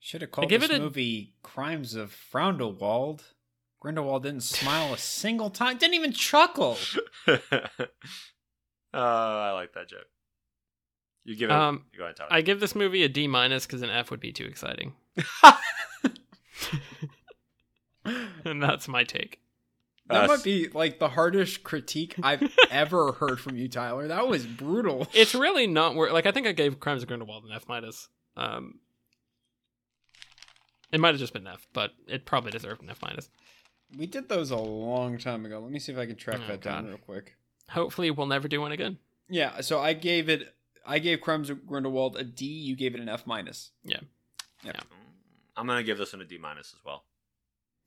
Should 0.00 0.22
have 0.22 0.30
called 0.30 0.48
give 0.48 0.62
this 0.62 0.70
it 0.70 0.76
a- 0.76 0.80
movie 0.80 1.34
"Crimes 1.42 1.94
of 1.94 2.14
Frowndelwald." 2.32 3.22
Grindelwald 3.80 4.24
didn't 4.24 4.42
smile 4.42 4.92
a 4.92 4.98
single 4.98 5.50
time. 5.50 5.78
Didn't 5.78 5.94
even 5.94 6.12
chuckle. 6.12 6.76
uh, 7.28 7.36
I 8.92 9.52
like 9.52 9.72
that 9.74 9.88
joke. 9.88 10.06
You 11.24 11.36
give 11.36 11.50
it. 11.50 11.52
Um, 11.54 11.84
go 11.96 12.04
ahead, 12.04 12.16
Tyler. 12.16 12.32
I 12.32 12.40
give 12.40 12.58
this 12.58 12.74
movie 12.74 13.04
a 13.04 13.08
D 13.08 13.28
minus 13.28 13.66
because 13.66 13.82
an 13.82 13.90
F 13.90 14.10
would 14.10 14.18
be 14.20 14.32
too 14.32 14.46
exciting, 14.46 14.94
and 18.04 18.62
that's 18.62 18.88
my 18.88 19.04
take. 19.04 19.40
That 20.08 20.24
Uh, 20.24 20.26
might 20.28 20.42
be 20.42 20.68
like 20.68 20.98
the 20.98 21.10
hardest 21.10 21.62
critique 21.64 22.14
I've 22.22 22.50
ever 22.70 23.12
heard 23.12 23.40
from 23.40 23.56
you, 23.56 23.68
Tyler. 23.68 24.08
That 24.08 24.26
was 24.26 24.46
brutal. 24.46 25.06
It's 25.12 25.34
really 25.34 25.66
not 25.66 25.94
worth. 25.94 26.12
Like 26.12 26.26
I 26.26 26.30
think 26.32 26.46
I 26.46 26.52
gave 26.52 26.80
Crimes 26.80 27.02
of 27.02 27.08
Grindelwald 27.08 27.44
an 27.44 27.52
F 27.52 27.64
minus. 27.68 28.08
Um, 28.36 28.80
it 30.92 31.00
might 31.00 31.08
have 31.10 31.18
just 31.18 31.32
been 31.34 31.46
F, 31.46 31.66
but 31.72 31.92
it 32.06 32.24
probably 32.24 32.50
deserved 32.50 32.82
an 32.82 32.90
F 32.90 33.02
minus. 33.02 33.28
We 33.96 34.06
did 34.06 34.28
those 34.28 34.50
a 34.50 34.56
long 34.56 35.18
time 35.18 35.44
ago. 35.46 35.60
Let 35.60 35.70
me 35.70 35.78
see 35.78 35.92
if 35.92 35.98
I 35.98 36.06
can 36.06 36.16
track 36.16 36.40
Oh, 36.44 36.48
that 36.48 36.60
down 36.62 36.86
real 36.86 36.98
quick. 36.98 37.36
Hopefully, 37.70 38.10
we'll 38.10 38.26
never 38.26 38.48
do 38.48 38.60
one 38.60 38.72
again. 38.72 38.98
Yeah, 39.28 39.60
so 39.60 39.78
I 39.80 39.92
gave 39.92 40.28
it. 40.30 40.54
I 40.86 40.98
gave 41.00 41.20
Crimes 41.20 41.50
of 41.50 41.66
Grindelwald 41.66 42.16
a 42.16 42.24
D. 42.24 42.46
You 42.46 42.76
gave 42.76 42.94
it 42.94 43.00
an 43.00 43.08
F 43.10 43.26
minus. 43.26 43.72
Yeah. 43.84 44.00
I'm 45.56 45.66
gonna 45.66 45.82
give 45.82 45.98
this 45.98 46.12
one 46.12 46.22
a 46.22 46.24
D 46.24 46.38
minus 46.38 46.72
as 46.78 46.84
well. 46.84 47.04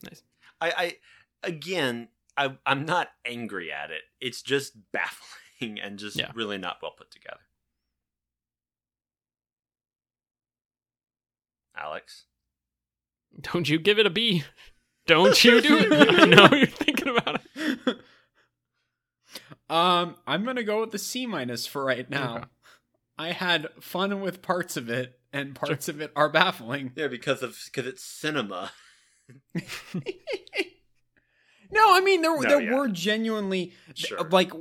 Nice. 0.04 0.24
I, 0.60 0.72
I 0.78 0.96
again, 1.44 2.08
I, 2.38 2.58
I'm 2.66 2.86
not 2.86 3.10
angry 3.26 3.72
at 3.72 3.92
it. 3.92 4.02
It's 4.20 4.42
just 4.42 4.74
baffling 4.92 5.80
and 5.82 5.98
just 6.00 6.18
Yeah. 6.18 6.32
really 6.36 6.58
not 6.58 6.78
well 6.82 6.92
put 6.98 7.12
together. 7.12 7.40
Alex, 11.76 12.26
Don't 13.40 13.68
you 13.70 13.80
give 13.80 13.98
it 13.98 14.06
a 14.06 14.10
B? 14.10 14.44
Don't 15.08 15.42
you 15.44 15.62
do 15.62 15.78
it? 15.80 15.92
I 15.92 16.26
know 16.26 16.50
you're 16.56 16.68
thinking 16.68 17.08
about 17.08 17.42
it. 17.56 17.98
um, 19.70 20.16
I'm 20.28 20.44
gonna 20.44 20.64
go 20.64 20.82
with 20.82 20.92
the 20.92 21.00
C 21.00 21.26
minus 21.26 21.66
for 21.66 21.84
right 21.84 22.08
now. 22.10 22.36
Okay. 22.38 22.46
I 23.18 23.32
had 23.32 23.70
fun 23.80 24.22
with 24.22 24.42
parts 24.42 24.78
of 24.78 24.90
it, 24.90 25.20
and 25.32 25.56
parts 25.56 25.88
of 25.88 26.02
it 26.02 26.12
are 26.16 26.30
baffling. 26.30 26.92
Yeah, 26.96 27.08
because 27.08 27.42
of 27.42 27.58
because 27.66 27.88
it's 27.88 28.04
cinema. 28.04 28.72
No, 31.72 31.96
I 31.96 32.02
mean 32.02 32.22
there 32.22 32.36
No, 32.36 32.42
there 32.42 32.62
yeah. 32.62 32.76
were 32.78 32.88
genuinely 32.88 33.74
Sure. 33.96 34.20
like 34.30 34.52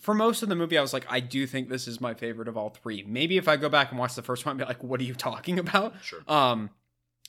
for 0.00 0.14
most 0.14 0.42
of 0.42 0.48
the 0.48 0.54
movie, 0.54 0.78
I 0.78 0.80
was 0.80 0.92
like, 0.92 1.04
I 1.08 1.20
do 1.20 1.46
think 1.46 1.68
this 1.68 1.86
is 1.88 2.00
my 2.00 2.14
favorite 2.14 2.48
of 2.48 2.56
all 2.56 2.70
three. 2.70 3.04
Maybe 3.06 3.36
if 3.36 3.48
I 3.48 3.56
go 3.56 3.68
back 3.68 3.90
and 3.90 3.98
watch 3.98 4.14
the 4.14 4.22
first 4.22 4.46
one, 4.46 4.54
I'd 4.54 4.58
be 4.58 4.64
like, 4.64 4.82
what 4.82 5.00
are 5.00 5.04
you 5.04 5.14
talking 5.14 5.58
about? 5.58 5.94
Sure. 6.02 6.20
Um, 6.28 6.70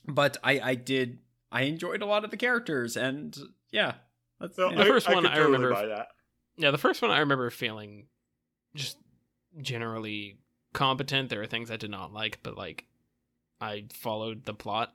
but 0.07 0.37
I 0.43 0.59
I 0.59 0.75
did 0.75 1.19
I 1.51 1.63
enjoyed 1.63 2.01
a 2.01 2.05
lot 2.05 2.23
of 2.23 2.31
the 2.31 2.37
characters, 2.37 2.95
and 2.95 3.35
yeah, 3.71 3.93
that's 4.39 4.57
No, 4.57 4.69
The 4.69 4.75
know. 4.75 4.85
first 4.85 5.07
one 5.09 5.23
could 5.23 5.31
I 5.31 5.35
totally 5.35 5.53
remember- 5.53 5.73
buy 5.73 5.85
that. 5.87 6.07
Yeah, 6.57 6.71
the 6.71 6.77
first 6.77 7.01
one 7.01 7.09
I 7.11 7.19
remember 7.19 7.49
feeling 7.49 8.05
just 8.75 8.97
generally 9.61 10.37
competent. 10.73 11.29
There 11.29 11.41
are 11.41 11.45
things 11.47 11.71
I 11.71 11.77
did 11.77 11.89
not 11.91 12.13
like, 12.13 12.39
but 12.43 12.55
like 12.57 12.85
I 13.61 13.85
followed 13.93 14.45
the 14.45 14.53
plot 14.53 14.93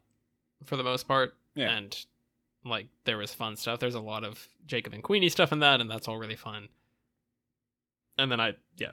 for 0.64 0.76
the 0.76 0.84
most 0.84 1.06
part. 1.08 1.34
Yeah. 1.54 1.70
And 1.70 1.96
like 2.64 2.88
there 3.04 3.18
was 3.18 3.34
fun 3.34 3.56
stuff. 3.56 3.80
There's 3.80 3.94
a 3.94 4.00
lot 4.00 4.24
of 4.24 4.48
Jacob 4.66 4.94
and 4.94 5.02
Queenie 5.02 5.28
stuff 5.28 5.52
in 5.52 5.60
that, 5.60 5.80
and 5.80 5.90
that's 5.90 6.08
all 6.08 6.18
really 6.18 6.36
fun. 6.36 6.68
And 8.18 8.30
then 8.30 8.40
I 8.40 8.54
yeah. 8.76 8.92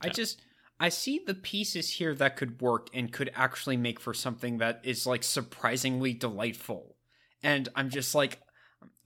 I 0.00 0.08
just 0.08 0.40
I 0.78 0.88
see 0.88 1.20
the 1.24 1.34
pieces 1.34 1.88
here 1.88 2.14
that 2.14 2.36
could 2.36 2.60
work 2.60 2.88
and 2.92 3.12
could 3.12 3.30
actually 3.34 3.76
make 3.76 4.00
for 4.00 4.12
something 4.12 4.58
that 4.58 4.80
is 4.82 5.06
like 5.06 5.22
surprisingly 5.22 6.12
delightful. 6.12 6.96
And 7.42 7.68
I'm 7.74 7.90
just 7.90 8.14
like 8.14 8.40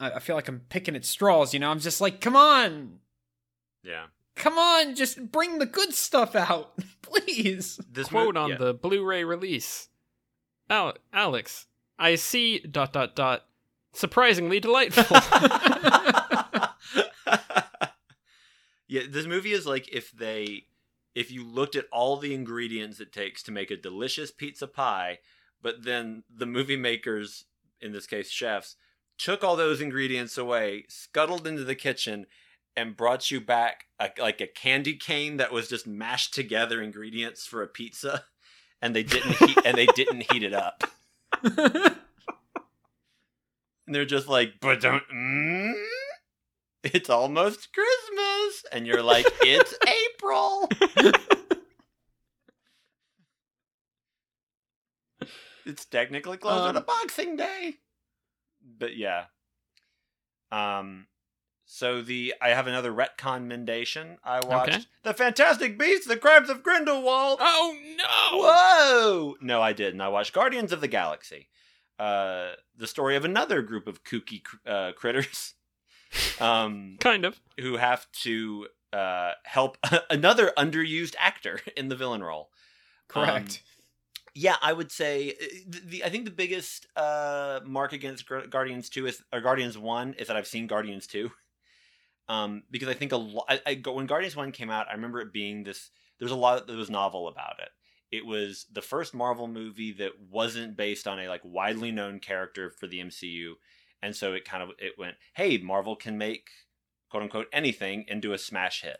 I 0.01 0.13
I 0.13 0.19
feel 0.19 0.37
like 0.37 0.49
I'm 0.49 0.63
picking 0.69 0.97
at 0.97 1.05
straws, 1.05 1.55
you 1.55 1.61
know? 1.61 1.71
I'm 1.71 1.81
just 1.81 2.01
like, 2.01 2.21
come 2.21 2.37
on. 2.37 2.99
Yeah. 3.83 4.07
Come 4.35 4.57
on, 4.57 4.95
just 4.95 5.33
bring 5.33 5.59
the 5.59 5.67
good 5.67 5.93
stuff 5.93 6.37
out, 6.37 6.79
please. 7.03 7.81
This 7.91 8.07
quote 8.07 8.35
mo- 8.35 8.43
on 8.43 8.51
yeah. 8.51 8.57
the 8.57 8.73
Blu-ray 8.73 9.25
release. 9.25 9.89
Al- 10.71 10.97
Alex, 11.13 11.67
I 11.99 12.15
see 12.15 12.61
dot 12.61 12.93
dot 12.93 13.17
dot 13.17 13.48
surprisingly 13.99 14.61
delightful. 14.61 15.05
yeah, 18.89 19.03
this 19.09 19.27
movie 19.27 19.53
is 19.53 19.67
like 19.67 19.89
if 19.93 20.11
they 20.13 20.65
if 21.15 21.31
you 21.33 21.45
looked 21.45 21.77
at 21.77 21.87
all 21.93 22.17
the 22.17 22.35
ingredients 22.35 23.01
it 23.01 23.13
takes 23.13 23.43
to 23.43 23.53
make 23.53 23.71
a 23.71 23.77
delicious 23.77 24.31
pizza 24.31 24.67
pie, 24.67 25.19
but 25.61 25.85
then 25.85 26.23
the 26.33 26.47
movie 26.47 26.77
makers, 26.77 27.45
in 27.81 27.93
this 27.93 28.07
case 28.07 28.31
chefs, 28.31 28.77
took 29.19 29.43
all 29.43 29.57
those 29.57 29.81
ingredients 29.81 30.39
away, 30.39 30.85
scuttled 30.89 31.47
into 31.47 31.65
the 31.65 31.75
kitchen, 31.75 32.27
and 32.77 32.97
brought 32.97 33.31
you 33.31 33.41
back 33.41 33.87
a, 33.99 34.11
like 34.21 34.41
a 34.41 34.47
candy 34.47 34.95
cane 34.95 35.39
that 35.39 35.53
was 35.53 35.69
just 35.69 35.87
mashed 35.87 36.33
together 36.33 36.81
ingredients 36.81 37.47
for 37.47 37.63
a 37.63 37.67
pizza, 37.67 38.25
and 38.81 38.95
they 38.95 39.03
didn't 39.03 39.37
heat, 39.39 39.59
and 39.65 39.77
they 39.77 39.87
didn't 39.87 40.31
heat 40.31 40.45
it 40.45 40.55
up. 40.55 40.85
And 43.89 43.95
they're 43.95 44.05
just 44.05 44.29
like, 44.29 44.57
but 44.61 44.83
don't. 44.83 45.03
Mm, 45.11 45.73
it's 46.85 47.09
almost 47.09 47.71
Christmas, 47.73 48.65
and 48.71 48.87
you're 48.87 49.03
like, 49.03 49.25
it's 49.41 49.75
April. 50.13 50.69
it's 55.65 55.87
technically 55.87 56.37
closer 56.37 56.73
to 56.75 56.79
Um, 56.81 56.85
Boxing 56.87 57.37
Day, 57.37 57.77
but 58.79 58.95
yeah. 58.95 59.25
Um, 60.53 61.07
so 61.65 62.03
the 62.03 62.35
I 62.43 62.51
have 62.51 62.67
another 62.67 62.93
retcon 62.93 63.47
mendation. 63.47 64.17
I 64.23 64.41
watched 64.45 64.69
Okay. 64.75 64.85
the 65.03 65.15
Fantastic 65.15 65.79
Beasts: 65.79 66.07
The 66.07 66.19
Crimes 66.19 66.51
of 66.51 66.63
Grindelwald. 66.63 67.39
oh 67.41 67.75
no! 67.97 68.39
Whoa! 68.39 69.37
No, 69.41 69.63
I 69.63 69.73
didn't. 69.73 70.01
I 70.03 70.09
watched 70.09 70.35
Guardians 70.35 70.73
of 70.73 70.81
the 70.83 70.89
Galaxy. 70.89 71.49
Uh, 71.99 72.53
the 72.77 72.87
story 72.87 73.17
of 73.17 73.25
another 73.25 73.61
group 73.63 73.87
of 73.89 74.05
kooky 74.05 74.43
cr- 74.43 74.57
uh, 74.67 74.93
critters 74.93 75.55
um, 76.41 76.97
Kind 77.01 77.25
of. 77.25 77.41
who 77.61 77.77
have 77.77 78.07
to 78.23 78.69
uh, 78.93 79.33
help 79.45 79.77
another 80.11 80.53
underused 80.57 81.15
actor 81.19 81.61
in 81.77 81.89
the 81.89 81.97
villain 81.97 82.23
role. 82.23 82.51
Correct. 83.09 83.63
Yeah, 84.35 84.57
I 84.63 84.73
would 84.73 84.93
say 84.93 85.31
uh, 85.33 85.45
the, 85.67 85.81
the 85.81 86.05
I 86.05 86.09
think 86.11 86.25
the 86.25 86.31
biggest 86.31 86.87
uh, 86.95 87.61
mark 87.65 87.93
against 87.93 88.25
Guardians 88.51 88.89
Two 88.89 89.07
is 89.07 89.21
or 89.33 89.41
Guardians 89.41 89.77
One 89.77 90.15
is 90.15 90.29
that 90.29 90.37
I've 90.37 90.47
seen 90.47 90.69
Guardians 90.69 91.09
Two, 91.09 91.33
um, 92.29 92.63
because 92.71 92.89
I 92.89 92.95
think 92.95 93.11
a 93.11 93.17
lot. 93.17 93.51
When 93.87 94.07
Guardians 94.07 94.37
One 94.37 94.53
came 94.53 94.71
out, 94.71 94.87
I 94.89 94.93
remember 94.93 95.21
it 95.21 95.33
being 95.33 95.65
this. 95.65 95.91
There's 96.21 96.31
a 96.31 96.37
lot 96.37 96.67
that 96.69 96.77
was 96.77 96.91
novel 96.91 97.27
about 97.27 97.59
it. 97.59 97.71
It 98.11 98.25
was 98.25 98.67
the 98.73 98.83
first 98.83 99.15
Marvel 99.15 99.47
movie 99.47 99.93
that 99.93 100.13
wasn't 100.31 100.77
based 100.77 101.07
on 101.07 101.19
a 101.21 101.29
like 101.29 101.43
widely 101.45 101.93
known 101.93 102.21
character 102.21 102.71
for 102.71 102.87
the 102.87 103.01
MCU, 103.01 103.55
and 104.03 104.17
so 104.17 104.33
it 104.33 104.45
kind 104.45 104.63
of 104.63 104.71
it 104.79 104.99
went, 104.99 105.17
hey, 105.35 105.59
Marvel 105.59 105.97
can 105.97 106.17
make 106.17 106.49
quote 107.11 107.23
unquote 107.23 107.49
anything 107.53 108.07
and 108.09 108.23
do 108.23 108.33
a 108.33 108.39
smash 108.39 108.83
hit. 108.83 108.99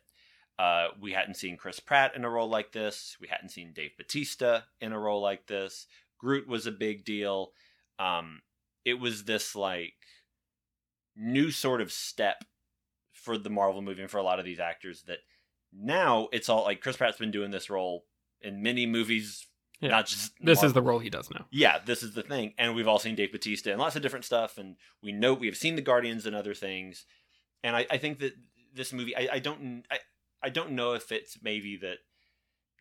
Uh, 0.59 0.89
we 1.01 1.13
hadn't 1.13 1.37
seen 1.37 1.57
Chris 1.57 1.79
Pratt 1.79 2.17
in 2.17 2.25
a 2.25 2.31
role 2.31 2.49
like 2.49 2.73
this. 2.73 3.17
We 3.21 3.29
hadn't 3.29 3.51
seen 3.51 3.73
Dave 3.73 3.97
Bautista 3.97 4.65
in 4.81 4.93
a 4.93 4.99
role 4.99 5.23
like 5.23 5.47
this. 5.47 5.87
Groot 6.19 6.49
was 6.49 6.67
a 6.67 6.73
big 6.73 7.05
deal. 7.05 7.53
Um, 7.99 8.41
it 8.85 8.95
was 8.95 9.25
this 9.25 9.55
like 9.55 9.95
new 11.17 11.51
sort 11.51 11.81
of 11.81 11.93
step 11.93 12.45
for 13.13 13.39
the 13.39 13.51
Marvel 13.51 13.83
movie 13.83 14.03
and 14.03 14.11
for 14.11 14.19
a 14.19 14.23
lot 14.23 14.39
of 14.39 14.45
these 14.45 14.61
actors 14.61 15.03
that 15.07 15.19
now 15.73 16.29
it's 16.33 16.49
all 16.49 16.65
like 16.65 16.81
Chris 16.81 16.97
Pratt's 16.97 17.19
been 17.19 17.31
doing 17.31 17.51
this 17.51 17.71
role 17.71 18.05
in 18.43 18.63
many 18.63 18.87
movies, 18.87 19.47
Yeah. 19.81 19.91
not 19.91 20.07
just 20.07 20.33
This 20.41 20.63
is 20.63 20.73
the 20.73 20.83
role 20.83 20.99
he 20.99 21.11
does 21.11 21.31
now. 21.31 21.47
yeah, 21.51 21.79
this 21.85 22.03
is 22.03 22.15
the 22.15 22.23
thing. 22.23 22.55
And 22.59 22.75
we've 22.75 22.89
all 22.89 22.99
seen 22.99 23.15
Dave 23.15 23.33
Bautista 23.33 23.71
and 23.71 23.81
lots 23.81 23.97
of 23.97 24.03
different 24.03 24.25
stuff, 24.25 24.59
and 24.59 24.77
we 25.03 25.13
know 25.13 25.35
we 25.35 25.47
have 25.47 25.57
seen 25.57 25.77
the 25.77 25.83
Guardians 25.83 26.27
and 26.27 26.35
other 26.37 26.55
things. 26.55 27.05
And 27.63 27.75
I, 27.77 27.87
I 27.91 27.99
think 27.99 28.19
that 28.21 28.35
this 28.75 28.93
movie, 28.93 29.17
I, 29.17 29.29
I 29.35 29.39
don't, 29.41 29.85
I, 29.91 29.99
I 30.43 30.49
don't 30.51 30.73
know 30.73 30.93
if 30.93 31.11
it's 31.11 31.39
maybe 31.43 31.77
that 31.79 31.99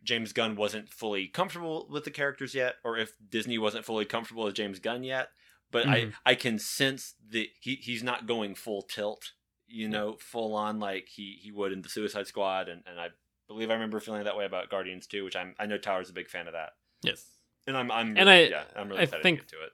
James 0.04 0.32
Gunn 0.34 0.56
wasn't 0.56 0.90
fully 0.90 1.28
comfortable 1.28 1.88
with 1.90 2.04
the 2.04 2.12
characters 2.12 2.54
yet, 2.54 2.76
or 2.84 2.98
if 2.98 3.14
Disney 3.30 3.58
wasn't 3.58 3.86
fully 3.86 4.06
comfortable 4.06 4.44
with 4.44 4.54
James 4.56 4.80
Gunn 4.80 5.04
yet. 5.04 5.30
But 5.72 5.86
Mhm. 5.86 6.14
I, 6.26 6.32
I 6.32 6.36
can 6.36 6.60
sense 6.60 7.16
that 7.32 7.48
he, 7.60 7.76
he's 7.76 8.04
not 8.04 8.26
going 8.28 8.56
full 8.56 8.84
tilt, 8.84 9.34
you 9.68 9.90
know, 9.90 10.16
full 10.20 10.56
on 10.56 10.80
like 10.80 11.08
he, 11.10 11.40
he 11.42 11.52
would 11.52 11.74
in 11.74 11.82
the 11.82 11.90
Suicide 11.90 12.28
Squad, 12.28 12.70
and, 12.70 12.84
and 12.86 13.00
I 13.00 13.08
believe 13.48 13.70
I 13.70 13.74
remember 13.74 14.00
feeling 14.00 14.24
that 14.24 14.38
way 14.38 14.46
about 14.46 14.70
Guardians 14.70 15.08
too, 15.08 15.24
which 15.24 15.36
I'm 15.36 15.56
I 15.60 15.66
know 15.66 15.78
Tyler's 15.78 16.10
a 16.10 16.14
big 16.14 16.30
fan 16.30 16.48
of 16.48 16.54
that. 16.54 16.72
Yes. 17.04 17.26
And 17.66 17.76
I'm 17.78 17.92
I'm 17.92 18.10
And 18.18 18.28
really- 18.28 18.46
I- 18.46 18.50
yeah, 18.50 18.64
I'm 18.76 18.88
really 18.90 19.02
I 19.02 19.04
excited 19.04 19.24
think- 19.24 19.40
to 19.40 19.46
get 19.46 19.50
to 19.60 19.66
it. 19.66 19.72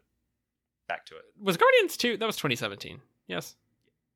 Back 0.87 1.05
to 1.07 1.15
it. 1.15 1.23
Was 1.39 1.55
Guardians 1.57 1.95
2? 1.97 2.17
That 2.17 2.25
was 2.25 2.35
2017. 2.35 3.01
Yes. 3.27 3.55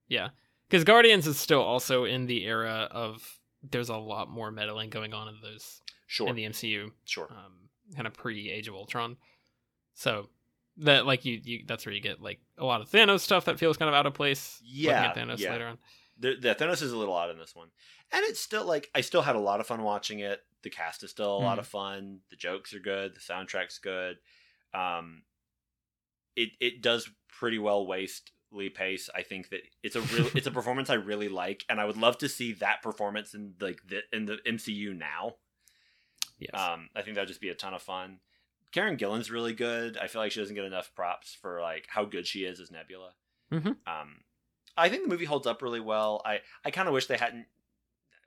Yeah. 0.09 0.29
Because 0.69 0.83
Guardians 0.83 1.25
is 1.25 1.39
still 1.39 1.61
also 1.61 2.03
in 2.03 2.25
the 2.27 2.43
era 2.45 2.87
of 2.91 3.39
there's 3.63 3.89
a 3.89 3.95
lot 3.97 4.29
more 4.29 4.51
meddling 4.51 4.89
going 4.89 5.13
on 5.13 5.27
in 5.29 5.35
those 5.41 5.81
Sure. 6.07 6.27
in 6.29 6.35
the 6.35 6.43
MCU, 6.45 6.91
sure. 7.05 7.27
um, 7.31 7.69
kind 7.95 8.05
of 8.07 8.13
pre 8.13 8.49
Age 8.51 8.67
of 8.67 8.75
Ultron. 8.75 9.17
So 9.93 10.29
that 10.77 11.05
like 11.05 11.25
you, 11.25 11.39
you 11.43 11.63
that's 11.65 11.85
where 11.85 11.93
you 11.95 12.01
get 12.01 12.21
like 12.21 12.39
a 12.57 12.65
lot 12.65 12.81
of 12.81 12.89
Thanos 12.89 13.21
stuff 13.21 13.45
that 13.45 13.57
feels 13.57 13.77
kind 13.77 13.89
of 13.89 13.95
out 13.95 14.05
of 14.05 14.13
place. 14.13 14.59
looking 14.61 14.81
Yeah, 14.85 15.05
at 15.07 15.15
Thanos 15.15 15.39
yeah. 15.39 15.51
later 15.51 15.67
on. 15.67 15.77
The, 16.19 16.35
the 16.35 16.55
Thanos 16.55 16.81
is 16.81 16.91
a 16.91 16.97
little 16.97 17.13
odd 17.13 17.29
in 17.29 17.37
this 17.37 17.55
one. 17.55 17.67
And 18.11 18.23
it's 18.25 18.39
still 18.39 18.65
like 18.65 18.89
I 18.95 19.01
still 19.01 19.21
had 19.21 19.35
a 19.35 19.39
lot 19.39 19.59
of 19.59 19.67
fun 19.67 19.83
watching 19.83 20.19
it. 20.19 20.41
The 20.63 20.69
cast 20.69 21.03
is 21.03 21.11
still 21.11 21.35
a 21.37 21.39
lot 21.39 21.57
Mhm. 21.57 21.61
of 21.61 21.67
fun. 21.67 22.19
The 22.29 22.35
jokes 22.35 22.73
are 22.73 22.79
good. 22.79 23.15
The 23.15 23.19
soundtrack's 23.19 23.77
good. 23.79 24.17
Um 24.73 25.23
it 26.35 26.49
it 26.59 26.81
does 26.81 27.09
pretty 27.29 27.59
well 27.59 27.85
waste 27.85 28.31
Lee 28.51 28.69
Pace. 28.69 29.09
I 29.13 29.21
think 29.23 29.49
that 29.49 29.61
it's 29.83 29.95
a 29.95 30.01
real 30.01 30.27
it's 30.35 30.47
a 30.47 30.51
performance 30.59 30.89
I 30.89 30.95
really 30.95 31.29
like 31.29 31.65
and 31.69 31.79
I 31.79 31.85
would 31.85 31.97
love 31.97 32.17
to 32.19 32.29
see 32.29 32.53
that 32.53 32.81
performance 32.81 33.33
in 33.33 33.53
like 33.59 33.81
the 33.87 34.01
in 34.11 34.25
the 34.25 34.37
MCU 34.47 34.95
now. 34.97 35.35
Yes. 36.39 36.51
Um, 36.53 36.89
I 36.95 37.01
think 37.01 37.15
that'd 37.15 37.27
just 37.27 37.41
be 37.41 37.49
a 37.49 37.55
ton 37.55 37.73
of 37.73 37.81
fun. 37.81 38.19
Karen 38.71 38.95
Gillan's 38.97 39.31
really 39.31 39.53
good. 39.53 39.97
I 39.97 40.07
feel 40.07 40.21
like 40.21 40.31
she 40.31 40.39
doesn't 40.39 40.55
get 40.55 40.65
enough 40.65 40.93
props 40.95 41.35
for 41.39 41.61
like 41.61 41.85
how 41.89 42.05
good 42.05 42.27
she 42.27 42.43
is 42.43 42.59
as 42.59 42.69
Nebula. 42.71 43.13
Mhm. 43.51 43.77
Um, 43.87 44.21
I 44.77 44.89
think 44.89 45.03
the 45.03 45.09
movie 45.09 45.25
holds 45.25 45.47
up 45.47 45.61
really 45.61 45.79
well. 45.79 46.21
I 46.25 46.41
I 46.63 46.71
kind 46.71 46.87
of 46.87 46.93
wish 46.93 47.07
they 47.07 47.17
hadn't 47.17 47.47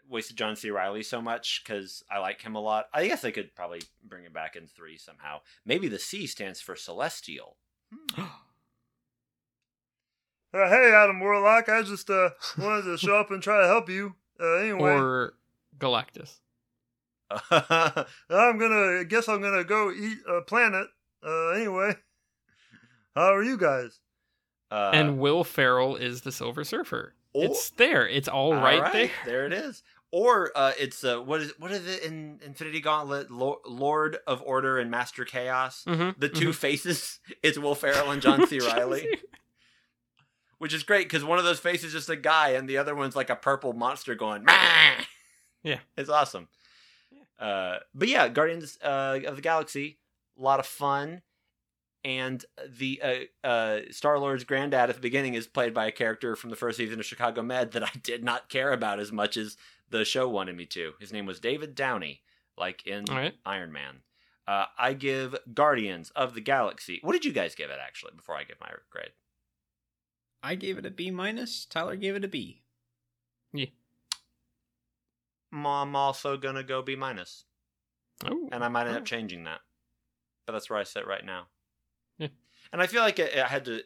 wasted 0.08 0.36
John 0.36 0.56
C. 0.56 0.70
Reilly 0.70 1.02
so 1.02 1.22
much 1.22 1.62
because 1.64 2.02
I 2.10 2.18
like 2.18 2.42
him 2.42 2.56
a 2.56 2.60
lot. 2.60 2.86
I 2.92 3.06
guess 3.06 3.22
they 3.22 3.32
could 3.32 3.54
probably 3.54 3.82
bring 4.02 4.24
him 4.24 4.32
back 4.32 4.56
in 4.56 4.66
three 4.66 4.98
somehow. 4.98 5.40
Maybe 5.64 5.88
the 5.88 5.98
C 5.98 6.26
stands 6.26 6.60
for 6.60 6.76
Celestial. 6.76 7.56
Uh, 10.52 10.68
hey, 10.68 10.92
Adam 10.92 11.20
Warlock, 11.20 11.68
I 11.68 11.82
just 11.82 12.10
uh, 12.10 12.30
wanted 12.58 12.82
to 12.82 12.96
show 12.96 13.14
up 13.14 13.30
and 13.30 13.40
try 13.40 13.60
to 13.60 13.68
help 13.68 13.88
you. 13.88 14.16
Uh, 14.40 14.54
anyway, 14.54 14.90
or 14.94 15.34
Galactus. 15.78 16.40
I'm 17.30 18.58
gonna 18.58 18.98
I 19.00 19.04
guess 19.08 19.28
I'm 19.28 19.40
gonna 19.40 19.62
go 19.62 19.92
eat 19.92 20.18
a 20.28 20.40
planet. 20.42 20.88
Uh, 21.24 21.50
anyway, 21.50 21.94
how 23.14 23.32
are 23.32 23.44
you 23.44 23.56
guys? 23.56 24.00
Uh, 24.70 24.90
and 24.94 25.18
Will 25.18 25.42
Ferrell 25.44 25.96
is 25.96 26.20
the 26.22 26.30
Silver 26.32 26.62
Surfer. 26.64 27.14
oh, 27.34 27.42
It's 27.42 27.70
there. 27.70 28.06
It's 28.06 28.28
all 28.28 28.54
all 28.54 28.62
right, 28.62 28.92
there. 28.92 29.10
There 29.24 29.46
it 29.46 29.52
is. 29.52 29.82
or 30.12 30.52
uh, 30.56 30.72
it's 30.78 31.02
uh, 31.04 31.18
what 31.20 31.40
is 31.40 31.52
what 31.58 31.70
is 31.72 31.86
it 31.86 32.02
in 32.04 32.38
Infinity 32.44 32.80
Gauntlet? 32.80 33.30
Lord 33.30 34.18
of 34.26 34.42
Order 34.42 34.78
and 34.78 34.90
Master 34.90 35.24
Chaos. 35.24 35.84
Mhm, 35.86 36.14
The 36.18 36.28
2 36.28 36.48
mhm. 36.50 36.54
faces. 36.54 37.18
It's 37.42 37.58
Will 37.58 37.74
Ferrell 37.74 38.10
and 38.10 38.22
John 38.26 38.46
C. 38.46 38.58
Reilly, 38.60 39.08
which 40.58 40.74
is 40.74 40.82
great 40.82 41.06
because 41.06 41.24
one 41.24 41.38
of 41.38 41.44
those 41.44 41.58
faces 41.60 41.86
is 41.86 41.92
just 41.92 42.08
a 42.10 42.16
guy, 42.16 42.50
and 42.50 42.68
the 42.68 42.76
other 42.78 42.94
one's 42.94 43.16
like 43.16 43.30
a 43.30 43.36
purple 43.36 43.72
monster 43.72 44.14
going. 44.14 44.44
"Meh." 44.44 45.04
Yeah. 45.62 45.80
it's 45.96 46.08
awesome. 46.10 46.48
Uh, 47.38 47.78
but 47.94 48.08
yeah, 48.08 48.28
Guardians 48.28 48.78
uh, 48.82 49.18
of 49.26 49.36
the 49.36 49.42
Galaxy, 49.42 49.98
a 50.38 50.42
lot 50.42 50.60
of 50.60 50.66
fun. 50.66 51.22
And 52.02 52.42
the 52.66 53.28
uh, 53.44 53.46
uh, 53.46 53.80
Star 53.90 54.18
Lord's 54.18 54.44
granddad 54.44 54.88
at 54.88 54.96
the 54.96 55.02
beginning 55.02 55.34
is 55.34 55.46
played 55.46 55.74
by 55.74 55.86
a 55.86 55.92
character 55.92 56.34
from 56.34 56.48
the 56.50 56.56
first 56.56 56.78
season 56.78 56.98
of 56.98 57.04
Chicago 57.04 57.42
Med 57.42 57.72
that 57.72 57.82
I 57.82 57.90
did 58.02 58.24
not 58.24 58.48
care 58.48 58.72
about 58.72 58.98
as 59.00 59.12
much 59.12 59.36
as 59.36 59.56
the 59.90 60.04
show 60.04 60.26
wanted 60.28 60.56
me 60.56 60.64
to. 60.66 60.94
His 60.98 61.12
name 61.12 61.26
was 61.26 61.40
David 61.40 61.74
Downey, 61.74 62.22
like 62.56 62.86
in 62.86 63.04
All 63.10 63.16
right. 63.16 63.34
Iron 63.44 63.70
Man. 63.72 63.96
Uh, 64.48 64.64
I 64.78 64.94
give 64.94 65.36
Guardians 65.52 66.10
of 66.16 66.34
the 66.34 66.40
Galaxy. 66.40 67.00
What 67.02 67.12
did 67.12 67.24
you 67.26 67.32
guys 67.32 67.54
give 67.54 67.70
it 67.70 67.78
actually? 67.86 68.12
Before 68.16 68.34
I 68.36 68.44
give 68.44 68.60
my 68.60 68.70
grade, 68.88 69.10
I 70.42 70.54
gave 70.54 70.78
it 70.78 70.86
a 70.86 70.90
B 70.90 71.10
minus. 71.10 71.66
Tyler 71.66 71.96
gave 71.96 72.16
it 72.16 72.24
a 72.24 72.28
B. 72.28 72.62
Yeah. 73.52 73.66
I'm 75.52 75.94
also 75.96 76.36
gonna 76.36 76.62
go 76.62 76.80
B 76.82 76.96
minus, 76.96 77.44
Oh, 78.24 78.48
and 78.52 78.64
I 78.64 78.68
might 78.68 78.86
end 78.86 78.96
Oh. 78.96 79.00
up 79.00 79.04
changing 79.04 79.44
that. 79.44 79.60
But 80.46 80.52
that's 80.54 80.70
where 80.70 80.78
I 80.78 80.84
sit 80.84 81.06
right 81.06 81.24
now. 81.24 81.48
Yeah. 82.70 82.74
And 82.74 82.82
I 82.82 82.86
feel 82.86 83.02
like 83.02 83.18
I 83.20 83.42
I 83.44 83.48
had 83.48 83.64
to. 83.66 83.76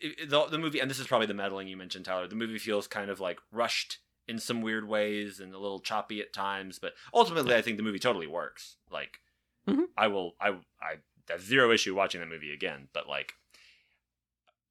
it- 0.00 0.28
The, 0.30 0.46
the 0.46 0.58
movie, 0.58 0.78
and 0.80 0.90
this 0.90 0.98
is 0.98 1.06
probably 1.06 1.26
the 1.26 1.34
meddling 1.34 1.68
you 1.68 1.76
mentioned, 1.76 2.04
Tyler. 2.04 2.28
The 2.28 2.34
movie 2.36 2.58
feels 2.58 2.86
kind 2.86 3.10
of 3.10 3.18
like 3.18 3.38
rushed 3.50 3.98
in 4.28 4.38
some 4.38 4.60
weird 4.60 4.86
ways 4.86 5.40
and 5.40 5.54
a 5.54 5.58
little 5.58 5.80
choppy 5.80 6.20
at 6.20 6.32
times, 6.34 6.78
but 6.78 6.92
ultimately, 7.14 7.54
I 7.54 7.62
think 7.62 7.76
the 7.78 7.82
movie 7.82 7.98
totally 7.98 8.26
works. 8.26 8.76
Like, 8.90 9.20
Mhm. 9.68 9.86
I 9.96 10.08
will, 10.08 10.34
I, 10.40 10.50
I 10.82 10.96
have 11.30 11.40
zero 11.40 11.70
issue 11.72 11.94
watching 11.94 12.20
that 12.20 12.26
movie 12.28 12.52
again, 12.52 12.88
but 12.92 13.08
like, 13.08 13.34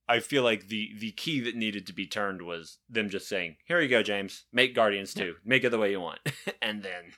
I 0.07 0.19
feel 0.19 0.43
like 0.43 0.67
the 0.67 0.93
the 0.99 1.11
key 1.13 1.39
that 1.41 1.55
needed 1.55 1.87
to 1.87 1.93
be 1.93 2.05
turned 2.05 2.41
was 2.43 2.77
them 2.87 3.09
just 3.09 3.27
saying, 3.27 3.57
"Here 3.65 3.81
you 3.81 3.89
go, 3.89 4.03
James. 4.03 4.45
Make 4.51 4.75
Guardians 4.75 5.13
too. 5.13 5.37
Make 5.43 5.63
it 5.63 5.71
the 5.71 5.79
way 5.79 5.89
you 5.91 5.99
want," 5.99 6.19
and 6.61 6.83
then, 6.83 7.13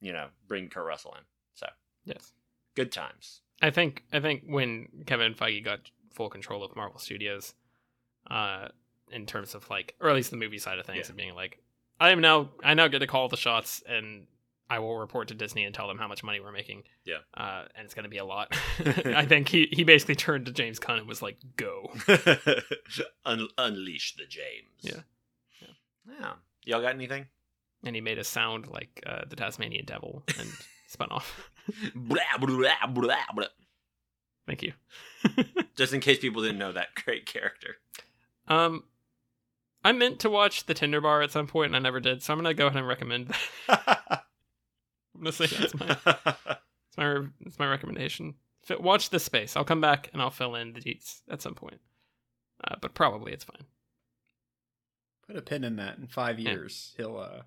you 0.00 0.12
know, 0.12 0.28
bring 0.46 0.68
Kurt 0.68 0.86
Russell 0.86 1.14
in. 1.18 1.24
So 1.54 1.66
yes. 2.04 2.32
good 2.76 2.92
times. 2.92 3.40
I 3.62 3.70
think 3.70 4.02
I 4.12 4.20
think 4.20 4.42
when 4.46 4.88
Kevin 5.06 5.34
Feige 5.34 5.64
got 5.64 5.80
full 6.12 6.28
control 6.28 6.62
of 6.64 6.74
Marvel 6.76 6.98
Studios, 6.98 7.54
uh, 8.30 8.68
in 9.10 9.24
terms 9.26 9.54
of 9.54 9.68
like, 9.70 9.94
or 10.00 10.08
at 10.10 10.14
least 10.16 10.30
the 10.30 10.36
movie 10.36 10.58
side 10.58 10.78
of 10.78 10.86
things, 10.86 11.06
Yeah. 11.06 11.10
of 11.12 11.16
being 11.16 11.34
like, 11.34 11.58
I 12.00 12.10
am 12.10 12.20
now 12.20 12.50
I 12.64 12.74
now 12.74 12.88
get 12.88 12.98
to 12.98 13.06
call 13.06 13.28
the 13.28 13.36
shots, 13.36 13.82
and 13.88 14.26
I 14.68 14.78
will 14.78 14.96
report 14.98 15.28
to 15.28 15.34
Disney 15.34 15.64
and 15.64 15.74
tell 15.74 15.86
them 15.86 15.98
how 15.98 16.08
much 16.08 16.24
money 16.24 16.40
we're 16.40 16.50
making. 16.52 16.82
Yeah. 17.04 17.18
uh, 17.34 17.64
and 17.76 17.84
it's 17.84 17.94
going 17.94 18.04
to 18.04 18.08
be 18.08 18.18
a 18.18 18.24
lot. 18.24 18.56
I 19.06 19.24
think 19.26 19.48
he 19.48 19.68
he 19.70 19.84
basically 19.84 20.16
turned 20.16 20.46
to 20.46 20.52
James 20.52 20.78
Gunn 20.78 20.98
and 20.98 21.06
was 21.06 21.22
like, 21.22 21.36
"Go." 21.56 21.92
Un- 23.26 23.48
unleash 23.58 24.16
the 24.16 24.24
James. 24.26 24.80
Yeah. 24.80 25.02
Yeah. 26.20 26.32
Y'all 26.64 26.80
got 26.82 26.94
anything? 26.94 27.26
and 27.84 27.96
he 27.96 28.00
made 28.00 28.16
a 28.18 28.22
sound 28.22 28.68
like 28.68 29.02
uh, 29.04 29.22
the 29.28 29.34
Tasmanian 29.34 29.84
Devil 29.84 30.22
and 30.38 30.48
spun 30.86 31.08
off. 31.10 31.50
Blah, 31.94 32.20
blah, 32.40 32.76
blah, 32.88 33.14
blah. 33.34 33.44
Thank 34.46 34.62
you. 34.62 34.72
Just 35.76 35.92
in 35.94 36.00
case 36.00 36.18
people 36.18 36.42
didn't 36.42 36.58
know 36.58 36.72
that 36.72 36.94
great 37.04 37.26
character. 37.26 37.76
Um, 38.48 38.84
I 39.84 39.92
meant 39.92 40.18
to 40.20 40.30
watch 40.30 40.66
the 40.66 40.74
Tender 40.74 41.00
Bar 41.00 41.22
at 41.22 41.30
some 41.30 41.46
point, 41.46 41.68
and 41.68 41.76
I 41.76 41.78
never 41.78 42.00
did. 42.00 42.22
So 42.22 42.32
I'm 42.32 42.38
gonna 42.38 42.54
go 42.54 42.66
ahead 42.66 42.78
and 42.78 42.86
recommend 42.88 43.28
that. 43.68 43.98
I'm 45.14 45.20
gonna 45.22 45.32
say 45.32 45.46
that's 45.46 45.74
my 45.78 45.86
that's 46.04 46.96
my 46.96 47.20
that's 47.40 47.58
my 47.58 47.66
recommendation. 47.68 48.34
Watch 48.78 49.10
this 49.10 49.24
space. 49.24 49.56
I'll 49.56 49.64
come 49.64 49.80
back 49.80 50.10
and 50.12 50.20
I'll 50.22 50.30
fill 50.30 50.54
in 50.54 50.72
the 50.72 50.80
deets 50.80 51.20
at 51.30 51.42
some 51.42 51.54
point. 51.54 51.80
Uh, 52.64 52.76
but 52.80 52.94
probably 52.94 53.32
it's 53.32 53.44
fine. 53.44 53.64
Put 55.26 55.36
a 55.36 55.42
pin 55.42 55.64
in 55.64 55.76
that. 55.76 55.98
In 55.98 56.06
five 56.06 56.38
Yeah. 56.38 56.50
years, 56.50 56.94
he'll 56.96 57.16
uh 57.18 57.42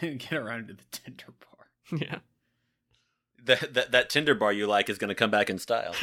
get 0.00 0.32
around 0.32 0.68
to 0.68 0.74
the 0.74 0.84
Tender 0.90 1.26
Bar. 1.40 1.98
yeah. 2.00 2.18
That, 3.44 3.74
that 3.74 3.90
that 3.92 4.10
Tender 4.10 4.34
Bar 4.34 4.52
you 4.52 4.66
like 4.66 4.88
is 4.88 4.98
going 4.98 5.08
to 5.08 5.14
come 5.14 5.30
back 5.30 5.50
in 5.50 5.58
style. 5.58 5.94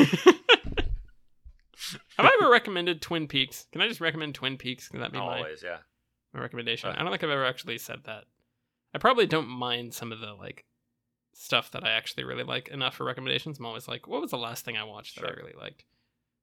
Have 2.18 2.26
I 2.26 2.38
ever 2.40 2.52
recommended 2.52 3.02
Twin 3.02 3.28
Peaks? 3.28 3.66
Can 3.72 3.82
I 3.82 3.88
just 3.88 4.02
recommend 4.02 4.36
Twin 4.36 4.58
Peaks? 4.58 4.88
Can 4.88 5.00
that 5.02 5.12
be 5.12 5.18
my, 5.18 5.38
Always, 5.40 5.64
yeah. 5.64 5.78
my 6.34 6.42
recommendation? 6.42 6.90
Uh. 6.90 6.94
I 6.96 7.02
don't 7.02 7.10
think 7.12 7.24
I've 7.24 7.30
ever 7.32 7.46
actually 7.46 7.78
said 7.80 8.02
that. 8.06 8.26
I 8.94 9.00
probably 9.00 9.26
don't 9.26 9.48
mind 9.48 9.94
some 9.94 10.12
of 10.12 10.20
the 10.20 10.34
like 10.34 10.66
stuff 11.34 11.72
that 11.72 11.84
I 11.84 11.92
actually 11.92 12.26
really 12.26 12.44
like 12.44 12.68
enough 12.68 12.96
for 12.96 13.06
recommendations. 13.06 13.58
I'm 13.58 13.66
always 13.66 13.88
like, 13.88 14.08
what 14.08 14.22
was 14.22 14.32
the 14.32 14.38
last 14.38 14.64
thing 14.66 14.78
I 14.78 14.84
watched 14.84 15.16
that 15.20 15.28
I 15.28 15.32
really 15.34 15.56
liked? 15.60 15.86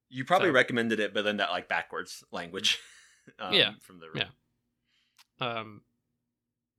You 0.09 0.25
probably 0.25 0.49
So- 0.49 0.55
recommended 0.55 0.99
it, 0.99 1.15
but 1.15 1.23
then 1.25 1.37
that 1.37 1.51
like 1.51 1.69
backwards 1.69 2.25
language. 2.33 2.79
um, 3.39 3.53
Yeah. 3.53 3.73
From 3.83 4.01
the 4.01 4.07
Yeah. 4.15 4.29
Um, 5.41 5.83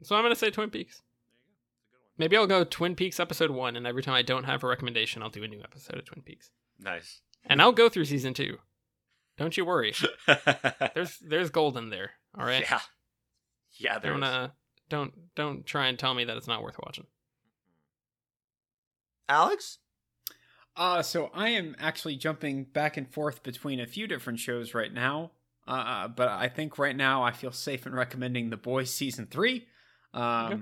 so 0.04 0.16
I'm 0.16 0.24
gonna 0.24 0.36
say 0.36 0.50
Twin 0.50 0.70
Peaks. 0.70 1.02
Maybe 2.20 2.38
I'll 2.38 2.46
go 2.48 2.64
Twin 2.64 2.96
Peaks 2.96 3.20
episode 3.20 3.50
one, 3.50 3.76
and 3.76 3.88
every 3.88 4.04
time 4.04 4.14
I 4.14 4.22
don't 4.22 4.44
have 4.44 4.64
a 4.64 4.68
recommendation, 4.68 5.24
I'll 5.24 5.30
do 5.30 5.44
a 5.44 5.48
new 5.48 5.62
episode 5.62 5.98
of 5.98 6.06
Twin 6.06 6.22
Peaks, 6.22 6.52
Nice. 6.80 7.22
and 7.46 7.62
I'll 7.62 7.72
go 7.72 7.90
through 7.90 8.06
season 8.06 8.34
two. 8.36 8.58
Don't 9.38 9.56
you 9.56 9.64
worry. 9.66 9.94
There's 10.94 11.18
there's 11.20 11.50
gold 11.50 11.78
in 11.78 11.90
there. 11.90 12.12
All 12.38 12.46
right. 12.46 12.62
Yeah. 12.70 12.82
Yeah, 13.78 14.00
there 14.00 14.12
don't 14.12 14.24
is. 14.24 14.30
uh 14.30 14.48
don't 14.90 15.14
don't 15.36 15.66
try 15.66 15.88
and 15.88 15.98
tell 15.98 16.14
me 16.14 16.26
that 16.26 16.36
it's 16.36 16.48
not 16.48 16.62
worth 16.62 16.76
watching. 16.86 17.06
Alex? 19.30 19.78
Uh, 20.76 21.02
so 21.02 21.30
I 21.34 21.50
am 21.50 21.76
actually 21.80 22.16
jumping 22.16 22.64
back 22.66 22.98
and 22.98 23.08
forth 23.12 23.44
between 23.44 23.80
a 23.80 23.86
few 23.86 24.08
different 24.08 24.40
shows 24.40 24.74
right 24.74 24.94
now. 24.94 25.32
Uh, 25.68 26.08
but 26.08 26.30
I 26.30 26.48
think 26.50 26.78
right 26.78 26.96
now 26.96 27.22
I 27.24 27.32
feel 27.32 27.52
safe 27.52 27.86
in 27.86 27.94
recommending 27.94 28.50
The 28.50 28.58
Boys 28.58 28.92
season 28.94 29.28
three. 29.30 29.68
Um, 30.14 30.24
Okay. 30.46 30.62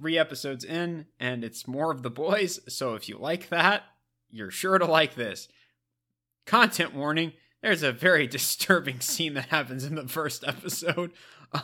Three 0.00 0.16
episodes 0.18 0.64
in, 0.64 1.06
and 1.20 1.44
it's 1.44 1.68
more 1.68 1.92
of 1.92 2.02
The 2.02 2.10
Boys. 2.10 2.58
So 2.72 2.94
if 2.94 3.08
you 3.08 3.18
like 3.18 3.50
that, 3.50 3.82
you're 4.30 4.50
sure 4.50 4.78
to 4.78 4.86
like 4.86 5.14
this. 5.14 5.46
Content 6.46 6.94
warning: 6.94 7.34
There's 7.62 7.82
a 7.82 7.92
very 7.92 8.26
disturbing 8.38 9.00
scene 9.00 9.34
that 9.34 9.46
happens 9.50 9.84
in 9.84 9.94
the 9.94 10.08
first 10.08 10.42
episode. 10.46 11.12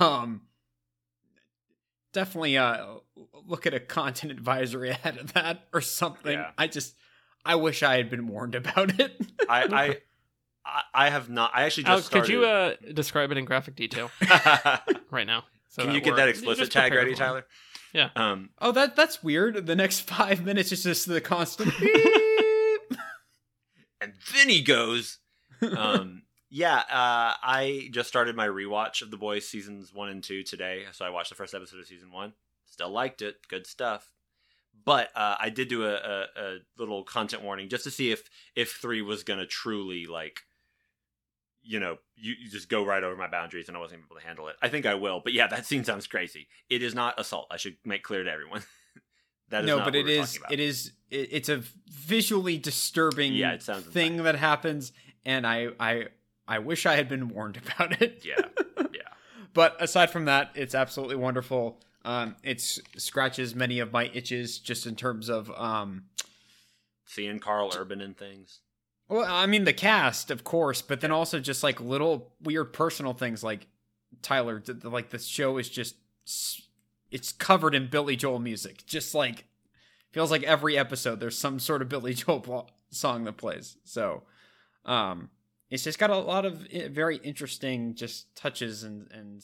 Um, 0.00 0.42
definitely 2.12 2.56
uh 2.56 2.86
look 3.46 3.66
at 3.66 3.74
a 3.74 3.80
content 3.80 4.32
advisory 4.32 4.88
ahead 4.90 5.18
of 5.18 5.32
that 5.34 5.66
or 5.72 5.80
something. 5.80 6.32
Yeah. 6.34 6.50
I 6.58 6.66
just 6.66 6.94
I 7.44 7.54
wish 7.54 7.82
I 7.82 7.96
had 7.96 8.10
been 8.10 8.26
warned 8.28 8.54
about 8.54 8.98
it. 8.98 9.12
I, 9.48 9.62
I 9.64 9.96
I 10.64 10.82
I 11.06 11.10
have 11.10 11.30
not. 11.30 11.52
I 11.54 11.62
actually 11.64 11.84
just 11.84 11.90
Alex, 11.90 12.06
started. 12.06 12.26
could 12.26 12.32
you 12.32 12.44
uh 12.44 12.74
describe 12.92 13.30
it 13.32 13.38
in 13.38 13.44
graphic 13.44 13.76
detail 13.76 14.10
right 15.10 15.26
now? 15.26 15.44
So 15.68 15.82
Can 15.84 15.94
you 15.94 16.00
get 16.00 16.12
we're- 16.14 16.22
that 16.22 16.28
explicit 16.28 16.70
tag 16.70 16.92
ready, 16.92 17.12
everyone. 17.12 17.18
Tyler? 17.18 17.46
Yeah. 17.96 18.10
Um, 18.14 18.50
oh, 18.60 18.72
that 18.72 18.94
that's 18.94 19.22
weird. 19.24 19.66
The 19.66 19.74
next 19.74 20.00
five 20.08 20.44
minutes 20.44 20.70
is 20.70 20.82
just 20.82 21.08
the 21.08 21.20
constant 21.22 21.72
beep. 21.80 22.98
and 24.02 24.12
then 24.34 24.50
he 24.50 24.60
goes. 24.60 25.18
Um, 25.62 26.24
yeah, 26.50 26.76
uh, 26.76 27.32
I 27.42 27.88
just 27.90 28.08
started 28.08 28.36
my 28.36 28.46
rewatch 28.46 29.00
of 29.00 29.10
The 29.10 29.16
Boys 29.16 29.48
seasons 29.48 29.94
one 29.94 30.10
and 30.10 30.22
two 30.22 30.42
today, 30.42 30.84
so 30.92 31.06
I 31.06 31.10
watched 31.10 31.30
the 31.30 31.36
first 31.36 31.54
episode 31.54 31.80
of 31.80 31.86
season 31.86 32.12
one. 32.12 32.34
Still 32.66 32.90
liked 32.90 33.22
it, 33.22 33.36
good 33.48 33.66
stuff. 33.66 34.12
But 34.84 35.08
uh, 35.16 35.36
I 35.40 35.48
did 35.48 35.68
do 35.68 35.86
a, 35.86 35.94
a, 35.94 36.26
a 36.36 36.56
little 36.78 37.02
content 37.02 37.42
warning 37.42 37.70
just 37.70 37.84
to 37.84 37.90
see 37.90 38.12
if 38.12 38.28
if 38.54 38.72
three 38.72 39.00
was 39.00 39.24
gonna 39.24 39.46
truly 39.46 40.04
like, 40.04 40.40
you 41.66 41.80
know, 41.80 41.98
you, 42.16 42.34
you 42.40 42.48
just 42.48 42.68
go 42.68 42.84
right 42.84 43.02
over 43.02 43.16
my 43.16 43.28
boundaries, 43.28 43.68
and 43.68 43.76
I 43.76 43.80
wasn't 43.80 44.02
able 44.06 44.20
to 44.20 44.26
handle 44.26 44.48
it. 44.48 44.56
I 44.62 44.68
think 44.68 44.86
I 44.86 44.94
will, 44.94 45.20
but 45.22 45.32
yeah, 45.32 45.46
that 45.48 45.66
scene 45.66 45.84
sounds 45.84 46.06
crazy. 46.06 46.48
It 46.70 46.82
is 46.82 46.94
not 46.94 47.18
assault. 47.18 47.48
I 47.50 47.56
should 47.56 47.76
make 47.84 48.02
clear 48.02 48.24
to 48.24 48.30
everyone. 48.30 48.62
that 49.50 49.64
is 49.64 49.68
no, 49.68 49.78
not 49.78 49.86
but 49.86 49.94
it 49.94 50.08
is 50.08 50.38
it 50.50 50.60
is 50.60 50.92
it, 51.10 51.28
it's 51.32 51.48
a 51.48 51.62
visually 51.88 52.58
disturbing 52.58 53.34
Yeah, 53.34 53.52
it 53.52 53.62
sounds 53.62 53.86
thing 53.86 54.22
that 54.22 54.36
happens, 54.36 54.92
and 55.24 55.46
I 55.46 55.68
I 55.78 56.06
I 56.46 56.60
wish 56.60 56.86
I 56.86 56.96
had 56.96 57.08
been 57.08 57.28
warned 57.28 57.56
about 57.56 58.00
it. 58.00 58.22
Yeah, 58.24 58.46
yeah. 58.92 59.00
But 59.52 59.76
aside 59.80 60.10
from 60.10 60.26
that, 60.26 60.50
it's 60.54 60.74
absolutely 60.74 61.16
wonderful. 61.16 61.80
Um, 62.04 62.36
it 62.44 62.60
scratches 62.60 63.56
many 63.56 63.80
of 63.80 63.92
my 63.92 64.10
itches 64.14 64.60
just 64.60 64.86
in 64.86 64.94
terms 64.94 65.28
of 65.28 65.50
um, 65.50 66.04
Seeing 67.04 67.40
Karl 67.40 67.72
Urban 67.76 68.00
and 68.00 68.16
things. 68.16 68.60
Well, 69.08 69.24
I 69.26 69.46
mean 69.46 69.64
the 69.64 69.72
cast, 69.72 70.30
of 70.30 70.44
course, 70.44 70.82
but 70.82 71.00
then 71.00 71.12
also 71.12 71.38
just 71.38 71.62
like 71.62 71.80
little 71.80 72.32
weird 72.42 72.72
personal 72.72 73.12
things, 73.12 73.44
like 73.44 73.68
Tyler. 74.22 74.62
Like 74.82 75.10
the 75.10 75.18
show 75.18 75.58
is 75.58 75.68
just 75.68 75.96
it's 77.10 77.32
covered 77.32 77.74
in 77.74 77.88
Billy 77.88 78.16
Joel 78.16 78.40
music. 78.40 78.84
Just 78.86 79.14
like 79.14 79.44
feels 80.10 80.30
like 80.30 80.42
every 80.42 80.76
episode 80.76 81.20
there's 81.20 81.38
some 81.38 81.58
sort 81.58 81.82
of 81.82 81.88
Billy 81.88 82.14
Joel 82.14 82.70
song 82.90 83.24
that 83.24 83.36
plays. 83.36 83.76
So, 83.84 84.24
um, 84.84 85.30
it's 85.70 85.84
just 85.84 85.98
got 85.98 86.10
a 86.10 86.18
lot 86.18 86.44
of 86.44 86.66
very 86.90 87.18
interesting 87.18 87.94
just 87.94 88.34
touches 88.34 88.82
and 88.82 89.08
and 89.12 89.42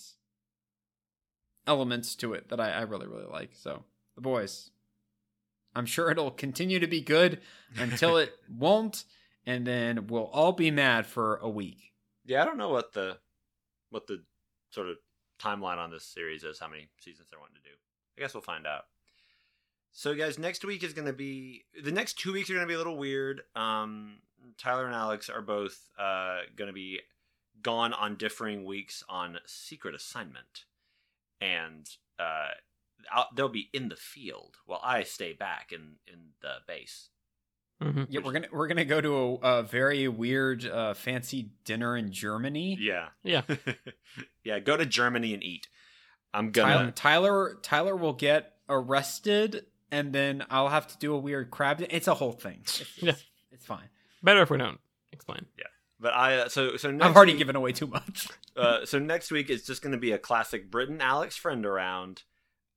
elements 1.66 2.14
to 2.16 2.32
it 2.32 2.48
that 2.48 2.60
I, 2.60 2.70
I 2.70 2.80
really 2.82 3.06
really 3.06 3.30
like. 3.30 3.51
So 3.55 3.84
the 4.14 4.20
boys, 4.20 4.70
I'm 5.74 5.86
sure 5.86 6.10
it'll 6.10 6.30
continue 6.30 6.80
to 6.80 6.86
be 6.86 7.01
good 7.01 7.40
until 7.76 8.16
it 8.16 8.32
won't, 8.51 9.05
and 9.47 9.66
then 9.66 10.06
we'll 10.06 10.27
all 10.27 10.52
be 10.52 10.70
mad 10.70 11.06
for 11.06 11.36
a 11.36 11.48
week. 11.48 11.93
Yeah, 12.24 12.43
I 12.43 12.44
don't 12.44 12.59
know 12.59 12.69
what 12.70 12.93
the 12.93 13.19
what 13.90 14.06
the 14.06 14.23
sort 14.70 14.89
of 14.89 14.97
timeline 15.40 15.78
on 15.78 15.90
this 15.90 16.05
series 16.05 16.44
is, 16.44 16.59
how 16.59 16.69
many 16.69 16.89
seasons 16.98 17.28
they're 17.31 17.40
wanting 17.40 17.56
to 17.56 17.62
do. 17.62 17.77
I 18.16 18.20
guess 18.20 18.35
we'll 18.35 18.43
find 18.43 18.66
out. 18.66 18.85
So 19.90 20.14
guys, 20.14 20.39
next 20.39 20.64
week 20.64 20.82
is 20.82 20.94
going 20.94 21.06
to 21.06 21.12
be 21.12 21.64
the 21.82 21.93
next 21.93 22.19
2 22.19 22.32
weeks 22.32 22.48
are 22.48 22.55
going 22.55 22.64
to 22.66 22.69
be 22.69 22.74
a 22.74 22.78
little 22.78 22.97
weird. 22.97 23.43
Um 23.55 24.19
Tyler 24.59 24.86
and 24.86 24.94
Alex 24.94 25.28
are 25.28 25.43
both 25.43 25.90
uh 25.98 26.40
going 26.56 26.69
to 26.69 26.74
be 26.74 27.01
gone 27.62 27.93
on 27.93 28.16
differing 28.16 28.64
weeks 28.64 29.05
on 29.09 29.39
secret 29.47 29.94
assignment. 29.94 30.64
And 31.40 31.89
uh 32.19 32.48
I'll, 33.10 33.28
they'll 33.35 33.48
be 33.48 33.69
in 33.73 33.89
the 33.89 33.97
field 33.97 34.56
while 34.64 34.81
I 34.82 35.02
stay 35.02 35.32
back 35.32 35.73
in 35.73 35.97
in 36.06 36.31
the 36.40 36.56
base. 36.66 37.10
Hmm 37.83 38.05
Yeah, 38.09 38.21
we're 38.25 38.33
gonna 38.33 38.49
we're 38.53 38.69
gonna 38.69 38.85
go 38.85 39.01
to 39.01 39.15
a, 39.17 39.35
a 39.59 39.63
very 39.63 40.09
weird 40.09 40.65
uh, 40.67 40.95
fancy 40.95 41.51
dinner 41.65 41.97
in 41.97 42.13
Germany. 42.13 42.77
Yeah. 42.81 43.09
Yeah. 43.23 43.43
yeah, 44.45 44.59
go 44.59 44.77
to 44.77 44.87
Germany 44.87 45.35
and 45.35 45.43
eat. 45.43 45.69
I'm 46.35 46.51
gonna 46.51 46.93
Tyler 46.93 47.59
Tyler 47.63 47.97
will 47.97 48.13
get 48.15 48.55
arrested, 48.69 49.67
and 49.91 50.13
then 50.13 50.45
I'll 50.51 50.69
have 50.69 50.87
to 50.89 50.99
do 50.99 51.15
a 51.15 51.19
weird 51.19 51.51
crab. 51.51 51.85
It's 51.91 52.09
a 52.09 52.15
whole 52.15 52.33
thing. 52.33 52.59
It's, 52.63 52.81
it's, 52.81 53.03
Yeah. 53.03 53.15
it's 53.51 53.67
fine. 53.67 53.89
Better 54.23 54.43
if 54.43 54.51
we 54.51 54.59
don't 54.59 54.79
explain. 55.13 55.47
Yeah, 55.59 55.65
but 56.01 56.15
I 56.15 56.37
uh, 56.39 56.49
so 56.49 56.77
so 56.77 56.91
next 56.91 57.05
I've 57.11 57.17
already 57.17 57.33
week- 57.33 57.39
given 57.39 57.57
away 57.57 57.73
too 57.73 57.87
much. 57.87 58.29
Uh, 58.55 58.85
so 58.85 58.99
next 58.99 59.31
week 59.31 59.49
is 59.49 59.65
just 59.65 59.81
going 59.81 59.93
to 59.93 59.99
be 59.99 60.13
a 60.13 60.19
classic 60.19 60.71
Britain 60.71 61.01
Alex 61.01 61.37
friend 61.39 61.65
around. 61.65 62.23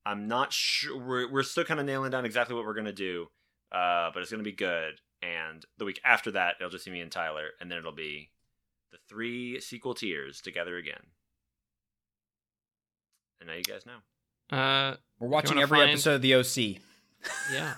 I'm 0.05 0.25
not 0.25 0.53
sure. 0.53 0.97
We're, 0.97 1.29
we're 1.29 1.43
still 1.43 1.65
kind 1.65 1.81
of 1.81 1.85
nailing 1.85 2.11
down 2.11 2.23
exactly 2.23 2.55
what 2.55 2.63
we're 2.63 2.75
going 2.75 2.85
to 2.85 2.93
do, 2.93 3.27
uh, 3.71 4.11
but 4.13 4.21
it's 4.21 4.31
going 4.31 4.43
to 4.43 4.49
be 4.49 4.55
good. 4.55 5.01
And 5.21 5.65
the 5.77 5.85
week 5.85 5.99
after 6.05 6.31
that, 6.31 6.55
it'll 6.59 6.69
just 6.69 6.85
be 6.85 6.91
me 6.91 7.01
and 7.01 7.11
Tyler, 7.11 7.49
and 7.59 7.71
then 7.71 7.77
it'll 7.79 7.91
be 7.91 8.29
the 8.91 8.97
three 9.09 9.59
sequel 9.59 9.93
tiers 9.95 10.41
together 10.41 10.77
again. 10.77 11.01
And 13.39 13.47
now 13.49 13.55
you 13.55 13.63
guys 13.63 13.85
know. 13.85 14.55
Uh, 14.57 14.95
We're 15.19 15.27
watching 15.27 15.57
every 15.57 15.79
find- 15.79 15.89
episode 15.91 16.15
of 16.15 16.21
the 16.21 16.35
OC. 16.35 16.81
yeah. 17.51 17.75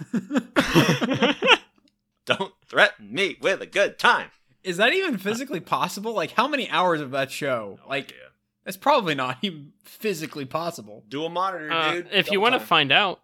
Don't 2.26 2.54
threaten 2.68 3.14
me 3.14 3.38
with 3.42 3.62
a 3.62 3.66
good 3.66 3.98
time. 3.98 4.32
Is 4.64 4.78
that 4.78 4.94
even 4.94 5.18
physically 5.18 5.62
possible? 5.62 6.12
Like, 6.14 6.32
how 6.32 6.48
many 6.48 6.70
hours 6.70 7.00
of 7.00 7.12
that 7.12 7.32
show? 7.32 7.80
No 7.84 7.90
like, 7.90 8.06
idea. 8.06 8.18
it's 8.66 8.76
probably 8.76 9.16
not 9.16 9.38
even 9.42 9.72
physically 9.86 10.44
possible. 10.46 11.06
Do 11.08 11.24
a 11.24 11.30
monitor, 11.30 11.72
Uh, 11.72 11.92
dude. 11.94 12.08
if 12.12 12.30
you 12.30 12.42
want 12.42 12.54
to 12.56 12.60
find 12.60 12.92
out 12.92 13.22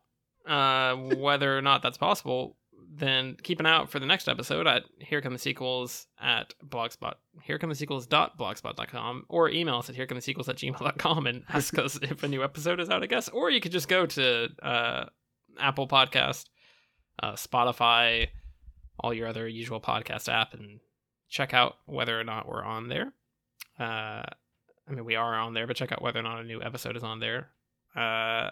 uh, 0.48 0.96
whether 0.96 1.58
or 1.58 1.62
not 1.62 1.82
that's 1.82 1.98
possible, 1.98 2.58
then 2.96 3.36
keep 3.42 3.60
an 3.60 3.66
eye 3.66 3.74
out 3.74 3.90
for 3.90 4.00
the 4.00 4.06
next 4.06 4.28
episode 4.28 4.68
at 4.68 4.84
Here 5.00 5.22
Come 5.22 5.34
the 5.34 5.40
Sequels 5.40 6.08
at 6.22 6.54
Blogspot. 6.66 7.16
Here 7.42 7.58
Come 7.58 7.70
the 7.70 7.76
Sequels 7.76 8.06
dot 8.06 8.38
blogspot.com 8.38 9.26
or 9.30 9.50
email 9.50 9.78
us 9.78 9.90
at 9.90 9.96
Here 9.96 10.06
Come 10.06 10.18
the 10.18 10.22
Sequels 10.22 10.50
at 10.50 10.58
gmail.com 10.58 11.28
and 11.28 11.44
ask 11.50 11.78
us 11.78 11.98
if 12.02 12.24
a 12.24 12.28
new 12.28 12.44
episode 12.44 12.80
is 12.80 12.90
out, 12.90 13.04
I 13.04 13.08
guess. 13.08 13.30
Or 13.30 13.50
you 13.50 13.62
could 13.62 13.72
just 13.72 13.88
go 13.88 14.06
to 14.06 14.50
uh, 14.62 15.06
Apple 15.60 15.88
Podcast, 15.88 16.46
uh, 17.22 17.34
Spotify, 17.34 18.28
all 19.00 19.14
your 19.14 19.28
other 19.28 19.48
usual 19.48 19.82
podcast 19.82 20.32
app 20.32 20.54
and 20.54 20.80
check 21.30 21.54
out 21.54 21.76
whether 21.86 22.20
or 22.20 22.24
not 22.24 22.48
we're 22.48 22.64
on 22.64 22.90
there. 22.90 23.12
Uh, 23.80 24.24
I 24.88 24.92
mean, 24.92 25.06
we 25.06 25.16
are 25.16 25.36
on 25.36 25.54
there, 25.54 25.66
but 25.66 25.76
check 25.76 25.92
out 25.92 26.02
whether 26.02 26.20
or 26.20 26.24
not 26.24 26.42
a 26.42 26.44
new 26.44 26.62
episode 26.62 26.96
is 26.96 27.04
on 27.04 27.20
there. 27.20 27.50
Uh, 27.96 28.52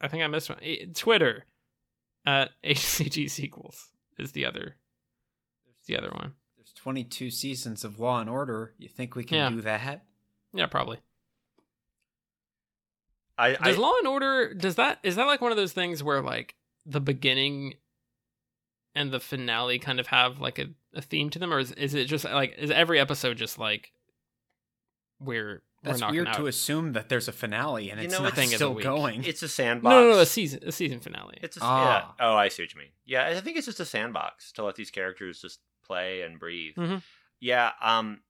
I 0.00 0.08
think 0.08 0.22
I 0.22 0.26
missed 0.28 0.48
one. 0.48 0.58
Eh, 0.62 0.86
Twitter 0.94 1.44
at 2.26 2.50
HCG 2.64 3.30
sequels 3.30 3.88
is 4.18 4.32
the 4.32 4.44
other. 4.44 4.76
There's 5.64 5.86
the 5.86 5.96
other 5.98 6.10
one. 6.14 6.34
There's 6.56 6.72
22 6.74 7.30
seasons 7.30 7.84
of 7.84 7.98
Law 7.98 8.20
and 8.20 8.28
Order. 8.30 8.74
You 8.78 8.88
think 8.88 9.14
we 9.16 9.24
can 9.24 9.38
Yeah. 9.38 9.50
do 9.50 9.60
that? 9.62 10.04
Yeah, 10.52 10.66
probably. 10.66 10.98
I, 13.36 13.56
I 13.60 13.68
Does 13.70 13.78
Law 13.78 13.92
and 13.98 14.08
Order 14.08 14.52
does 14.54 14.74
that 14.76 14.98
is 15.04 15.16
that 15.16 15.24
like 15.26 15.40
one 15.40 15.52
of 15.52 15.56
those 15.56 15.72
things 15.72 16.02
where 16.02 16.20
like 16.22 16.56
the 16.86 17.00
beginning 17.00 17.74
and 18.94 19.12
the 19.12 19.20
finale 19.20 19.78
kind 19.78 20.00
of 20.00 20.08
have 20.08 20.40
like 20.40 20.58
a, 20.58 20.66
a 20.94 21.00
theme 21.02 21.30
to 21.30 21.38
them, 21.38 21.52
or 21.52 21.60
is, 21.60 21.70
is 21.72 21.94
it 21.94 22.06
just 22.06 22.24
like 22.24 22.56
is 22.58 22.70
every 22.72 22.98
episode 22.98 23.36
just 23.36 23.56
like 23.58 23.92
we're 25.20 25.62
That's 25.82 26.00
we're 26.02 26.10
weird 26.10 26.28
out? 26.28 26.36
to 26.36 26.46
assume 26.48 26.92
that 26.94 27.08
there's 27.08 27.28
a 27.28 27.32
finale 27.32 27.90
and 27.90 28.00
You 28.00 28.06
it's 28.06 28.12
know, 28.14 28.22
not 28.24 28.32
it's- 28.32 28.36
Thing 28.48 28.54
of 28.54 28.58
the 28.58 28.82
still 28.82 28.96
going. 28.96 29.24
it's 29.24 29.42
a 29.42 29.48
sandbox. 29.48 29.92
no, 29.92 30.02
no, 30.02 30.10
no, 30.12 30.18
a 30.20 30.26
season 30.26 30.60
a 30.64 30.72
season 30.72 31.00
finale. 31.00 31.38
It's 31.42 31.56
a, 31.56 31.60
Ah. 31.62 32.14
yeah. 32.18 32.26
Oh, 32.26 32.34
I 32.36 32.48
see 32.48 32.62
what 32.64 32.72
you 32.74 32.80
mean. 32.80 32.90
Yeah, 33.04 33.26
I 33.26 33.40
think 33.40 33.56
it's 33.56 33.66
just 33.66 33.78
a 33.80 33.84
sandbox 33.84 34.50
to 34.52 34.64
let 34.64 34.74
these 34.74 34.90
characters 34.90 35.40
just 35.40 35.60
play 35.84 36.22
and 36.22 36.38
breathe. 36.40 36.74
Mhm. 36.76 37.02
Yeah. 37.40 37.72
Um, 37.80 38.22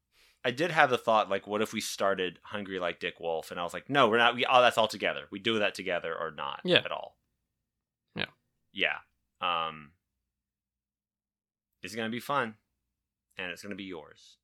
I 0.44 0.50
did 0.50 0.70
have 0.70 0.88
the 0.90 0.98
thought 0.98 1.28
like, 1.30 1.46
what 1.46 1.62
if 1.62 1.72
we 1.72 1.80
started 1.80 2.38
Hungry 2.44 2.78
like 2.78 3.00
Dick 3.00 3.18
Wolf? 3.18 3.50
And 3.50 3.58
I 3.58 3.64
was 3.64 3.72
like, 3.74 3.88
no, 3.90 4.08
we're 4.08 4.18
not. 4.18 4.34
We 4.34 4.44
oh, 4.46 4.60
that's 4.62 4.78
all 4.78 4.86
together. 4.88 5.26
We 5.30 5.38
do 5.38 5.58
that 5.58 5.74
together 5.74 6.14
or 6.14 6.30
not 6.30 6.60
Yeah. 6.64 6.78
at 6.84 6.92
all. 6.92 7.16
Yeah. 8.14 8.26
Yeah. 8.72 8.98
Um, 9.40 9.92
it's 11.82 11.94
gonna 11.94 12.08
be 12.10 12.20
fun, 12.20 12.56
and 13.36 13.50
it's 13.52 13.62
gonna 13.62 13.74
be 13.74 13.84
yours. 13.84 14.37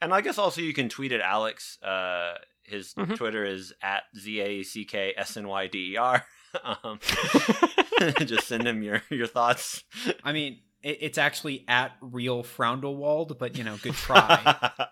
And 0.00 0.12
I 0.12 0.20
guess 0.20 0.38
also 0.38 0.60
you 0.60 0.72
can 0.74 0.88
tweet 0.88 1.12
at 1.12 1.20
Alex. 1.20 1.78
Uh, 1.82 2.34
his 2.64 2.94
Mhm. 2.94 3.16
Twitter 3.16 3.44
is 3.44 3.72
at 3.82 4.02
z 4.16 4.40
a 4.40 4.62
c 4.62 4.84
k 4.84 5.14
s 5.16 5.36
n 5.36 5.48
y 5.48 5.66
d 5.68 5.92
e 5.92 5.96
r. 5.96 6.24
Um, 6.64 6.98
just 8.24 8.46
send 8.48 8.66
him 8.66 8.82
your 8.82 9.02
your 9.10 9.26
thoughts. 9.26 9.84
I 10.24 10.32
mean, 10.32 10.60
it, 10.82 10.98
it's 11.02 11.18
actually 11.18 11.64
at 11.68 11.92
real 12.00 12.42
Froundelwald, 12.42 13.38
but 13.38 13.58
you 13.58 13.64
know, 13.64 13.76
good 13.82 13.92
try. 13.94 14.86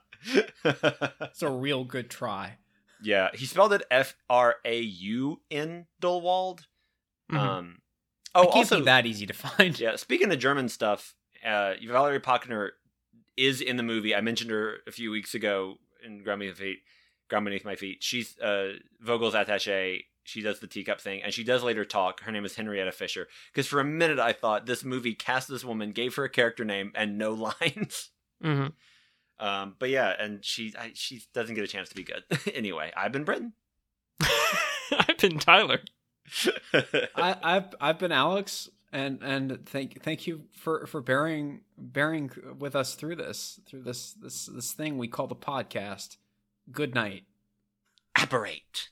it's 0.64 1.42
a 1.42 1.50
real 1.50 1.84
good 1.84 2.10
try. 2.10 2.58
yeah, 3.02 3.28
he 3.34 3.46
spelled 3.46 3.72
it 3.72 3.82
F 3.90 4.14
R 4.28 4.56
A 4.64 4.78
U 4.80 5.40
N 5.50 5.86
Dulwald. 6.02 6.60
Mhm. 7.32 7.38
Um, 7.38 7.78
Oh, 8.36 8.40
oh, 8.40 8.42
it 8.42 8.46
can't 8.46 8.56
also 8.56 8.78
be 8.80 8.84
that 8.86 9.06
easy 9.06 9.26
to 9.26 9.32
find. 9.32 9.78
yeah. 9.78 9.94
Speaking 9.96 10.32
of 10.32 10.38
German 10.40 10.68
stuff, 10.68 11.14
uh, 11.46 11.74
Valerie 11.86 12.18
Pachner 12.20 12.70
is 13.36 13.60
in 13.60 13.76
the 13.76 13.82
movie. 13.82 14.14
I 14.14 14.20
mentioned 14.20 14.50
her 14.50 14.78
a 14.86 14.92
few 14.92 15.10
weeks 15.10 15.34
ago 15.34 15.76
in 16.04 16.22
Ground 16.22 16.40
Beneath 16.40 16.58
My 16.58 16.64
Feet. 16.64 16.78
Ground 17.28 17.44
Beneath 17.46 17.64
My 17.64 17.74
Feet. 17.76 17.98
She's 18.02 18.38
uh, 18.38 18.74
Vogel's 19.00 19.34
attaché. 19.34 20.04
She 20.26 20.40
does 20.40 20.60
the 20.60 20.66
teacup 20.66 21.00
thing, 21.00 21.22
and 21.22 21.34
she 21.34 21.44
does 21.44 21.62
later 21.62 21.84
talk. 21.84 22.20
Her 22.22 22.32
name 22.32 22.44
is 22.46 22.56
Henrietta 22.56 22.92
Fischer. 22.92 23.28
Because 23.52 23.66
for 23.66 23.78
a 23.80 23.84
minute 23.84 24.18
I 24.18 24.32
thought 24.32 24.64
this 24.66 24.82
movie 24.84 25.14
cast 25.14 25.48
this 25.48 25.64
woman, 25.64 25.92
gave 25.92 26.14
her 26.16 26.24
a 26.24 26.30
character 26.30 26.64
name 26.64 26.92
and 26.94 27.18
no 27.18 27.32
lines. 27.60 28.10
Mhm. 28.42 28.72
Um, 29.38 29.74
but 29.78 29.90
yeah, 29.90 30.14
and 30.18 30.44
she 30.44 30.72
I, 30.78 30.92
she 30.94 31.22
doesn't 31.34 31.54
get 31.54 31.64
a 31.64 31.68
chance 31.68 31.88
to 31.90 31.94
be 31.94 32.04
good. 32.04 32.22
anyway, 32.54 32.92
I've 32.96 33.12
been 33.12 33.24
Britain. 33.24 33.52
I've 34.22 35.18
been 35.18 35.38
Tyler. 35.38 35.80
I, 36.72 37.36
I've 37.42 37.74
I've 37.80 37.98
been 37.98 38.12
Alex, 38.12 38.68
and 38.94 39.22
and 39.22 39.66
thank 39.66 40.02
thank 40.02 40.26
you 40.26 40.44
for 40.52 40.86
for 40.86 41.02
bearing 41.02 41.62
bearing 41.76 42.30
with 42.58 42.76
us 42.76 42.94
through 42.94 43.16
this 43.16 43.60
through 43.66 43.82
this 43.82 44.12
this 44.12 44.46
this 44.46 44.72
thing 44.72 44.96
we 44.96 45.08
call 45.08 45.26
the 45.26 45.36
podcast. 45.36 46.16
Good 46.70 46.94
night. 46.94 47.24
Apparate. 48.16 48.90